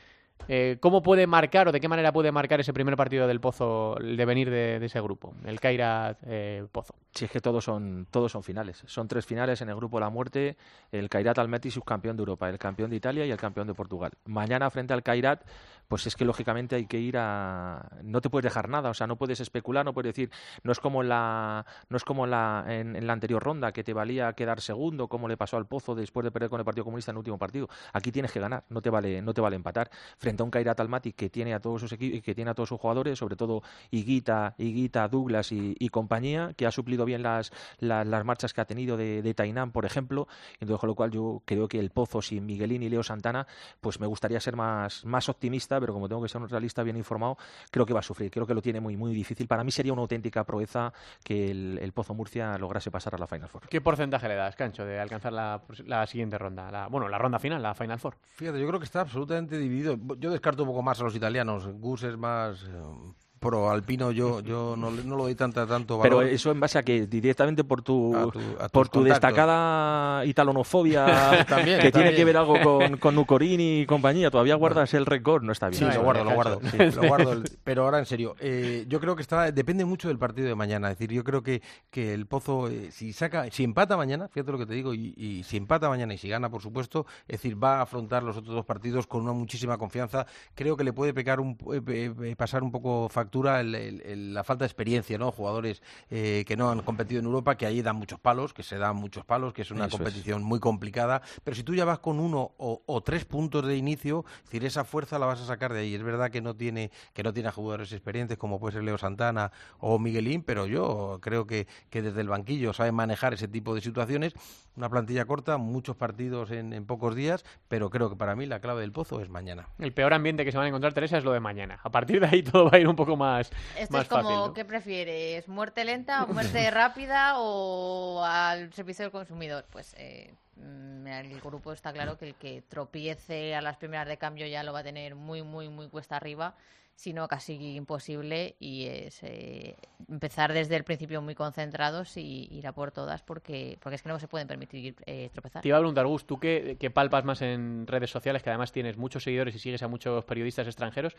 Eh, 0.47 0.78
¿Cómo 0.80 1.04
puede 1.04 1.28
marcar 1.28 1.67
o 1.67 1.71
de 1.71 1.80
qué 1.80 1.88
manera 1.88 2.13
puede 2.13 2.32
marcar 2.32 2.60
ese 2.60 2.73
primer 2.73 2.95
partido 2.95 3.28
del 3.28 3.39
Pozo 3.39 3.97
el 3.97 4.15
devenir 4.15 4.50
de, 4.50 4.84
ese 4.84 5.02
grupo, 5.02 5.34
el 5.45 5.60
Kairat 5.60 6.19
eh, 6.26 6.65
Pozo? 6.71 6.95
Si 7.13 7.26
es 7.26 7.32
que 7.32 7.41
todos 7.41 7.63
son, 7.63 8.08
todos 8.12 8.32
son 8.32 8.43
finales. 8.43 8.84
Son 8.86 9.08
tres 9.08 9.26
finales 9.26 9.62
en 9.62 9.69
el 9.69 9.76
grupo 9.76 10.00
La 10.00 10.10
Muerte. 10.10 10.56
El 10.91 11.10
Kairat 11.10 11.38
Almaty, 11.39 11.71
subcampeón 11.71 12.15
de 12.15 12.21
Europa, 12.21 12.50
el 12.50 12.58
campeón 12.58 12.89
de 12.89 12.95
Italia 12.95 13.26
y 13.26 13.32
el 13.32 13.38
campeón 13.38 13.67
de 13.67 13.73
Portugal. 13.73 14.12
Mañana 14.26 14.69
frente 14.69 14.93
al 14.93 15.04
Kairat, 15.04 15.43
pues 15.88 16.06
es 16.08 16.15
que 16.15 16.26
lógicamente 16.26 16.76
hay 16.76 16.86
que 16.86 17.00
ir 17.00 17.15
a... 17.17 17.89
No 18.04 18.21
te 18.21 18.30
puedes 18.30 18.43
dejar 18.43 18.69
nada, 18.69 18.89
o 18.89 18.93
sea, 18.93 19.08
no 19.08 19.15
puedes 19.17 19.39
especular, 19.39 19.86
no 19.86 19.93
puedes 19.93 20.10
decir... 20.13 20.32
No 20.63 20.71
es 20.71 20.80
como 20.80 21.04
la, 21.04 21.65
no 21.89 21.97
es 21.97 22.04
como 22.04 22.28
la, 22.28 22.65
en, 22.67 23.06
la 23.08 23.13
anterior 23.13 23.41
ronda, 23.43 23.71
que 23.71 23.84
te 23.84 23.93
valía 23.93 24.34
quedar 24.34 24.62
segundo, 24.62 25.08
como 25.08 25.28
le 25.28 25.38
pasó 25.38 25.58
al 25.58 25.65
Pozo 25.67 25.95
después 25.95 26.23
de 26.23 26.32
perder 26.32 26.50
con 26.50 26.60
el 26.60 26.65
Partido 26.65 26.84
Comunista 26.84 27.12
en 27.12 27.15
el 27.15 27.19
último 27.19 27.38
partido. 27.38 27.69
Aquí 27.93 28.12
tienes 28.12 28.32
que 28.32 28.39
ganar, 28.39 28.63
no 28.69 28.82
te 28.82 28.89
vale, 28.89 29.21
no 29.21 29.34
te 29.34 29.41
vale 29.41 29.56
empatar. 29.56 29.89
Frente 30.17 30.41
a 30.41 30.45
un 30.45 30.52
Kairat 30.52 30.80
Almaty 30.80 31.13
que 31.13 31.30
tiene 31.30 31.54
a 31.54 31.60
todos 31.60 31.82
sus 31.82 31.91
equipos, 31.91 32.21
que 32.21 32.36
tiene 32.36 32.52
a 32.52 32.54
todos 32.54 32.69
sus 32.69 32.80
jugadores, 32.80 33.19
sobre 33.19 33.36
todo 33.36 33.62
Higuita, 33.91 34.56
Higuita, 34.58 35.08
Douglas 35.08 35.52
y, 35.52 35.89
compañía, 35.89 36.54
que 36.56 36.65
ha 36.67 36.71
suplido 36.71 37.06
bien 37.06 37.23
las, 37.23 37.52
la- 37.80 38.04
las 38.04 38.26
marchas 38.26 38.54
que 38.54 38.62
ha 38.62 38.65
tenido 38.65 38.97
de, 38.97 39.21
de 39.21 39.34
Tainán, 39.34 39.71
por 39.71 39.86
ejemplo. 39.86 40.28
Entonces, 40.60 40.80
con 40.80 40.88
lo 40.89 40.95
cual 40.95 41.12
yo 41.12 41.41
creo 41.45 41.67
que 41.67 41.80
el 41.80 41.89
Pozo 41.91 42.21
sin 42.21 42.45
Miguelín 42.45 42.84
y 42.84 42.89
Leo 42.89 43.04
Santana, 43.04 43.47
pues 43.82 44.00
me 44.00 44.08
gustaría 44.08 44.39
ser 44.39 44.56
más, 44.56 45.06
más 45.06 45.30
optimista, 45.30 45.76
pero 45.79 45.93
como 45.93 46.07
tengo 46.07 46.21
que 46.21 46.29
ser 46.29 46.41
un 46.41 46.49
realista 46.49 46.83
bien 46.83 46.97
informado, 46.97 47.37
creo 47.71 47.85
que 47.85 47.93
va 47.93 47.99
a 47.99 48.03
sufrir. 48.03 48.29
Creo 48.31 48.45
que 48.45 48.53
lo 48.53 48.61
tiene 48.61 48.79
muy, 48.79 48.97
muy 48.97 49.13
difícil. 49.13 49.47
Para 49.47 49.63
mí 49.63 49.71
sería 49.71 49.93
una 49.93 50.01
auténtica 50.01 50.43
proeza 50.43 50.93
que 51.23 51.51
el, 51.51 51.79
el 51.81 51.91
Pozo 51.93 52.13
Murcia 52.13 52.57
lograse 52.57 52.91
pasar 52.91 53.15
a 53.15 53.17
la 53.17 53.27
Final 53.27 53.49
Four. 53.49 53.67
¿Qué 53.69 53.81
porcentaje 53.81 54.27
le 54.27 54.35
das, 54.35 54.55
Cancho, 54.55 54.85
de 54.85 54.99
alcanzar 54.99 55.33
la, 55.33 55.61
la 55.85 56.05
siguiente 56.07 56.37
ronda? 56.37 56.71
La- 56.71 56.87
bueno, 56.87 57.07
la 57.09 57.17
ronda 57.17 57.39
final, 57.39 57.61
la 57.61 57.73
Final 57.73 57.99
Four. 57.99 58.17
Fíjate, 58.35 58.59
yo 58.59 58.67
creo 58.67 58.79
que 58.79 58.85
está 58.85 59.01
absolutamente 59.01 59.57
dividido. 59.57 59.97
Yo 60.17 60.31
descarto 60.31 60.63
un 60.63 60.69
poco 60.69 60.81
más 60.81 60.99
a 60.99 61.03
los 61.03 61.15
italianos. 61.15 61.67
Gus 61.67 62.03
es 62.03 62.17
más 62.17 62.63
eh, 62.63 63.13
pro 63.39 63.69
alpino 63.69 64.12
yo 64.12 64.39
yo 64.41 64.76
no, 64.78 64.89
no 64.91 65.15
lo 65.15 65.23
doy 65.23 65.36
tanta, 65.36 65.65
tanto 65.67 66.00
Pero 66.02 66.17
valor. 66.17 66.32
eso 66.32 66.52
en 66.52 66.60
base 66.60 66.78
a 66.80 66.84
que 66.84 67.08
directamente 67.08 67.63
por 67.63 67.82
tu, 67.82 68.15
A 68.15 68.32
tu- 68.32 68.39
a 68.60 68.69
por 68.69 68.89
tu 68.89 69.00
contactos. 69.00 69.04
destacada 69.06 70.26
italonofobia 70.26 71.45
También, 71.47 71.80
que 71.82 71.91
tiene 71.91 72.13
que 72.15 72.26
ver 72.26 72.38
algo 72.38 72.60
con, 72.62 72.97
con 72.97 73.15
Nucorini 73.15 73.82
y 73.82 73.86
compañía, 73.86 74.30
todavía 74.32 74.56
guardas 74.56 74.93
el 74.93 75.06
récord, 75.06 75.43
no 75.43 75.52
está 75.52 75.69
bien. 75.69 75.80
Sí, 75.80 75.86
No, 75.86 75.93
lo 75.95 76.04
guardo, 76.04 76.23
lo 76.23 76.32
guardo. 76.34 76.60
sí, 76.71 76.78
lo 76.95 77.02
guardo. 77.08 77.34
el- 77.34 77.43
Pero 77.63 77.84
ahora 77.84 78.00
en 78.00 78.06
serio, 78.06 78.36
eh, 78.39 78.86
yo 78.88 79.00
creo 79.00 79.15
que 79.15 79.21
está 79.21 79.52
depende 79.52 79.86
mucho 79.86 80.08
del 80.08 80.17
partido 80.17 80.47
de 80.47 80.56
mañana. 80.56 80.91
Es 80.91 80.97
decir, 80.97 81.13
yo 81.15 81.23
creo 81.23 81.43
que, 81.43 81.62
que 81.89 82.13
el 82.13 82.26
Pozo, 82.26 82.69
eh, 82.69 82.91
si 82.91 83.13
saca, 83.13 83.50
si 83.52 83.63
empata 83.63 83.97
mañana, 83.97 84.28
fíjate 84.28 84.52
lo 84.52 84.58
que 84.58 84.65
te 84.65 84.73
digo, 84.73 84.93
y, 84.93 85.13
y 85.17 85.43
si 85.43 85.58
empata 85.58 85.89
mañana 85.89 86.13
y 86.13 86.17
si 86.17 86.30
gana, 86.30 86.50
por 86.50 86.62
supuesto, 86.62 87.06
es 87.28 87.39
decir, 87.41 87.62
va 87.62 87.80
a 87.80 87.82
afrontar 87.84 88.23
los 88.23 88.38
otros 88.38 88.54
dos 88.56 88.65
partidos 88.65 89.08
con 89.08 89.21
una 89.23 89.34
muchísima 89.34 89.78
confianza. 89.78 90.26
Creo 90.56 90.76
que 90.78 90.84
le 90.84 90.93
puede 90.93 91.13
pecar 91.13 91.39
un, 91.39 91.58
eh, 91.73 92.36
pasar 92.38 92.63
un 92.63 92.72
poco 92.72 93.07
factura 93.28 93.59
el- 93.59 93.75
el- 93.75 94.01
el- 94.03 94.34
la 94.34 94.43
falta 94.45 94.63
de 94.63 94.67
experiencia, 94.67 95.17
¿no? 95.17 95.32
Jugadores 95.34 95.82
eh, 96.09 96.45
que 96.47 96.55
no 96.55 96.69
han 96.71 96.82
competido 96.82 97.19
en 97.19 97.25
Europa, 97.25 97.55
que 97.57 97.65
allí 97.65 97.82
dan 97.82 97.97
muchos 97.97 98.19
palos, 98.21 98.53
que 98.53 98.63
se 98.63 98.78
dan 98.78 98.95
muchos 98.95 99.25
palos, 99.25 99.53
que 99.53 99.63
es 99.63 99.71
una 99.71 99.86
Eso 99.88 99.97
es. 99.97 100.01
competición 100.01 100.43
muy 100.43 100.59
complicada. 100.61 101.21
Pero 101.43 101.55
si 101.55 101.63
tú 101.63 101.75
ya 101.75 101.84
vas 101.84 101.99
con 101.99 102.19
uno 102.21 102.51
o, 102.57 102.82
o 102.86 103.01
tres 103.01 103.25
puntos 103.25 103.65
de 103.65 103.75
inicio, 103.75 104.23
es 104.38 104.43
decir, 104.45 104.63
esa 104.65 104.86
fuerza 104.86 105.19
la 105.19 105.25
vas 105.25 105.41
a 105.41 105.45
sacar 105.45 105.73
de 105.73 105.82
ahí. 105.82 105.93
Es 105.93 106.03
verdad 106.03 106.32
que 106.32 106.39
no 106.41 106.55
tiene 106.55 106.89
que 107.13 107.21
no 107.23 107.34
tiene 107.34 107.49
a 107.49 107.51
jugadores 107.51 107.91
experientes 107.91 108.38
como 108.38 108.59
puede 108.61 108.73
ser 108.75 108.84
Leo 108.84 108.97
Santana 108.97 109.51
o 109.80 109.99
Miguelín, 109.99 110.41
pero 110.41 110.67
yo 110.67 111.19
creo 111.21 111.45
que, 111.45 111.67
que 111.89 112.01
desde 112.01 112.21
el 112.21 112.30
banquillo 112.30 112.71
saben 112.71 112.95
manejar 112.95 113.34
ese 113.34 113.49
tipo 113.49 113.75
de 113.75 113.82
situaciones. 113.82 114.34
Una 114.78 114.89
plantilla 114.89 115.25
corta, 115.25 115.57
muchos 115.57 115.95
partidos 115.97 116.51
en, 116.51 116.71
en 116.71 116.86
pocos 116.86 117.15
días, 117.15 117.43
pero 117.67 117.89
creo 117.89 118.09
que 118.11 118.15
para 118.15 118.36
mí 118.36 118.45
la 118.45 118.59
clave 118.61 118.82
del 118.82 118.91
pozo 118.91 119.19
es 119.21 119.28
mañana. 119.30 119.67
El 119.80 119.91
peor 119.91 120.13
ambiente 120.13 120.45
que 120.45 120.51
se 120.51 120.57
van 120.57 120.65
a 120.65 120.67
encontrar, 120.69 120.93
Teresa, 120.93 121.17
es 121.17 121.23
lo 121.23 121.34
de 121.34 121.39
mañana. 121.39 121.80
A 121.84 121.89
partir 121.89 122.19
de 122.21 122.28
ahí 122.28 122.43
todo 122.43 122.65
va 122.65 122.78
a 122.78 122.80
ir 122.80 122.88
un 122.88 122.95
poco 122.95 123.16
más, 123.18 123.51
Esto 123.78 123.93
más 123.93 124.03
es 124.03 124.07
como, 124.07 124.24
fácil. 124.24 124.38
¿no? 124.38 124.53
¿qué 124.53 124.65
prefieres? 124.65 125.47
¿Muerte 125.47 125.84
lenta 125.84 126.24
o 126.24 126.28
muerte 126.28 126.72
rápida 126.72 127.39
o 127.39 128.24
al 128.24 128.72
servicio 128.74 129.03
del 129.03 129.11
consumidor? 129.11 129.65
Pues 129.70 129.93
eh, 129.97 130.34
mm, 130.55 131.07
el 131.07 131.41
grupo 131.41 131.74
está 131.74 131.91
claro 131.91 132.18
que 132.18 132.30
el 132.30 132.36
que 132.36 132.61
tropiece 132.68 133.55
a 133.55 133.61
las 133.61 133.78
primeras 133.78 134.07
de 134.07 134.18
cambio 134.18 134.47
ya 134.47 134.63
lo 134.63 134.74
va 134.74 134.80
a 134.80 134.84
tener 134.84 135.15
muy, 135.15 135.43
muy, 135.43 135.68
muy 135.70 135.89
cuesta 135.89 136.15
arriba, 136.15 136.55
sino 136.97 137.28
casi 137.28 137.53
imposible 137.76 138.55
y 138.59 138.86
es 138.86 139.22
eh, 139.22 139.76
empezar 140.09 140.51
desde 140.51 140.76
el 140.76 140.84
principio 140.84 141.22
muy 141.22 141.36
concentrados 141.36 142.18
y 142.18 142.47
ir 142.51 142.65
a 142.65 142.72
por 142.72 142.91
todas 142.91 143.22
porque, 143.22 143.78
porque 143.82 143.97
es 143.97 144.01
que 144.01 144.09
no 144.09 144.18
se 144.18 144.28
pueden 144.28 144.47
permitir 144.47 144.95
eh, 145.05 145.30
tropezar. 145.32 145.61
Te 145.61 145.68
iba 145.68 145.78
a 145.78 145.80
preguntar, 145.80 146.07
Gus, 146.07 146.26
tú 146.26 146.39
que, 146.39 146.76
que 146.80 146.89
palpas 146.89 147.24
más 147.24 147.43
en 147.43 147.86
redes 147.86 148.09
sociales, 148.09 148.41
que 148.41 148.49
además 148.49 148.72
tienes 148.72 148.97
muchos 148.97 149.24
seguidores 149.24 149.53
y 149.53 149.59
sigues 149.59 149.84
a 149.84 149.88
muchos 149.88 150.26
periodistas 150.26 150.65
extranjeros, 150.65 151.15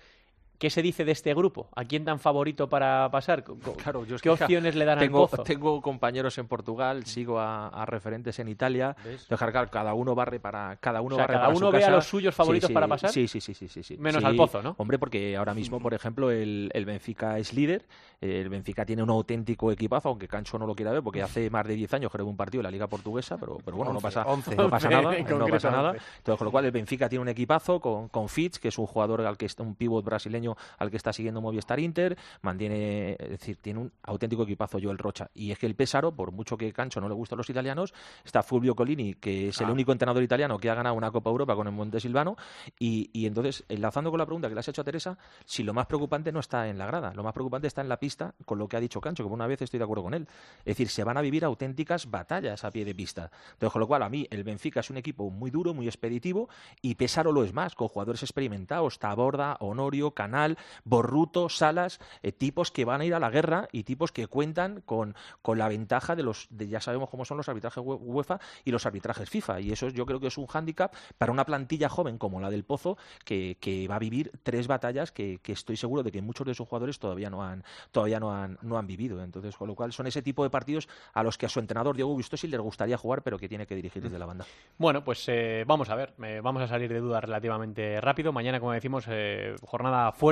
¿qué 0.59 0.71
se 0.71 0.83
dice 0.83 1.05
de 1.05 1.13
este 1.13 1.35
grupo? 1.35 1.69
¿A 1.75 1.85
quién 1.85 2.05
tan 2.05 2.19
favorito 2.19 2.69
para 2.69 3.11
pasar? 3.11 3.45
Claro, 3.83 4.05
yo 4.05 4.17
es 4.17 4.23
¿Qué 4.23 4.29
que, 4.29 4.43
opciones 4.45 4.75
le 4.75 4.85
dan 4.85 4.99
tengo, 4.99 5.25
al 5.25 5.31
Pozo? 5.31 5.43
Tengo 5.43 5.81
compañeros 5.81 6.39
en 6.39 6.47
Portugal, 6.47 7.05
sigo 7.07 7.41
a, 7.41 7.69
a 7.69 7.87
referentes 7.87 8.39
en 8.39 8.49
Italia. 8.49 8.97
Dejar 9.29 9.51
claro, 9.51 9.71
cada 9.71 9.95
uno 9.95 10.15
barre 10.15 10.41
para 10.41 10.77
cada 10.77 11.01
uno 11.01 11.15
O 11.15 11.19
sea, 11.19 11.25
barre 11.25 11.35
cada 11.35 11.47
para 11.47 11.57
su 11.57 11.65
uno 11.65 11.73
ve 11.73 11.85
a 11.85 11.91
los 11.91 12.07
suyos 12.07 12.35
favoritos 12.35 12.69
Sí, 12.69 12.73
sí, 12.73 12.75
para 12.75 12.89
pasar. 12.89 13.11
Sí, 13.11 13.29
sí, 13.29 13.41
sí, 13.41 13.55
sí, 13.55 13.69
sí, 13.69 13.83
sí. 13.83 13.97
Menos 13.99 14.21
Sí, 14.21 14.27
al 14.27 14.37
Pozo, 14.37 14.63
¿no? 14.63 14.75
Hombre, 14.79 14.99
porque 14.99 15.37
ahora 15.37 15.55
mismo, 15.55 15.81
por 15.81 15.95
ejemplo, 15.95 16.31
el, 16.31 16.71
el 16.73 16.85
Benfica 16.85 17.39
es 17.39 17.53
líder. 17.55 17.87
El 18.21 18.49
Benfica 18.49 18.85
tiene 18.85 19.03
un 19.03 19.11
auténtico 19.11 19.71
equipazo, 19.71 20.09
aunque 20.09 20.27
Cancho 20.27 20.59
no 20.59 20.67
lo 20.67 20.75
quiera 20.75 20.91
ver, 20.91 21.03
porque 21.03 21.23
hace 21.23 21.51
más 21.51 21.67
de 21.67 21.75
10 21.75 21.95
años 21.95 22.11
que 22.11 22.19
un 22.23 22.37
partido 22.37 22.61
en 22.61 22.65
la 22.65 22.71
Liga 22.71 22.87
Portuguesa, 22.89 23.37
pero, 23.39 23.59
pero 23.65 23.77
bueno, 23.77 23.93
no 23.93 24.01
pasa, 24.01 24.25
once. 24.27 24.55
no 24.55 24.69
pasa 24.69 24.89
nada. 24.89 25.17
en 25.17 25.39
no 25.39 25.47
pasa 25.47 25.71
nada. 25.71 25.91
once. 25.91 26.03
Entonces, 26.19 26.39
con 26.39 26.45
lo 26.47 26.51
cual, 26.51 26.65
el 26.65 26.73
Benfica 26.73 27.09
tiene 27.09 27.23
un 27.23 27.29
equipazo 27.29 27.81
con, 27.81 28.09
con 28.09 28.29
Fitz, 28.29 28.59
que 28.59 28.69
es 28.69 28.79
un 28.79 28.87
jugador 28.87 29.21
al 29.23 29.37
que 29.37 29.47
está, 29.47 29.63
un 29.63 29.75
pívot 29.75 30.05
brasileño 30.05 30.48
al 30.79 30.91
que 30.91 30.97
está 30.97 31.13
siguiendo 31.13 31.41
Movistar 31.41 31.81
Inter, 31.81 32.17
mantiene, 32.43 33.13
es 33.19 33.31
decir, 33.31 33.57
tiene 33.57 33.81
un 33.81 33.93
auténtico 34.03 34.43
equipazo 34.45 34.79
Joel 34.83 34.99
Rocha. 34.99 35.31
Y 35.35 35.51
es 35.53 35.59
que 35.59 35.67
el 35.67 35.75
Pésaro, 35.75 36.13
por 36.15 36.33
mucho 36.33 36.57
que 36.57 36.73
Cancho 36.73 37.01
no 37.01 37.09
le 37.09 37.15
guste 37.15 37.35
a 37.35 37.39
los 37.39 37.49
italianos, 37.51 37.93
está 38.25 38.43
Fulvio 38.43 38.75
Colini, 38.75 39.15
que 39.15 39.49
es 39.49 39.61
el 39.61 39.69
Ah. 39.69 39.73
único 39.73 39.93
entrenador 39.93 40.23
italiano 40.23 40.59
que 40.59 40.71
ha 40.71 40.75
ganado 40.75 40.95
una 40.95 41.11
Copa 41.11 41.31
Europa 41.31 41.55
con 41.55 41.67
el 41.67 41.73
Montesilvano. 41.73 42.37
Y, 42.79 43.11
y 43.13 43.27
entonces, 43.27 43.65
enlazando 43.69 44.11
con 44.11 44.19
la 44.19 44.27
pregunta 44.27 44.49
que 44.49 44.55
le 44.55 44.61
has 44.61 44.69
hecho 44.69 44.83
a 44.83 44.85
Teresa, 44.85 45.19
si 45.45 45.63
lo 45.63 45.75
más 45.75 45.87
preocupante 45.87 46.33
no 46.33 46.41
está 46.41 46.69
en 46.69 46.79
la 46.79 46.87
grada, 46.87 47.13
lo 47.15 47.23
más 47.23 47.33
preocupante 47.33 47.67
está 47.67 47.81
en 47.83 47.89
la 47.89 47.99
pista, 47.99 48.35
con 48.45 48.59
lo 48.59 48.69
que 48.69 48.77
ha 48.77 48.81
dicho 48.81 49.01
Cancho, 49.01 49.23
que 49.23 49.29
por 49.29 49.35
una 49.35 49.47
vez 49.47 49.63
estoy 49.63 49.79
de 49.79 49.85
acuerdo 49.85 50.03
con 50.05 50.15
él. 50.15 50.27
Es 50.61 50.65
decir, 50.77 50.89
se 50.89 51.05
van 51.05 51.17
a 51.17 51.21
vivir 51.21 51.45
auténticas 51.45 52.11
batallas 52.11 52.65
a 52.65 52.71
pie 52.71 52.85
de 52.85 52.95
pista. 52.95 53.31
Entonces, 53.53 53.73
con 53.73 53.81
lo 53.81 53.87
cual, 53.87 54.03
a 54.03 54.09
mí, 54.09 54.27
el 54.31 54.45
Benfica 54.45 54.81
es 54.81 54.91
un 54.91 54.97
equipo 54.97 55.31
muy 55.31 55.51
duro, 55.51 55.75
muy 55.75 55.87
expeditivo, 55.87 56.49
y 56.83 56.95
Pesaro 56.95 57.33
lo 57.33 57.45
es 57.45 57.53
más, 57.53 57.75
con 57.75 57.89
jugadores 57.89 58.23
experimentados, 58.23 58.99
Taborda, 58.99 59.57
Honorio, 59.61 60.13
Canal, 60.13 60.38
Borruto, 60.85 61.49
Salas, 61.49 62.01
eh, 62.23 62.33
tipos 62.33 62.71
que 62.71 62.85
van 62.85 63.01
a 63.01 63.05
ir 63.05 63.15
a 63.15 63.21
la 63.21 63.31
guerra 63.31 63.69
y 63.73 63.85
tipos 63.85 64.13
que 64.13 64.27
cuentan 64.27 64.81
con, 64.83 65.15
con 65.43 65.59
la 65.59 65.69
ventaja 65.69 66.17
de 66.17 66.23
los, 66.23 66.47
de, 66.51 66.69
ya 66.69 66.81
sabemos 66.81 67.11
cómo 67.11 67.25
son 67.25 67.37
los 67.37 67.49
arbitrajes 67.49 67.83
Ue- 67.83 67.99
UEFA 68.01 68.39
y 68.65 68.71
los 68.71 68.87
arbitrajes 68.87 69.29
FIFA. 69.29 69.61
Y 69.61 69.73
eso 69.73 69.89
yo 69.89 70.07
creo 70.07 70.21
que 70.21 70.29
es 70.29 70.39
un 70.39 70.47
hándicap 70.47 70.95
para 71.19 71.33
una 71.33 71.45
plantilla 71.45 71.89
joven 71.89 72.19
como 72.19 72.41
la 72.41 72.51
del 72.51 72.65
Pozo, 72.65 72.97
que, 73.25 73.57
que 73.61 73.89
va 73.89 73.97
a 73.97 73.99
vivir 73.99 74.31
tres 74.43 74.67
batallas 74.67 75.13
que, 75.13 75.39
que 75.43 75.53
estoy 75.53 75.77
seguro 75.77 76.03
de 76.03 76.13
que 76.13 76.23
muchos 76.23 76.47
de 76.47 76.55
sus 76.55 76.69
jugadores 76.69 76.99
todavía 76.99 77.31
no 77.31 77.43
han, 77.43 77.65
todavía 77.91 78.21
no 78.21 78.33
han, 78.33 78.59
no 78.63 78.79
han 78.79 78.87
vivido. 78.87 79.23
Entonces, 79.23 79.57
con 79.57 79.69
lo 79.69 79.75
cual 79.75 79.93
son 79.93 80.07
ese 80.07 80.23
tipo 80.23 80.45
de 80.45 80.51
partidos 80.51 80.89
a 81.15 81.23
los 81.23 81.37
que 81.39 81.47
a 81.47 81.49
su 81.49 81.61
entrenador 81.61 81.97
Diego 81.97 82.13
Gustosi 82.13 82.47
les 82.49 82.61
gustaría 82.61 82.97
jugar, 82.97 83.23
pero 83.23 83.39
que 83.39 83.49
tiene 83.49 83.67
que 83.67 83.75
dirigir 83.75 84.03
desde 84.03 84.19
la 84.19 84.27
banda. 84.27 84.45
Bueno, 84.77 85.03
pues 85.03 85.25
eh, 85.29 85.65
vamos 85.67 85.89
a 85.91 85.95
ver, 85.95 86.15
eh, 86.23 86.41
vamos 86.43 86.63
a 86.63 86.69
salir 86.69 86.93
de 86.93 87.01
dudas 87.01 87.23
relativamente 87.25 88.01
rápido. 88.01 88.33
Mañana, 88.33 88.61
como 88.61 88.73
decimos, 88.73 89.05
eh, 89.09 89.55
jornada 89.63 90.13
fuerte. 90.13 90.28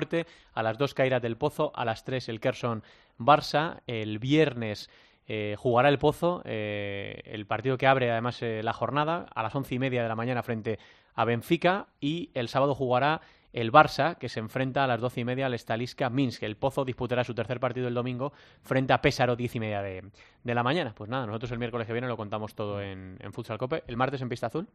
A 0.55 0.63
las 0.63 0.79
2 0.79 0.95
Cairas 0.95 1.23
del 1.23 1.37
Pozo, 1.37 1.73
a 1.75 1.85
las 1.85 2.05
3 2.05 2.29
el 2.29 2.41
Kerson 2.41 2.83
Barça. 3.19 3.81
El 3.87 4.19
viernes 4.19 4.91
eh, 5.27 5.57
jugará 5.59 5.89
el 5.89 5.99
Pozo, 5.99 6.43
eh, 6.45 7.23
el 7.25 7.47
partido 7.47 7.79
que 7.79 7.87
abre 7.87 8.11
además 8.11 8.43
eh, 8.43 8.63
la 8.63 8.73
jornada, 8.73 9.27
a 9.35 9.43
las 9.43 9.55
once 9.55 9.75
y 9.75 9.79
media 9.79 10.03
de 10.03 10.09
la 10.09 10.15
mañana 10.15 10.43
frente 10.43 10.79
a 11.15 11.25
Benfica. 11.25 11.87
Y 12.01 12.31
el 12.35 12.49
sábado 12.49 12.75
jugará 12.75 13.23
el 13.53 13.73
Barça, 13.73 14.19
que 14.19 14.29
se 14.29 14.39
enfrenta 14.41 14.85
a 14.85 14.87
las 14.87 15.01
doce 15.01 15.21
y 15.21 15.25
media 15.25 15.47
al 15.47 15.59
Staliska 15.59 16.11
Minsk. 16.11 16.43
El 16.43 16.57
Pozo 16.57 16.85
disputará 16.85 17.25
su 17.25 17.35
tercer 17.35 17.59
partido 17.59 17.89
el 17.89 17.95
domingo 17.95 18.33
frente 18.63 18.93
a 18.93 19.01
Pésaro, 19.01 19.35
diez 19.35 19.55
y 19.55 19.61
media 19.61 19.81
de, 19.81 20.05
de 20.45 20.55
la 20.55 20.63
mañana. 20.63 20.93
Pues 20.95 21.09
nada, 21.09 21.27
nosotros 21.27 21.53
el 21.53 21.59
miércoles 21.59 21.87
que 21.87 21.95
viene 21.95 22.07
lo 22.07 22.19
contamos 22.19 22.55
todo 22.55 22.83
en, 22.83 23.17
en 23.21 23.33
Futsal 23.33 23.57
Cope. 23.57 23.83
El 23.87 23.97
martes 23.97 24.21
en 24.21 24.29
Pista 24.29 24.49
Azul. 24.49 24.69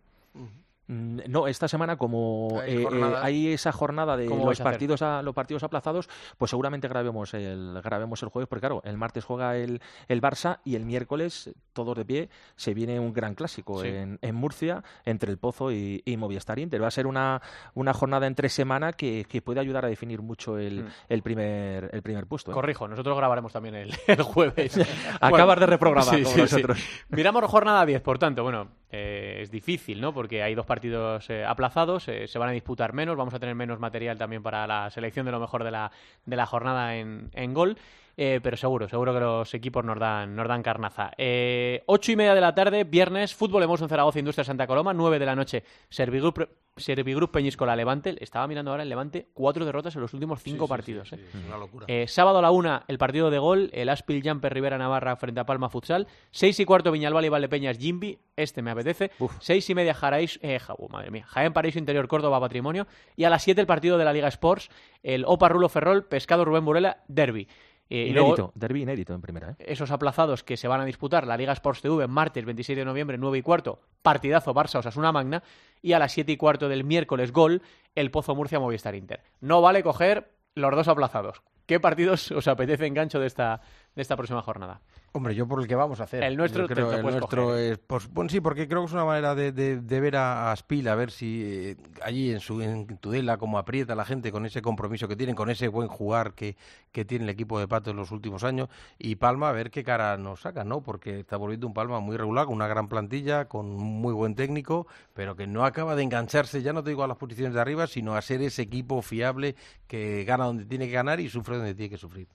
No, 0.88 1.48
esta 1.48 1.68
semana 1.68 1.98
como 1.98 2.60
Hay 2.62 2.78
eh, 2.78 2.88
eh, 2.92 3.14
hay 3.22 3.48
esa 3.54 3.72
jornada 3.72 4.18
de 4.18 4.26
¿Cómo 4.26 4.46
los 4.46 4.60
a 4.60 4.64
partidos 4.64 5.02
a, 5.02 5.22
los 5.22 5.34
partidos 5.34 5.64
aplazados, 5.64 6.10
pues 6.38 6.50
seguramente 6.50 6.88
grabemos 6.90 7.34
el 7.34 7.80
grabemos 7.82 8.22
el 8.24 8.30
jueves, 8.30 8.50
porque 8.50 8.62
claro, 8.62 8.82
el 8.84 8.98
martes 8.98 9.24
juega 9.24 9.56
el, 9.56 9.82
el 10.10 10.22
Barça 10.22 10.60
y 10.66 10.76
el 10.76 10.86
miércoles, 10.86 11.52
todos 11.72 11.96
de 11.98 12.04
pie, 12.04 12.30
se 12.58 12.74
viene 12.74 13.00
un 13.00 13.14
gran 13.14 13.36
clásico 13.36 13.82
Sí. 13.82 13.88
en, 13.88 14.20
en 14.22 14.36
Murcia 14.36 14.84
entre 15.06 15.32
el 15.32 15.38
Pozo 15.38 15.72
y, 15.72 16.02
y 16.06 16.18
Movistar 16.18 16.60
Inter. 16.60 16.82
Va 16.84 16.88
a 16.88 16.92
ser 16.92 17.08
una, 17.08 17.42
una 17.74 17.94
jornada 17.94 18.28
entre 18.28 18.50
semana 18.50 18.92
que, 18.92 19.26
que 19.30 19.42
puede 19.42 19.60
ayudar 19.62 19.86
a 19.86 19.88
definir 19.88 20.22
mucho 20.22 20.58
el, 20.58 20.84
Mm. 20.84 20.88
el 21.10 21.22
primer 21.22 21.90
el 21.94 22.02
primer 22.02 22.26
puesto. 22.28 22.52
¿eh? 22.52 22.54
Corrijo, 22.54 22.88
nosotros 22.88 23.16
grabaremos 23.18 23.54
también 23.54 23.76
el, 23.76 23.94
el 24.08 24.22
jueves. 24.24 24.78
Acabas 25.22 25.60
de 25.60 25.66
reprogramar 25.68 26.16
sí. 26.16 26.38
nosotros. 26.38 26.80
Miramos 27.10 27.44
jornada 27.46 27.86
10, 27.86 28.02
por 28.02 28.18
tanto, 28.20 28.44
bueno, 28.44 28.68
eh, 28.92 29.40
es 29.42 29.52
difícil, 29.52 30.02
¿no? 30.02 30.14
Porque 30.14 30.44
hay 30.44 30.54
dos 30.54 30.66
partidos 30.66 31.30
eh, 31.30 31.46
aplazados, 31.46 32.08
eh, 32.08 32.28
se 32.28 32.38
van 32.40 32.50
a 32.50 32.52
disputar 32.52 32.94
menos, 32.94 33.16
vamos 33.16 33.34
a 33.34 33.40
tener 33.40 33.56
menos 33.56 33.80
material 33.80 34.18
también 34.18 34.44
para 34.44 34.68
la 34.68 34.90
selección 34.90 35.26
de 35.26 35.32
lo 35.32 35.40
mejor 35.40 35.64
de 35.64 35.72
la, 35.72 35.92
de 36.26 36.36
la 36.36 36.46
jornada 36.46 36.96
en, 36.96 37.30
en 37.34 37.54
gol. 37.54 37.78
Eh, 38.18 38.40
pero 38.44 38.58
seguro, 38.58 38.88
seguro 38.88 39.14
que 39.14 39.20
los 39.20 39.54
equipos 39.54 39.84
nos 39.86 40.00
dan, 40.00 40.36
nos 40.36 40.48
dan 40.48 40.62
carnaza. 40.64 41.12
Eh, 41.18 41.84
ocho 41.88 42.12
y 42.12 42.16
media 42.16 42.36
de 42.36 42.42
la 42.42 42.54
tarde, 42.56 42.84
viernes, 42.84 43.34
fútbol 43.36 43.64
hemos 43.64 43.82
en 43.82 43.90
Zaragoza, 43.90 44.20
Industria 44.20 44.44
Santa 44.44 44.68
Coloma, 44.68 44.94
9 44.94 45.20
de 45.20 45.26
la 45.26 45.36
noche, 45.36 45.64
Servigroup, 45.90 46.48
Servigroup 46.78 47.32
Peñíscola 47.32 47.76
Levante. 47.76 48.16
Estaba 48.24 48.48
mirando 48.48 48.72
ahora 48.72 48.84
el 48.84 48.90
Levante, 48.90 49.28
cuatro 49.34 49.66
derrotas 49.66 49.96
en 49.96 50.02
los 50.02 50.14
últimos 50.14 50.42
cinco 50.42 50.68
partidos. 50.68 51.12
eh. 51.14 51.20
Una 51.48 51.58
locura. 51.58 51.86
Eh, 51.90 52.08
sábado 52.08 52.40
a 52.40 52.42
la 52.42 52.52
una, 52.52 52.84
el 52.88 52.98
partido 52.98 53.30
de 53.30 53.40
gol, 53.40 53.70
el 53.74 53.90
Aspil 53.90 54.22
Jumper 54.28 54.54
Rivera 54.54 54.78
Navarra 54.78 55.16
frente 55.18 55.40
a 55.42 55.46
Palma 55.46 55.70
Futsal. 55.70 56.08
Seis 56.32 56.60
y 56.60 56.66
cuarto, 56.66 56.92
Viñalbal 56.92 57.26
y 57.26 57.30
Valdepeñas 57.30 57.78
Jimbi. 57.78 58.18
Este 58.36 58.62
me 58.62 58.72
apetece. 58.72 59.12
Seis 59.40 59.70
y 59.70 59.76
media, 59.76 59.94
Jaraís, 59.94 60.40
eh, 60.42 60.60
ja- 60.60 60.74
uh, 60.78 60.88
madre 60.90 61.12
mía, 61.12 61.26
Jaén 61.28 61.52
Paraíso 61.54 61.78
Interior 61.80 62.08
Córdoba 62.08 62.40
Patrimonio. 62.40 62.88
Y 63.16 63.26
a 63.26 63.30
las 63.30 63.44
siete, 63.44 63.62
el 63.62 63.68
partido 63.68 63.98
de 63.98 64.06
la 64.06 64.14
Liga 64.14 64.28
Sports, 64.30 64.70
el 65.04 65.26
Opa 65.26 65.50
Rulo 65.50 65.68
Ferrol, 65.70 66.06
Pescado 66.06 66.46
Rubén 66.46 66.64
Burela, 66.66 67.04
Derby. 67.08 67.48
Eh, 67.94 68.08
y 68.08 68.14
luego- 68.14 68.30
Inédito, 68.30 68.52
derbi 68.56 68.82
inédito 68.84 69.14
en 69.14 69.20
primera. 69.22 69.50
¿eh? 69.52 69.56
esos 69.60 69.92
aplazados 69.92 70.44
que 70.46 70.56
se 70.56 70.68
van 70.70 70.80
a 70.80 70.86
disputar 70.86 71.28
la 71.28 71.36
Liga 71.36 71.52
Sports 71.52 71.82
TV 71.82 72.08
martes 72.08 72.46
26 72.46 72.78
de 72.78 72.86
noviembre 72.86 73.18
9 73.18 73.38
y 73.38 73.42
cuarto, 73.42 73.82
partidazo 74.02 74.54
Barça 74.54 74.80
Osasuna 74.80 75.12
Magna 75.12 75.44
y 75.82 75.92
a 75.94 76.00
las 76.00 76.14
7 76.14 76.32
y 76.32 76.38
cuarto 76.38 76.70
del 76.70 76.86
miércoles 76.86 77.34
gol 77.34 77.62
el 77.96 78.10
Pozo 78.10 78.34
Murcia 78.34 78.60
Movistar 78.62 78.96
Inter. 78.96 79.22
No 79.42 79.62
vale 79.62 79.84
coger 79.84 80.32
los 80.56 80.74
dos 80.74 80.88
aplazados. 80.88 81.42
¿Qué 81.66 81.80
partidos 81.80 82.32
os 82.32 82.48
apetece 82.48 82.86
engancho 82.88 83.20
de 83.20 83.28
esta, 83.28 83.62
de 83.96 84.02
esta 84.02 84.16
próxima 84.16 84.42
jornada? 84.42 84.82
Hombre, 85.14 85.36
yo 85.36 85.46
por 85.46 85.60
el 85.62 85.68
que 85.68 85.76
vamos 85.76 86.00
a 86.00 86.04
hacer. 86.06 86.24
El 86.24 86.38
nuestro, 86.38 86.66
creo, 86.68 86.88
te- 86.88 86.96
te 86.96 87.00
el 87.02 87.06
nuestro 87.06 87.44
coger. 87.48 87.74
es, 87.74 87.78
pues, 87.80 88.08
bueno, 88.14 88.30
sí, 88.30 88.40
porque 88.40 88.68
creo 88.70 88.80
que 88.82 88.86
es 88.88 88.94
una 88.94 89.04
manera 89.04 89.36
de, 89.36 89.52
de- 89.52 89.82
de 89.82 90.00
ver 90.00 90.16
a, 90.16 90.52
a 90.52 90.56
Spil, 90.56 90.88
a 90.88 90.96
ver 90.96 91.12
si 91.12 91.42
eh, 91.44 91.76
allí 92.02 92.32
en 92.32 92.40
su 92.40 92.62
en 92.62 92.88
Tudela 92.98 93.38
como 93.38 93.58
aprieta 93.58 93.94
la 93.94 94.06
gente 94.06 94.32
con 94.32 94.46
ese 94.46 94.62
compromiso 94.62 95.10
que 95.10 95.18
tienen, 95.18 95.36
con 95.36 95.50
ese 95.50 95.68
buen 95.68 95.90
jugar 95.90 96.34
que, 96.34 96.56
que 96.94 97.04
tiene 97.04 97.26
el 97.26 97.30
equipo 97.30 97.60
de 97.60 97.68
Pato 97.68 97.92
en 97.92 97.98
los 97.98 98.12
últimos 98.12 98.46
años 98.46 98.70
y 98.98 99.16
Palma 99.16 99.50
a 99.50 99.52
ver 99.52 99.70
qué 99.70 99.84
cara 99.84 100.16
nos 100.18 100.42
saca, 100.42 100.64
¿no? 100.64 100.80
Porque 100.82 101.20
está 101.20 101.36
volviendo 101.36 101.68
un 101.68 101.74
Palma 101.74 102.00
muy 102.00 102.16
regular, 102.16 102.46
con 102.46 102.56
una 102.56 102.68
gran 102.68 102.88
plantilla, 102.88 103.50
con 103.50 103.66
un 103.66 103.84
muy 104.02 104.14
buen 104.14 104.34
técnico, 104.36 104.88
pero 105.14 105.36
que 105.36 105.46
no 105.46 105.66
acaba 105.66 105.96
de 105.96 106.04
engancharse, 106.04 106.62
ya 106.62 106.72
no 106.72 106.84
te 106.84 106.92
digo 106.92 107.04
a 107.04 107.08
las 107.10 107.18
posiciones 107.18 107.54
de 107.54 107.60
arriba, 107.60 107.86
sino 107.88 108.16
a 108.16 108.22
ser 108.22 108.42
ese 108.42 108.62
equipo 108.62 109.02
fiable 109.02 109.56
que 109.88 110.24
gana 110.24 110.46
donde 110.46 110.64
tiene 110.64 110.86
que 110.88 110.94
ganar 110.94 111.20
y 111.20 111.28
sufre 111.28 111.58
donde 111.58 111.76
tiene 111.76 111.90
que 111.90 111.98
sufrir. 111.98 112.28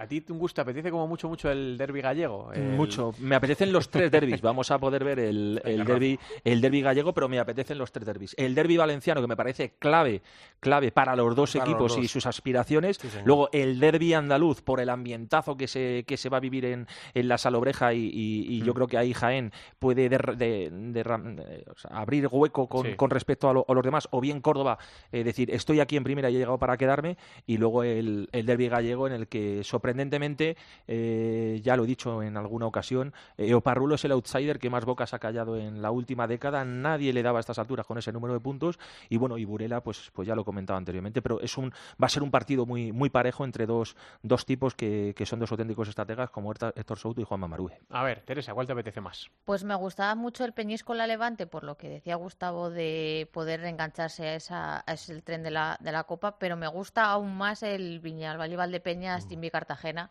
¿A 0.00 0.06
ti, 0.08 0.24
un 0.30 0.38
gusto, 0.40 0.60
apetece 0.62 0.90
como 0.90 1.06
mucho, 1.06 1.28
mucho 1.28 1.48
el 1.48 1.76
derby 1.78 2.00
gallego? 2.00 2.23
El- 2.54 2.62
Mucho. 2.70 3.12
Me 3.18 3.34
apetecen 3.36 3.72
los 3.72 3.88
tres 3.90 4.10
derbis. 4.10 4.40
Vamos 4.40 4.70
a 4.70 4.78
poder 4.78 5.04
ver 5.04 5.18
el, 5.18 5.60
el 5.64 5.84
derby, 5.84 6.18
el 6.44 6.60
derbi 6.60 6.80
gallego, 6.82 7.12
pero 7.12 7.28
me 7.28 7.38
apetecen 7.38 7.78
los 7.78 7.92
tres 7.92 8.06
derbis. 8.06 8.34
El 8.38 8.54
derby 8.54 8.76
valenciano, 8.76 9.20
que 9.20 9.26
me 9.26 9.36
parece 9.36 9.74
clave, 9.78 10.22
clave 10.60 10.92
para 10.92 11.14
los 11.16 11.34
dos 11.36 11.52
Para 11.52 11.64
los 11.66 11.74
equipos 11.92 11.98
y 12.04 12.08
sus 12.08 12.26
aspiraciones. 12.26 12.96
Sí. 12.98 13.08
Luego 13.24 13.48
el 13.52 13.78
derby 13.80 14.14
andaluz, 14.14 14.62
por 14.62 14.80
el 14.80 14.88
ambientazo 14.88 15.56
que 15.56 15.68
se, 15.68 16.04
que 16.06 16.16
se 16.16 16.28
va 16.28 16.38
a 16.38 16.40
vivir 16.40 16.64
en, 16.64 16.86
en 17.14 17.28
la 17.28 17.38
Salobreja 17.38 17.92
y, 17.94 18.10
y- 18.12 18.56
y 18.56 18.62
Mm. 18.62 18.64
yo 18.64 18.74
creo 18.74 18.86
que 18.86 18.98
ahí 18.98 19.12
Jaén 19.12 19.52
puede 19.78 20.08
der- 20.08 20.36
de- 20.36 20.70
derram- 20.72 21.40
o 21.70 21.78
sea, 21.78 21.90
abrir 21.98 22.26
hueco 22.30 22.68
con, 22.68 22.86
Sí. 22.86 22.94
con 22.94 23.10
respecto 23.10 23.48
a, 23.48 23.52
lo- 23.52 23.64
a 23.68 23.74
los 23.74 23.84
demás. 23.84 24.08
O 24.10 24.20
bien 24.20 24.40
Córdoba, 24.40 24.78
eh, 25.12 25.24
decir, 25.24 25.50
estoy 25.52 25.80
aquí 25.80 25.96
en 25.96 26.04
primera 26.04 26.30
y 26.30 26.36
he 26.36 26.38
llegado 26.38 26.58
para 26.58 26.76
quedarme. 26.76 27.16
Y 27.46 27.56
luego 27.58 27.82
el, 27.82 28.28
el 28.32 28.46
derby 28.46 28.68
gallego 28.68 29.06
en 29.06 29.12
el 29.12 29.28
que 29.28 29.62
sorprendentemente, 29.64 30.56
eh, 30.88 31.60
ya 31.62 31.76
lo 31.76 31.84
he 31.84 31.86
dicho 31.86 32.13
en 32.22 32.36
alguna 32.36 32.66
ocasión, 32.66 33.12
eh, 33.36 33.54
Oparrulo 33.54 33.94
es 33.94 34.04
el 34.04 34.12
outsider 34.12 34.58
que 34.58 34.70
más 34.70 34.84
bocas 34.84 35.14
ha 35.14 35.18
callado 35.18 35.56
en 35.56 35.82
la 35.82 35.90
última 35.90 36.26
década. 36.26 36.64
Nadie 36.64 37.12
le 37.12 37.22
daba 37.22 37.38
a 37.38 37.40
estas 37.40 37.58
alturas 37.58 37.86
con 37.86 37.98
ese 37.98 38.12
número 38.12 38.34
de 38.34 38.40
puntos. 38.40 38.78
Y 39.08 39.16
bueno, 39.16 39.38
y 39.38 39.44
Burela, 39.44 39.82
pues, 39.82 40.10
pues 40.12 40.28
ya 40.28 40.34
lo 40.34 40.42
he 40.42 40.44
comentado 40.44 40.76
anteriormente, 40.76 41.22
pero 41.22 41.40
es 41.40 41.56
un, 41.56 41.70
va 42.02 42.06
a 42.06 42.08
ser 42.08 42.22
un 42.22 42.30
partido 42.30 42.66
muy, 42.66 42.92
muy 42.92 43.10
parejo 43.10 43.44
entre 43.44 43.66
dos, 43.66 43.96
dos 44.22 44.46
tipos 44.46 44.74
que, 44.74 45.14
que 45.16 45.26
son 45.26 45.38
dos 45.40 45.50
auténticos 45.50 45.88
estrategas 45.88 46.30
como 46.30 46.52
Héctor 46.52 46.98
Souto 46.98 47.20
y 47.20 47.24
Juan 47.24 47.40
Mamarue. 47.40 47.78
A 47.90 48.02
ver, 48.02 48.20
Teresa, 48.20 48.54
¿cuál 48.54 48.66
te 48.66 48.72
apetece 48.72 49.00
más? 49.00 49.30
Pues 49.44 49.64
me 49.64 49.74
gustaba 49.74 50.14
mucho 50.14 50.44
el 50.44 50.52
Peñíscola 50.52 51.06
Levante, 51.06 51.46
por 51.46 51.64
lo 51.64 51.76
que 51.76 51.88
decía 51.88 52.16
Gustavo 52.16 52.70
de 52.70 53.28
poder 53.32 53.64
engancharse 53.64 54.28
a, 54.28 54.34
esa, 54.34 54.84
a 54.86 54.92
ese 54.92 55.20
tren 55.22 55.42
de 55.42 55.50
la, 55.50 55.78
de 55.80 55.92
la 55.92 56.04
Copa, 56.04 56.38
pero 56.38 56.56
me 56.56 56.68
gusta 56.68 57.04
aún 57.04 57.36
más 57.36 57.62
el 57.62 58.00
Viñalbal 58.00 58.52
y 58.52 58.56
Valdepeñas, 58.56 59.28
Timbi 59.28 59.50
Cartagena, 59.50 60.10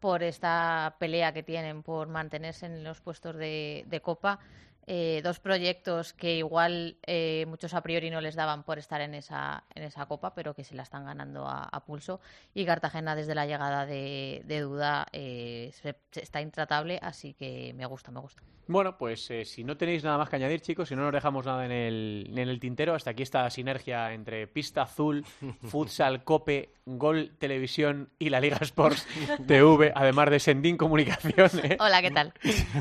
por 0.00 0.22
esta 0.22 0.96
pelea 0.98 1.32
que 1.32 1.42
tienen 1.42 1.82
por 1.82 2.08
mantenerse 2.08 2.66
en 2.66 2.82
los 2.84 3.00
puestos 3.00 3.36
de, 3.36 3.84
de 3.88 4.00
Copa. 4.00 4.40
Eh, 4.86 5.20
dos 5.22 5.38
proyectos 5.38 6.12
que 6.12 6.36
igual 6.36 6.96
eh, 7.06 7.44
muchos 7.48 7.74
a 7.74 7.80
priori 7.82 8.10
no 8.10 8.20
les 8.20 8.34
daban 8.34 8.64
por 8.64 8.78
estar 8.78 9.00
en 9.00 9.14
esa, 9.14 9.64
en 9.74 9.84
esa 9.84 10.06
Copa, 10.06 10.34
pero 10.34 10.54
que 10.54 10.64
se 10.64 10.74
la 10.74 10.82
están 10.82 11.04
ganando 11.04 11.46
a, 11.46 11.64
a 11.64 11.84
pulso. 11.84 12.20
Y 12.54 12.64
Cartagena 12.64 13.14
desde 13.14 13.34
la 13.34 13.46
llegada 13.46 13.86
de, 13.86 14.42
de 14.46 14.60
Duda 14.60 15.06
eh, 15.12 15.70
se- 15.74 15.96
se- 16.10 16.22
está 16.22 16.40
intratable, 16.40 16.98
así 17.02 17.34
que 17.34 17.72
me 17.76 17.86
gusta, 17.86 18.10
me 18.10 18.20
gusta. 18.20 18.42
Bueno, 18.66 18.96
pues 18.98 19.28
eh, 19.32 19.44
si 19.44 19.64
no 19.64 19.76
tenéis 19.76 20.04
nada 20.04 20.16
más 20.16 20.28
que 20.28 20.36
añadir, 20.36 20.60
chicos, 20.60 20.88
si 20.88 20.94
no 20.94 21.02
nos 21.02 21.12
dejamos 21.12 21.44
nada 21.44 21.64
en 21.64 21.72
el, 21.72 22.26
en 22.30 22.48
el 22.48 22.60
tintero, 22.60 22.94
hasta 22.94 23.10
aquí 23.10 23.24
esta 23.24 23.50
sinergia 23.50 24.12
entre 24.12 24.46
Pista 24.46 24.82
Azul, 24.82 25.24
Futsal, 25.64 26.22
Cope, 26.22 26.70
Gol 26.86 27.32
Televisión 27.38 28.10
y 28.20 28.30
la 28.30 28.40
Liga 28.40 28.58
Sports 28.60 29.08
TV, 29.48 29.92
además 29.94 30.30
de 30.30 30.38
Sendín 30.38 30.76
Comunicación. 30.76 31.50
¿eh? 31.64 31.76
Hola, 31.80 32.00
¿qué 32.00 32.12
tal? 32.12 32.32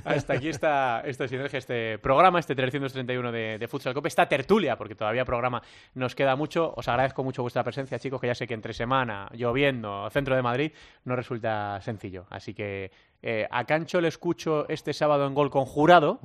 Hasta 0.06 0.34
aquí 0.34 0.50
esta, 0.50 1.02
esta 1.06 1.28
sinergia, 1.28 1.58
este 1.58 1.89
programa, 1.98 2.40
este 2.40 2.56
331 2.56 3.32
de, 3.32 3.58
de 3.58 3.68
Futsal 3.68 3.94
Cope, 3.94 4.08
esta 4.08 4.28
tertulia, 4.28 4.78
porque 4.78 4.96
todavía 4.96 5.26
programa 5.26 5.62
nos 5.96 6.14
queda 6.14 6.36
mucho. 6.36 6.74
Os 6.76 6.88
agradezco 6.88 7.24
mucho 7.24 7.42
vuestra 7.42 7.64
presencia, 7.64 7.98
chicos, 7.98 8.22
que 8.22 8.28
ya 8.28 8.36
sé 8.36 8.46
que 8.46 8.54
entre 8.54 8.74
semana, 8.74 9.30
lloviendo, 9.34 10.10
centro 10.12 10.36
de 10.36 10.42
Madrid, 10.42 10.72
no 11.06 11.16
resulta 11.16 11.80
sencillo. 11.82 12.28
Así 12.30 12.54
que 12.54 12.92
eh, 13.22 13.48
a 13.50 13.66
Cancho 13.66 14.02
le 14.02 14.10
escucho 14.10 14.68
este 14.70 14.94
sábado 14.94 15.26
en 15.26 15.34
Gol 15.34 15.50
con 15.50 15.66
Jurado, 15.66 16.20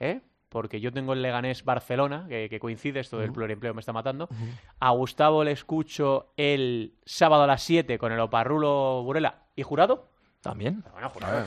¿eh? 0.00 0.20
porque 0.48 0.80
yo 0.80 0.92
tengo 0.92 1.12
el 1.12 1.22
Leganés 1.22 1.64
Barcelona, 1.64 2.26
que, 2.28 2.48
que 2.48 2.58
coincide, 2.58 3.00
esto 3.00 3.18
del 3.18 3.32
pluriempleo 3.32 3.74
me 3.74 3.80
está 3.80 3.92
matando. 3.92 4.28
A 4.80 4.90
Gustavo 4.90 5.44
le 5.44 5.52
escucho 5.52 6.32
el 6.36 6.94
sábado 7.04 7.42
a 7.42 7.46
las 7.46 7.62
7 7.62 7.98
con 7.98 8.12
el 8.12 8.20
Oparrulo 8.20 9.02
Burela. 9.04 9.42
¿Y 9.54 9.62
Jurado? 9.62 10.08
También. 10.40 10.84
Bueno, 10.92 11.10
Jurado. 11.10 11.44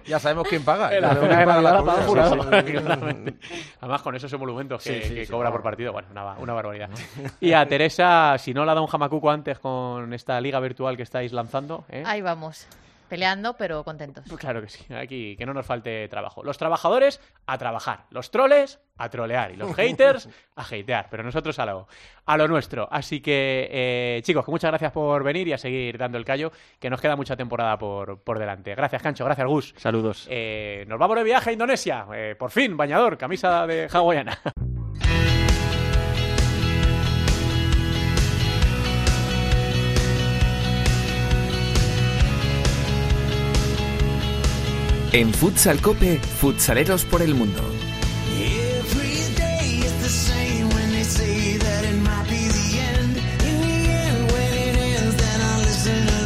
Ya 0.04 0.18
sabemos 0.18 0.48
quién 0.48 0.64
paga. 0.64 0.88
Quién 0.88 1.02
la 1.02 1.14
jurado. 1.14 2.50
Además, 3.80 4.02
con 4.02 4.16
esos 4.16 4.32
emolumentos 4.32 4.82
que, 4.82 5.02
Sí, 5.02 5.08
sí, 5.08 5.14
que 5.14 5.26
sí, 5.26 5.30
cobra 5.30 5.48
claro. 5.48 5.52
por 5.54 5.62
partido, 5.62 5.92
bueno, 5.92 6.08
una, 6.10 6.34
una 6.38 6.52
barbaridad. 6.52 6.90
Y 7.40 7.52
a 7.52 7.66
Teresa, 7.66 8.36
si 8.38 8.52
no 8.52 8.64
la 8.64 8.74
da 8.74 8.80
un 8.80 8.88
jamacuco 8.88 9.30
antes 9.30 9.58
con 9.60 10.12
esta 10.12 10.40
liga 10.40 10.58
virtual 10.60 10.96
que 10.96 11.04
estáis 11.04 11.32
lanzando, 11.32 11.84
¿eh? 11.88 12.02
Ahí 12.04 12.20
vamos, 12.20 12.66
peleando, 13.10 13.56
pero 13.58 13.84
contentos. 13.84 14.24
Pues 14.26 14.40
claro 14.40 14.62
que 14.62 14.68
sí, 14.70 14.94
aquí 14.94 15.36
que 15.36 15.44
no 15.44 15.52
nos 15.52 15.66
falte 15.66 16.08
trabajo. 16.08 16.42
Los 16.42 16.56
trabajadores 16.56 17.20
a 17.46 17.58
trabajar, 17.58 18.06
los 18.08 18.30
troles 18.30 18.80
a 18.96 19.10
trolear 19.10 19.50
y 19.50 19.56
los 19.56 19.74
haters 19.76 20.28
a 20.56 20.62
hatear, 20.62 21.08
pero 21.10 21.22
nosotros 21.22 21.58
a 21.58 21.66
lo, 21.66 21.88
a 22.24 22.36
lo 22.38 22.48
nuestro. 22.48 22.88
Así 22.90 23.20
que, 23.20 23.68
eh, 23.70 24.20
chicos, 24.22 24.44
que 24.44 24.50
muchas 24.50 24.70
gracias 24.70 24.92
por 24.92 25.22
venir 25.22 25.48
y 25.48 25.52
a 25.52 25.58
seguir 25.58 25.98
dando 25.98 26.16
el 26.16 26.24
callo, 26.24 26.52
que 26.78 26.88
nos 26.88 27.00
queda 27.00 27.16
mucha 27.16 27.36
temporada 27.36 27.76
por, 27.76 28.22
por 28.22 28.38
delante. 28.38 28.74
Gracias, 28.74 29.02
Cancho, 29.02 29.24
gracias, 29.24 29.46
Gus. 29.46 29.74
Saludos. 29.76 30.26
Eh, 30.30 30.84
nos 30.88 30.98
vamos 30.98 31.16
de 31.16 31.24
viaje 31.24 31.50
a 31.50 31.52
Indonesia. 31.52 32.06
Eh, 32.14 32.36
por 32.38 32.50
fin, 32.50 32.76
bañador, 32.76 33.18
camisa 33.18 33.66
de 33.66 33.88
hawaiana. 33.92 34.38
En 45.12 45.32
Futsal 45.34 45.80
Cope, 45.80 46.18
futsaleros 46.18 47.04
por 47.04 47.22
el 47.22 47.34
mundo. 47.34 47.62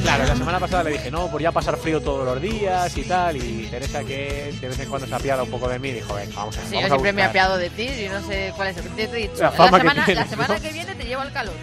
Claro, 0.02 0.26
la 0.26 0.36
semana 0.36 0.60
pasada 0.60 0.84
le 0.84 0.90
dije, 0.92 1.10
no, 1.10 1.28
por 1.28 1.40
ya 1.40 1.50
pasar 1.50 1.76
frío 1.76 2.00
todos 2.00 2.24
los 2.24 2.40
días 2.40 2.96
y 2.96 3.02
tal. 3.04 3.36
Y 3.36 3.66
Teresa, 3.70 4.04
que 4.04 4.54
de 4.60 4.68
vez 4.68 4.78
en 4.78 4.88
cuando 4.88 5.08
se 5.08 5.14
apiada 5.14 5.42
un 5.42 5.50
poco 5.50 5.68
de 5.68 5.78
mí, 5.78 5.90
dijo, 5.92 6.14
venga, 6.14 6.32
vamos 6.36 6.56
a 6.58 6.60
Sí, 6.60 6.74
vamos 6.74 6.80
yo 6.82 6.86
a 6.86 6.88
siempre 6.90 7.12
me 7.12 7.22
he 7.22 7.26
buscar". 7.26 7.30
apiado 7.30 7.56
de 7.56 7.70
ti 7.70 7.88
y 8.04 8.08
no 8.08 8.22
sé 8.26 8.52
cuál 8.54 8.68
es 8.68 8.76
el 8.76 8.82
que 8.84 8.90
te 8.90 9.02
he 9.04 9.28
dicho. 9.28 9.42
La 9.42 9.50
semana, 9.52 10.04
tienes, 10.04 10.24
la 10.24 10.26
semana 10.30 10.54
¿no? 10.54 10.60
que 10.60 10.72
viene 10.72 10.94
te 10.94 11.04
llevo 11.04 11.22
al 11.22 11.32
calor. 11.32 11.54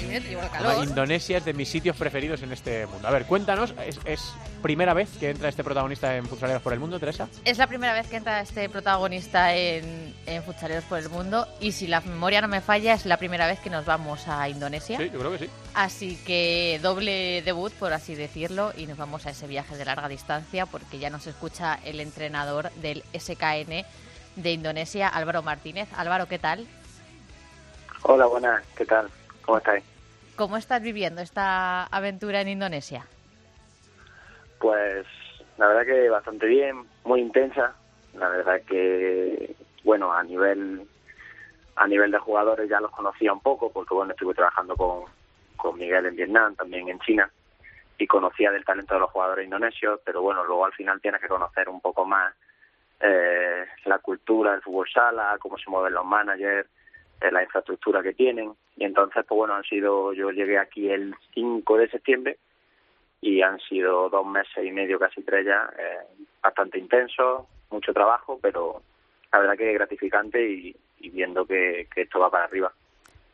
Viene 0.00 0.20
te 0.20 0.28
llevo 0.28 0.48
calor. 0.50 0.84
Indonesia 0.84 1.38
es 1.38 1.44
de 1.44 1.52
mis 1.52 1.68
sitios 1.68 1.96
preferidos 1.96 2.42
en 2.42 2.52
este 2.52 2.86
mundo. 2.86 3.06
A 3.08 3.10
ver, 3.10 3.26
cuéntanos, 3.26 3.74
¿es, 3.84 3.98
es 4.04 4.32
primera 4.62 4.94
vez 4.94 5.08
que 5.18 5.30
entra 5.30 5.48
este 5.48 5.62
protagonista 5.62 6.16
en 6.16 6.26
Futsaleros 6.26 6.62
por 6.62 6.72
el 6.72 6.80
Mundo, 6.80 6.98
Teresa? 6.98 7.28
Es 7.44 7.58
la 7.58 7.66
primera 7.66 7.92
vez 7.92 8.06
que 8.08 8.16
entra 8.16 8.40
este 8.40 8.68
protagonista 8.68 9.54
en, 9.54 10.14
en 10.26 10.42
Futsaleros 10.42 10.84
por 10.84 10.98
el 10.98 11.08
Mundo 11.08 11.46
y 11.60 11.72
si 11.72 11.86
la 11.86 12.00
memoria 12.00 12.40
no 12.40 12.48
me 12.48 12.60
falla 12.60 12.94
es 12.94 13.06
la 13.06 13.16
primera 13.16 13.46
vez 13.46 13.60
que 13.60 13.70
nos 13.70 13.84
vamos 13.84 14.26
a 14.28 14.48
Indonesia. 14.48 14.98
Sí, 14.98 15.10
yo 15.12 15.18
creo 15.18 15.32
que 15.32 15.38
sí. 15.38 15.50
Así 15.74 16.16
que 16.24 16.80
doble 16.82 17.42
debut, 17.42 17.72
por 17.74 17.92
así 17.92 18.14
decirlo, 18.14 18.72
y 18.76 18.86
nos 18.86 18.96
vamos 18.96 19.26
a 19.26 19.30
ese 19.30 19.46
viaje 19.46 19.76
de 19.76 19.84
larga 19.84 20.08
distancia 20.08 20.66
porque 20.66 20.98
ya 20.98 21.10
nos 21.10 21.26
escucha 21.26 21.78
el 21.84 22.00
entrenador 22.00 22.70
del 22.72 23.04
SKN 23.16 23.84
de 24.36 24.52
Indonesia, 24.52 25.08
Álvaro 25.08 25.42
Martínez. 25.42 25.88
Álvaro, 25.96 26.26
¿qué 26.26 26.38
tal? 26.38 26.66
Hola, 28.02 28.26
buenas, 28.26 28.62
¿qué 28.76 28.84
tal? 28.84 29.10
¿Cómo 29.46 29.58
estáis? 29.58 29.84
¿Cómo 30.36 30.56
estás 30.56 30.82
viviendo 30.82 31.22
esta 31.22 31.84
aventura 31.84 32.40
en 32.40 32.48
Indonesia? 32.48 33.06
Pues 34.58 35.06
la 35.56 35.68
verdad 35.68 35.86
que 35.86 36.10
bastante 36.10 36.46
bien, 36.46 36.84
muy 37.04 37.20
intensa. 37.20 37.74
La 38.14 38.28
verdad 38.28 38.60
que, 38.68 39.54
bueno, 39.84 40.12
a 40.12 40.22
nivel 40.22 40.86
a 41.76 41.86
nivel 41.86 42.10
de 42.10 42.18
jugadores 42.18 42.68
ya 42.68 42.80
los 42.80 42.90
conocía 42.90 43.32
un 43.32 43.40
poco, 43.40 43.70
porque 43.70 43.94
bueno, 43.94 44.12
estuve 44.12 44.34
trabajando 44.34 44.74
con, 44.76 45.04
con 45.56 45.78
Miguel 45.78 46.06
en 46.06 46.16
Vietnam, 46.16 46.54
también 46.56 46.88
en 46.88 46.98
China, 47.00 47.30
y 47.98 48.06
conocía 48.06 48.50
del 48.50 48.64
talento 48.64 48.94
de 48.94 49.00
los 49.00 49.10
jugadores 49.10 49.44
indonesios, 49.44 50.00
pero 50.02 50.22
bueno, 50.22 50.42
luego 50.44 50.64
al 50.64 50.72
final 50.72 51.00
tienes 51.02 51.20
que 51.20 51.28
conocer 51.28 51.68
un 51.68 51.82
poco 51.82 52.06
más 52.06 52.34
eh, 53.00 53.66
la 53.84 53.98
cultura 53.98 54.52
del 54.52 54.62
fútbol 54.62 54.88
sala, 54.88 55.36
cómo 55.38 55.58
se 55.58 55.68
mueven 55.68 55.92
los 55.92 56.04
managers, 56.06 56.66
eh, 57.20 57.30
la 57.30 57.42
infraestructura 57.42 58.02
que 58.02 58.14
tienen. 58.14 58.54
Y 58.76 58.84
entonces, 58.84 59.24
pues 59.26 59.36
bueno, 59.36 59.54
han 59.54 59.64
sido, 59.64 60.12
yo 60.12 60.30
llegué 60.30 60.58
aquí 60.58 60.90
el 60.90 61.14
5 61.34 61.76
de 61.78 61.88
septiembre 61.88 62.38
y 63.20 63.42
han 63.42 63.58
sido 63.60 64.08
dos 64.10 64.26
meses 64.26 64.64
y 64.64 64.70
medio, 64.70 64.98
casi 64.98 65.22
tres 65.22 65.46
ya, 65.46 65.70
eh, 65.78 66.24
bastante 66.42 66.78
intensos, 66.78 67.46
mucho 67.70 67.92
trabajo, 67.92 68.38
pero 68.40 68.82
la 69.32 69.38
verdad 69.38 69.56
que 69.56 69.72
gratificante 69.72 70.46
y, 70.46 70.76
y 71.00 71.10
viendo 71.10 71.46
que, 71.46 71.88
que 71.94 72.02
esto 72.02 72.20
va 72.20 72.30
para 72.30 72.44
arriba. 72.44 72.72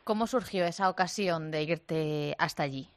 ¿Cómo 0.05 0.27
surgió 0.27 0.65
esa 0.65 0.89
ocasión 0.89 1.51
de 1.51 1.63
irte 1.63 2.35
hasta 2.39 2.63
allí? 2.63 2.89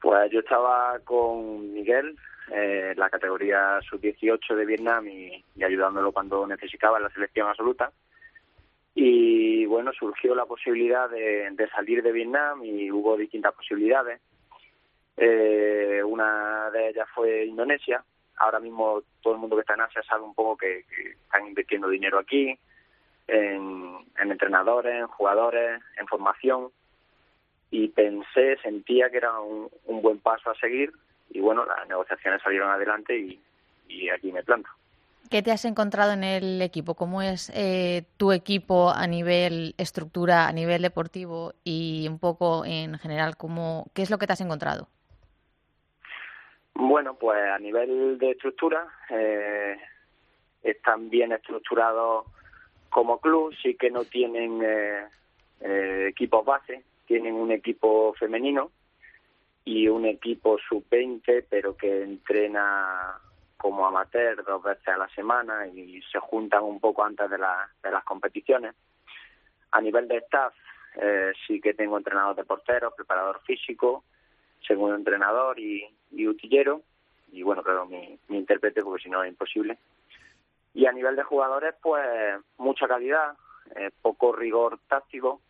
Pues 0.00 0.30
yo 0.30 0.40
estaba 0.40 0.98
con 1.04 1.72
Miguel, 1.72 2.16
eh, 2.52 2.94
la 2.96 3.08
categoría 3.10 3.78
sub-18 3.88 4.56
de 4.56 4.64
Vietnam 4.64 5.06
y, 5.06 5.44
ayudándolo 5.62 6.10
cuando 6.10 6.46
necesitaba 6.46 6.96
en 6.96 7.04
la 7.04 7.10
selección 7.10 7.48
absoluta. 7.48 7.92
Y 8.94 9.66
bueno, 9.66 9.92
surgió 9.92 10.34
la 10.34 10.46
posibilidad 10.46 11.08
de, 11.08 11.68
salir 11.74 12.02
de 12.02 12.12
Vietnam 12.12 12.64
y 12.64 12.90
hubo 12.90 13.16
distintas 13.16 13.54
posibilidades. 13.54 14.20
Eh, 15.16 16.02
una 16.04 16.70
de 16.70 16.88
ellas 16.88 17.08
fue 17.14 17.44
Indonesia. 17.44 18.02
Ahora 18.36 18.58
mismo 18.58 19.02
todo 19.22 19.34
el 19.34 19.40
mundo 19.40 19.56
que 19.56 19.60
está 19.60 19.74
en 19.74 19.82
Asia 19.82 20.02
sabe 20.02 20.24
un 20.24 20.34
poco 20.34 20.56
que, 20.56 20.84
están 21.22 21.46
invirtiendo 21.46 21.88
dinero 21.88 22.18
aquí, 22.18 22.58
en, 23.28 23.98
entrenadores, 24.18 24.94
en 24.94 25.06
jugadores, 25.06 25.80
en 25.98 26.06
formación. 26.06 26.70
Y 27.70 27.88
pensé, 27.88 28.56
sentía 28.62 29.10
que 29.10 29.18
era 29.18 29.40
un 29.40 30.02
buen 30.02 30.18
paso 30.18 30.50
a 30.50 30.54
seguir 30.56 30.92
y 31.30 31.40
bueno, 31.40 31.64
las 31.64 31.88
negociaciones 31.88 32.42
salieron 32.42 32.70
adelante 32.70 33.16
y, 33.16 33.40
aquí 34.10 34.32
me 34.32 34.42
planto. 34.42 34.68
¿Qué 35.30 35.42
te 35.42 35.52
has 35.52 35.64
encontrado 35.64 36.12
en 36.12 36.24
el 36.24 36.60
equipo? 36.60 36.96
¿Cómo 36.96 37.22
es 37.22 37.52
eh, 37.54 38.02
tu 38.16 38.32
equipo 38.32 38.90
a 38.90 39.06
nivel 39.06 39.76
estructura, 39.78 40.48
a 40.48 40.52
nivel 40.52 40.82
deportivo 40.82 41.52
y 41.62 42.08
un 42.08 42.18
poco 42.18 42.64
en 42.64 42.98
general? 42.98 43.36
¿cómo, 43.36 43.86
¿Qué 43.94 44.02
es 44.02 44.10
lo 44.10 44.18
que 44.18 44.26
te 44.26 44.32
has 44.32 44.40
encontrado? 44.40 44.88
Bueno, 46.74 47.14
pues 47.14 47.38
a 47.48 47.60
nivel 47.60 48.18
de 48.18 48.32
estructura 48.32 48.88
eh, 49.08 49.76
están 50.64 51.08
bien 51.08 51.30
estructurados 51.30 52.26
como 52.88 53.20
club, 53.20 53.54
sí 53.62 53.76
que 53.76 53.88
no 53.88 54.04
tienen 54.04 54.60
eh, 54.64 55.04
eh 55.60 56.06
equipos 56.08 56.44
base, 56.44 56.82
tienen 57.06 57.34
un 57.34 57.52
equipo 57.52 58.14
femenino 58.14 58.72
y 59.64 59.86
un 59.86 60.06
equipo 60.06 60.58
sub-20, 60.58 61.44
pero 61.48 61.76
que 61.76 62.02
entrena 62.02 63.20
como 63.60 63.86
amateur 63.86 64.42
dos 64.42 64.62
veces 64.62 64.88
a 64.88 64.96
la 64.96 65.08
semana 65.08 65.66
y 65.66 66.00
se 66.10 66.18
juntan 66.18 66.62
un 66.62 66.80
poco 66.80 67.04
antes 67.04 67.28
de, 67.28 67.36
de 67.36 67.90
las 67.90 68.04
competiciones. 68.04 68.74
A 69.72 69.82
nivel 69.82 70.08
de 70.08 70.16
staff, 70.16 70.54
eh, 70.96 71.32
sí 71.46 71.60
que 71.60 71.74
tengo 71.74 71.98
entrenador 71.98 72.34
de 72.36 72.44
porteros, 72.44 72.94
preparador 72.94 73.42
físico, 73.42 74.04
segundo 74.66 74.96
entrenador 74.96 75.60
y, 75.60 75.86
utillero, 76.26 76.80
y 77.32 77.42
bueno, 77.42 77.62
claro, 77.62 77.84
mi, 77.84 78.18
mi 78.28 78.38
intérprete, 78.38 78.82
porque 78.82 79.02
si 79.02 79.10
no 79.10 79.22
es 79.22 79.28
imposible. 79.28 79.76
Y 80.72 80.86
a 80.86 80.92
nivel 80.92 81.14
de 81.14 81.22
jugadores, 81.22 81.74
pues 81.82 82.02
mucha 82.56 82.88
calidad, 82.88 83.34
eh, 83.76 83.90
poco 84.00 84.32
rigor 84.32 84.78
táctico, 84.88 85.42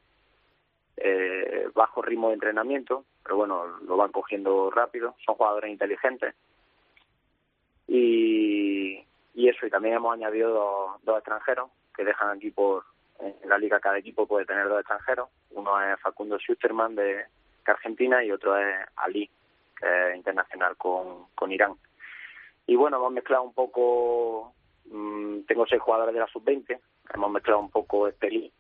eh, 0.97 1.69
bajo 1.75 2.03
ritmo 2.03 2.29
de 2.29 2.35
entrenamiento, 2.35 3.05
pero 3.23 3.37
bueno, 3.37 3.67
lo 3.87 3.97
van 3.97 4.11
cogiendo 4.11 4.69
rápido, 4.71 5.15
son 5.25 5.37
jugadores 5.37 5.71
inteligentes. 5.71 6.35
Y, 7.93 9.05
y 9.35 9.49
eso, 9.49 9.67
y 9.67 9.71
también 9.71 9.97
hemos 9.97 10.15
añadido 10.15 11.01
dos, 11.03 11.19
extranjeros 11.19 11.73
que 11.93 12.05
dejan 12.05 12.37
aquí 12.37 12.53
por, 12.53 12.85
en 13.19 13.49
la 13.49 13.59
liga 13.59 13.81
cada 13.81 13.99
equipo 13.99 14.29
puede 14.29 14.47
tener 14.47 14.69
dos 14.69 14.79
extranjeros, 14.79 15.29
uno 15.51 15.83
es 15.83 15.99
Facundo 16.01 16.39
Schusterman 16.39 16.95
de, 16.95 17.25
Argentina 17.67 18.25
y 18.25 18.33
otro 18.33 18.57
es 18.57 18.75
Ali, 18.97 19.31
que 19.79 20.11
es 20.11 20.17
internacional 20.17 20.77
con, 20.77 21.27
con 21.37 21.53
Irán. 21.53 21.75
Y 22.67 22.75
bueno, 22.75 22.97
hemos 22.97 23.13
mezclado 23.13 23.45
un 23.45 23.55
poco, 23.55 24.53
mm, 24.87 25.43
tengo 25.43 25.67
seis 25.67 25.81
jugadores 25.81 26.15
de 26.15 26.21
la 26.21 26.27
sub-20, 26.27 26.81
hemos 27.15 27.31
mezclado 27.31 27.61
un 27.61 27.71
poco 27.71 28.09
este 28.09 28.51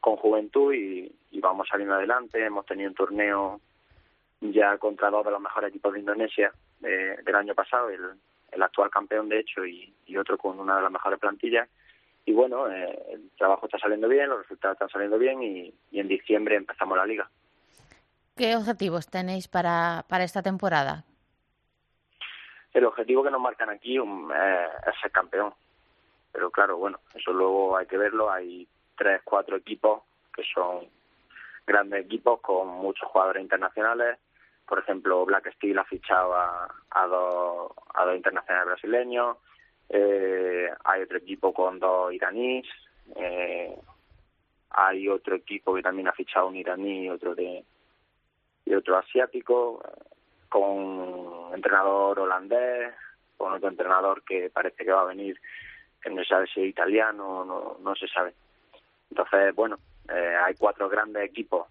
con 0.00 0.16
juventud 0.16 0.74
y, 0.74 1.12
vamos 1.40 1.68
saliendo 1.68 1.94
adelante. 1.94 2.44
Hemos 2.44 2.66
tenido 2.66 2.90
un 2.90 2.94
torneo 2.94 3.60
ya 4.40 4.76
contra 4.78 5.10
dos 5.10 5.24
de 5.24 5.30
los 5.30 5.40
mejores 5.40 5.70
equipos 5.70 5.92
de 5.92 6.00
Indonesia 6.00 6.52
del 6.80 7.34
año 7.34 7.54
pasado, 7.54 7.90
el, 7.90 8.18
el 8.52 8.62
actual 8.62 8.90
campeón 8.90 9.28
de 9.28 9.40
hecho 9.40 9.64
y, 9.64 9.94
otro 10.18 10.36
con 10.36 10.58
una 10.58 10.76
de 10.76 10.82
las 10.82 10.90
mejores 10.90 11.18
plantillas. 11.18 11.68
Y 12.24 12.32
bueno, 12.32 12.68
eh, 12.68 12.98
el 13.12 13.30
trabajo 13.38 13.66
está 13.66 13.78
saliendo 13.78 14.08
bien, 14.08 14.28
los 14.28 14.40
resultados 14.40 14.74
están 14.74 14.88
saliendo 14.88 15.18
bien 15.18 15.42
y, 15.42 15.72
en 15.92 16.08
diciembre 16.08 16.56
empezamos 16.56 16.96
la 16.98 17.06
liga. 17.06 17.30
¿Qué 18.36 18.56
objetivos 18.56 19.08
tenéis 19.08 19.48
para, 19.48 20.04
para 20.08 20.24
esta 20.24 20.42
temporada? 20.42 21.04
El 22.72 22.84
objetivo 22.84 23.22
que 23.22 23.30
nos 23.30 23.40
marcan 23.40 23.70
aquí 23.70 23.96
eh, 23.96 24.68
es 24.86 25.00
ser 25.00 25.10
campeón. 25.10 25.54
Pero 26.32 26.50
claro, 26.50 26.76
bueno, 26.76 27.00
eso 27.14 27.32
luego 27.32 27.76
hay 27.76 27.86
que 27.86 27.96
verlo. 27.96 28.30
Hay 28.30 28.68
tres, 28.96 29.22
cuatro 29.24 29.56
equipos 29.56 30.02
que 30.34 30.42
son 30.54 30.86
grandes 31.66 32.04
equipos 32.04 32.40
con 32.40 32.68
muchos 32.68 33.08
jugadores 33.08 33.42
internacionales. 33.42 34.18
Por 34.68 34.78
ejemplo, 34.80 35.24
Black 35.24 35.52
Steel 35.54 35.78
ha 35.78 35.84
fichado 35.84 36.34
a, 36.34 37.06
dos, 37.06 37.72
a 37.94 38.04
dos 38.04 38.16
internacionales 38.16 38.66
brasileños. 38.66 39.36
Eh, 39.88 40.70
hay 40.84 41.02
otro 41.02 41.18
equipo 41.18 41.52
con 41.52 41.78
dos 41.78 42.12
iraníes. 42.12 42.66
Eh, 43.16 43.74
hay 44.70 45.08
otro 45.08 45.36
equipo 45.36 45.74
que 45.74 45.82
también 45.82 46.08
ha 46.08 46.12
fichado 46.12 46.48
un 46.48 46.56
iraní 46.56 47.04
y 47.04 47.10
otro 47.10 47.34
de 47.34 47.64
y 48.66 48.74
otro 48.74 48.98
asiático 48.98 49.82
con 50.50 51.54
entrenador 51.54 52.20
holandés 52.20 52.92
con 53.38 53.54
otro 53.54 53.70
entrenador 53.70 54.22
que 54.24 54.50
parece 54.50 54.84
que 54.84 54.92
va 54.92 55.00
a 55.00 55.06
venir 55.06 55.40
que 56.02 56.10
no 56.10 56.22
sabe 56.22 56.46
si 56.48 56.60
es 56.60 56.68
italiano 56.68 57.46
no 57.46 57.78
no 57.80 57.94
se 57.94 58.06
sabe 58.08 58.34
entonces, 59.10 59.54
bueno, 59.54 59.78
eh, 60.08 60.36
hay 60.44 60.54
cuatro 60.54 60.88
grandes 60.88 61.24
equipos 61.24 61.66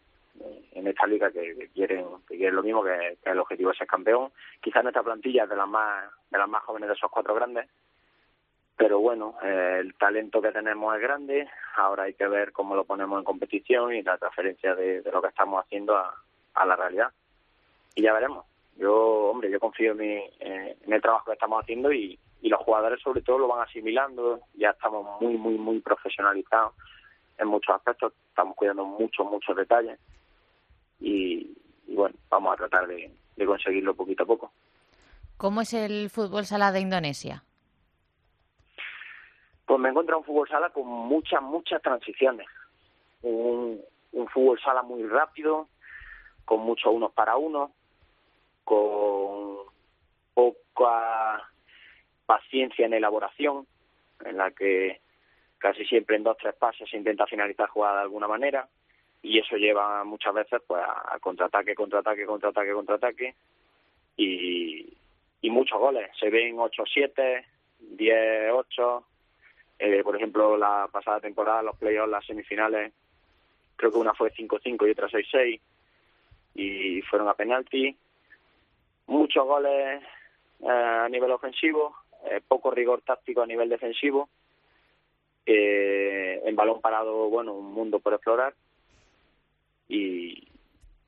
en 0.72 0.88
esta 0.88 1.08
liga 1.08 1.32
que, 1.32 1.70
quieren 1.74 2.06
que 2.28 2.38
quieren 2.38 2.56
lo 2.56 2.64
mismo 2.64 2.84
que, 2.84 3.18
el 3.24 3.40
objetivo 3.40 3.72
es 3.72 3.78
ser 3.78 3.88
campeón. 3.88 4.32
Quizás 4.62 4.84
nuestra 4.84 5.04
plantilla 5.04 5.44
es 5.44 5.50
de 5.50 5.56
las 5.56 5.68
más 5.68 6.10
de 6.30 6.38
las 6.38 6.48
más 6.48 6.64
jóvenes 6.64 6.90
de 6.90 6.96
esos 6.96 7.10
cuatro 7.12 7.34
grandes 7.34 7.68
pero 8.78 9.00
bueno 9.00 9.36
eh, 9.44 9.78
el 9.80 9.96
talento 9.96 10.42
que 10.42 10.52
tenemos 10.52 10.96
es 10.96 11.02
grande. 11.02 11.50
Ahora 11.76 12.04
hay 12.04 12.14
que 12.14 12.28
ver 12.28 12.52
cómo 12.52 12.76
lo 12.76 12.86
ponemos 12.86 13.18
en 13.18 13.26
competición 13.26 13.94
y 13.94 14.04
la 14.04 14.18
transferencia 14.18 14.76
de, 14.76 15.02
lo 15.12 15.22
que 15.22 15.30
estamos 15.30 15.66
haciendo 15.66 15.98
a, 15.98 16.66
la 16.66 16.76
realidad. 16.76 17.12
Y 17.96 18.04
ya 18.04 18.14
veremos. 18.14 18.46
Yo 18.78 18.94
hombre 19.30 19.50
yo 19.50 19.60
confío 19.60 19.94
en, 19.94 19.98
mi, 19.98 20.24
en 20.40 20.94
el 20.94 21.02
trabajo 21.02 21.26
que 21.26 21.34
estamos 21.34 21.64
haciendo 21.64 21.92
y, 21.92 22.20
y 22.42 22.50
los 22.50 22.62
jugadores 22.62 23.02
sobre 23.02 23.24
todo 23.24 23.40
lo 23.40 23.48
van 23.48 23.68
asimilando. 23.68 24.42
Ya 24.54 24.70
estamos 24.70 25.20
muy 25.22 25.38
muy 25.38 25.58
muy 25.58 25.80
profesionalizados 25.80 26.74
en 27.40 27.48
muchos 27.48 27.76
aspectos, 27.76 28.14
estamos 28.30 28.56
cuidando 28.56 28.86
muchos, 28.86 29.26
muchos 29.26 29.56
detalles 29.56 30.00
y, 31.00 31.56
bueno, 31.88 32.16
vamos 32.30 32.54
a 32.54 32.58
tratar 32.58 32.88
de, 32.88 33.12
conseguirlo 33.46 33.96
poquito 33.96 34.24
a 34.24 34.28
poco. 34.28 34.52
¿Cómo 35.38 35.62
es 35.62 35.74
el 35.74 36.10
fútbol 36.10 36.46
sala 36.46 36.72
de 36.72 36.80
Indonesia? 36.80 37.44
Pues 39.66 39.80
me 39.80 39.90
encuentro 39.90 40.18
un 40.18 40.24
fútbol 40.24 40.48
sala 40.48 40.70
con 40.70 40.88
muchas, 40.88 41.42
muchas 41.42 41.82
transiciones. 41.82 42.48
Un, 43.22 43.82
un 44.14 44.28
fútbol 44.30 44.60
sala 44.60 44.82
muy 44.82 45.04
rápido, 45.04 45.68
con 46.46 46.62
muchos 46.62 46.92
unos 46.94 47.12
para 47.12 47.38
uno, 47.38 47.72
con 48.64 49.58
poca 50.34 51.50
paciencia 52.26 52.86
en 52.86 52.94
elaboración, 52.94 53.68
en 54.26 54.38
la 54.38 54.52
que 54.52 55.02
casi 55.58 55.86
siempre 55.86 56.16
en 56.16 56.24
dos 56.24 56.38
tres 56.38 56.56
pasos 56.56 56.90
se 56.90 56.98
intenta 56.98 57.26
finalizar 57.28 57.70
jugada 57.70 57.98
de 57.98 58.02
alguna 58.04 58.28
manera 58.28 58.68
y 59.22 59.40
eso 59.40 59.56
lleva 59.58 60.04
muchas 60.04 60.34
veces 60.34 60.62
pues 60.66 60.82
a 60.84 61.18
contraataque, 61.20 61.76
contraataque, 61.76 62.26
contraataque, 62.26 62.72
contraataque 62.72 63.36
y, 64.18 64.94
muchos 65.50 65.80
goles. 65.80 66.10
Se 66.20 66.30
ven 66.30 66.58
8-7, 66.58 67.46
10-8. 67.96 69.04
Eh, 69.80 70.04
por 70.04 70.16
ejemplo, 70.16 70.58
la 70.58 70.90
pasada 70.92 71.22
temporada, 71.22 71.64
los 71.64 71.78
playoffs, 71.78 72.12
las 72.12 72.26
semifinales, 72.26 72.92
creo 73.76 73.92
que 73.92 73.98
una 73.98 74.14
fue 74.14 74.34
5-5 74.34 74.88
y 74.88 74.92
otra 74.92 75.08
6-6 75.08 75.60
y 76.56 77.02
fueron 77.04 77.30
a 77.30 77.34
penalti. 77.34 77.96
Muchos 79.08 79.46
goles 79.46 80.04
eh, 80.62 80.70
a 80.70 81.08
nivel 81.10 81.32
ofensivo, 81.32 81.96
eh, 82.30 82.42
poco 82.46 82.70
rigor 82.70 83.02
táctico 83.02 83.42
a 83.42 83.48
nivel 83.48 83.70
defensivo 83.70 84.30
en 85.50 86.56
balón 86.58 86.82
parado, 86.82 87.30
bueno, 87.30 87.54
un 87.54 87.72
mundo 87.72 88.00
por 88.00 88.14
explorar 88.14 88.54
y, 89.88 90.48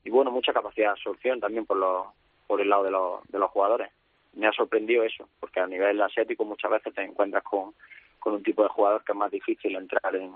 y 0.04 0.10
bueno, 0.10 0.30
mucha 0.30 0.52
capacidad 0.52 0.86
de 0.86 0.92
absorción 0.92 1.40
también 1.40 1.66
por, 1.66 1.76
los, 1.76 2.06
por 2.46 2.60
el 2.60 2.68
lado 2.68 2.84
de 2.84 2.90
los, 2.90 3.28
de 3.28 3.38
los 3.38 3.50
jugadores. 3.50 3.90
Me 4.34 4.46
ha 4.46 4.52
sorprendido 4.52 5.02
eso, 5.02 5.28
porque 5.40 5.60
a 5.60 5.66
nivel 5.66 6.00
asiático 6.00 6.44
muchas 6.44 6.70
veces 6.70 6.94
te 6.94 7.02
encuentras 7.02 7.42
con, 7.42 7.74
con 8.18 8.34
un 8.34 8.42
tipo 8.42 8.62
de 8.62 8.68
jugador 8.68 9.04
que 9.04 9.12
es 9.12 9.18
más 9.18 9.30
difícil 9.30 9.76
entrar 9.76 10.14
en, 10.14 10.32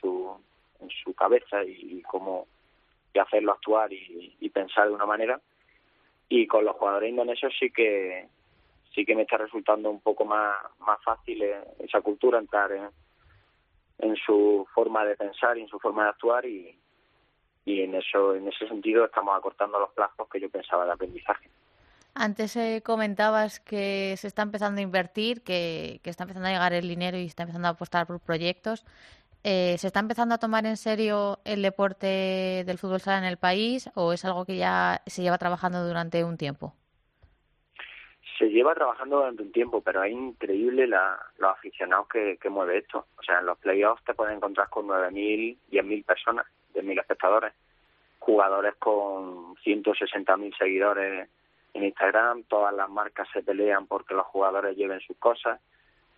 su, 0.00 0.36
en 0.80 0.88
su 1.02 1.14
cabeza 1.14 1.64
y, 1.64 2.00
cómo 2.02 2.46
y 3.12 3.18
hacerlo 3.18 3.52
actuar 3.52 3.92
y, 3.92 4.36
y 4.38 4.48
pensar 4.50 4.88
de 4.88 4.94
una 4.94 5.06
manera. 5.06 5.40
Y 6.28 6.46
con 6.46 6.64
los 6.64 6.76
jugadores 6.76 7.10
indonesios 7.10 7.52
sí 7.58 7.70
que 7.70 8.28
sí 8.94 9.04
que 9.04 9.14
me 9.14 9.22
está 9.22 9.36
resultando 9.36 9.90
un 9.90 10.00
poco 10.00 10.24
más, 10.24 10.56
más 10.80 11.02
fácil 11.04 11.42
eh, 11.42 11.60
esa 11.78 12.00
cultura 12.00 12.38
entrar 12.38 12.72
en, 12.72 12.88
en 13.98 14.16
su 14.16 14.66
forma 14.74 15.04
de 15.04 15.16
pensar 15.16 15.56
y 15.58 15.62
en 15.62 15.68
su 15.68 15.78
forma 15.78 16.04
de 16.04 16.08
actuar 16.10 16.46
y, 16.46 16.76
y 17.68 17.82
en 17.82 17.94
eso 17.94 18.34
en 18.34 18.48
ese 18.48 18.66
sentido 18.66 19.04
estamos 19.04 19.36
acortando 19.36 19.78
los 19.78 19.90
plazos 19.90 20.26
que 20.30 20.40
yo 20.40 20.48
pensaba 20.48 20.86
de 20.86 20.92
aprendizaje. 20.92 21.50
Antes 22.14 22.56
eh, 22.56 22.82
comentabas 22.84 23.60
que 23.60 24.14
se 24.16 24.26
está 24.26 24.42
empezando 24.42 24.80
a 24.80 24.82
invertir, 24.82 25.42
que, 25.42 26.00
que, 26.02 26.10
está 26.10 26.24
empezando 26.24 26.48
a 26.48 26.52
llegar 26.52 26.72
el 26.72 26.88
dinero 26.88 27.18
y 27.18 27.26
está 27.26 27.42
empezando 27.44 27.68
a 27.68 27.72
apostar 27.72 28.06
por 28.06 28.18
proyectos. 28.18 28.84
Eh, 29.44 29.76
¿Se 29.78 29.86
está 29.86 30.00
empezando 30.00 30.34
a 30.34 30.38
tomar 30.38 30.66
en 30.66 30.76
serio 30.76 31.38
el 31.44 31.62
deporte 31.62 32.64
del 32.66 32.78
fútbol 32.78 33.00
sala 33.00 33.18
en 33.18 33.24
el 33.24 33.36
país 33.36 33.88
o 33.94 34.12
es 34.12 34.24
algo 34.24 34.44
que 34.44 34.56
ya 34.56 35.02
se 35.06 35.22
lleva 35.22 35.38
trabajando 35.38 35.86
durante 35.86 36.24
un 36.24 36.36
tiempo? 36.36 36.74
Se 38.38 38.48
lleva 38.50 38.74
trabajando 38.74 39.16
durante 39.16 39.42
un 39.42 39.52
tiempo, 39.52 39.80
pero 39.80 40.04
es 40.04 40.12
increíble 40.12 40.86
la, 40.86 41.18
los 41.38 41.50
aficionados 41.50 42.08
que, 42.08 42.38
que 42.40 42.48
mueve 42.48 42.78
esto. 42.78 43.06
O 43.18 43.22
sea, 43.22 43.40
en 43.40 43.46
los 43.46 43.58
playoffs 43.58 44.04
te 44.04 44.14
puedes 44.14 44.36
encontrar 44.36 44.68
con 44.70 44.86
9.000, 44.86 45.56
10.000 45.72 46.04
personas, 46.04 46.46
10.000 46.74 47.00
espectadores, 47.00 47.52
jugadores 48.20 48.74
con 48.76 49.56
160.000 49.56 50.56
seguidores 50.56 51.28
en 51.74 51.84
Instagram, 51.84 52.44
todas 52.44 52.74
las 52.74 52.88
marcas 52.88 53.28
se 53.32 53.42
pelean 53.42 53.86
porque 53.86 54.14
los 54.14 54.26
jugadores 54.26 54.76
lleven 54.76 55.00
sus 55.00 55.16
cosas. 55.18 55.60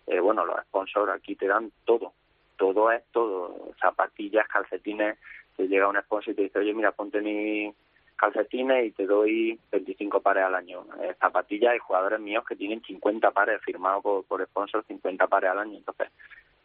Eh, 0.07 0.19
bueno, 0.19 0.45
los 0.45 0.59
sponsors 0.65 1.11
aquí 1.11 1.35
te 1.35 1.47
dan 1.47 1.71
todo, 1.85 2.13
todo 2.57 2.91
es 2.91 3.03
todo, 3.11 3.71
zapatillas, 3.79 4.47
calcetines, 4.47 5.17
te 5.55 5.67
llega 5.67 5.87
un 5.87 5.99
sponsor 6.01 6.33
y 6.33 6.35
te 6.35 6.41
dice, 6.43 6.59
oye, 6.59 6.73
mira, 6.73 6.91
ponte 6.91 7.21
mis 7.21 7.73
calcetines 8.21 8.85
y 8.85 8.91
te 8.91 9.07
doy 9.07 9.59
25 9.71 10.21
pares 10.21 10.43
al 10.43 10.53
año. 10.53 10.85
Eh, 11.01 11.15
zapatillas 11.19 11.75
y 11.75 11.79
jugadores 11.79 12.19
míos 12.19 12.45
que 12.47 12.55
tienen 12.55 12.83
50 12.83 13.31
pares 13.31 13.59
firmados 13.63 14.03
por, 14.03 14.23
por 14.25 14.45
sponsors, 14.45 14.85
50 14.85 15.25
pares 15.25 15.49
al 15.49 15.59
año. 15.59 15.77
Entonces, 15.77 16.09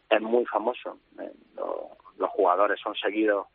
es 0.09 0.21
muy 0.21 0.45
famoso. 0.45 0.99
Eh, 1.19 1.31
los 2.17 2.29
jugadores 2.29 2.79
son 2.79 2.95
seguidos 2.95 3.47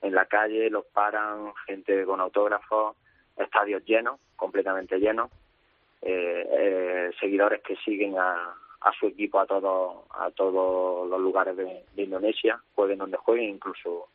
en 0.00 0.14
la 0.14 0.26
calle, 0.26 0.70
los 0.70 0.84
paran, 0.86 1.52
gente 1.66 2.04
con 2.04 2.20
autógrafos, 2.20 2.96
estadios 3.36 3.84
llenos, 3.84 4.20
completamente 4.36 4.98
llenos, 4.98 5.30
eh, 6.02 6.46
eh, 6.50 7.10
seguidores 7.18 7.62
que 7.62 7.76
siguen 7.76 8.18
a, 8.18 8.54
a, 8.80 8.92
su 8.98 9.06
equipo 9.06 9.40
a 9.40 9.46
todos 9.46 10.04
a 10.10 10.30
todos 10.30 11.08
los 11.08 11.20
lugares 11.20 11.56
de, 11.56 11.84
Indonesia, 11.96 12.60
jueguen 12.74 12.98
donde 12.98 13.16
jueguen, 13.16 13.50
incluso 13.50 14.08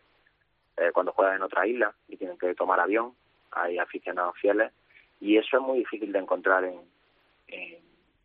eh, 0.80 0.92
cuando 0.94 1.12
juegan 1.12 1.36
en 1.36 1.42
otra 1.44 1.68
isla 1.68 1.94
y 2.08 2.18
tienen 2.18 2.38
que 2.38 2.56
tomar 2.56 2.80
avión, 2.80 3.14
hay 3.52 3.78
aficionados 3.78 4.38
fieles 4.40 4.72
y 5.20 5.38
eso 5.38 5.58
es 5.58 5.64
muy 5.64 5.80
difícil 5.80 6.12
de 6.12 6.20
encontrar 6.20 6.64
en, 6.64 6.80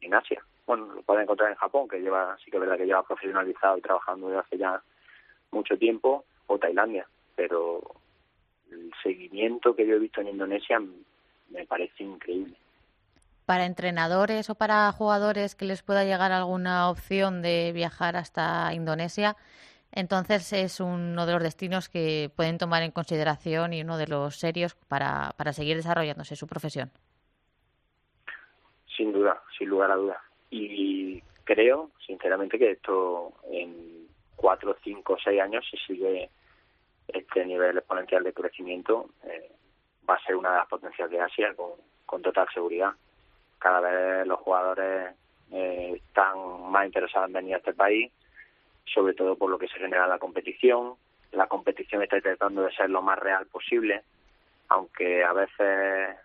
en, 0.01 0.15
Asia. 0.15 0.45
Bueno, 0.67 0.87
lo 0.95 1.03
pueden 1.03 1.23
encontrar 1.23 1.51
en 1.51 1.57
Japón, 1.57 1.89
que 1.89 1.99
lleva, 1.99 2.37
sí 2.45 2.51
que 2.51 2.57
es 2.57 2.61
verdad 2.61 2.77
que 2.77 2.87
lleva 2.87 3.03
profesionalizado 3.03 3.77
y 3.79 3.81
trabajando 3.81 4.29
desde 4.29 4.41
hace 4.41 4.59
ya 4.59 4.83
mucho 5.51 5.77
tiempo, 5.77 6.25
o 6.47 6.59
Tailandia, 6.59 7.07
pero 7.35 7.81
el 8.71 8.93
seguimiento 9.03 9.75
que 9.75 9.87
yo 9.87 9.97
he 9.97 9.99
visto 9.99 10.21
en 10.21 10.29
Indonesia 10.29 10.81
me 11.51 11.67
parece 11.67 12.05
increíble. 12.05 12.57
Para 13.47 13.67
entrenadores 13.67 14.49
o 14.51 14.55
para 14.55 14.91
jugadores 14.93 15.55
que 15.55 15.65
les 15.65 15.83
pueda 15.83 16.05
llegar 16.05 16.33
alguna 16.33 16.89
opción 16.89 17.43
de 17.43 17.73
viajar 17.75 18.17
hasta 18.17 18.73
Indonesia, 18.73 19.37
entonces 19.95 20.53
es 20.53 20.81
uno 20.81 21.25
de 21.25 21.33
los 21.33 21.43
destinos 21.43 21.89
que 21.89 22.31
pueden 22.37 22.59
tomar 22.59 22.83
en 22.83 22.91
consideración 22.91 23.73
y 23.73 23.83
uno 23.83 23.97
de 23.97 24.09
los 24.09 24.37
serios 24.37 24.75
para, 24.89 25.33
para 25.37 25.53
seguir 25.53 25.77
desarrollándose 25.77 26.37
su 26.37 26.47
profesión. 26.47 26.91
Sin 28.97 29.13
duda, 29.13 29.41
sin 29.57 29.69
lugar 29.69 29.91
a 29.91 29.97
dudas. 29.97 30.19
Y 30.51 31.23
creo, 31.45 31.91
sinceramente, 32.07 32.59
que 32.59 32.73
esto 32.73 33.33
en 33.51 34.09
cuatro, 34.37 34.77
cinco, 34.83 35.17
seis 35.23 35.41
años, 35.41 35.65
si 35.71 35.77
sigue 35.79 36.31
este 37.09 37.45
nivel 37.45 37.79
exponencial 37.79 38.25
de 38.25 38.33
crecimiento, 38.33 39.11
eh, 39.25 39.51
va 40.09 40.15
a 40.15 40.25
ser 40.25 40.37
una 40.37 40.51
de 40.51 40.57
las 40.57 40.69
potencias 40.69 41.11
de 41.11 41.21
Asia 41.21 41.55
con, 41.55 41.71
con 42.07 42.23
total 42.23 42.47
seguridad. 42.53 42.93
Cada 43.59 43.81
vez 43.81 44.27
los 44.27 44.41
jugadores 44.41 45.15
eh, 45.51 45.93
están 45.97 46.71
más 46.71 46.87
interesados 46.87 47.29
en 47.29 47.35
venir 47.35 47.55
a 47.55 47.59
este 47.59 47.75
país, 47.75 48.13
sobre 48.87 49.15
todo 49.15 49.37
por 49.37 49.51
lo 49.51 49.59
que 49.59 49.69
se 49.69 49.79
genera 49.79 50.07
la 50.07 50.19
competición. 50.19 50.95
La 51.33 51.47
competición 51.47 52.03
está 52.03 52.21
tratando 52.21 52.63
de 52.63 52.73
ser 52.73 52.91
lo 52.91 53.03
más 53.03 53.19
real 53.19 53.47
posible, 53.47 54.03
aunque 54.69 55.25
a 55.25 55.33
veces 55.33 56.17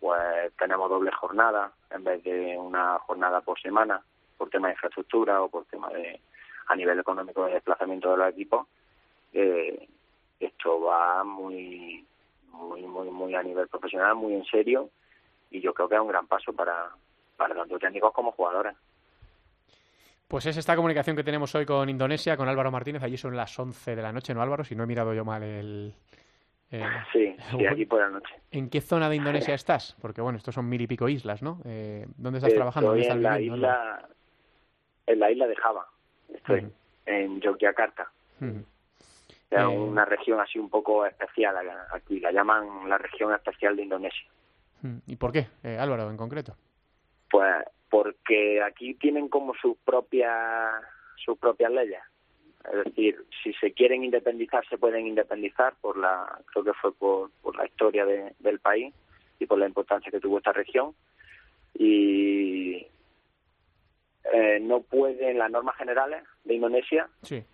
pues 0.00 0.52
tenemos 0.56 0.88
doble 0.88 1.10
jornada 1.12 1.72
en 1.90 2.04
vez 2.04 2.22
de 2.22 2.56
una 2.56 2.98
jornada 3.00 3.40
por 3.40 3.60
semana, 3.60 4.00
por 4.36 4.50
tema 4.50 4.68
de 4.68 4.74
infraestructura 4.74 5.42
o 5.42 5.48
por 5.48 5.64
tema 5.66 5.88
de 5.88 6.20
a 6.68 6.76
nivel 6.76 6.98
económico 6.98 7.46
de 7.46 7.54
desplazamiento 7.54 8.10
de 8.10 8.16
los 8.16 8.30
equipos. 8.30 8.66
Eh, 9.32 9.88
esto 10.38 10.80
va 10.82 11.24
muy 11.24 12.04
muy, 12.58 12.82
muy, 12.82 13.10
muy 13.10 13.34
a 13.34 13.42
nivel 13.42 13.68
profesional, 13.68 14.14
muy 14.16 14.34
en 14.34 14.44
serio, 14.44 14.90
y 15.50 15.60
yo 15.60 15.72
creo 15.72 15.88
que 15.88 15.94
es 15.94 16.00
un 16.00 16.08
gran 16.08 16.26
paso 16.26 16.52
para, 16.52 16.90
para 17.36 17.54
tanto 17.54 17.78
técnicos 17.78 18.12
como 18.12 18.32
jugadores. 18.32 18.74
Pues 20.28 20.44
es 20.44 20.58
esta 20.58 20.76
comunicación 20.76 21.16
que 21.16 21.24
tenemos 21.24 21.54
hoy 21.54 21.64
con 21.64 21.88
Indonesia, 21.88 22.36
con 22.36 22.48
Álvaro 22.48 22.70
Martínez. 22.70 23.02
Allí 23.02 23.16
son 23.16 23.34
las 23.34 23.58
11 23.58 23.96
de 23.96 24.02
la 24.02 24.12
noche, 24.12 24.34
¿no, 24.34 24.42
Álvaro? 24.42 24.62
Si 24.62 24.76
no 24.76 24.84
he 24.84 24.86
mirado 24.86 25.14
yo 25.14 25.24
mal 25.24 25.42
el... 25.42 25.94
sí, 26.70 27.34
sí, 27.50 27.66
aquí 27.66 27.86
por 27.86 28.00
la 28.00 28.10
noche. 28.10 28.34
¿En 28.50 28.68
qué 28.68 28.82
zona 28.82 29.08
de 29.08 29.16
Indonesia 29.16 29.54
estás? 29.54 29.96
Porque, 30.02 30.20
bueno, 30.20 30.36
estos 30.36 30.54
son 30.54 30.68
mil 30.68 30.82
y 30.82 30.86
pico 30.86 31.08
islas, 31.08 31.42
¿no? 31.42 31.62
Eh, 31.64 32.06
¿Dónde 32.18 32.40
estás 32.40 32.52
trabajando? 32.52 32.90
¿Dónde 32.90 33.08
en, 33.08 33.22
la 33.22 33.40
isla, 33.40 34.08
en 35.06 35.18
la 35.18 35.30
isla 35.30 35.46
de 35.46 35.56
Java. 35.56 35.86
Estoy 36.34 36.70
en 37.06 37.40
Yogyakarta. 37.40 38.10
Es 39.50 39.58
eh, 39.58 39.66
una 39.66 40.04
región 40.04 40.40
así 40.40 40.58
un 40.58 40.68
poco 40.68 41.06
especial 41.06 41.56
aquí, 41.90 42.20
la 42.20 42.30
llaman 42.30 42.86
la 42.86 42.98
región 42.98 43.32
especial 43.32 43.76
de 43.76 43.82
Indonesia. 43.82 44.28
¿Y 45.06 45.16
por 45.16 45.32
qué, 45.32 45.48
eh, 45.62 45.78
Álvaro, 45.78 46.10
en 46.10 46.16
concreto? 46.16 46.54
Pues 47.30 47.64
porque 47.90 48.62
aquí 48.62 48.94
tienen 48.94 49.28
como 49.28 49.54
sus 49.54 49.76
propias 49.78 50.82
sus 51.16 51.38
propias 51.38 51.72
leyes. 51.72 52.00
Es 52.64 52.84
decir, 52.84 53.24
si 53.42 53.52
se 53.54 53.72
quieren 53.72 54.04
independizar, 54.04 54.66
se 54.68 54.78
pueden 54.78 55.06
independizar 55.06 55.74
por 55.80 55.96
la, 55.96 56.38
creo 56.46 56.64
que 56.64 56.74
fue 56.74 56.92
por, 56.92 57.30
por 57.42 57.56
la 57.56 57.66
historia 57.66 58.04
de, 58.04 58.34
del 58.38 58.60
país 58.60 58.94
y 59.38 59.46
por 59.46 59.58
la 59.58 59.66
importancia 59.66 60.10
que 60.10 60.20
tuvo 60.20 60.38
esta 60.38 60.52
región. 60.52 60.94
Y 61.74 62.86
eh, 64.32 64.58
no 64.60 64.80
pueden, 64.80 65.38
las 65.38 65.50
normas 65.50 65.76
generales 65.76 66.22
de 66.44 66.54
Indonesia 66.54 67.08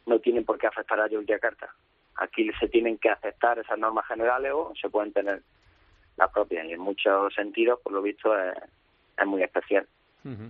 no 0.07 0.18
tienen 0.18 0.45
por 0.45 0.59
qué 0.59 0.66
afectar 0.66 1.01
a 1.01 1.09
Yogyakarta. 1.09 1.72
Aquí 2.16 2.51
se 2.59 2.68
tienen 2.68 2.99
que 2.99 3.11
aceptar 3.11 3.59
esas 3.59 3.78
normas 3.78 4.07
generales 4.07 4.53
o 4.55 4.72
se 4.80 4.89
pueden 4.89 5.12
tener 5.12 5.43
las 6.16 6.30
propias 6.32 6.66
y 6.66 6.72
en 6.72 6.80
muchos 6.80 7.35
sentidos, 7.35 7.80
por 7.80 7.93
lo 7.93 8.03
visto, 8.03 8.37
es, 8.39 8.57
muy 9.26 9.43
especial. 9.43 9.87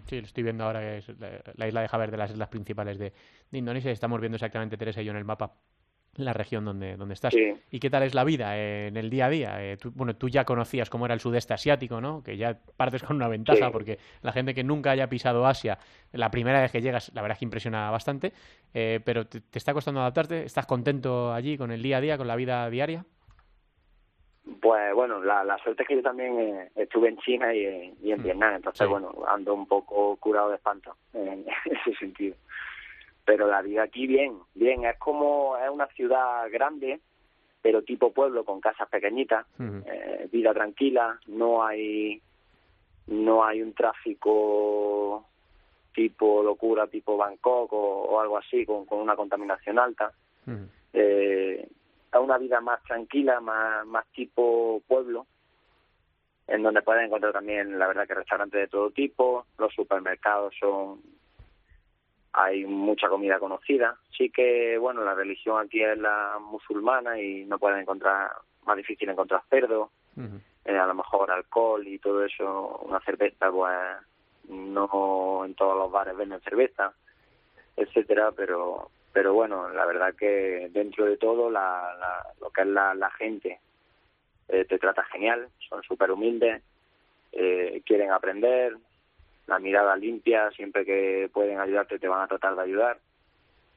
Sí, 0.07 0.21
lo 0.21 0.27
estoy 0.27 0.43
viendo 0.43 0.65
ahora, 0.65 0.81
que 0.81 0.99
es 0.99 1.09
la, 1.57 1.69
isla 1.69 1.81
de 1.83 1.89
Javer 1.89 2.11
de 2.11 2.17
las 2.17 2.31
islas 2.31 2.49
principales 2.49 2.99
de, 2.99 3.13
de 3.51 3.59
Indonesia. 3.59 3.91
Estamos 3.91 4.21
viendo 4.21 4.37
exactamente, 4.37 4.77
Teresa 4.77 5.03
y 5.03 5.05
yo, 5.05 5.11
en 5.11 5.19
el 5.19 5.25
mapa 5.25 5.55
la 6.17 6.33
región 6.33 6.65
donde, 6.65 6.97
donde 6.97 7.15
estás. 7.15 7.35
¿Y 7.71 7.81
qué 7.81 7.91
tal 7.91 8.03
es 8.03 8.15
la 8.15 8.25
vida 8.25 8.57
eh, 8.57 8.89
en 8.89 8.97
el 8.97 9.11
día 9.11 9.27
a 9.27 9.31
día? 9.31 9.65
Eh, 9.65 9.77
tú, 9.77 9.91
bueno, 9.95 10.15
tú 10.17 10.29
ya 10.29 10.45
conocías 10.45 10.91
cómo 10.91 11.07
era 11.07 11.15
el 11.15 11.21
sudeste 11.21 11.55
asiático, 11.55 12.01
¿no? 12.01 12.23
Que 12.23 12.37
ya 12.37 12.59
partes 12.77 13.03
con 13.03 13.17
una 13.17 13.29
ventaja, 13.29 13.71
porque 13.71 13.99
la 14.23 14.33
gente 14.33 14.55
que 14.55 14.65
nunca 14.65 14.91
haya 14.91 15.09
pisado 15.09 15.47
Asia, 15.47 15.79
la 16.13 16.31
primera 16.31 16.61
vez 16.61 16.73
que 16.73 16.81
llegas, 16.81 17.11
la 17.15 17.23
verdad 17.23 17.37
es 17.37 17.39
que 17.41 17.45
impresiona 17.45 17.91
bastante, 17.91 18.33
eh, 18.73 19.01
pero 19.05 19.27
te, 19.27 19.43
está 19.53 19.73
costando 19.73 20.01
adaptarte? 20.01 20.45
¿Estás 20.45 20.67
contento 20.67 21.33
allí 21.33 21.57
con 21.57 21.73
el 21.73 21.83
día 21.83 21.99
a 21.99 22.01
día, 22.01 22.17
con 22.19 22.27
la 22.27 22.37
vida 22.37 22.69
diaria? 22.71 23.05
Pues 24.61 24.95
bueno, 24.95 25.23
la, 25.23 25.43
la 25.43 25.57
suerte 25.59 25.83
es 25.83 25.89
que 25.89 25.97
yo 25.97 26.03
también 26.03 26.71
estuve 26.77 27.09
en 27.09 27.17
China 27.19 27.55
y, 27.55 27.65
en 27.65 28.21
mm. 28.21 28.23
Vietnam, 28.23 28.55
entonces 28.57 28.87
bueno, 28.87 29.13
ando 29.27 29.55
un 29.55 29.67
poco 29.67 30.17
curado 30.17 30.51
de 30.51 30.57
espanto 30.57 30.97
en 31.15 31.47
ese 31.65 31.95
sentido 31.99 32.37
pero 33.25 33.49
la 33.49 33.63
vida 33.63 33.85
aquí 33.85 34.07
bien, 34.07 34.39
bien, 34.55 34.85
es 34.85 34.99
como, 34.99 35.57
es 35.57 35.71
una 35.71 35.87
ciudad 35.89 36.47
grande, 36.51 37.01
pero 37.63 37.83
tipo 37.83 38.13
pueblo 38.13 38.45
con 38.45 38.61
casas 38.61 38.89
pequeñitas, 38.89 39.47
eh, 39.59 40.29
vida 40.31 40.53
tranquila, 40.53 41.19
no 41.29 41.65
hay, 41.65 42.21
no 43.07 43.45
hay 43.45 43.63
un 43.63 43.73
tráfico 43.73 45.27
tipo 45.95 46.43
locura, 46.43 46.87
tipo 46.87 47.17
Bangkok 47.17 47.73
o, 47.73 48.21
algo 48.21 48.37
así, 48.37 48.67
con, 48.67 48.85
con, 48.85 48.99
una 48.99 49.17
contaminación 49.17 49.79
alta. 49.79 50.13
eh, 50.93 51.67
es 52.19 52.25
una 52.25 52.39
vida 52.39 52.61
más 52.61 52.83
tranquila, 52.85 53.41
más, 53.41 53.87
más 53.87 54.07
tipo 54.13 54.83
pueblo, 54.87 55.27
en 56.47 56.63
donde 56.63 56.83
pueden 56.83 57.07
encontrar 57.07 57.33
también, 57.33 57.79
la 57.79 57.87
verdad, 57.87 58.07
que 58.07 58.15
restaurantes 58.15 58.61
de 58.61 58.69
todo 58.69 58.91
tipo, 58.91 59.47
los 59.59 59.73
supermercados 59.75 60.55
son 60.59 61.01
hay 62.35 62.65
mucha 62.65 63.09
comida 63.09 63.39
conocida. 63.39 63.97
Sí 64.17 64.31
que, 64.31 64.77
bueno, 64.77 65.05
la 65.05 65.15
religión 65.15 65.65
aquí 65.65 65.83
es 65.83 65.97
la 65.97 66.39
musulmana 66.41 67.19
y 67.21 67.45
no 67.45 67.59
pueden 67.59 67.81
encontrar, 67.81 68.33
más 68.67 68.77
difícil 68.77 69.09
encontrar 69.09 69.43
cerdo, 69.49 69.91
eh, 70.65 70.77
a 70.77 70.87
lo 70.87 70.95
mejor 70.95 71.31
alcohol 71.31 71.87
y 71.87 71.99
todo 72.01 72.25
eso, 72.25 72.81
una 72.85 73.01
cerveza, 73.01 73.51
pues 73.51 73.77
no 74.49 75.45
en 75.45 75.55
todos 75.55 75.77
los 75.79 75.91
bares 75.93 76.17
venden 76.17 76.41
cerveza, 76.41 76.93
etcétera, 77.77 78.33
pero 78.33 78.91
pero 79.15 79.33
bueno, 79.33 79.69
la 79.69 79.87
verdad 79.87 80.13
que 80.17 80.69
dentro 80.73 81.05
de 81.05 81.17
todo 81.17 81.49
la, 81.49 81.95
la, 82.01 82.27
lo 82.41 82.51
que 82.51 82.63
es 82.63 82.67
la, 82.67 82.95
la 82.95 83.11
gente 83.13 83.61
eh, 84.49 84.65
te 84.65 84.77
trata 84.77 85.05
genial, 85.05 85.49
son 85.69 85.85
súper 85.85 86.11
humildes, 86.11 86.61
eh, 87.31 87.81
quieren 87.87 88.11
aprender, 88.11 88.77
la 89.47 89.61
mirada 89.61 89.95
limpia, 89.97 90.51
siempre 90.51 90.85
que 90.85 91.31
pueden 91.33 91.61
ayudarte 91.61 92.01
te 92.01 92.09
van 92.09 92.23
a 92.23 92.27
tratar 92.27 92.57
de 92.57 92.63
ayudar 92.63 92.99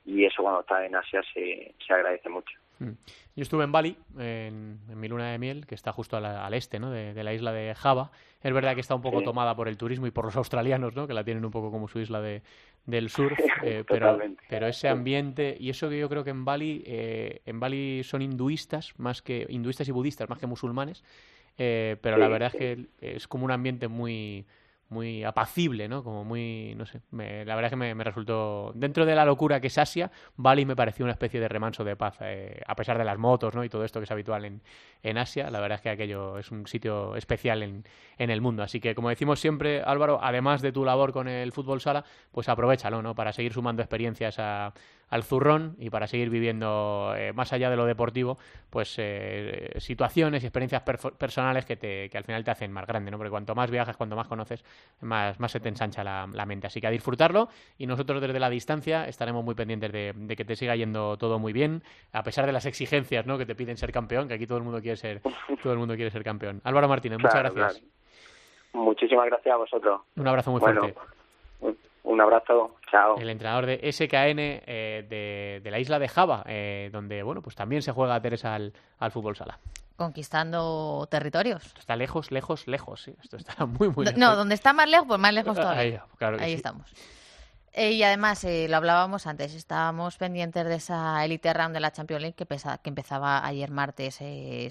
y 0.06 0.26
eso 0.26 0.42
cuando 0.42 0.62
estás 0.62 0.86
en 0.86 0.96
Asia 0.96 1.22
se, 1.32 1.76
se 1.86 1.94
agradece 1.94 2.30
mucho. 2.30 2.58
Mm. 2.80 2.92
Yo 3.36 3.44
estuve 3.44 3.64
en 3.64 3.72
Bali, 3.72 3.98
en, 4.18 4.80
mi 4.96 5.08
luna 5.08 5.32
de 5.32 5.38
miel, 5.38 5.66
que 5.66 5.76
está 5.76 5.92
justo 5.92 6.18
al, 6.18 6.54
este 6.54 6.80
¿no? 6.80 6.90
de, 6.92 7.24
la 7.24 7.34
isla 7.34 7.52
de 7.52 7.76
Java. 7.76 8.12
Es 8.42 8.54
verdad 8.54 8.76
que 8.76 8.82
está 8.82 8.96
un 8.96 9.02
poco 9.02 9.22
tomada 9.22 9.56
por 9.56 9.68
el 9.68 9.78
turismo 9.78 10.08
y 10.08 10.12
por 10.12 10.26
los 10.26 10.36
australianos, 10.36 10.96
¿no? 10.96 11.08
que 11.08 11.14
la 11.14 11.24
tienen 11.24 11.46
un 11.46 11.52
poco 11.52 11.72
como 11.72 11.88
su 11.88 12.00
isla 12.00 12.22
de, 12.22 12.42
del 12.86 13.10
sur. 13.12 13.36
Eh, 13.64 13.84
pero, 13.88 14.20
pero 14.50 14.68
ese 14.68 14.90
ambiente, 14.90 15.56
y 15.60 15.70
eso 15.70 15.90
que 15.90 16.00
yo 16.00 16.10
creo 16.10 16.24
que 16.24 16.32
en 16.32 16.46
Bali, 16.46 16.84
eh, 16.86 17.42
en 17.46 17.60
Bali 17.60 18.04
son 18.04 18.22
hinduistas, 18.22 18.94
más 18.98 19.22
que 19.22 19.46
hinduistas 19.50 19.88
y 19.88 19.92
budistas, 19.92 20.30
más 20.30 20.40
que 20.40 20.48
musulmanes. 20.48 21.04
Eh, 21.60 21.98
pero 22.02 22.18
la 22.18 22.28
verdad 22.28 22.52
es 22.54 22.60
que 22.60 22.86
es 23.02 23.28
como 23.28 23.46
un 23.46 23.52
ambiente 23.52 23.88
muy 23.88 24.46
muy 24.90 25.24
apacible, 25.24 25.88
¿no? 25.88 26.04
Como 26.04 26.24
muy, 26.24 26.74
no 26.78 26.86
sé, 26.86 27.02
la 27.12 27.56
verdad 27.56 27.66
es 27.66 27.70
que 27.72 27.76
me, 27.76 28.04
resultó, 28.04 28.72
dentro 28.76 29.06
de 29.06 29.16
la 29.16 29.26
locura 29.26 29.60
que 29.60 29.68
es 29.68 29.78
Asia, 29.78 30.12
Bali 30.36 30.66
me 30.66 30.76
pareció 30.76 31.06
una 31.06 31.12
especie 31.12 31.40
de 31.40 31.48
remanso 31.48 31.84
de 31.84 31.96
paz, 31.96 32.18
eh, 32.22 32.62
a 32.66 32.76
pesar 32.76 32.98
de 32.98 33.04
las 33.04 33.18
motos, 33.18 33.54
¿no? 33.54 33.64
Y 33.64 33.70
todo 33.70 33.84
esto 33.84 34.00
que 34.00 34.06
es 34.06 34.12
habitual 34.12 34.46
en, 34.46 34.62
en 35.04 35.18
Asia, 35.18 35.50
la 35.52 35.60
verdad 35.60 35.78
es 35.78 35.82
que 35.82 35.90
aquello 35.90 36.38
es 36.38 36.52
un 36.52 36.68
sitio 36.68 37.16
especial 37.16 37.64
en, 37.64 37.84
en, 38.18 38.30
el 38.30 38.42
mundo. 38.42 38.64
Así 38.64 38.80
que, 38.80 38.96
como 38.96 39.10
decimos 39.10 39.40
siempre, 39.40 39.82
Álvaro, 39.82 40.20
además 40.22 40.62
de 40.62 40.72
tu 40.72 40.86
labor 40.86 41.12
con 41.12 41.28
el 41.28 41.52
fútbol 41.52 41.82
sala, 41.82 42.06
pues 42.32 42.48
aprovechalo, 42.50 43.02
¿no? 43.02 43.16
Para 43.16 43.34
seguir 43.34 43.54
sumando 43.54 43.82
experiencias 43.82 44.40
a, 44.40 44.74
al 45.10 45.24
zurrón 45.24 45.76
y 45.80 45.89
para 45.89 46.08
seguir 46.08 46.30
viviendo 46.30 47.14
eh, 47.16 47.34
más 47.34 47.53
allá 47.53 47.70
de 47.70 47.78
lo 47.78 47.86
deportivo, 47.86 48.38
pues 48.70 48.95
eh, 48.97 49.74
situaciones 49.78 50.43
y 50.43 50.47
experiencias 50.47 50.84
personales 51.18 51.66
que, 51.66 51.78
te, 51.78 52.10
que 52.10 52.18
al 52.18 52.24
final 52.24 52.43
te 52.43 52.51
hacen 52.51 52.72
más 52.72 52.86
grande, 52.86 53.12
¿no? 53.12 53.18
Porque 53.18 53.32
cuanto 53.32 53.55
más 53.55 53.72
viajas, 53.72 53.95
cuanto 53.95 54.16
más 54.16 54.28
conoces, 54.28 54.64
más, 55.01 55.39
más 55.39 55.51
se 55.51 55.60
te 55.60 55.70
ensancha 55.70 56.03
la, 56.03 56.45
mente. 56.45 56.68
Así 56.68 56.80
que 56.80 56.88
a 56.88 56.91
disfrutarlo 56.91 57.49
y 57.78 57.88
nosotros 57.88 58.22
desde 58.22 58.39
la 58.39 58.49
distancia 58.49 59.08
estaremos 59.08 59.43
muy 59.43 59.55
pendientes 59.55 59.91
de, 59.91 60.36
que 60.36 60.45
te 60.45 60.55
siga 60.55 60.76
yendo 60.76 61.18
todo 61.18 61.39
muy 61.39 61.53
bien, 61.53 61.84
a 62.14 62.24
pesar 62.24 62.45
de 62.45 62.51
las 62.51 62.66
exigencias, 62.66 63.26
¿no? 63.26 63.38
Que 63.38 63.45
te 63.45 63.55
piden 63.55 63.78
ser 63.78 63.91
campeón, 63.91 64.28
que 64.28 64.34
aquí 64.34 64.47
todo 64.47 64.58
el 64.58 64.64
mundo 64.64 64.82
quiere 64.82 64.97
ser, 64.97 65.22
todo 65.64 65.74
el 65.74 65.80
mundo 65.80 65.95
quiere 65.95 66.12
ser 66.12 66.24
campeón. 66.24 66.62
Álvaro 66.64 66.88
Martínez, 66.88 67.20
muchas 67.20 67.39
gracias. 67.39 67.84
Muchísimas 68.74 69.26
gracias 69.26 69.53
a 69.53 69.58
vosotros. 69.58 70.01
Un 70.16 70.28
abrazo 70.28 70.51
muy 70.51 70.60
fuerte. 70.60 70.93
Un 72.08 72.22
abrazo, 72.22 72.78
chao. 72.89 73.18
El 73.20 73.30
entrenador 73.30 73.66
de 73.66 73.91
SKN 73.91 74.39
eh, 74.66 75.60
de, 75.62 75.70
la 75.70 75.78
isla 75.78 75.99
de 75.99 76.08
Java, 76.08 76.41
eh, 76.47 76.89
donde 76.89 77.22
bueno, 77.22 77.41
pues 77.41 77.53
también 77.53 77.82
se 77.82 77.91
juega 77.91 78.22
Teresa 78.22 78.55
al, 78.55 78.72
al 78.99 79.12
fútbol 79.12 79.36
sala. 79.36 79.60
Conquistando 79.97 81.05
territorios. 81.12 81.76
está 81.78 81.97
lejos, 81.97 82.32
lejos, 82.32 82.66
lejos. 82.66 83.01
Sí. 83.01 83.14
Esto 83.22 83.36
está 83.36 83.66
muy, 83.66 83.89
muy 83.89 84.05
lejos. 84.05 84.18
No, 84.18 84.38
donde 84.38 84.55
está 84.55 84.72
más 84.72 84.89
lejos, 84.89 85.05
pues 85.05 85.20
más 85.20 85.34
lejos 85.34 85.53
todavía. 85.53 85.82
Ahí, 85.82 85.99
claro 86.18 86.38
Ahí 86.39 86.53
estamos. 86.53 86.89
Eh, 87.80 87.92
y 87.92 88.02
además, 88.02 88.44
lo 88.44 88.76
hablábamos 88.76 89.28
antes, 89.28 89.54
estábamos 89.54 90.18
pendientes 90.18 90.66
de 90.66 90.74
esa 90.74 91.24
Elite 91.24 91.54
Round 91.54 91.76
de 91.76 91.80
la 91.80 91.92
Champions 91.92 92.24
League 92.24 92.36
que, 92.36 92.48
que 92.48 92.90
empezaba 92.90 93.46
ayer 93.46 93.70
martes 93.70 94.20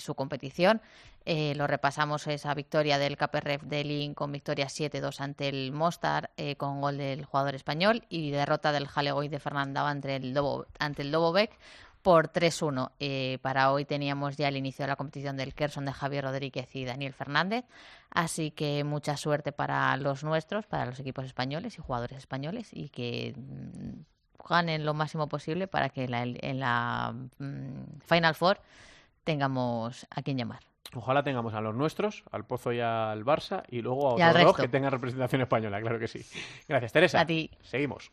su 0.03 0.17
competición. 0.17 0.83
Eh, 1.29 1.57
lo 1.57 1.67
repasamos 1.67 2.25
esa 2.29 2.55
victoria 2.55 2.99
del 2.99 3.17
Caperref 3.17 3.63
de 3.65 3.83
Lin 3.83 4.15
con 4.15 4.31
victoria 4.31 4.67
7-2 4.67 5.21
ante 5.21 5.49
el 5.49 5.73
Mostar 5.73 6.31
eh, 6.37 6.55
con 6.55 6.81
gol 6.81 6.99
del 6.99 7.25
jugador 7.25 7.57
español 7.57 8.05
y 8.09 8.31
derrota 8.31 8.71
del 8.71 8.87
Jalegoy 8.87 9.27
de 9.27 9.41
Fernanda 9.41 9.89
ante 9.89 10.15
el 10.15 10.35
Dobo, 10.35 10.67
ante 10.79 11.03
el 11.03 11.11
por 12.07 12.29
3-1. 12.29 12.93
Eh, 13.01 13.39
para 13.43 13.73
hoy 13.73 13.85
teníamos 13.85 14.37
ya 14.37 14.47
el 14.47 14.57
inicio 14.57 14.85
de 14.85 14.87
la 14.87 14.95
competición 14.95 15.37
del 15.37 15.55
Kerson 15.55 15.87
de 15.87 15.93
Javier 15.93 16.23
Rodríguez 16.23 16.69
y 16.77 16.85
Daniel 16.85 17.13
Fernández. 17.13 17.65
Así 18.11 18.53
que 18.53 18.85
mucha 18.85 19.17
suerte 19.17 19.51
para 19.51 19.97
los 19.97 20.23
nuestros, 20.23 20.67
para 20.67 20.87
los 20.87 21.01
equipos 21.01 21.25
españoles 21.25 21.77
y 21.77 21.83
jugadores 21.83 22.19
españoles 22.19 22.69
y 22.73 22.91
que 22.91 23.35
mm, 23.37 24.47
ganen 24.49 24.87
lo 24.87 24.95
máximo 24.95 25.29
posible 25.29 25.67
para 25.67 25.89
que 25.89 26.05
en 26.05 26.61
la 26.61 27.13
mm, 27.41 27.99
Final 28.05 28.37
Four 28.37 28.61
tengamos 29.25 30.07
a 30.09 30.23
quien 30.23 30.39
llamar. 30.39 30.61
Ojalá 30.95 31.25
tengamos 31.25 31.55
a 31.55 31.61
los 31.61 31.75
nuestros, 31.75 32.23
al 32.31 32.45
Pozo 32.45 32.73
y 32.73 32.79
al 32.79 33.25
Barça, 33.25 33.65
y 33.69 33.83
luego 33.83 34.11
a 34.11 34.29
otros 34.29 34.45
dos 34.45 34.57
que 34.57 34.69
tengan 34.69 34.93
representación 34.93 35.41
española, 35.41 35.81
claro 35.81 35.99
que 35.99 36.07
sí. 36.07 36.25
Gracias, 36.69 36.93
Teresa. 36.93 37.23
A 37.23 37.27
ti. 37.27 37.51
Seguimos. 37.63 38.13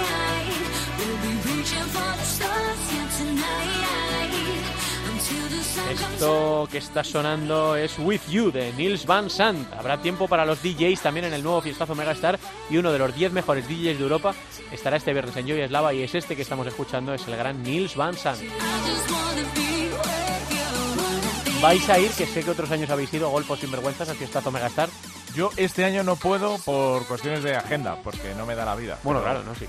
Esto 5.91 6.67
que 6.71 6.77
está 6.77 7.03
sonando 7.03 7.75
es 7.75 7.99
With 7.99 8.21
You 8.29 8.51
de 8.51 8.71
Nils 8.73 9.05
Van 9.05 9.29
Sant. 9.29 9.71
Habrá 9.73 10.01
tiempo 10.01 10.27
para 10.27 10.45
los 10.45 10.61
DJs 10.63 11.01
también 11.01 11.25
en 11.25 11.33
el 11.33 11.43
nuevo 11.43 11.61
fiestazo 11.61 11.95
Megastar 11.95 12.39
y 12.69 12.77
uno 12.77 12.91
de 12.91 12.99
los 12.99 13.13
10 13.13 13.33
mejores 13.33 13.67
DJs 13.67 13.97
de 13.97 14.03
Europa 14.03 14.33
estará 14.71 14.97
este 14.97 15.11
viernes 15.11 15.35
en 15.35 15.47
Joy 15.47 15.59
Eslava 15.59 15.93
y 15.93 16.03
es 16.03 16.15
este 16.15 16.35
que 16.35 16.41
estamos 16.43 16.65
escuchando, 16.65 17.13
es 17.13 17.27
el 17.27 17.35
gran 17.35 17.61
Nils 17.63 17.95
Van 17.95 18.15
Sant 18.15 18.41
vais 21.61 21.89
a 21.89 21.99
ir, 21.99 22.09
que 22.11 22.25
sé 22.25 22.43
que 22.43 22.49
otros 22.49 22.71
años 22.71 22.89
habéis 22.89 23.13
ido, 23.13 23.29
golpos 23.29 23.59
sin 23.59 23.69
vergüenzas, 23.69 24.09
al 24.09 24.15
fiestazo 24.15 24.51
Megastar. 24.51 24.89
Yo 25.35 25.51
este 25.57 25.85
año 25.85 26.03
no 26.03 26.15
puedo 26.15 26.57
por 26.59 27.05
cuestiones 27.05 27.43
de 27.43 27.55
agenda, 27.55 27.97
porque 28.03 28.33
no 28.35 28.45
me 28.45 28.55
da 28.55 28.65
la 28.65 28.75
vida. 28.75 28.97
Bueno, 29.03 29.21
claro, 29.21 29.43
no, 29.43 29.53
sí. 29.53 29.67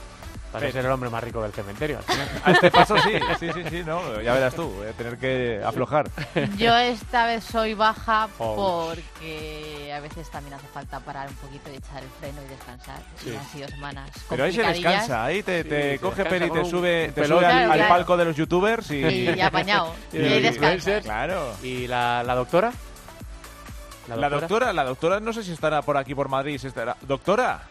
Para 0.53 0.71
ser 0.71 0.85
el 0.85 0.91
hombre 0.91 1.09
más 1.09 1.25
rico 1.25 1.43
del 1.43 1.53
cementerio. 1.53 1.99
A 2.45 2.53
este 2.53 2.71
paso 2.71 2.97
sí, 2.99 3.13
sí, 3.41 3.51
sí, 3.53 3.63
sí, 3.71 3.83
no, 3.85 4.21
ya 4.21 4.35
verás 4.35 4.55
tú, 4.55 4.69
voy 4.69 4.87
a 4.87 4.93
tener 4.93 5.17
que 5.19 5.61
aflojar. 5.65 6.11
Yo 6.57 6.77
esta 6.77 7.27
vez 7.27 7.43
soy 7.45 7.75
baja 7.75 8.29
oh. 8.39 8.89
porque 8.89 9.93
a 9.95 10.01
veces 10.01 10.31
también 10.31 10.55
hace 10.55 10.67
falta 10.69 11.01
parar 11.01 11.29
un 11.29 11.35
poquito 11.37 11.71
y 11.71 11.77
echar 11.77 12.03
el 12.03 12.09
freno 12.21 12.43
y 12.45 12.49
descansar. 12.49 13.01
Sí. 13.17 13.35
han 13.35 13.47
sido 13.49 13.69
semanas 13.69 14.11
Pero 14.29 14.45
ahí 14.45 14.53
se 14.53 14.63
descansa, 14.63 15.25
ahí 15.25 15.43
te, 15.43 15.65
te 15.65 15.99
coge 15.99 16.25
peli 16.25 16.47
y 16.47 16.51
te 16.51 16.65
sube, 16.65 17.13
te 17.13 17.27
sube 17.27 17.47
al, 17.47 17.89
palco 17.89 18.17
de 18.17 18.25
los 18.27 18.37
youtubers 18.37 18.91
y... 18.91 19.01
Y 19.03 19.41
apañado, 19.41 19.95
y, 20.13 20.19
ahí 20.19 20.43
descansa. 20.43 21.01
Claro. 21.01 21.55
¿Y 21.63 21.87
la, 21.87 22.23
la 22.23 22.35
doctora? 22.35 22.73
¿La 24.09 24.29
doctora? 24.29 24.73
la 24.73 24.85
doctora, 24.85 25.21
no 25.21 25.33
sé 25.33 25.43
si 25.43 25.53
estará 25.53 25.83
por 25.83 25.97
aquí 25.97 26.15
por 26.15 26.29
Madrid, 26.29 26.59
si 26.59 26.67
estará. 26.67 26.97
¿Doctora? 27.03 27.63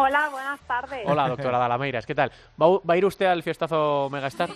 Hola, 0.00 0.30
buenas 0.30 0.60
tardes. 0.60 1.02
Hola, 1.04 1.28
doctora 1.28 1.58
Dalameiras, 1.58 2.06
¿qué 2.06 2.14
tal? 2.14 2.32
¿Va, 2.60 2.94
a 2.94 2.96
ir 2.96 3.04
usted 3.04 3.26
al 3.26 3.42
fiestazo 3.42 4.08
Megastar? 4.10 4.48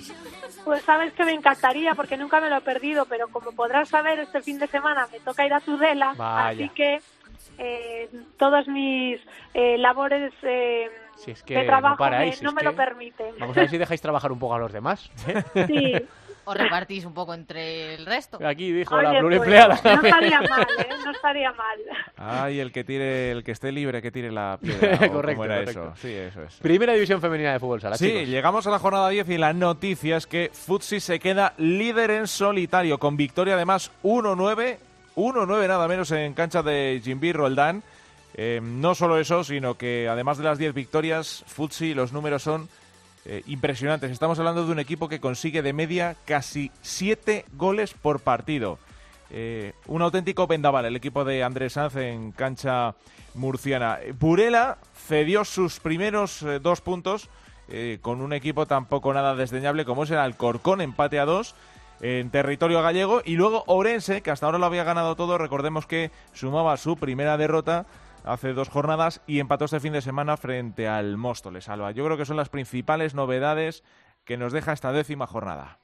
Pues 0.64 0.82
sabes 0.84 1.12
que 1.12 1.22
me 1.26 1.32
encantaría 1.32 1.94
porque 1.94 2.16
nunca 2.16 2.40
me 2.40 2.48
lo 2.48 2.56
he 2.56 2.60
perdido, 2.62 3.04
pero 3.04 3.28
como 3.28 3.52
podrás 3.52 3.90
saber, 3.90 4.20
este 4.20 4.40
fin 4.40 4.58
de 4.58 4.66
semana 4.68 5.06
me 5.12 5.20
toca 5.20 5.44
ir 5.44 5.52
a 5.52 5.60
Tudela, 5.60 6.14
así 6.18 6.70
que 6.70 6.98
eh, 7.58 8.08
todos 8.38 8.66
mis 8.68 9.20
eh, 9.52 9.76
labores 9.76 10.32
eh, 10.42 10.88
de 11.46 11.64
trabajo 11.64 12.02
no, 12.42 12.52
me 12.52 12.62
lo 12.62 12.74
permiten. 12.74 13.34
Vamos 13.38 13.54
a 13.58 13.60
ver 13.60 13.68
si 13.68 13.76
dejáis 13.76 14.00
trabajar 14.00 14.32
un 14.32 14.38
poco 14.38 14.54
a 14.54 14.58
los 14.58 14.72
demás. 14.72 15.10
Sí. 15.66 15.94
¿O 16.46 16.54
repartís 16.54 17.04
un 17.04 17.14
poco 17.14 17.34
entre 17.34 17.94
el 17.94 18.06
resto? 18.06 18.38
Aquí 18.44 18.72
dijo 18.72 19.00
la 19.00 19.18
pluriempleada. 19.18 19.76
Pues, 19.76 19.94
no 19.96 20.02
estaría 20.02 20.40
mal, 20.40 20.66
¿eh? 20.78 20.88
No 21.04 21.10
estaría 21.10 21.52
mal. 21.52 21.78
Ay, 22.16 22.60
el 22.60 22.72
que 22.72 22.84
tire, 22.84 23.30
el 23.30 23.44
que 23.44 23.52
esté 23.52 23.72
libre, 23.72 24.00
que 24.02 24.10
tire 24.10 24.30
la 24.30 24.58
piedra. 24.60 25.08
correcto, 25.12 25.44
Eso? 25.44 25.92
Sí, 25.96 26.12
eso 26.12 26.42
es. 26.42 26.54
Primera 26.56 26.92
división 26.94 27.20
femenina 27.20 27.52
de 27.52 27.58
fútbol 27.60 27.80
sala, 27.80 27.96
Sí, 27.96 28.26
llegamos 28.26 28.66
a 28.66 28.70
la 28.70 28.78
jornada 28.78 29.08
10 29.08 29.28
y 29.30 29.38
la 29.38 29.52
noticia 29.52 30.16
es 30.16 30.26
que 30.26 30.50
Futsi 30.52 31.00
se 31.00 31.18
queda 31.18 31.54
líder 31.58 32.10
en 32.10 32.26
solitario, 32.26 32.98
con 32.98 33.16
victoria 33.16 33.54
además 33.54 33.90
1-9, 34.02 34.76
1-9 35.16 35.68
nada 35.68 35.88
menos 35.88 36.10
en 36.10 36.34
cancha 36.34 36.62
de 36.62 37.00
Jimby 37.02 37.32
Roldán. 37.32 37.82
Eh, 38.36 38.60
no 38.62 38.94
solo 38.94 39.18
eso, 39.18 39.44
sino 39.44 39.74
que 39.74 40.08
además 40.08 40.38
de 40.38 40.44
las 40.44 40.58
10 40.58 40.74
victorias, 40.74 41.44
Futsi, 41.46 41.94
los 41.94 42.12
números 42.12 42.42
son 42.42 42.68
eh, 43.26 43.42
impresionantes. 43.46 44.10
Estamos 44.10 44.38
hablando 44.38 44.66
de 44.66 44.72
un 44.72 44.78
equipo 44.78 45.08
que 45.08 45.18
consigue 45.18 45.62
de 45.62 45.72
media 45.72 46.14
casi 46.26 46.70
siete 46.82 47.46
goles 47.54 47.94
por 47.94 48.20
partido. 48.20 48.78
Eh, 49.30 49.72
un 49.86 50.02
auténtico 50.02 50.46
vendaval 50.46 50.84
el 50.84 50.96
equipo 50.96 51.24
de 51.24 51.42
Andrés 51.42 51.72
Sanz 51.72 51.96
en 51.96 52.32
cancha 52.32 52.94
murciana. 53.32 53.98
Burela 54.20 54.76
cedió 55.08 55.46
sus 55.46 55.80
primeros 55.80 56.42
eh, 56.42 56.58
dos 56.60 56.80
puntos 56.80 57.30
con 58.02 58.20
un 58.20 58.34
equipo 58.34 58.66
tampoco 58.66 59.14
nada 59.14 59.34
desdeñable 59.34 59.86
como 59.86 60.04
es 60.04 60.10
el 60.10 60.18
Alcorcón, 60.18 60.82
empate 60.82 61.18
a 61.18 61.24
dos. 61.24 61.54
en 62.02 62.28
territorio 62.28 62.82
gallego. 62.82 63.22
Y 63.24 63.36
luego 63.36 63.64
Orense, 63.66 64.20
que 64.20 64.30
hasta 64.30 64.44
ahora 64.44 64.58
lo 64.58 64.66
había 64.66 64.84
ganado 64.84 65.16
todo, 65.16 65.38
recordemos 65.38 65.86
que 65.86 66.10
sumaba 66.34 66.76
su 66.76 66.98
primera 66.98 67.38
derrota 67.38 67.86
hace 68.24 68.52
dos 68.52 68.68
jornadas 68.68 69.22
y 69.26 69.40
empató 69.40 69.66
este 69.66 69.80
fin 69.80 69.92
de 69.92 70.00
semana 70.00 70.36
frente 70.36 70.88
al 70.88 71.16
Móstoles, 71.16 71.68
Alba. 71.68 71.92
Yo 71.92 72.04
creo 72.04 72.16
que 72.16 72.24
son 72.24 72.36
las 72.36 72.48
principales 72.48 73.14
novedades 73.14 73.84
que 74.24 74.36
nos 74.36 74.52
deja 74.52 74.72
esta 74.72 74.92
décima 74.92 75.26
jornada. 75.26 75.78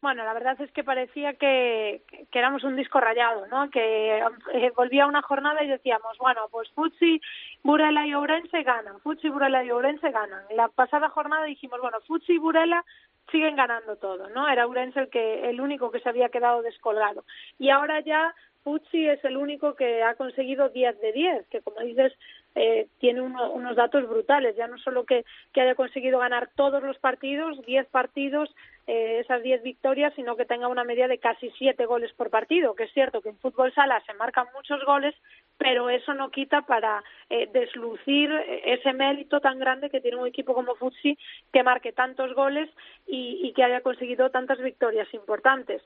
Bueno, 0.00 0.24
la 0.24 0.32
verdad 0.32 0.60
es 0.60 0.70
que 0.70 0.84
parecía 0.84 1.34
que, 1.34 2.02
éramos 2.32 2.62
un 2.62 2.76
disco 2.76 3.00
rayado, 3.00 3.48
¿no? 3.48 3.68
Que 3.68 4.18
eh, 4.18 4.72
volvía 4.76 5.08
una 5.08 5.22
jornada 5.22 5.62
y 5.64 5.66
decíamos, 5.66 6.16
bueno, 6.18 6.42
pues 6.52 6.70
Futsi, 6.70 7.20
Burela 7.64 8.06
y 8.06 8.14
Ourense 8.14 8.62
ganan, 8.62 9.00
Futsi, 9.00 9.28
Burela 9.28 9.64
y 9.64 9.70
Ourense 9.70 10.12
ganan. 10.12 10.44
La 10.54 10.68
pasada 10.68 11.08
jornada 11.08 11.46
dijimos, 11.46 11.80
bueno, 11.80 11.98
Futsi 12.06 12.34
y 12.34 12.38
Burela 12.38 12.84
siguen 13.30 13.56
ganando 13.56 13.96
todo, 13.96 14.28
¿no? 14.30 14.48
Era 14.48 14.66
Ourense 14.66 15.00
el 15.00 15.08
que 15.08 15.48
el 15.50 15.60
único 15.60 15.90
que 15.90 16.00
se 16.00 16.08
había 16.08 16.28
quedado 16.28 16.62
descolgado. 16.62 17.24
Y 17.58 17.70
ahora 17.70 18.00
ya 18.00 18.34
Futsi 18.64 19.08
es 19.08 19.24
el 19.24 19.36
único 19.36 19.74
que 19.74 20.02
ha 20.02 20.14
conseguido 20.14 20.68
10 20.68 21.00
de 21.00 21.12
10, 21.12 21.46
que 21.48 21.60
como 21.60 21.80
dices 21.80 22.12
eh, 22.54 22.88
tiene 22.98 23.20
uno- 23.20 23.52
unos 23.52 23.76
datos 23.76 24.08
brutales, 24.08 24.56
ya 24.56 24.66
no 24.66 24.78
solo 24.78 25.04
que, 25.04 25.24
que 25.52 25.60
haya 25.60 25.74
conseguido 25.74 26.18
ganar 26.18 26.50
todos 26.56 26.82
los 26.82 26.98
partidos, 26.98 27.64
10 27.64 27.86
partidos, 27.86 28.54
eh, 28.90 29.20
esas 29.20 29.42
10 29.42 29.62
victorias, 29.62 30.14
sino 30.16 30.34
que 30.34 30.46
tenga 30.46 30.66
una 30.66 30.82
media 30.82 31.08
de 31.08 31.18
casi 31.18 31.50
7 31.58 31.84
goles 31.84 32.10
por 32.14 32.30
partido, 32.30 32.74
que 32.74 32.84
es 32.84 32.92
cierto 32.94 33.20
que 33.20 33.28
en 33.28 33.38
fútbol 33.38 33.70
sala 33.74 34.02
se 34.06 34.14
marcan 34.14 34.46
muchos 34.54 34.82
goles, 34.86 35.14
pero 35.58 35.90
eso 35.90 36.14
no 36.14 36.30
quita 36.30 36.62
para 36.62 37.04
eh, 37.28 37.50
deslucir 37.52 38.32
eh, 38.32 38.62
ese 38.64 38.94
mérito 38.94 39.40
tan 39.40 39.58
grande 39.58 39.90
que 39.90 40.00
tiene 40.00 40.16
un 40.16 40.26
equipo 40.26 40.54
como 40.54 40.74
Futsi 40.74 41.18
que 41.52 41.62
marque 41.62 41.92
tantos 41.92 42.34
goles 42.34 42.70
y, 43.06 43.40
y 43.42 43.52
que 43.52 43.62
haya 43.62 43.82
conseguido 43.82 44.30
tantas 44.30 44.58
victorias 44.58 45.12
importantes. 45.12 45.82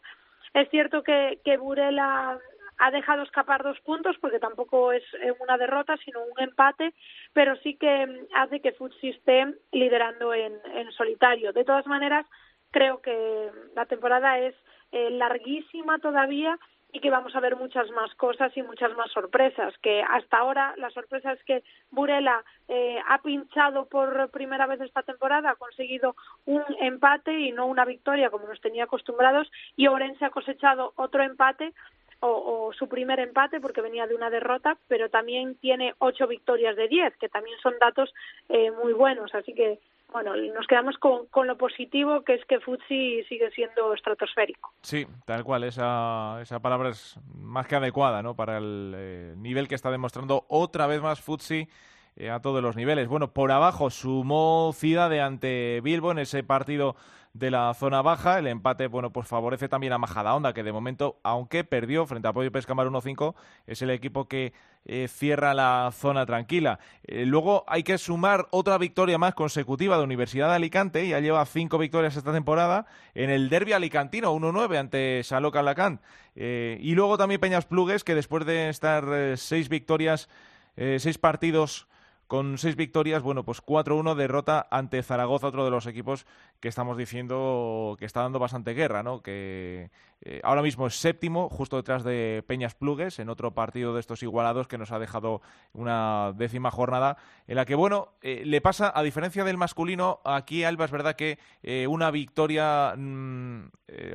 Es 0.54 0.70
cierto 0.70 1.02
que, 1.02 1.40
que 1.44 1.56
Burela 1.56 2.38
ha 2.78 2.90
dejado 2.92 3.24
escapar 3.24 3.64
dos 3.64 3.80
puntos 3.80 4.16
porque 4.20 4.38
tampoco 4.38 4.92
es 4.92 5.02
eh, 5.14 5.32
una 5.40 5.58
derrota 5.58 5.96
sino 6.04 6.20
un 6.22 6.40
empate, 6.40 6.94
pero 7.32 7.56
sí 7.56 7.74
que 7.74 8.06
mm, 8.06 8.26
hace 8.36 8.60
que 8.60 8.72
Futsi 8.72 9.08
esté 9.08 9.54
liderando 9.72 10.32
en, 10.34 10.54
en 10.74 10.92
solitario. 10.92 11.52
De 11.52 11.64
todas 11.64 11.86
maneras, 11.88 12.26
creo 12.72 13.00
que 13.00 13.50
la 13.76 13.86
temporada 13.86 14.38
es 14.38 14.54
eh, 14.90 15.10
larguísima 15.10 16.00
todavía 16.00 16.58
y 16.94 17.00
que 17.00 17.10
vamos 17.10 17.34
a 17.34 17.40
ver 17.40 17.56
muchas 17.56 17.90
más 17.92 18.14
cosas 18.16 18.54
y 18.56 18.62
muchas 18.62 18.94
más 18.96 19.10
sorpresas. 19.12 19.72
Que 19.78 20.02
hasta 20.02 20.38
ahora 20.38 20.74
la 20.76 20.90
sorpresa 20.90 21.32
es 21.32 21.42
que 21.44 21.62
Burela 21.90 22.44
eh, 22.68 22.98
ha 23.08 23.22
pinchado 23.22 23.86
por 23.86 24.30
primera 24.30 24.66
vez 24.66 24.80
esta 24.80 25.02
temporada, 25.02 25.50
ha 25.50 25.54
conseguido 25.54 26.14
un 26.44 26.62
empate 26.80 27.32
y 27.32 27.52
no 27.52 27.66
una 27.66 27.86
victoria 27.86 28.28
como 28.28 28.46
nos 28.46 28.60
tenía 28.60 28.84
acostumbrados, 28.84 29.50
y 29.74 29.86
Orense 29.86 30.24
ha 30.26 30.30
cosechado 30.30 30.92
otro 30.96 31.22
empate 31.22 31.72
o, 32.20 32.28
o 32.66 32.72
su 32.74 32.88
primer 32.88 33.18
empate 33.20 33.58
porque 33.60 33.80
venía 33.80 34.06
de 34.06 34.14
una 34.14 34.30
derrota, 34.30 34.76
pero 34.86 35.08
también 35.08 35.56
tiene 35.56 35.94
ocho 35.98 36.26
victorias 36.26 36.76
de 36.76 36.88
diez, 36.88 37.16
que 37.16 37.28
también 37.28 37.58
son 37.60 37.74
datos 37.80 38.12
eh, 38.50 38.70
muy 38.70 38.92
buenos. 38.92 39.34
Así 39.34 39.54
que, 39.54 39.80
bueno, 40.12 40.36
nos 40.36 40.66
quedamos 40.66 40.96
con, 40.98 41.26
con 41.26 41.46
lo 41.46 41.56
positivo, 41.56 42.22
que 42.22 42.34
es 42.34 42.44
que 42.46 42.60
Futsi 42.60 43.24
sigue 43.24 43.50
siendo 43.50 43.94
estratosférico. 43.94 44.72
Sí, 44.82 45.06
tal 45.24 45.44
cual, 45.44 45.64
esa, 45.64 46.40
esa 46.42 46.60
palabra 46.60 46.90
es 46.90 47.18
más 47.34 47.66
que 47.66 47.76
adecuada 47.76 48.22
¿no? 48.22 48.36
para 48.36 48.58
el 48.58 48.92
eh, 48.96 49.34
nivel 49.36 49.68
que 49.68 49.74
está 49.74 49.90
demostrando 49.90 50.44
otra 50.48 50.86
vez 50.86 51.00
más 51.00 51.20
Futsi 51.20 51.68
eh, 52.16 52.30
a 52.30 52.40
todos 52.40 52.62
los 52.62 52.76
niveles. 52.76 53.08
Bueno, 53.08 53.32
por 53.32 53.50
abajo 53.52 53.90
sumó 53.90 54.72
Ciudad 54.74 55.12
ante 55.20 55.80
Bilbo 55.82 56.12
en 56.12 56.18
ese 56.18 56.42
partido 56.42 56.94
de 57.34 57.50
la 57.50 57.72
zona 57.74 58.02
baja. 58.02 58.38
El 58.38 58.46
empate, 58.46 58.86
bueno, 58.86 59.12
pues 59.12 59.26
favorece 59.26 59.68
también 59.68 59.92
a 59.92 59.98
Majadahonda, 59.98 60.52
que 60.52 60.62
de 60.62 60.72
momento, 60.72 61.18
aunque 61.22 61.64
perdió 61.64 62.06
frente 62.06 62.28
a 62.28 62.32
Pollo 62.32 62.52
Pescamar 62.52 62.86
1-5, 62.86 63.34
es 63.66 63.82
el 63.82 63.90
equipo 63.90 64.28
que 64.28 64.52
eh, 64.84 65.08
cierra 65.08 65.54
la 65.54 65.90
zona 65.92 66.26
tranquila. 66.26 66.78
Eh, 67.04 67.24
luego 67.24 67.64
hay 67.66 67.82
que 67.82 67.98
sumar 67.98 68.48
otra 68.50 68.78
victoria 68.78 69.18
más 69.18 69.34
consecutiva 69.34 69.96
de 69.96 70.04
Universidad 70.04 70.48
de 70.48 70.56
Alicante, 70.56 71.06
ya 71.06 71.20
lleva 71.20 71.44
cinco 71.46 71.78
victorias 71.78 72.16
esta 72.16 72.32
temporada, 72.32 72.86
en 73.14 73.30
el 73.30 73.48
derby 73.48 73.72
alicantino 73.72 74.34
1-9 74.34 74.78
ante 74.78 75.22
Saloc 75.24 75.56
Alacant. 75.56 76.00
Eh, 76.34 76.78
y 76.80 76.94
luego 76.94 77.18
también 77.18 77.40
Peñas 77.40 77.66
Plugues, 77.66 78.04
que 78.04 78.14
después 78.14 78.44
de 78.44 78.68
estar 78.68 79.04
seis 79.36 79.68
victorias, 79.68 80.28
seis 80.74 81.18
partidos 81.18 81.86
con 82.32 82.56
seis 82.56 82.76
victorias, 82.76 83.22
bueno, 83.22 83.44
pues 83.44 83.62
4-1 83.62 84.14
derrota 84.14 84.66
ante 84.70 85.02
Zaragoza, 85.02 85.48
otro 85.48 85.66
de 85.66 85.70
los 85.70 85.86
equipos 85.86 86.24
que 86.60 86.68
estamos 86.68 86.96
diciendo 86.96 87.94
que 87.98 88.06
está 88.06 88.22
dando 88.22 88.38
bastante 88.38 88.72
guerra, 88.72 89.02
¿no? 89.02 89.22
Que 89.22 89.90
eh, 90.22 90.40
ahora 90.42 90.62
mismo 90.62 90.86
es 90.86 90.94
séptimo, 90.94 91.50
justo 91.50 91.76
detrás 91.76 92.04
de 92.04 92.42
Peñas 92.46 92.74
Plugues, 92.74 93.18
en 93.18 93.28
otro 93.28 93.52
partido 93.52 93.92
de 93.92 94.00
estos 94.00 94.22
igualados 94.22 94.66
que 94.66 94.78
nos 94.78 94.92
ha 94.92 94.98
dejado 94.98 95.42
una 95.74 96.32
décima 96.34 96.70
jornada, 96.70 97.18
en 97.46 97.56
la 97.56 97.66
que, 97.66 97.74
bueno, 97.74 98.14
eh, 98.22 98.44
le 98.46 98.62
pasa, 98.62 98.90
a 98.94 99.02
diferencia 99.02 99.44
del 99.44 99.58
masculino, 99.58 100.20
aquí 100.24 100.64
Alba 100.64 100.86
es 100.86 100.90
verdad 100.90 101.16
que 101.16 101.38
eh, 101.62 101.86
una 101.86 102.10
victoria 102.10 102.94
mm, 102.96 103.64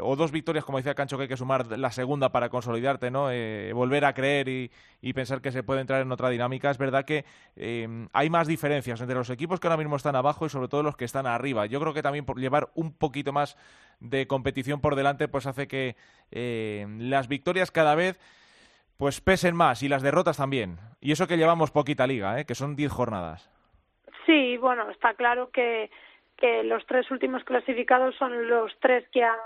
o 0.01 0.15
dos 0.15 0.31
victorias, 0.31 0.65
como 0.65 0.79
decía 0.79 0.95
Cancho, 0.95 1.17
que 1.17 1.23
hay 1.23 1.29
que 1.29 1.37
sumar 1.37 1.77
la 1.77 1.91
segunda 1.91 2.31
para 2.31 2.49
consolidarte, 2.49 3.11
¿no? 3.11 3.25
Volver 3.75 4.05
a 4.05 4.13
creer 4.15 4.49
y, 4.49 4.71
y 5.01 5.13
pensar 5.13 5.41
que 5.41 5.51
se 5.51 5.63
puede 5.63 5.81
entrar 5.81 6.01
en 6.01 6.11
otra 6.11 6.29
dinámica. 6.29 6.71
Es 6.71 6.77
verdad 6.77 7.05
que 7.05 7.25
eh, 7.55 8.06
hay 8.13 8.29
más 8.29 8.47
diferencias 8.47 9.01
entre 9.01 9.15
los 9.15 9.29
equipos 9.29 9.59
que 9.59 9.67
ahora 9.67 9.77
mismo 9.77 9.95
están 9.95 10.15
abajo 10.15 10.45
y 10.45 10.49
sobre 10.49 10.67
todo 10.67 10.83
los 10.83 10.95
que 10.95 11.05
están 11.05 11.27
arriba. 11.27 11.65
Yo 11.65 11.79
creo 11.79 11.93
que 11.93 12.01
también 12.01 12.25
por 12.25 12.39
llevar 12.39 12.69
un 12.75 12.93
poquito 12.97 13.33
más 13.33 13.57
de 13.99 14.27
competición 14.27 14.81
por 14.81 14.95
delante, 14.95 15.27
pues 15.27 15.47
hace 15.47 15.67
que 15.67 15.95
eh, 16.31 16.85
las 16.99 17.27
victorias 17.27 17.71
cada 17.71 17.95
vez 17.95 18.19
pues 18.97 19.21
pesen 19.21 19.55
más 19.55 19.83
y 19.83 19.89
las 19.89 20.01
derrotas 20.01 20.37
también. 20.37 20.77
Y 20.99 21.11
eso 21.11 21.27
que 21.27 21.37
llevamos 21.37 21.71
poquita 21.71 22.07
liga, 22.07 22.39
¿eh? 22.39 22.45
que 22.45 22.55
son 22.55 22.75
10 22.75 22.91
jornadas. 22.91 23.49
Sí, 24.25 24.57
bueno, 24.57 24.89
está 24.89 25.13
claro 25.13 25.51
que, 25.51 25.89
los 26.65 26.85
tres 26.85 27.09
últimos 27.09 27.43
clasificados 27.43 28.13
son 28.15 28.47
los 28.47 28.71
tres 28.79 29.09
que 29.09 29.23
han 29.23 29.39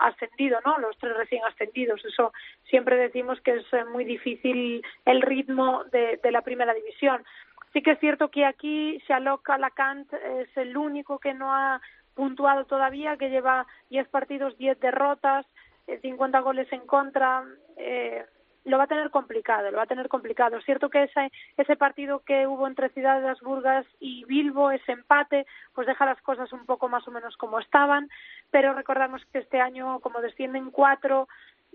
ascendido, 0.00 0.60
¿no? 0.64 0.78
Los 0.78 0.96
tres 0.96 1.14
recién 1.14 1.44
ascendidos. 1.44 2.02
Eso 2.06 2.32
siempre 2.64 2.96
decimos 2.96 3.38
que 3.42 3.56
es 3.56 3.86
muy 3.92 4.06
difícil 4.06 4.82
el 5.04 5.20
ritmo 5.20 5.84
de 5.92 6.30
la 6.30 6.40
primera 6.40 6.72
división. 6.72 7.22
Sí 7.72 7.82
que 7.82 7.92
es 7.92 8.00
cierto 8.00 8.30
que 8.30 8.44
aquí 8.44 8.98
Shalok 9.08 9.48
Alacant 9.50 10.12
es 10.12 10.54
el 10.56 10.76
único 10.76 11.18
que 11.18 11.32
no 11.32 11.54
ha 11.54 11.80
puntuado 12.14 12.66
todavía, 12.66 13.16
que 13.16 13.30
lleva 13.30 13.66
10 13.88 14.08
partidos, 14.08 14.56
10 14.58 14.78
derrotas, 14.80 15.46
eh, 15.86 15.98
50 16.02 16.40
goles 16.40 16.70
en 16.72 16.86
contra. 16.86 17.44
Eh, 17.76 18.24
lo 18.64 18.78
va 18.78 18.84
a 18.84 18.88
tener 18.88 19.10
complicado, 19.10 19.70
lo 19.70 19.78
va 19.78 19.84
a 19.84 19.88
tener 19.88 20.08
complicado. 20.08 20.58
Es 20.58 20.64
cierto 20.64 20.88
que 20.88 21.04
ese, 21.04 21.32
ese 21.56 21.76
partido 21.76 22.20
que 22.20 22.46
hubo 22.46 22.68
entre 22.68 22.90
Ciudad 22.90 23.20
de 23.20 23.26
las 23.26 23.40
Burgas 23.40 23.86
y 23.98 24.24
Bilbo, 24.26 24.70
ese 24.70 24.92
empate, 24.92 25.46
pues 25.74 25.86
deja 25.86 26.06
las 26.06 26.20
cosas 26.22 26.52
un 26.52 26.64
poco 26.66 26.88
más 26.88 27.06
o 27.08 27.10
menos 27.10 27.36
como 27.36 27.58
estaban, 27.58 28.08
pero 28.50 28.74
recordamos 28.74 29.24
que 29.32 29.40
este 29.40 29.60
año, 29.60 29.98
como 30.00 30.20
descienden 30.20 30.70
cuatro, 30.70 31.26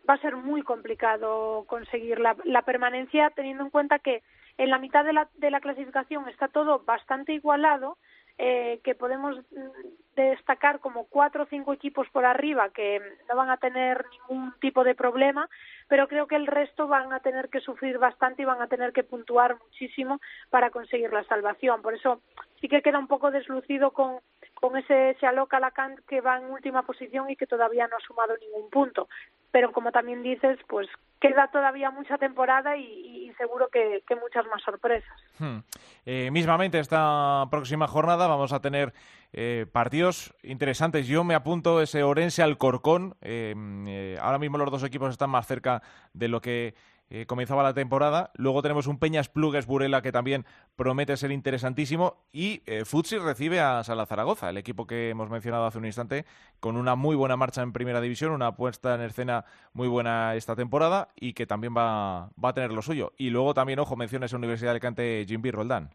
va 0.10 0.14
a 0.14 0.22
ser 0.22 0.38
muy 0.38 0.62
complicado 0.62 1.66
conseguir 1.68 2.20
la, 2.20 2.38
la 2.46 2.62
permanencia, 2.62 3.32
teniendo 3.32 3.64
en 3.64 3.70
cuenta 3.70 4.00
que 4.00 4.24
en 4.58 4.70
la 4.70 4.80
mitad 4.80 5.06
de 5.06 5.14
la, 5.14 5.30
de 5.36 5.52
la 5.52 5.62
clasificación 5.62 6.28
está 6.30 6.48
todo 6.48 6.80
bastante 6.80 7.34
igualado, 7.34 7.98
eh, 8.40 8.82
que 8.84 8.94
podemos 8.94 9.36
mm, 9.36 10.16
destacar 10.16 10.80
como 10.80 11.06
cuatro 11.06 11.44
o 11.44 11.48
cinco 11.48 11.74
equipos 11.74 12.08
por 12.10 12.24
arriba 12.24 12.70
que 12.70 13.02
no 13.28 13.36
van 13.36 13.50
a 13.50 13.58
tener 13.58 14.06
ningún 14.12 14.54
tipo 14.60 14.84
de 14.84 14.94
problema, 14.94 15.50
pero 15.88 16.08
creo 16.08 16.28
que 16.28 16.36
el 16.36 16.46
resto 16.46 16.88
van 16.88 17.14
a 17.14 17.20
tener 17.20 17.50
que 17.50 17.62
sufrir 17.62 17.98
bastante 17.98 18.44
y 18.44 18.46
van 18.46 18.62
a 18.62 18.68
tener 18.68 18.94
que 18.94 19.04
puntuar 19.04 19.58
muchísimo 19.60 20.20
para 20.52 20.70
conseguir 20.70 21.12
la 21.12 21.24
salvación. 21.24 21.82
Por 21.82 21.96
eso 21.96 22.22
sí 22.62 22.68
que 22.68 22.84
queda 22.84 23.00
un 23.00 23.08
poco 23.08 23.32
deslucido 23.32 23.90
con, 23.90 24.20
con 24.60 24.78
ese 24.78 25.16
Shalok 25.22 25.54
Alacant 25.54 26.00
que 26.08 26.22
va 26.22 26.38
en 26.38 26.52
última 26.52 26.84
posición 26.84 27.30
y 27.30 27.36
que 27.36 27.48
todavía 27.48 27.88
no 27.88 27.98
ha 27.98 28.08
sumado 28.08 28.34
ningún 28.38 28.70
punto. 28.70 29.08
Pero 29.52 29.72
como 29.72 29.92
también 29.92 30.24
dices, 30.24 30.60
pues 30.68 30.88
queda 31.20 31.50
todavía 31.52 31.90
mucha 31.90 32.18
temporada 32.18 32.76
y, 32.78 33.28
y 33.28 33.34
seguro 33.36 33.70
que, 33.70 34.04
que 34.08 34.16
muchas 34.16 34.46
más 34.48 34.62
sorpresas. 34.64 35.18
Hmm. 35.40 35.60
Eh, 36.06 36.30
mismamente 36.32 36.80
esta 36.80 37.46
próxima 37.50 37.88
jornada 37.88 38.28
vamos 38.28 38.54
a 38.54 38.62
tener 38.62 38.94
eh, 39.34 39.66
partidos 39.72 40.34
interesantes. 40.44 41.08
Yo 41.08 41.24
me 41.24 41.36
apunto 41.36 41.82
ese 41.82 42.04
Orense 42.04 42.44
Alcorcón. 42.44 43.16
Eh, 43.22 43.54
eh, 43.88 44.18
ahora 44.22 44.40
mismo 44.40 44.58
los 44.58 44.72
dos 44.72 44.84
equipos 44.84 45.12
están 45.12 45.30
más 45.30 45.48
cerca 45.48 45.82
de 46.14 46.28
lo 46.28 46.42
que 46.42 46.76
eh, 47.10 47.26
comenzaba 47.26 47.64
la 47.64 47.74
temporada. 47.74 48.32
Luego 48.36 48.62
tenemos 48.62 48.88
un 48.88 49.00
Peñas 49.00 49.30
Plugues 49.30 49.66
Burela 49.66 50.02
que 50.02 50.12
también 50.12 50.46
promete 50.76 51.16
ser 51.18 51.32
interesantísimo. 51.32 52.18
Y 52.32 52.64
eh, 52.66 52.86
Futsi 52.86 53.18
recibe 53.18 53.60
a 53.60 53.84
Sala 53.84 54.06
Zaragoza, 54.06 54.50
el 54.50 54.58
equipo 54.58 54.88
que 54.88 55.10
hemos 55.10 55.30
mencionado 55.30 55.66
hace 55.66 55.78
un 55.78 55.86
instante, 55.86 56.26
con 56.60 56.78
una 56.78 56.96
muy 56.96 57.16
buena 57.16 57.38
marcha 57.38 57.62
en 57.62 57.74
primera 57.74 58.02
división, 58.02 58.32
una 58.32 58.56
puesta 58.56 58.96
en 58.96 59.02
escena 59.02 59.46
muy 59.74 59.88
buena 59.88 60.36
esta 60.36 60.56
temporada 60.56 61.10
y 61.16 61.34
que 61.34 61.46
también 61.46 61.74
va, 61.76 62.30
va 62.44 62.50
a 62.50 62.54
tener 62.54 62.72
lo 62.72 62.82
suyo. 62.82 63.14
Y 63.18 63.30
luego 63.30 63.54
también, 63.54 63.80
ojo, 63.80 63.96
menciones 63.96 64.34
a 64.34 64.38
Universidad 64.38 64.70
de 64.70 64.72
Alicante 64.72 65.26
Jimby 65.28 65.52
Roldán. 65.52 65.92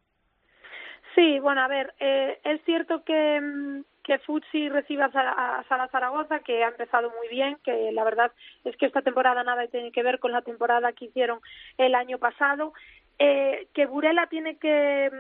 Sí, 1.15 1.39
bueno, 1.41 1.61
a 1.61 1.69
ver, 1.69 1.95
eh, 2.01 2.41
es 2.45 2.63
cierto 2.65 3.05
que, 3.05 3.41
mm, 3.41 3.85
que 4.03 4.19
Futsi 4.19 4.69
reciba 4.69 5.07
a 5.07 5.13
Sa- 5.13 5.59
a 5.59 5.65
Sala 5.65 5.89
Zaragoza, 5.89 6.41
que 6.41 6.65
ha 6.65 6.69
empezado 6.69 7.11
muy 7.19 7.29
bien, 7.29 7.57
que 7.65 7.93
la 7.93 8.05
verdad 8.05 8.33
es 8.65 8.77
que 8.77 8.87
esta 8.87 9.03
temporada 9.03 9.43
nada 9.45 9.67
tiene 9.69 9.93
que 9.93 10.03
ver 10.03 10.19
con 10.19 10.33
la 10.33 10.43
temporada 10.43 10.93
que 10.93 11.07
hicieron 11.07 11.41
el 11.79 11.95
año 11.95 12.19
pasado, 12.19 12.73
eh, 13.19 13.69
que 13.75 13.87
Burela 13.87 14.27
tiene 14.27 14.57
que, 14.59 15.11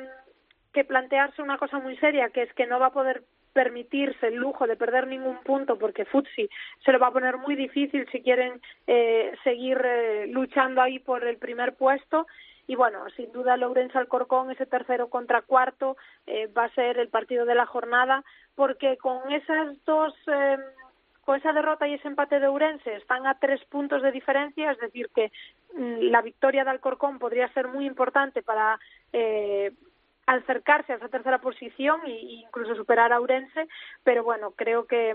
que 0.72 0.85
plantearse 0.85 1.43
una 1.43 1.59
cosa 1.59 1.78
muy 1.78 1.97
seria, 1.99 2.30
que 2.30 2.43
es 2.43 2.53
que 2.55 2.66
no 2.66 2.80
va 2.80 2.87
a 2.87 2.93
poder 2.93 3.22
permitirse 3.53 4.28
el 4.28 4.37
lujo 4.37 4.66
de 4.66 4.76
perder 4.76 5.07
ningún 5.07 5.37
punto 5.45 5.78
porque 5.78 6.07
Futsi 6.07 6.49
se 6.85 6.91
lo 6.91 6.99
va 6.99 7.09
a 7.09 7.12
poner 7.12 7.37
muy 7.37 7.55
difícil 7.55 8.09
si 8.11 8.22
quieren 8.22 8.61
eh, 8.87 9.33
seguir 9.45 9.78
eh, 9.85 10.26
luchando 10.28 10.80
ahí 10.80 10.99
por 10.99 11.22
el 11.22 11.37
primer 11.37 11.74
puesto 11.74 12.26
y 12.67 12.77
bueno, 12.77 13.05
sin 13.17 13.33
duda 13.33 13.57
Lourenço 13.57 13.99
Alcorcón, 13.99 14.51
ese 14.51 14.67
tercero 14.67 15.09
contra 15.09 15.43
cuarto, 15.43 15.97
eh, 16.27 16.47
va 16.47 16.65
a 16.65 16.75
ser 16.75 16.99
el 16.99 17.09
partido 17.09 17.45
de 17.45 17.55
la 17.55 17.67
jornada, 17.67 18.25
porque 18.55 18.97
con 18.97 19.33
esas 19.33 19.85
dos, 19.85 20.15
eh, 20.29 20.59
con 21.25 21.37
esa 21.39 21.53
derrota 21.53 21.89
y 21.89 21.95
ese 21.95 22.09
empate 22.09 22.41
de 22.41 22.47
Ourense 22.47 22.95
están 22.95 23.27
a 23.27 23.39
tres 23.39 23.65
puntos 23.67 24.03
de 24.03 24.13
diferencia, 24.13 24.71
es 24.71 24.79
decir, 24.79 25.11
que 25.15 25.33
mm, 25.75 26.11
la 26.11 26.23
victoria 26.23 26.65
de 26.65 26.71
Alcorcón 26.71 27.19
podría 27.19 27.53
ser 27.53 27.69
muy 27.69 27.87
importante 27.87 28.43
para 28.43 28.79
eh, 29.13 29.73
acercarse 30.27 30.93
a 30.93 30.97
esa 30.97 31.09
tercera 31.09 31.39
posición 31.39 32.01
e 32.07 32.43
incluso 32.45 32.75
superar 32.75 33.12
a 33.12 33.18
Ourense, 33.18 33.66
pero 34.05 34.23
bueno, 34.23 34.53
creo 34.53 34.87
que, 34.87 35.14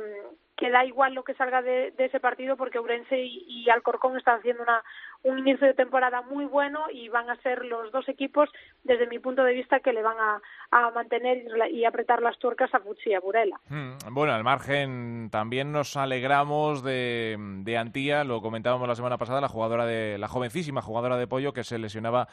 da 0.71 0.83
igual 0.85 1.13
lo 1.13 1.23
que 1.23 1.33
salga 1.35 1.61
de, 1.61 1.91
de 1.91 2.05
ese 2.05 2.19
partido 2.19 2.57
porque 2.57 2.79
Ourense 2.79 3.17
y, 3.17 3.69
Alcorcón 3.69 4.17
están 4.17 4.39
haciendo 4.39 4.63
una, 4.63 4.81
un 5.23 5.39
inicio 5.39 5.67
de 5.67 5.73
temporada 5.73 6.21
muy 6.21 6.45
bueno 6.45 6.85
y 6.91 7.09
van 7.09 7.29
a 7.29 7.35
ser 7.37 7.63
los 7.65 7.91
dos 7.91 8.07
equipos, 8.09 8.49
desde 8.83 9.07
mi 9.07 9.19
punto 9.19 9.43
de 9.43 9.53
vista, 9.53 9.79
que 9.79 9.93
le 9.93 10.01
van 10.01 10.17
a, 10.19 10.41
a 10.71 10.91
mantener 10.91 11.45
y 11.71 11.85
apretar 11.85 12.21
las 12.21 12.37
tuercas 12.37 12.73
a 12.73 12.79
Futsi 12.79 13.11
y 13.11 13.13
a 13.13 13.19
Burela. 13.19 13.59
Hmm, 13.69 13.97
Bueno, 14.11 14.33
al 14.33 14.43
margen 14.43 15.29
también 15.31 15.71
nos 15.71 15.95
alegramos 15.95 16.83
de, 16.83 17.37
de 17.39 17.77
Antía, 17.77 18.23
lo 18.23 18.41
comentábamos 18.41 18.87
la 18.87 18.95
semana 18.95 19.17
pasada, 19.17 19.41
la 19.41 19.49
jugadora 19.49 19.85
de 19.85 20.17
la 20.17 20.27
jovencísima 20.27 20.81
jugadora 20.81 21.17
de 21.17 21.27
pollo 21.27 21.53
que 21.53 21.63
se 21.63 21.77
lesionaba 21.77 22.27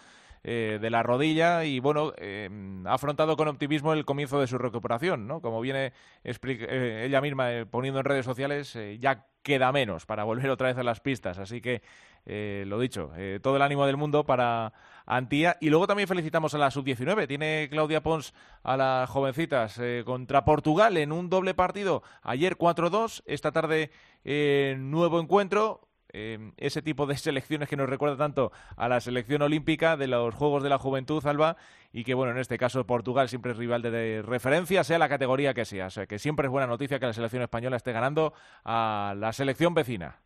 eh, 0.45 0.79
de 0.81 0.91
la 0.91 1.03
rodilla 1.03 1.65
y 1.65 1.81
bueno, 1.81 2.13
eh, 2.19 2.49
ha 2.87 2.95
afrontado 2.95 3.37
con 3.37 3.49
optimismo 3.49 3.93
el 3.95 4.05
comienzo 4.05 4.39
de 4.41 4.47
su 4.47 4.59
recuperación, 4.59 5.27
¿no? 5.27 5.41
Como 5.41 5.61
viene 5.61 5.93
expli- 6.23 6.65
eh, 6.69 7.05
ella 7.07 7.21
misma 7.21 7.53
eh, 7.53 7.67
poniendo 7.67 8.01
en 8.01 8.05
redes 8.05 8.27
sociales, 8.27 8.77
eh, 8.77 8.99
ya 9.01 9.27
queda 9.43 9.73
menos 9.73 10.07
para 10.07 10.25
volver 10.25 10.51
otra 10.51 10.69
vez 10.69 10.79
a 10.79 10.83
las 10.83 11.01
pistas, 11.01 11.39
así 11.39 11.61
que 11.61 11.83
eh, 12.27 12.65
lo 12.67 12.79
dicho, 12.79 13.11
eh, 13.17 13.41
todo 13.43 13.57
el 13.57 13.63
ánimo 13.63 13.87
del 13.87 13.97
mundo 13.97 14.25
para 14.25 14.73
Antía. 15.07 15.57
Y 15.61 15.69
luego 15.71 15.87
también 15.87 16.09
felicitamos 16.09 16.55
a 16.55 16.59
la 16.59 16.71
sub-19, 16.71 17.27
tiene 17.27 17.69
Claudia 17.71 18.03
Pons 18.03 18.33
a 18.63 18.77
las 18.77 19.11
jovencitas 19.11 19.79
eh, 19.79 20.03
contra 20.07 20.45
Portugal 20.45 20.97
en 20.97 21.13
un 21.13 21.29
doble 21.29 21.55
partido, 21.55 22.03
ayer 22.23 22.57
4-2, 22.57 23.23
esta 23.27 23.53
tarde 23.53 23.91
eh, 24.25 24.77
nuevo 24.79 25.21
encuentro, 25.21 25.89
eh, 26.17 26.53
ese 26.57 26.81
tipo 26.81 27.07
de 27.07 27.17
selecciones 27.19 27.69
que 27.69 27.77
nos 27.77 27.89
recuerda 27.89 28.17
tanto 28.17 28.53
a 28.77 28.89
la 28.89 29.01
selección 29.01 29.43
olímpica 29.43 29.97
de 29.97 30.07
los 30.07 30.35
Juegos 30.35 30.63
de 30.63 30.69
la 30.69 30.79
Juventud, 30.79 31.27
Alba, 31.27 31.57
y 31.93 32.05
que, 32.05 32.15
bueno, 32.15 32.33
en 32.33 32.39
este 32.39 32.57
caso 32.57 32.87
Portugal 32.87 33.29
siempre 33.29 33.53
es 33.53 33.59
rival 33.59 33.83
de, 33.83 34.23
referencia, 34.23 34.85
sea 34.85 34.99
la 34.99 35.09
categoría 35.09 35.55
que 35.55 35.65
sea. 35.65 35.87
O 35.87 35.91
sea, 35.91 36.07
que 36.07 36.19
siempre 36.19 36.47
es 36.47 36.53
buena 36.53 36.69
noticia 36.69 36.99
que 36.99 37.07
la 37.07 37.13
selección 37.13 37.43
española 37.43 37.77
esté 37.77 37.93
ganando 37.93 38.33
a 38.65 39.15
la 39.17 39.33
selección 39.33 39.75
vecina. 39.75 40.21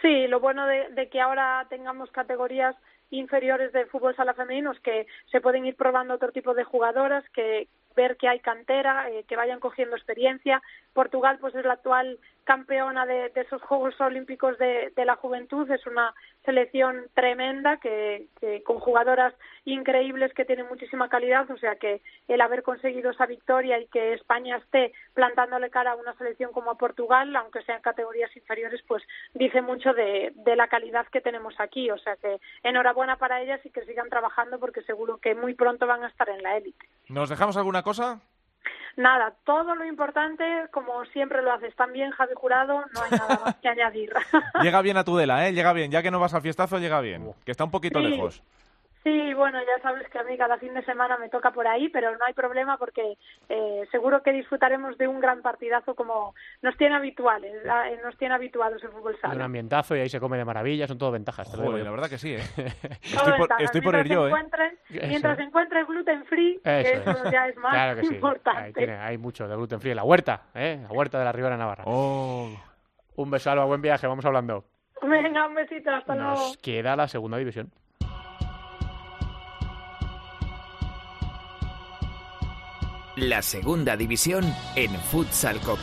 Sí, 0.00 0.28
lo 0.28 0.38
bueno 0.38 0.66
de, 0.66 1.08
que 1.10 1.20
ahora 1.20 1.66
tengamos 1.68 2.10
categorías 2.12 2.76
inferiores 3.10 3.72
de 3.72 3.86
fútbol 3.86 4.14
sala 4.14 4.34
femenino 4.34 4.70
es 4.70 4.80
que 4.80 5.06
se 5.30 5.40
pueden 5.40 5.66
ir 5.66 5.74
probando 5.74 6.14
otro 6.14 6.30
tipo 6.30 6.54
de 6.54 6.62
jugadoras, 6.62 7.24
que 7.30 7.66
ver 7.98 8.16
que 8.16 8.28
hay 8.28 8.40
cantera, 8.40 9.10
eh, 9.10 9.24
que 9.28 9.36
vayan 9.36 9.58
cogiendo 9.58 9.96
experiencia. 9.96 10.62
Portugal 10.92 11.38
pues 11.40 11.54
es 11.54 11.64
la 11.64 11.74
actual 11.74 12.18
campeona 12.44 13.04
de, 13.04 13.28
de 13.34 13.40
esos 13.42 13.60
Juegos 13.62 14.00
Olímpicos 14.00 14.56
de, 14.56 14.90
de 14.96 15.04
la 15.04 15.16
Juventud, 15.16 15.70
es 15.70 15.86
una 15.86 16.14
selección 16.46 17.04
tremenda 17.12 17.76
que, 17.76 18.28
que 18.40 18.62
con 18.62 18.78
jugadoras 18.78 19.34
increíbles 19.66 20.32
que 20.32 20.46
tienen 20.46 20.66
muchísima 20.66 21.10
calidad, 21.10 21.50
o 21.50 21.58
sea 21.58 21.76
que 21.76 22.00
el 22.26 22.40
haber 22.40 22.62
conseguido 22.62 23.10
esa 23.10 23.26
victoria 23.26 23.78
y 23.78 23.86
que 23.88 24.14
España 24.14 24.56
esté 24.56 24.92
plantándole 25.12 25.68
cara 25.68 25.92
a 25.92 25.96
una 25.96 26.14
selección 26.14 26.50
como 26.52 26.70
a 26.70 26.78
Portugal, 26.78 27.36
aunque 27.36 27.62
sean 27.64 27.82
categorías 27.82 28.34
inferiores, 28.34 28.80
pues 28.88 29.02
dice 29.34 29.60
mucho 29.60 29.92
de, 29.92 30.32
de 30.34 30.56
la 30.56 30.68
calidad 30.68 31.06
que 31.08 31.20
tenemos 31.20 31.54
aquí, 31.58 31.90
o 31.90 31.98
sea 31.98 32.16
que 32.16 32.40
enhorabuena 32.62 33.16
para 33.16 33.42
ellas 33.42 33.60
y 33.66 33.70
que 33.70 33.84
sigan 33.84 34.08
trabajando 34.08 34.58
porque 34.58 34.80
seguro 34.82 35.18
que 35.18 35.34
muy 35.34 35.52
pronto 35.54 35.86
van 35.86 36.02
a 36.02 36.08
estar 36.08 36.30
en 36.30 36.42
la 36.42 36.56
élite. 36.56 36.86
¿Nos 37.08 37.28
dejamos 37.28 37.58
alguna 37.58 37.82
cosa? 37.88 38.20
Nada, 38.96 39.32
todo 39.44 39.76
lo 39.76 39.84
importante, 39.84 40.44
como 40.72 41.04
siempre 41.06 41.40
lo 41.42 41.52
haces 41.52 41.74
tan 41.76 41.92
bien, 41.92 42.10
Javi 42.10 42.32
Jurado, 42.34 42.80
no 42.92 43.02
hay 43.02 43.10
nada 43.12 43.40
más 43.44 43.54
que 43.56 43.68
añadir. 43.74 44.12
Llega 44.60 44.82
bien 44.82 44.96
a 44.96 45.04
Tudela, 45.04 45.46
¿eh? 45.48 45.52
Llega 45.52 45.72
bien. 45.72 45.90
Ya 45.92 46.02
que 46.02 46.10
no 46.10 46.18
vas 46.18 46.34
al 46.34 46.42
fiestazo, 46.42 46.78
llega 46.78 47.00
bien. 47.00 47.32
Que 47.44 47.52
está 47.52 47.62
un 47.64 47.70
poquito 47.70 48.00
Sí. 48.00 48.06
lejos. 48.08 48.42
Sí, 49.04 49.32
bueno, 49.34 49.58
ya 49.60 49.80
sabes 49.82 50.06
que 50.10 50.18
a 50.18 50.24
mí 50.24 50.36
cada 50.36 50.58
fin 50.58 50.74
de 50.74 50.82
semana 50.84 51.16
me 51.18 51.28
toca 51.28 51.50
por 51.52 51.66
ahí, 51.66 51.88
pero 51.88 52.10
no 52.18 52.24
hay 52.26 52.34
problema 52.34 52.76
porque 52.76 53.16
eh, 53.48 53.86
seguro 53.90 54.22
que 54.22 54.32
disfrutaremos 54.32 54.98
de 54.98 55.06
un 55.08 55.20
gran 55.20 55.40
partidazo 55.40 55.94
como 55.94 56.34
nos 56.62 56.76
tiene 56.76 56.96
habituales, 56.96 57.54
ah, 57.70 57.88
eh, 57.88 57.98
nos 58.04 58.16
tiene 58.18 58.34
habituados 58.34 58.82
el 58.82 58.90
fútbol 58.90 59.12
Hay 59.22 59.28
un 59.28 59.30
sala. 59.32 59.44
ambientazo 59.44 59.96
y 59.96 60.00
ahí 60.00 60.08
se 60.08 60.20
come 60.20 60.36
de 60.36 60.44
maravilla, 60.44 60.86
son 60.86 60.98
todo 60.98 61.12
ventajas. 61.12 61.50
Te 61.50 61.56
lo 61.56 61.62
digo 61.62 61.72
Joder, 61.72 61.84
yo. 61.84 61.90
la 61.90 61.90
verdad 61.96 62.10
que 62.10 62.18
sí, 62.18 62.34
¿eh? 62.34 62.38
Estoy 63.02 63.18
por, 63.32 63.38
ventajas. 63.38 63.64
estoy 63.64 63.80
por 63.80 63.94
ir 63.94 64.04
mientras 64.04 64.08
yo, 64.18 64.24
¿eh? 64.26 64.28
encuentres, 64.28 64.78
mientras 65.08 65.38
es. 65.38 65.46
encuentres 65.46 65.86
gluten 65.86 66.24
free, 66.26 66.60
que 66.64 66.80
Eso 66.80 67.10
eso 67.10 67.24
es. 67.24 67.32
ya 67.32 67.46
es 67.48 67.56
más 67.58 67.72
Claro 67.72 68.00
que 68.00 68.06
sí. 68.06 68.14
importante. 68.14 68.60
Ahí 68.60 68.72
tiene- 68.72 68.96
hay 68.98 69.16
mucho 69.16 69.46
de 69.48 69.54
gluten 69.56 69.80
free. 69.80 69.94
La 69.94 70.04
huerta, 70.04 70.42
¿eh? 70.54 70.80
La 70.82 70.88
huerta 70.92 71.18
de 71.18 71.24
la 71.24 71.32
Ribera 71.32 71.56
Navarra. 71.56 71.84
Oh. 71.86 72.50
Un 73.16 73.30
beso, 73.30 73.50
Alba, 73.50 73.64
buen 73.64 73.80
viaje, 73.80 74.06
vamos 74.06 74.24
hablando. 74.24 74.64
Venga, 75.02 75.46
un 75.46 75.54
besito, 75.54 75.90
hasta 75.90 76.14
luego. 76.14 76.30
Nos 76.32 76.56
queda 76.58 76.94
la 76.96 77.08
segunda 77.08 77.36
división. 77.38 77.70
La 83.20 83.42
segunda 83.42 83.96
división 83.96 84.44
en 84.76 84.92
Futsal 84.92 85.58
Cope. 85.62 85.82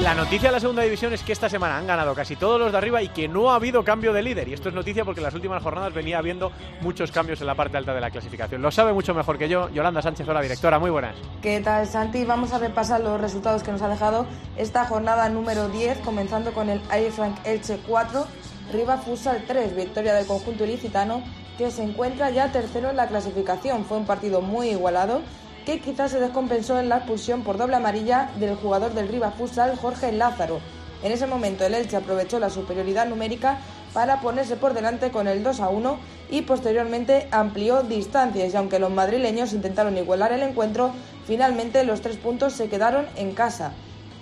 La 0.00 0.12
noticia 0.12 0.48
de 0.48 0.54
la 0.54 0.60
segunda 0.60 0.82
división 0.82 1.12
es 1.12 1.22
que 1.22 1.32
esta 1.32 1.48
semana 1.48 1.78
han 1.78 1.86
ganado 1.86 2.16
casi 2.16 2.34
todos 2.34 2.58
los 2.58 2.72
de 2.72 2.78
arriba 2.78 3.00
y 3.00 3.10
que 3.10 3.28
no 3.28 3.52
ha 3.52 3.54
habido 3.54 3.84
cambio 3.84 4.12
de 4.12 4.22
líder. 4.22 4.48
Y 4.48 4.52
esto 4.52 4.68
es 4.68 4.74
noticia 4.74 5.04
porque 5.04 5.20
en 5.20 5.24
las 5.24 5.34
últimas 5.34 5.62
jornadas 5.62 5.94
venía 5.94 6.18
habiendo 6.18 6.50
muchos 6.80 7.12
cambios 7.12 7.40
en 7.40 7.46
la 7.46 7.54
parte 7.54 7.76
alta 7.76 7.94
de 7.94 8.00
la 8.00 8.10
clasificación. 8.10 8.60
Lo 8.60 8.72
sabe 8.72 8.92
mucho 8.92 9.14
mejor 9.14 9.38
que 9.38 9.48
yo 9.48 9.70
Yolanda 9.70 10.02
Sánchez, 10.02 10.28
hola 10.28 10.42
directora, 10.42 10.80
muy 10.80 10.90
buenas. 10.90 11.14
¿Qué 11.40 11.60
tal, 11.60 11.86
Santi? 11.86 12.24
Vamos 12.24 12.52
a 12.52 12.58
repasar 12.58 13.02
los 13.02 13.20
resultados 13.20 13.62
que 13.62 13.70
nos 13.70 13.82
ha 13.82 13.88
dejado 13.88 14.26
esta 14.56 14.84
jornada 14.84 15.28
número 15.28 15.68
10, 15.68 15.98
comenzando 15.98 16.52
con 16.52 16.70
el 16.70 16.82
Air 16.90 17.12
Frank 17.12 17.36
Elche 17.44 17.78
4, 17.86 18.26
Riva 18.72 18.96
Futsal 18.98 19.44
3, 19.46 19.76
victoria 19.76 20.14
del 20.14 20.26
conjunto 20.26 20.64
ilicitano, 20.64 21.22
que 21.58 21.70
se 21.70 21.82
encuentra 21.82 22.30
ya 22.30 22.50
tercero 22.50 22.90
en 22.90 22.96
la 22.96 23.06
clasificación. 23.06 23.84
Fue 23.84 23.98
un 23.98 24.06
partido 24.06 24.40
muy 24.40 24.70
igualado, 24.70 25.20
que 25.64 25.80
quizás 25.80 26.10
se 26.10 26.20
descompensó 26.20 26.78
en 26.78 26.88
la 26.88 26.98
expulsión 26.98 27.42
por 27.42 27.56
doble 27.56 27.76
amarilla 27.76 28.30
del 28.38 28.56
jugador 28.56 28.94
del 28.94 29.08
Riva 29.08 29.30
Futsal, 29.30 29.76
Jorge 29.76 30.12
Lázaro. 30.12 30.60
En 31.02 31.12
ese 31.12 31.26
momento 31.26 31.64
el 31.64 31.74
Elche 31.74 31.96
aprovechó 31.96 32.38
la 32.38 32.50
superioridad 32.50 33.06
numérica 33.06 33.58
para 33.92 34.20
ponerse 34.20 34.56
por 34.56 34.72
delante 34.72 35.10
con 35.10 35.28
el 35.28 35.42
2 35.42 35.60
a 35.60 35.68
1 35.68 35.98
y 36.30 36.42
posteriormente 36.42 37.28
amplió 37.30 37.82
distancias 37.82 38.52
y 38.52 38.56
aunque 38.56 38.78
los 38.78 38.90
madrileños 38.90 39.52
intentaron 39.52 39.96
igualar 39.98 40.32
el 40.32 40.42
encuentro, 40.42 40.92
finalmente 41.26 41.84
los 41.84 42.00
tres 42.00 42.16
puntos 42.16 42.54
se 42.54 42.68
quedaron 42.68 43.06
en 43.16 43.34
casa. 43.34 43.72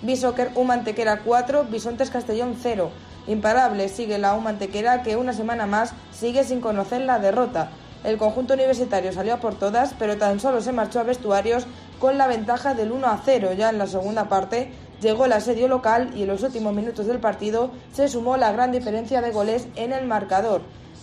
Bishoker 0.01 0.51
Humantequera 0.55 1.21
4, 1.21 1.63
Bisontes 1.71 2.09
Castellón 2.09 2.57
0. 2.61 2.91
Imparable 3.27 3.89
sigue 3.89 4.17
la 4.17 4.35
Humantequera 4.35 5.03
que 5.03 5.15
una 5.15 5.33
semana 5.33 5.65
más 5.65 5.93
sigue 6.11 6.43
sin 6.43 6.61
conocer 6.61 7.01
la 7.01 7.19
derrota. 7.19 7.69
El 8.03 8.17
conjunto 8.17 8.53
universitario 8.53 9.13
salió 9.13 9.35
a 9.35 9.39
por 9.39 9.55
todas, 9.55 9.93
pero 9.97 10.17
tan 10.17 10.39
solo 10.41 10.61
se 10.61 10.73
marchó 10.73 10.99
a 10.99 11.03
vestuarios 11.03 11.65
con 11.99 12.17
la 12.17 12.27
ventaja 12.27 12.73
del 12.73 12.91
1 12.91 13.07
a 13.07 13.21
0. 13.23 13.53
Ya 13.53 13.69
en 13.69 13.77
la 13.77 13.87
segunda 13.87 14.27
parte 14.27 14.71
llegó 15.01 15.25
el 15.25 15.31
asedio 15.31 15.69
local 15.69 16.11
y 16.13 16.23
en 16.23 16.27
los 16.27 16.43
últimos 16.43 16.73
minutos 16.73 17.05
del 17.05 17.19
partido 17.19 17.71
se 17.93 18.09
sumó 18.09 18.35
la 18.35 18.51
gran 18.51 18.73
diferencia 18.73 19.21
de 19.21 19.31
goles 19.31 19.67
en 19.75 19.93
el 19.93 20.05
marcador. 20.05 20.61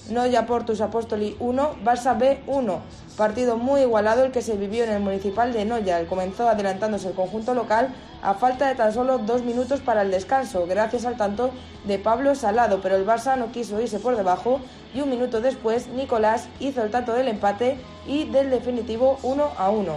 Noya 0.08 0.46
Portus 0.46 0.80
Apóstoli 0.80 1.36
1, 1.38 1.84
Barça 1.84 2.18
B 2.18 2.40
1. 2.46 2.80
Partido 3.16 3.56
muy 3.56 3.82
igualado 3.82 4.24
el 4.24 4.32
que 4.32 4.42
se 4.42 4.56
vivió 4.56 4.84
en 4.84 4.90
el 4.90 5.00
municipal 5.00 5.52
de 5.52 5.64
Noya. 5.64 6.04
Comenzó 6.06 6.48
adelantándose 6.48 7.08
el 7.08 7.14
conjunto 7.14 7.54
local 7.54 7.94
a 8.22 8.34
falta 8.34 8.68
de 8.68 8.74
tan 8.74 8.92
solo 8.92 9.18
dos 9.18 9.42
minutos 9.42 9.80
para 9.80 10.02
el 10.02 10.10
descanso, 10.10 10.66
gracias 10.66 11.06
al 11.06 11.16
tanto 11.16 11.50
de 11.84 11.98
Pablo 11.98 12.34
Salado, 12.34 12.80
pero 12.82 12.96
el 12.96 13.06
Barça 13.06 13.36
no 13.36 13.52
quiso 13.52 13.80
irse 13.80 13.98
por 13.98 14.16
debajo 14.16 14.60
y 14.94 15.00
un 15.00 15.10
minuto 15.10 15.40
después 15.40 15.88
Nicolás 15.88 16.48
hizo 16.58 16.82
el 16.82 16.90
tanto 16.90 17.12
del 17.12 17.28
empate 17.28 17.78
y 18.06 18.24
del 18.24 18.50
definitivo 18.50 19.18
1 19.22 19.50
a 19.56 19.70
1. 19.70 19.96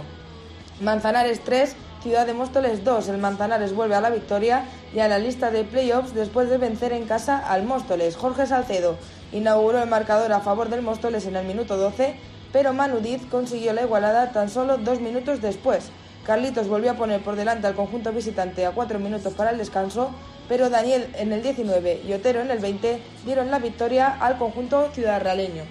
Manzanares 0.80 1.42
3, 1.44 1.76
Ciudad 2.02 2.26
de 2.26 2.34
Móstoles 2.34 2.84
2. 2.84 3.08
El 3.08 3.18
Manzanares 3.18 3.74
vuelve 3.74 3.94
a 3.94 4.00
la 4.00 4.10
victoria 4.10 4.64
y 4.94 4.98
a 4.98 5.08
la 5.08 5.18
lista 5.18 5.50
de 5.50 5.64
playoffs 5.64 6.14
después 6.14 6.50
de 6.50 6.58
vencer 6.58 6.92
en 6.92 7.06
casa 7.06 7.38
al 7.38 7.64
Móstoles. 7.64 8.16
Jorge 8.16 8.46
Salcedo 8.46 8.96
inauguró 9.34 9.82
el 9.82 9.88
marcador 9.88 10.32
a 10.32 10.40
favor 10.40 10.68
del 10.68 10.80
Móstoles 10.80 11.26
en 11.26 11.36
el 11.36 11.44
minuto 11.44 11.76
12, 11.76 12.14
pero 12.52 12.72
Manu 12.72 13.00
Diz 13.00 13.20
consiguió 13.30 13.72
la 13.72 13.82
igualada 13.82 14.30
tan 14.30 14.48
solo 14.48 14.78
dos 14.78 15.00
minutos 15.00 15.42
después. 15.42 15.90
Carlitos 16.24 16.68
volvió 16.68 16.92
a 16.92 16.94
poner 16.94 17.20
por 17.20 17.34
delante 17.34 17.66
al 17.66 17.74
conjunto 17.74 18.12
visitante 18.12 18.64
a 18.64 18.70
cuatro 18.70 18.98
minutos 19.00 19.34
para 19.34 19.50
el 19.50 19.58
descanso, 19.58 20.10
pero 20.48 20.70
Daniel 20.70 21.08
en 21.18 21.32
el 21.32 21.42
19 21.42 22.02
y 22.06 22.12
Otero 22.12 22.40
en 22.40 22.50
el 22.50 22.60
20 22.60 23.02
dieron 23.26 23.50
la 23.50 23.58
victoria 23.58 24.16
al 24.20 24.38
conjunto 24.38 24.88
ciudadraleño. 24.92 25.64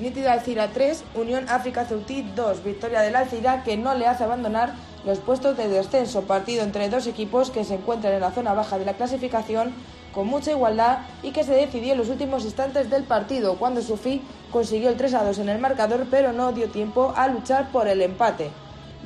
Nítida 0.00 0.32
Alcira 0.32 0.70
3, 0.72 1.04
Unión 1.16 1.46
África 1.48 1.84
Ceutí 1.84 2.22
2, 2.34 2.64
victoria 2.64 3.00
del 3.00 3.16
Alcira 3.16 3.62
que 3.64 3.76
no 3.76 3.94
le 3.94 4.06
hace 4.06 4.24
abandonar 4.24 4.74
los 5.04 5.18
puestos 5.18 5.56
de 5.56 5.68
descenso, 5.68 6.22
partido 6.22 6.62
entre 6.62 6.88
dos 6.88 7.06
equipos 7.06 7.50
que 7.50 7.64
se 7.64 7.74
encuentran 7.74 8.14
en 8.14 8.20
la 8.20 8.30
zona 8.30 8.54
baja 8.54 8.78
de 8.78 8.84
la 8.84 8.94
clasificación 8.94 9.74
con 10.14 10.28
mucha 10.28 10.52
igualdad 10.52 10.98
y 11.22 11.32
que 11.32 11.44
se 11.44 11.54
decidió 11.54 11.92
en 11.92 11.98
los 11.98 12.08
últimos 12.08 12.44
instantes 12.44 12.88
del 12.88 13.02
partido, 13.02 13.56
cuando 13.56 13.82
Sufi 13.82 14.22
consiguió 14.50 14.88
el 14.88 14.96
3 14.96 15.14
a 15.14 15.24
2 15.24 15.38
en 15.40 15.48
el 15.48 15.58
marcador, 15.58 16.06
pero 16.10 16.32
no 16.32 16.52
dio 16.52 16.68
tiempo 16.68 17.12
a 17.16 17.28
luchar 17.28 17.70
por 17.72 17.88
el 17.88 18.00
empate. 18.00 18.50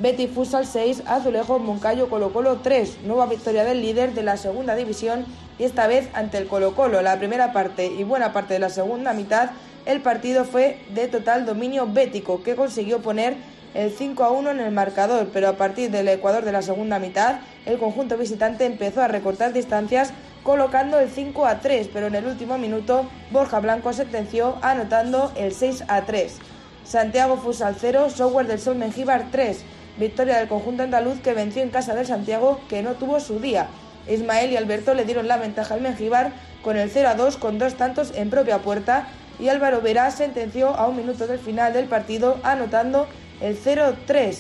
Betty 0.01 0.29
Futsal 0.29 0.65
6, 0.65 1.03
Azulejo 1.07 1.59
Moncayo 1.59 2.09
Colo 2.09 2.33
Colo 2.33 2.59
3, 2.63 2.99
nueva 3.05 3.27
victoria 3.27 3.65
del 3.65 3.83
líder 3.83 4.15
de 4.15 4.23
la 4.23 4.37
segunda 4.37 4.77
división 4.77 5.27
y 5.59 5.65
esta 5.65 5.89
vez 5.89 6.09
ante 6.13 6.39
el 6.39 6.47
Colo 6.47 6.77
Colo. 6.77 7.03
La 7.03 7.19
primera 7.19 7.53
parte 7.53 7.87
y 7.87 8.05
buena 8.05 8.33
parte 8.33 8.55
de 8.55 8.61
la 8.61 8.71
segunda 8.71 9.13
mitad, 9.13 9.51
el 9.87 10.01
partido 10.01 10.45
fue 10.45 10.79
de 10.95 11.09
total 11.09 11.47
dominio 11.47 11.89
bético, 11.89 12.45
que 12.45 12.55
consiguió 12.55 13.01
poner 13.01 13.37
el 13.79 13.93
5 13.93 14.25
a 14.25 14.33
1 14.33 14.51
en 14.51 14.59
el 14.59 14.73
marcador, 14.73 15.31
pero 15.33 15.49
a 15.49 15.53
partir 15.53 15.93
del 15.93 16.09
Ecuador 16.09 16.45
de 16.45 16.51
la 16.51 16.63
segunda 16.63 16.99
mitad, 16.99 17.37
el 17.65 17.79
conjunto 17.79 18.19
visitante 18.19 18.67
empezó 18.67 19.03
a 19.03 19.07
recortar 19.07 19.53
distancias 19.53 20.13
colocando 20.43 20.99
el 20.99 21.09
5 21.09 21.47
a 21.47 21.61
3, 21.61 21.89
pero 21.93 22.09
en 22.09 22.17
el 22.17 22.27
último 22.27 22.59
minuto 22.59 23.09
Borja 23.31 23.61
Blanco 23.61 23.93
sentenció 23.93 24.57
anotando 24.63 25.31
el 25.37 25.55
6 25.55 25.85
a 25.87 26.05
3. 26.07 26.39
Santiago 26.83 27.37
Fusal 27.37 27.77
0, 27.79 28.11
Software 28.11 28.49
del 28.49 28.59
Sol 28.59 28.75
Mengíbar 28.75 29.27
3, 29.31 29.63
victoria 29.97 30.39
del 30.39 30.49
conjunto 30.49 30.83
andaluz 30.83 31.21
que 31.21 31.35
venció 31.35 31.63
en 31.63 31.71
casa 31.71 31.95
del 31.95 32.07
Santiago 32.07 32.59
que 32.69 32.83
no 32.83 32.95
tuvo 32.95 33.21
su 33.21 33.39
día. 33.39 33.69
Ismael 34.09 34.51
y 34.51 34.57
Alberto 34.57 34.95
le 34.95 35.05
dieron 35.05 35.29
la 35.29 35.37
ventaja 35.37 35.75
al 35.75 35.83
Mengíbar 35.83 36.33
con 36.63 36.77
el 36.77 36.91
0 36.91 37.11
a 37.11 37.15
2 37.15 37.37
con 37.37 37.61
dos 37.61 37.75
tantos 37.75 38.13
en 38.17 38.29
propia 38.29 38.59
puerta 38.59 39.07
y 39.39 39.51
Álvaro 39.51 39.81
Verá 39.81 40.11
sentenció 40.11 40.71
a 40.75 40.89
un 40.89 40.97
minuto 40.97 41.29
del 41.29 41.39
final 41.39 41.73
del 41.73 41.87
partido 41.87 42.39
anotando 42.43 43.07
el 43.41 43.59
0-3. 43.59 44.39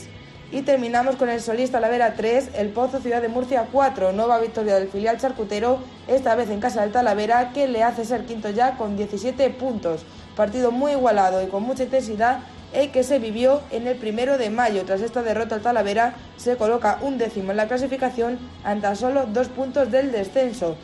Y 0.50 0.62
terminamos 0.62 1.16
con 1.16 1.28
el 1.28 1.42
Solista 1.42 1.78
Lavera 1.78 2.14
3, 2.14 2.50
el 2.54 2.70
Pozo 2.70 3.00
Ciudad 3.00 3.20
de 3.20 3.28
Murcia 3.28 3.66
4, 3.70 4.12
nueva 4.12 4.38
victoria 4.38 4.76
del 4.76 4.88
filial 4.88 5.18
charcutero, 5.18 5.80
esta 6.06 6.34
vez 6.36 6.48
en 6.48 6.60
casa 6.60 6.80
del 6.80 6.90
Talavera, 6.90 7.52
que 7.52 7.68
le 7.68 7.82
hace 7.82 8.06
ser 8.06 8.24
quinto 8.24 8.48
ya 8.48 8.78
con 8.78 8.96
17 8.96 9.50
puntos. 9.50 10.06
Partido 10.36 10.70
muy 10.70 10.92
igualado 10.92 11.42
y 11.42 11.48
con 11.48 11.64
mucha 11.64 11.82
intensidad, 11.82 12.40
el 12.72 12.90
que 12.90 13.02
se 13.02 13.18
vivió 13.18 13.60
en 13.70 13.86
el 13.86 13.96
primero 13.96 14.38
de 14.38 14.48
mayo. 14.48 14.84
Tras 14.84 15.02
esta 15.02 15.22
derrota, 15.22 15.56
el 15.56 15.62
Talavera 15.62 16.14
se 16.38 16.56
coloca 16.56 16.98
un 17.02 17.18
décimo 17.18 17.50
en 17.50 17.58
la 17.58 17.68
clasificación 17.68 18.38
ante 18.64 18.94
solo 18.96 19.26
dos 19.26 19.48
puntos 19.48 19.90
del 19.90 20.12
descenso. 20.12 20.76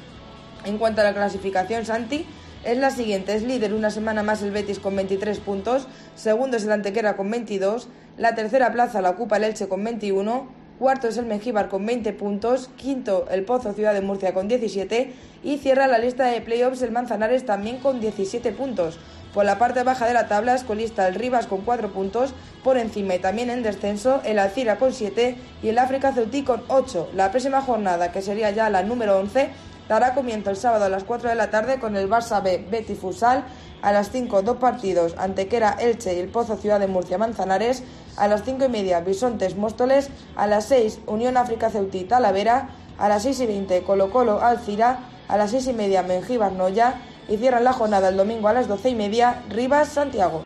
En 0.64 0.76
cuanto 0.76 1.00
a 1.00 1.04
la 1.04 1.14
clasificación, 1.14 1.86
Santi 1.86 2.26
es 2.64 2.78
la 2.78 2.90
siguiente. 2.90 3.34
Es 3.34 3.42
líder 3.42 3.74
una 3.74 3.90
semana 3.90 4.22
más 4.22 4.42
el 4.42 4.50
Betis 4.50 4.78
con 4.78 4.96
23 4.96 5.38
puntos. 5.40 5.86
Segundo 6.16 6.56
es 6.56 6.64
el 6.64 6.72
Antequera 6.72 7.16
con 7.16 7.30
22. 7.30 7.88
La 8.16 8.36
tercera 8.36 8.70
plaza 8.72 9.02
la 9.02 9.10
ocupa 9.10 9.38
el 9.38 9.44
Elche 9.44 9.66
con 9.66 9.82
21. 9.82 10.46
Cuarto 10.78 11.08
es 11.08 11.16
el 11.16 11.26
Mengíbar 11.26 11.68
con 11.68 11.84
20 11.84 12.12
puntos. 12.12 12.70
Quinto 12.76 13.26
el 13.28 13.44
Pozo 13.44 13.72
Ciudad 13.72 13.92
de 13.92 14.02
Murcia 14.02 14.32
con 14.32 14.46
17. 14.46 15.12
Y 15.42 15.58
cierra 15.58 15.88
la 15.88 15.98
lista 15.98 16.26
de 16.26 16.40
playoffs 16.40 16.82
el 16.82 16.92
Manzanares 16.92 17.44
también 17.44 17.78
con 17.78 18.00
17 18.00 18.52
puntos. 18.52 19.00
Por 19.34 19.44
la 19.44 19.58
parte 19.58 19.82
baja 19.82 20.06
de 20.06 20.14
la 20.14 20.28
tabla, 20.28 20.54
escolista 20.54 21.08
el 21.08 21.16
Rivas 21.16 21.48
con 21.48 21.62
4 21.62 21.92
puntos, 21.92 22.34
por 22.62 22.78
encima 22.78 23.16
y 23.16 23.18
también 23.18 23.50
en 23.50 23.64
descenso, 23.64 24.20
el 24.24 24.38
Alcira 24.38 24.78
con 24.78 24.92
7 24.92 25.36
y 25.60 25.68
el 25.70 25.78
África 25.78 26.12
Ceutí 26.12 26.44
con 26.44 26.62
8. 26.68 27.10
La 27.16 27.32
próxima 27.32 27.62
jornada, 27.62 28.12
que 28.12 28.22
sería 28.22 28.52
ya 28.52 28.70
la 28.70 28.84
número 28.84 29.18
11, 29.18 29.50
dará 29.88 30.14
comienzo 30.14 30.50
el 30.50 30.56
sábado 30.56 30.84
a 30.84 30.88
las 30.88 31.02
4 31.02 31.30
de 31.30 31.34
la 31.34 31.50
tarde 31.50 31.80
con 31.80 31.96
el 31.96 32.08
Barça 32.08 32.40
B 32.44 32.64
Betty 32.70 32.94
Fusal, 32.94 33.44
a 33.82 33.92
las 33.92 34.10
5 34.10 34.42
dos 34.42 34.56
partidos 34.56 35.14
Antequera 35.18 35.76
Elche 35.78 36.14
y 36.14 36.20
el 36.20 36.28
Pozo 36.28 36.56
Ciudad 36.56 36.80
de 36.80 36.86
Murcia 36.86 37.18
Manzanares, 37.18 37.82
a 38.16 38.28
las 38.28 38.44
5 38.44 38.64
y 38.64 38.68
media 38.68 39.00
Bisontes 39.00 39.56
Móstoles, 39.56 40.10
a 40.36 40.46
las 40.46 40.66
6 40.66 41.00
Unión 41.06 41.36
África 41.36 41.70
Ceutí 41.70 42.04
Talavera, 42.04 42.70
a 42.98 43.08
las 43.08 43.22
6 43.22 43.40
y 43.40 43.46
20 43.46 43.82
Colo 43.82 44.10
Colo 44.10 44.40
Alcira, 44.40 45.00
a 45.28 45.36
las 45.36 45.50
6 45.50 45.68
y 45.68 45.72
media 45.72 46.02
Mengíbar 46.02 46.52
Noya, 46.52 47.00
y 47.28 47.36
cierran 47.36 47.64
la 47.64 47.72
jornada 47.72 48.08
el 48.08 48.16
domingo 48.16 48.48
a 48.48 48.52
las 48.52 48.68
doce 48.68 48.90
y 48.90 48.94
media 48.94 49.42
Rivas 49.48 49.88
Santiago. 49.88 50.42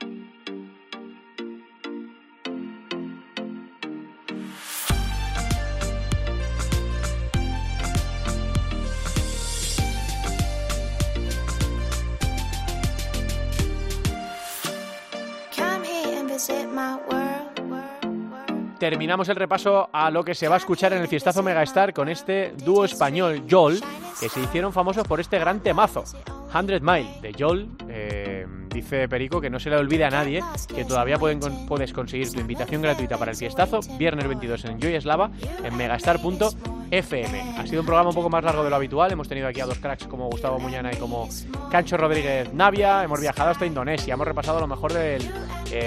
Terminamos 18.89 19.29
el 19.29 19.37
repaso 19.37 19.91
a 19.93 20.11
lo 20.11 20.25
que 20.25 20.35
se 20.35 20.49
va 20.49 20.55
a 20.55 20.57
escuchar 20.57 20.95
en 20.95 21.03
el 21.03 21.09
fiestazo 21.09 21.43
Megastar 21.43 21.93
con 21.93 22.09
este 22.09 22.55
dúo 22.65 22.87
español, 22.87 23.43
Jol, 23.49 23.79
que 24.19 24.31
se 24.31 24.41
hicieron 24.41 24.73
famosos 24.73 25.07
por 25.07 25.21
este 25.21 25.39
gran 25.39 25.61
temazo. 25.61 26.05
100 26.51 26.83
Mile 26.83 27.11
de 27.21 27.35
Jol. 27.39 27.69
eh, 27.91 28.47
dice 28.73 29.07
Perico 29.07 29.43
que 29.43 29.51
no 29.51 29.61
se 29.61 29.69
le 29.69 29.77
olvide 29.77 30.05
a 30.05 30.11
nadie 30.11 30.43
que 30.75 30.85
todavía 30.85 31.19
pueden 31.19 31.41
puedes 31.67 31.93
conseguir 31.93 32.31
tu 32.31 32.41
invitación 32.41 32.81
gratuita 32.81 33.19
para 33.19 33.33
el 33.33 33.37
fiestazo 33.37 33.81
viernes 33.99 34.27
22 34.27 34.65
en 34.67 34.81
Joy 34.81 34.95
Eslava 34.95 35.31
en 35.63 35.77
megastar.fm. 35.77 37.41
Ha 37.59 37.67
sido 37.67 37.81
un 37.81 37.87
programa 37.87 38.09
un 38.09 38.15
poco 38.15 38.31
más 38.31 38.43
largo 38.43 38.65
de 38.65 38.71
lo 38.71 38.77
habitual. 38.77 39.13
Hemos 39.13 39.29
tenido 39.29 39.49
aquí 39.49 39.61
a 39.61 39.67
dos 39.67 39.79
cracks 39.79 40.07
como 40.07 40.31
Gustavo 40.31 40.59
Muñana 40.59 40.91
y 40.93 40.97
como 40.97 41.29
Cancho 41.71 41.99
Rodríguez 41.99 42.55
Navia. 42.55 43.05
Hemos 43.05 43.21
viajado 43.21 43.51
hasta 43.51 43.67
Indonesia. 43.67 44.15
Hemos 44.15 44.27
repasado 44.27 44.61
lo 44.61 44.67
mejor 44.67 44.95
de 44.95 45.19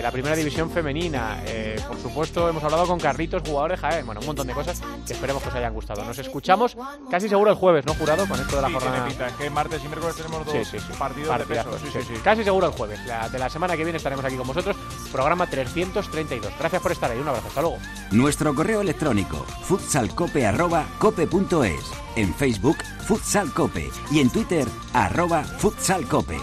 la 0.02 0.11
primera 0.11 0.36
división 0.36 0.69
femenina. 0.69 1.41
Eh, 1.48 1.76
por 1.88 1.98
supuesto, 1.98 2.48
hemos 2.48 2.64
hablado 2.64 2.86
con 2.86 2.90
Carlitos, 2.99 3.41
jugador 3.45 3.72
de 3.72 3.77
Jaén. 3.77 4.05
Bueno, 4.05 4.22
un 4.22 4.27
montón 4.27 4.47
de 4.47 4.53
cosas 4.53 4.81
que 5.05 5.13
esperemos 5.13 5.41
que 5.43 5.49
os 5.49 5.55
hayan 5.55 5.73
gustado. 5.73 6.03
Nos 6.03 6.18
escuchamos 6.19 6.76
casi 7.09 7.30
seguro 7.30 7.51
el 7.51 7.57
jueves, 7.57 7.85
¿no, 7.85 7.93
jurado? 7.95 8.27
Con 8.27 8.39
esto 8.39 8.55
de 8.55 8.61
la 8.61 8.68
Sí, 8.68 8.73
jornada. 8.73 8.95
tiene 8.95 9.09
pinta. 9.09 9.27
Es 9.27 9.34
que 9.34 9.49
martes 9.49 9.81
y 9.84 9.88
miércoles 9.88 10.15
tenemos 10.15 10.45
dos 10.45 10.53
Sí, 10.55 10.65
sí, 10.65 10.80
sí. 10.80 10.93
partidos 10.97 11.30
Partidazos, 11.30 11.73
de 11.73 11.80
peso. 11.80 11.91
sí, 11.99 12.05
sí, 12.07 12.15
sí. 12.15 12.22
Casi 12.23 12.43
seguro 12.43 12.68
el 12.68 12.73
jueves. 12.73 12.99
La- 13.05 13.30
de 13.30 13.39
la 13.39 13.49
semana 13.49 13.76
que 13.77 13.84
viene 13.84 13.97
estaremos 13.97 14.26
aquí 14.26 14.35
con 14.35 14.47
vosotros. 14.47 14.76
Programa 15.11 15.47
332. 15.47 16.51
Gracias 16.59 16.81
por 16.81 16.91
estar 16.91 17.11
ahí. 17.11 17.19
Un 17.19 17.27
abrazo. 17.27 17.47
Hasta 17.47 17.61
luego. 17.61 17.77
Nuestro 18.11 18.53
correo 18.55 18.81
electrónico 18.81 19.45
futsalcope@cope.es, 19.63 21.81
en 22.15 22.34
Facebook 22.34 22.77
futsalcope 23.07 23.89
y 24.11 24.19
en 24.19 24.30
Twitter 24.30 24.68
arroba 24.93 25.43
futsalcope. 25.43 26.38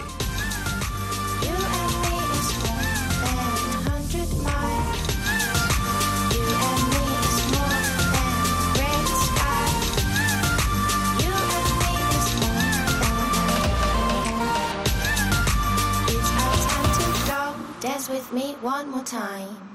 Me 18.31 18.53
one 18.61 18.89
more 18.91 19.03
time. 19.03 19.68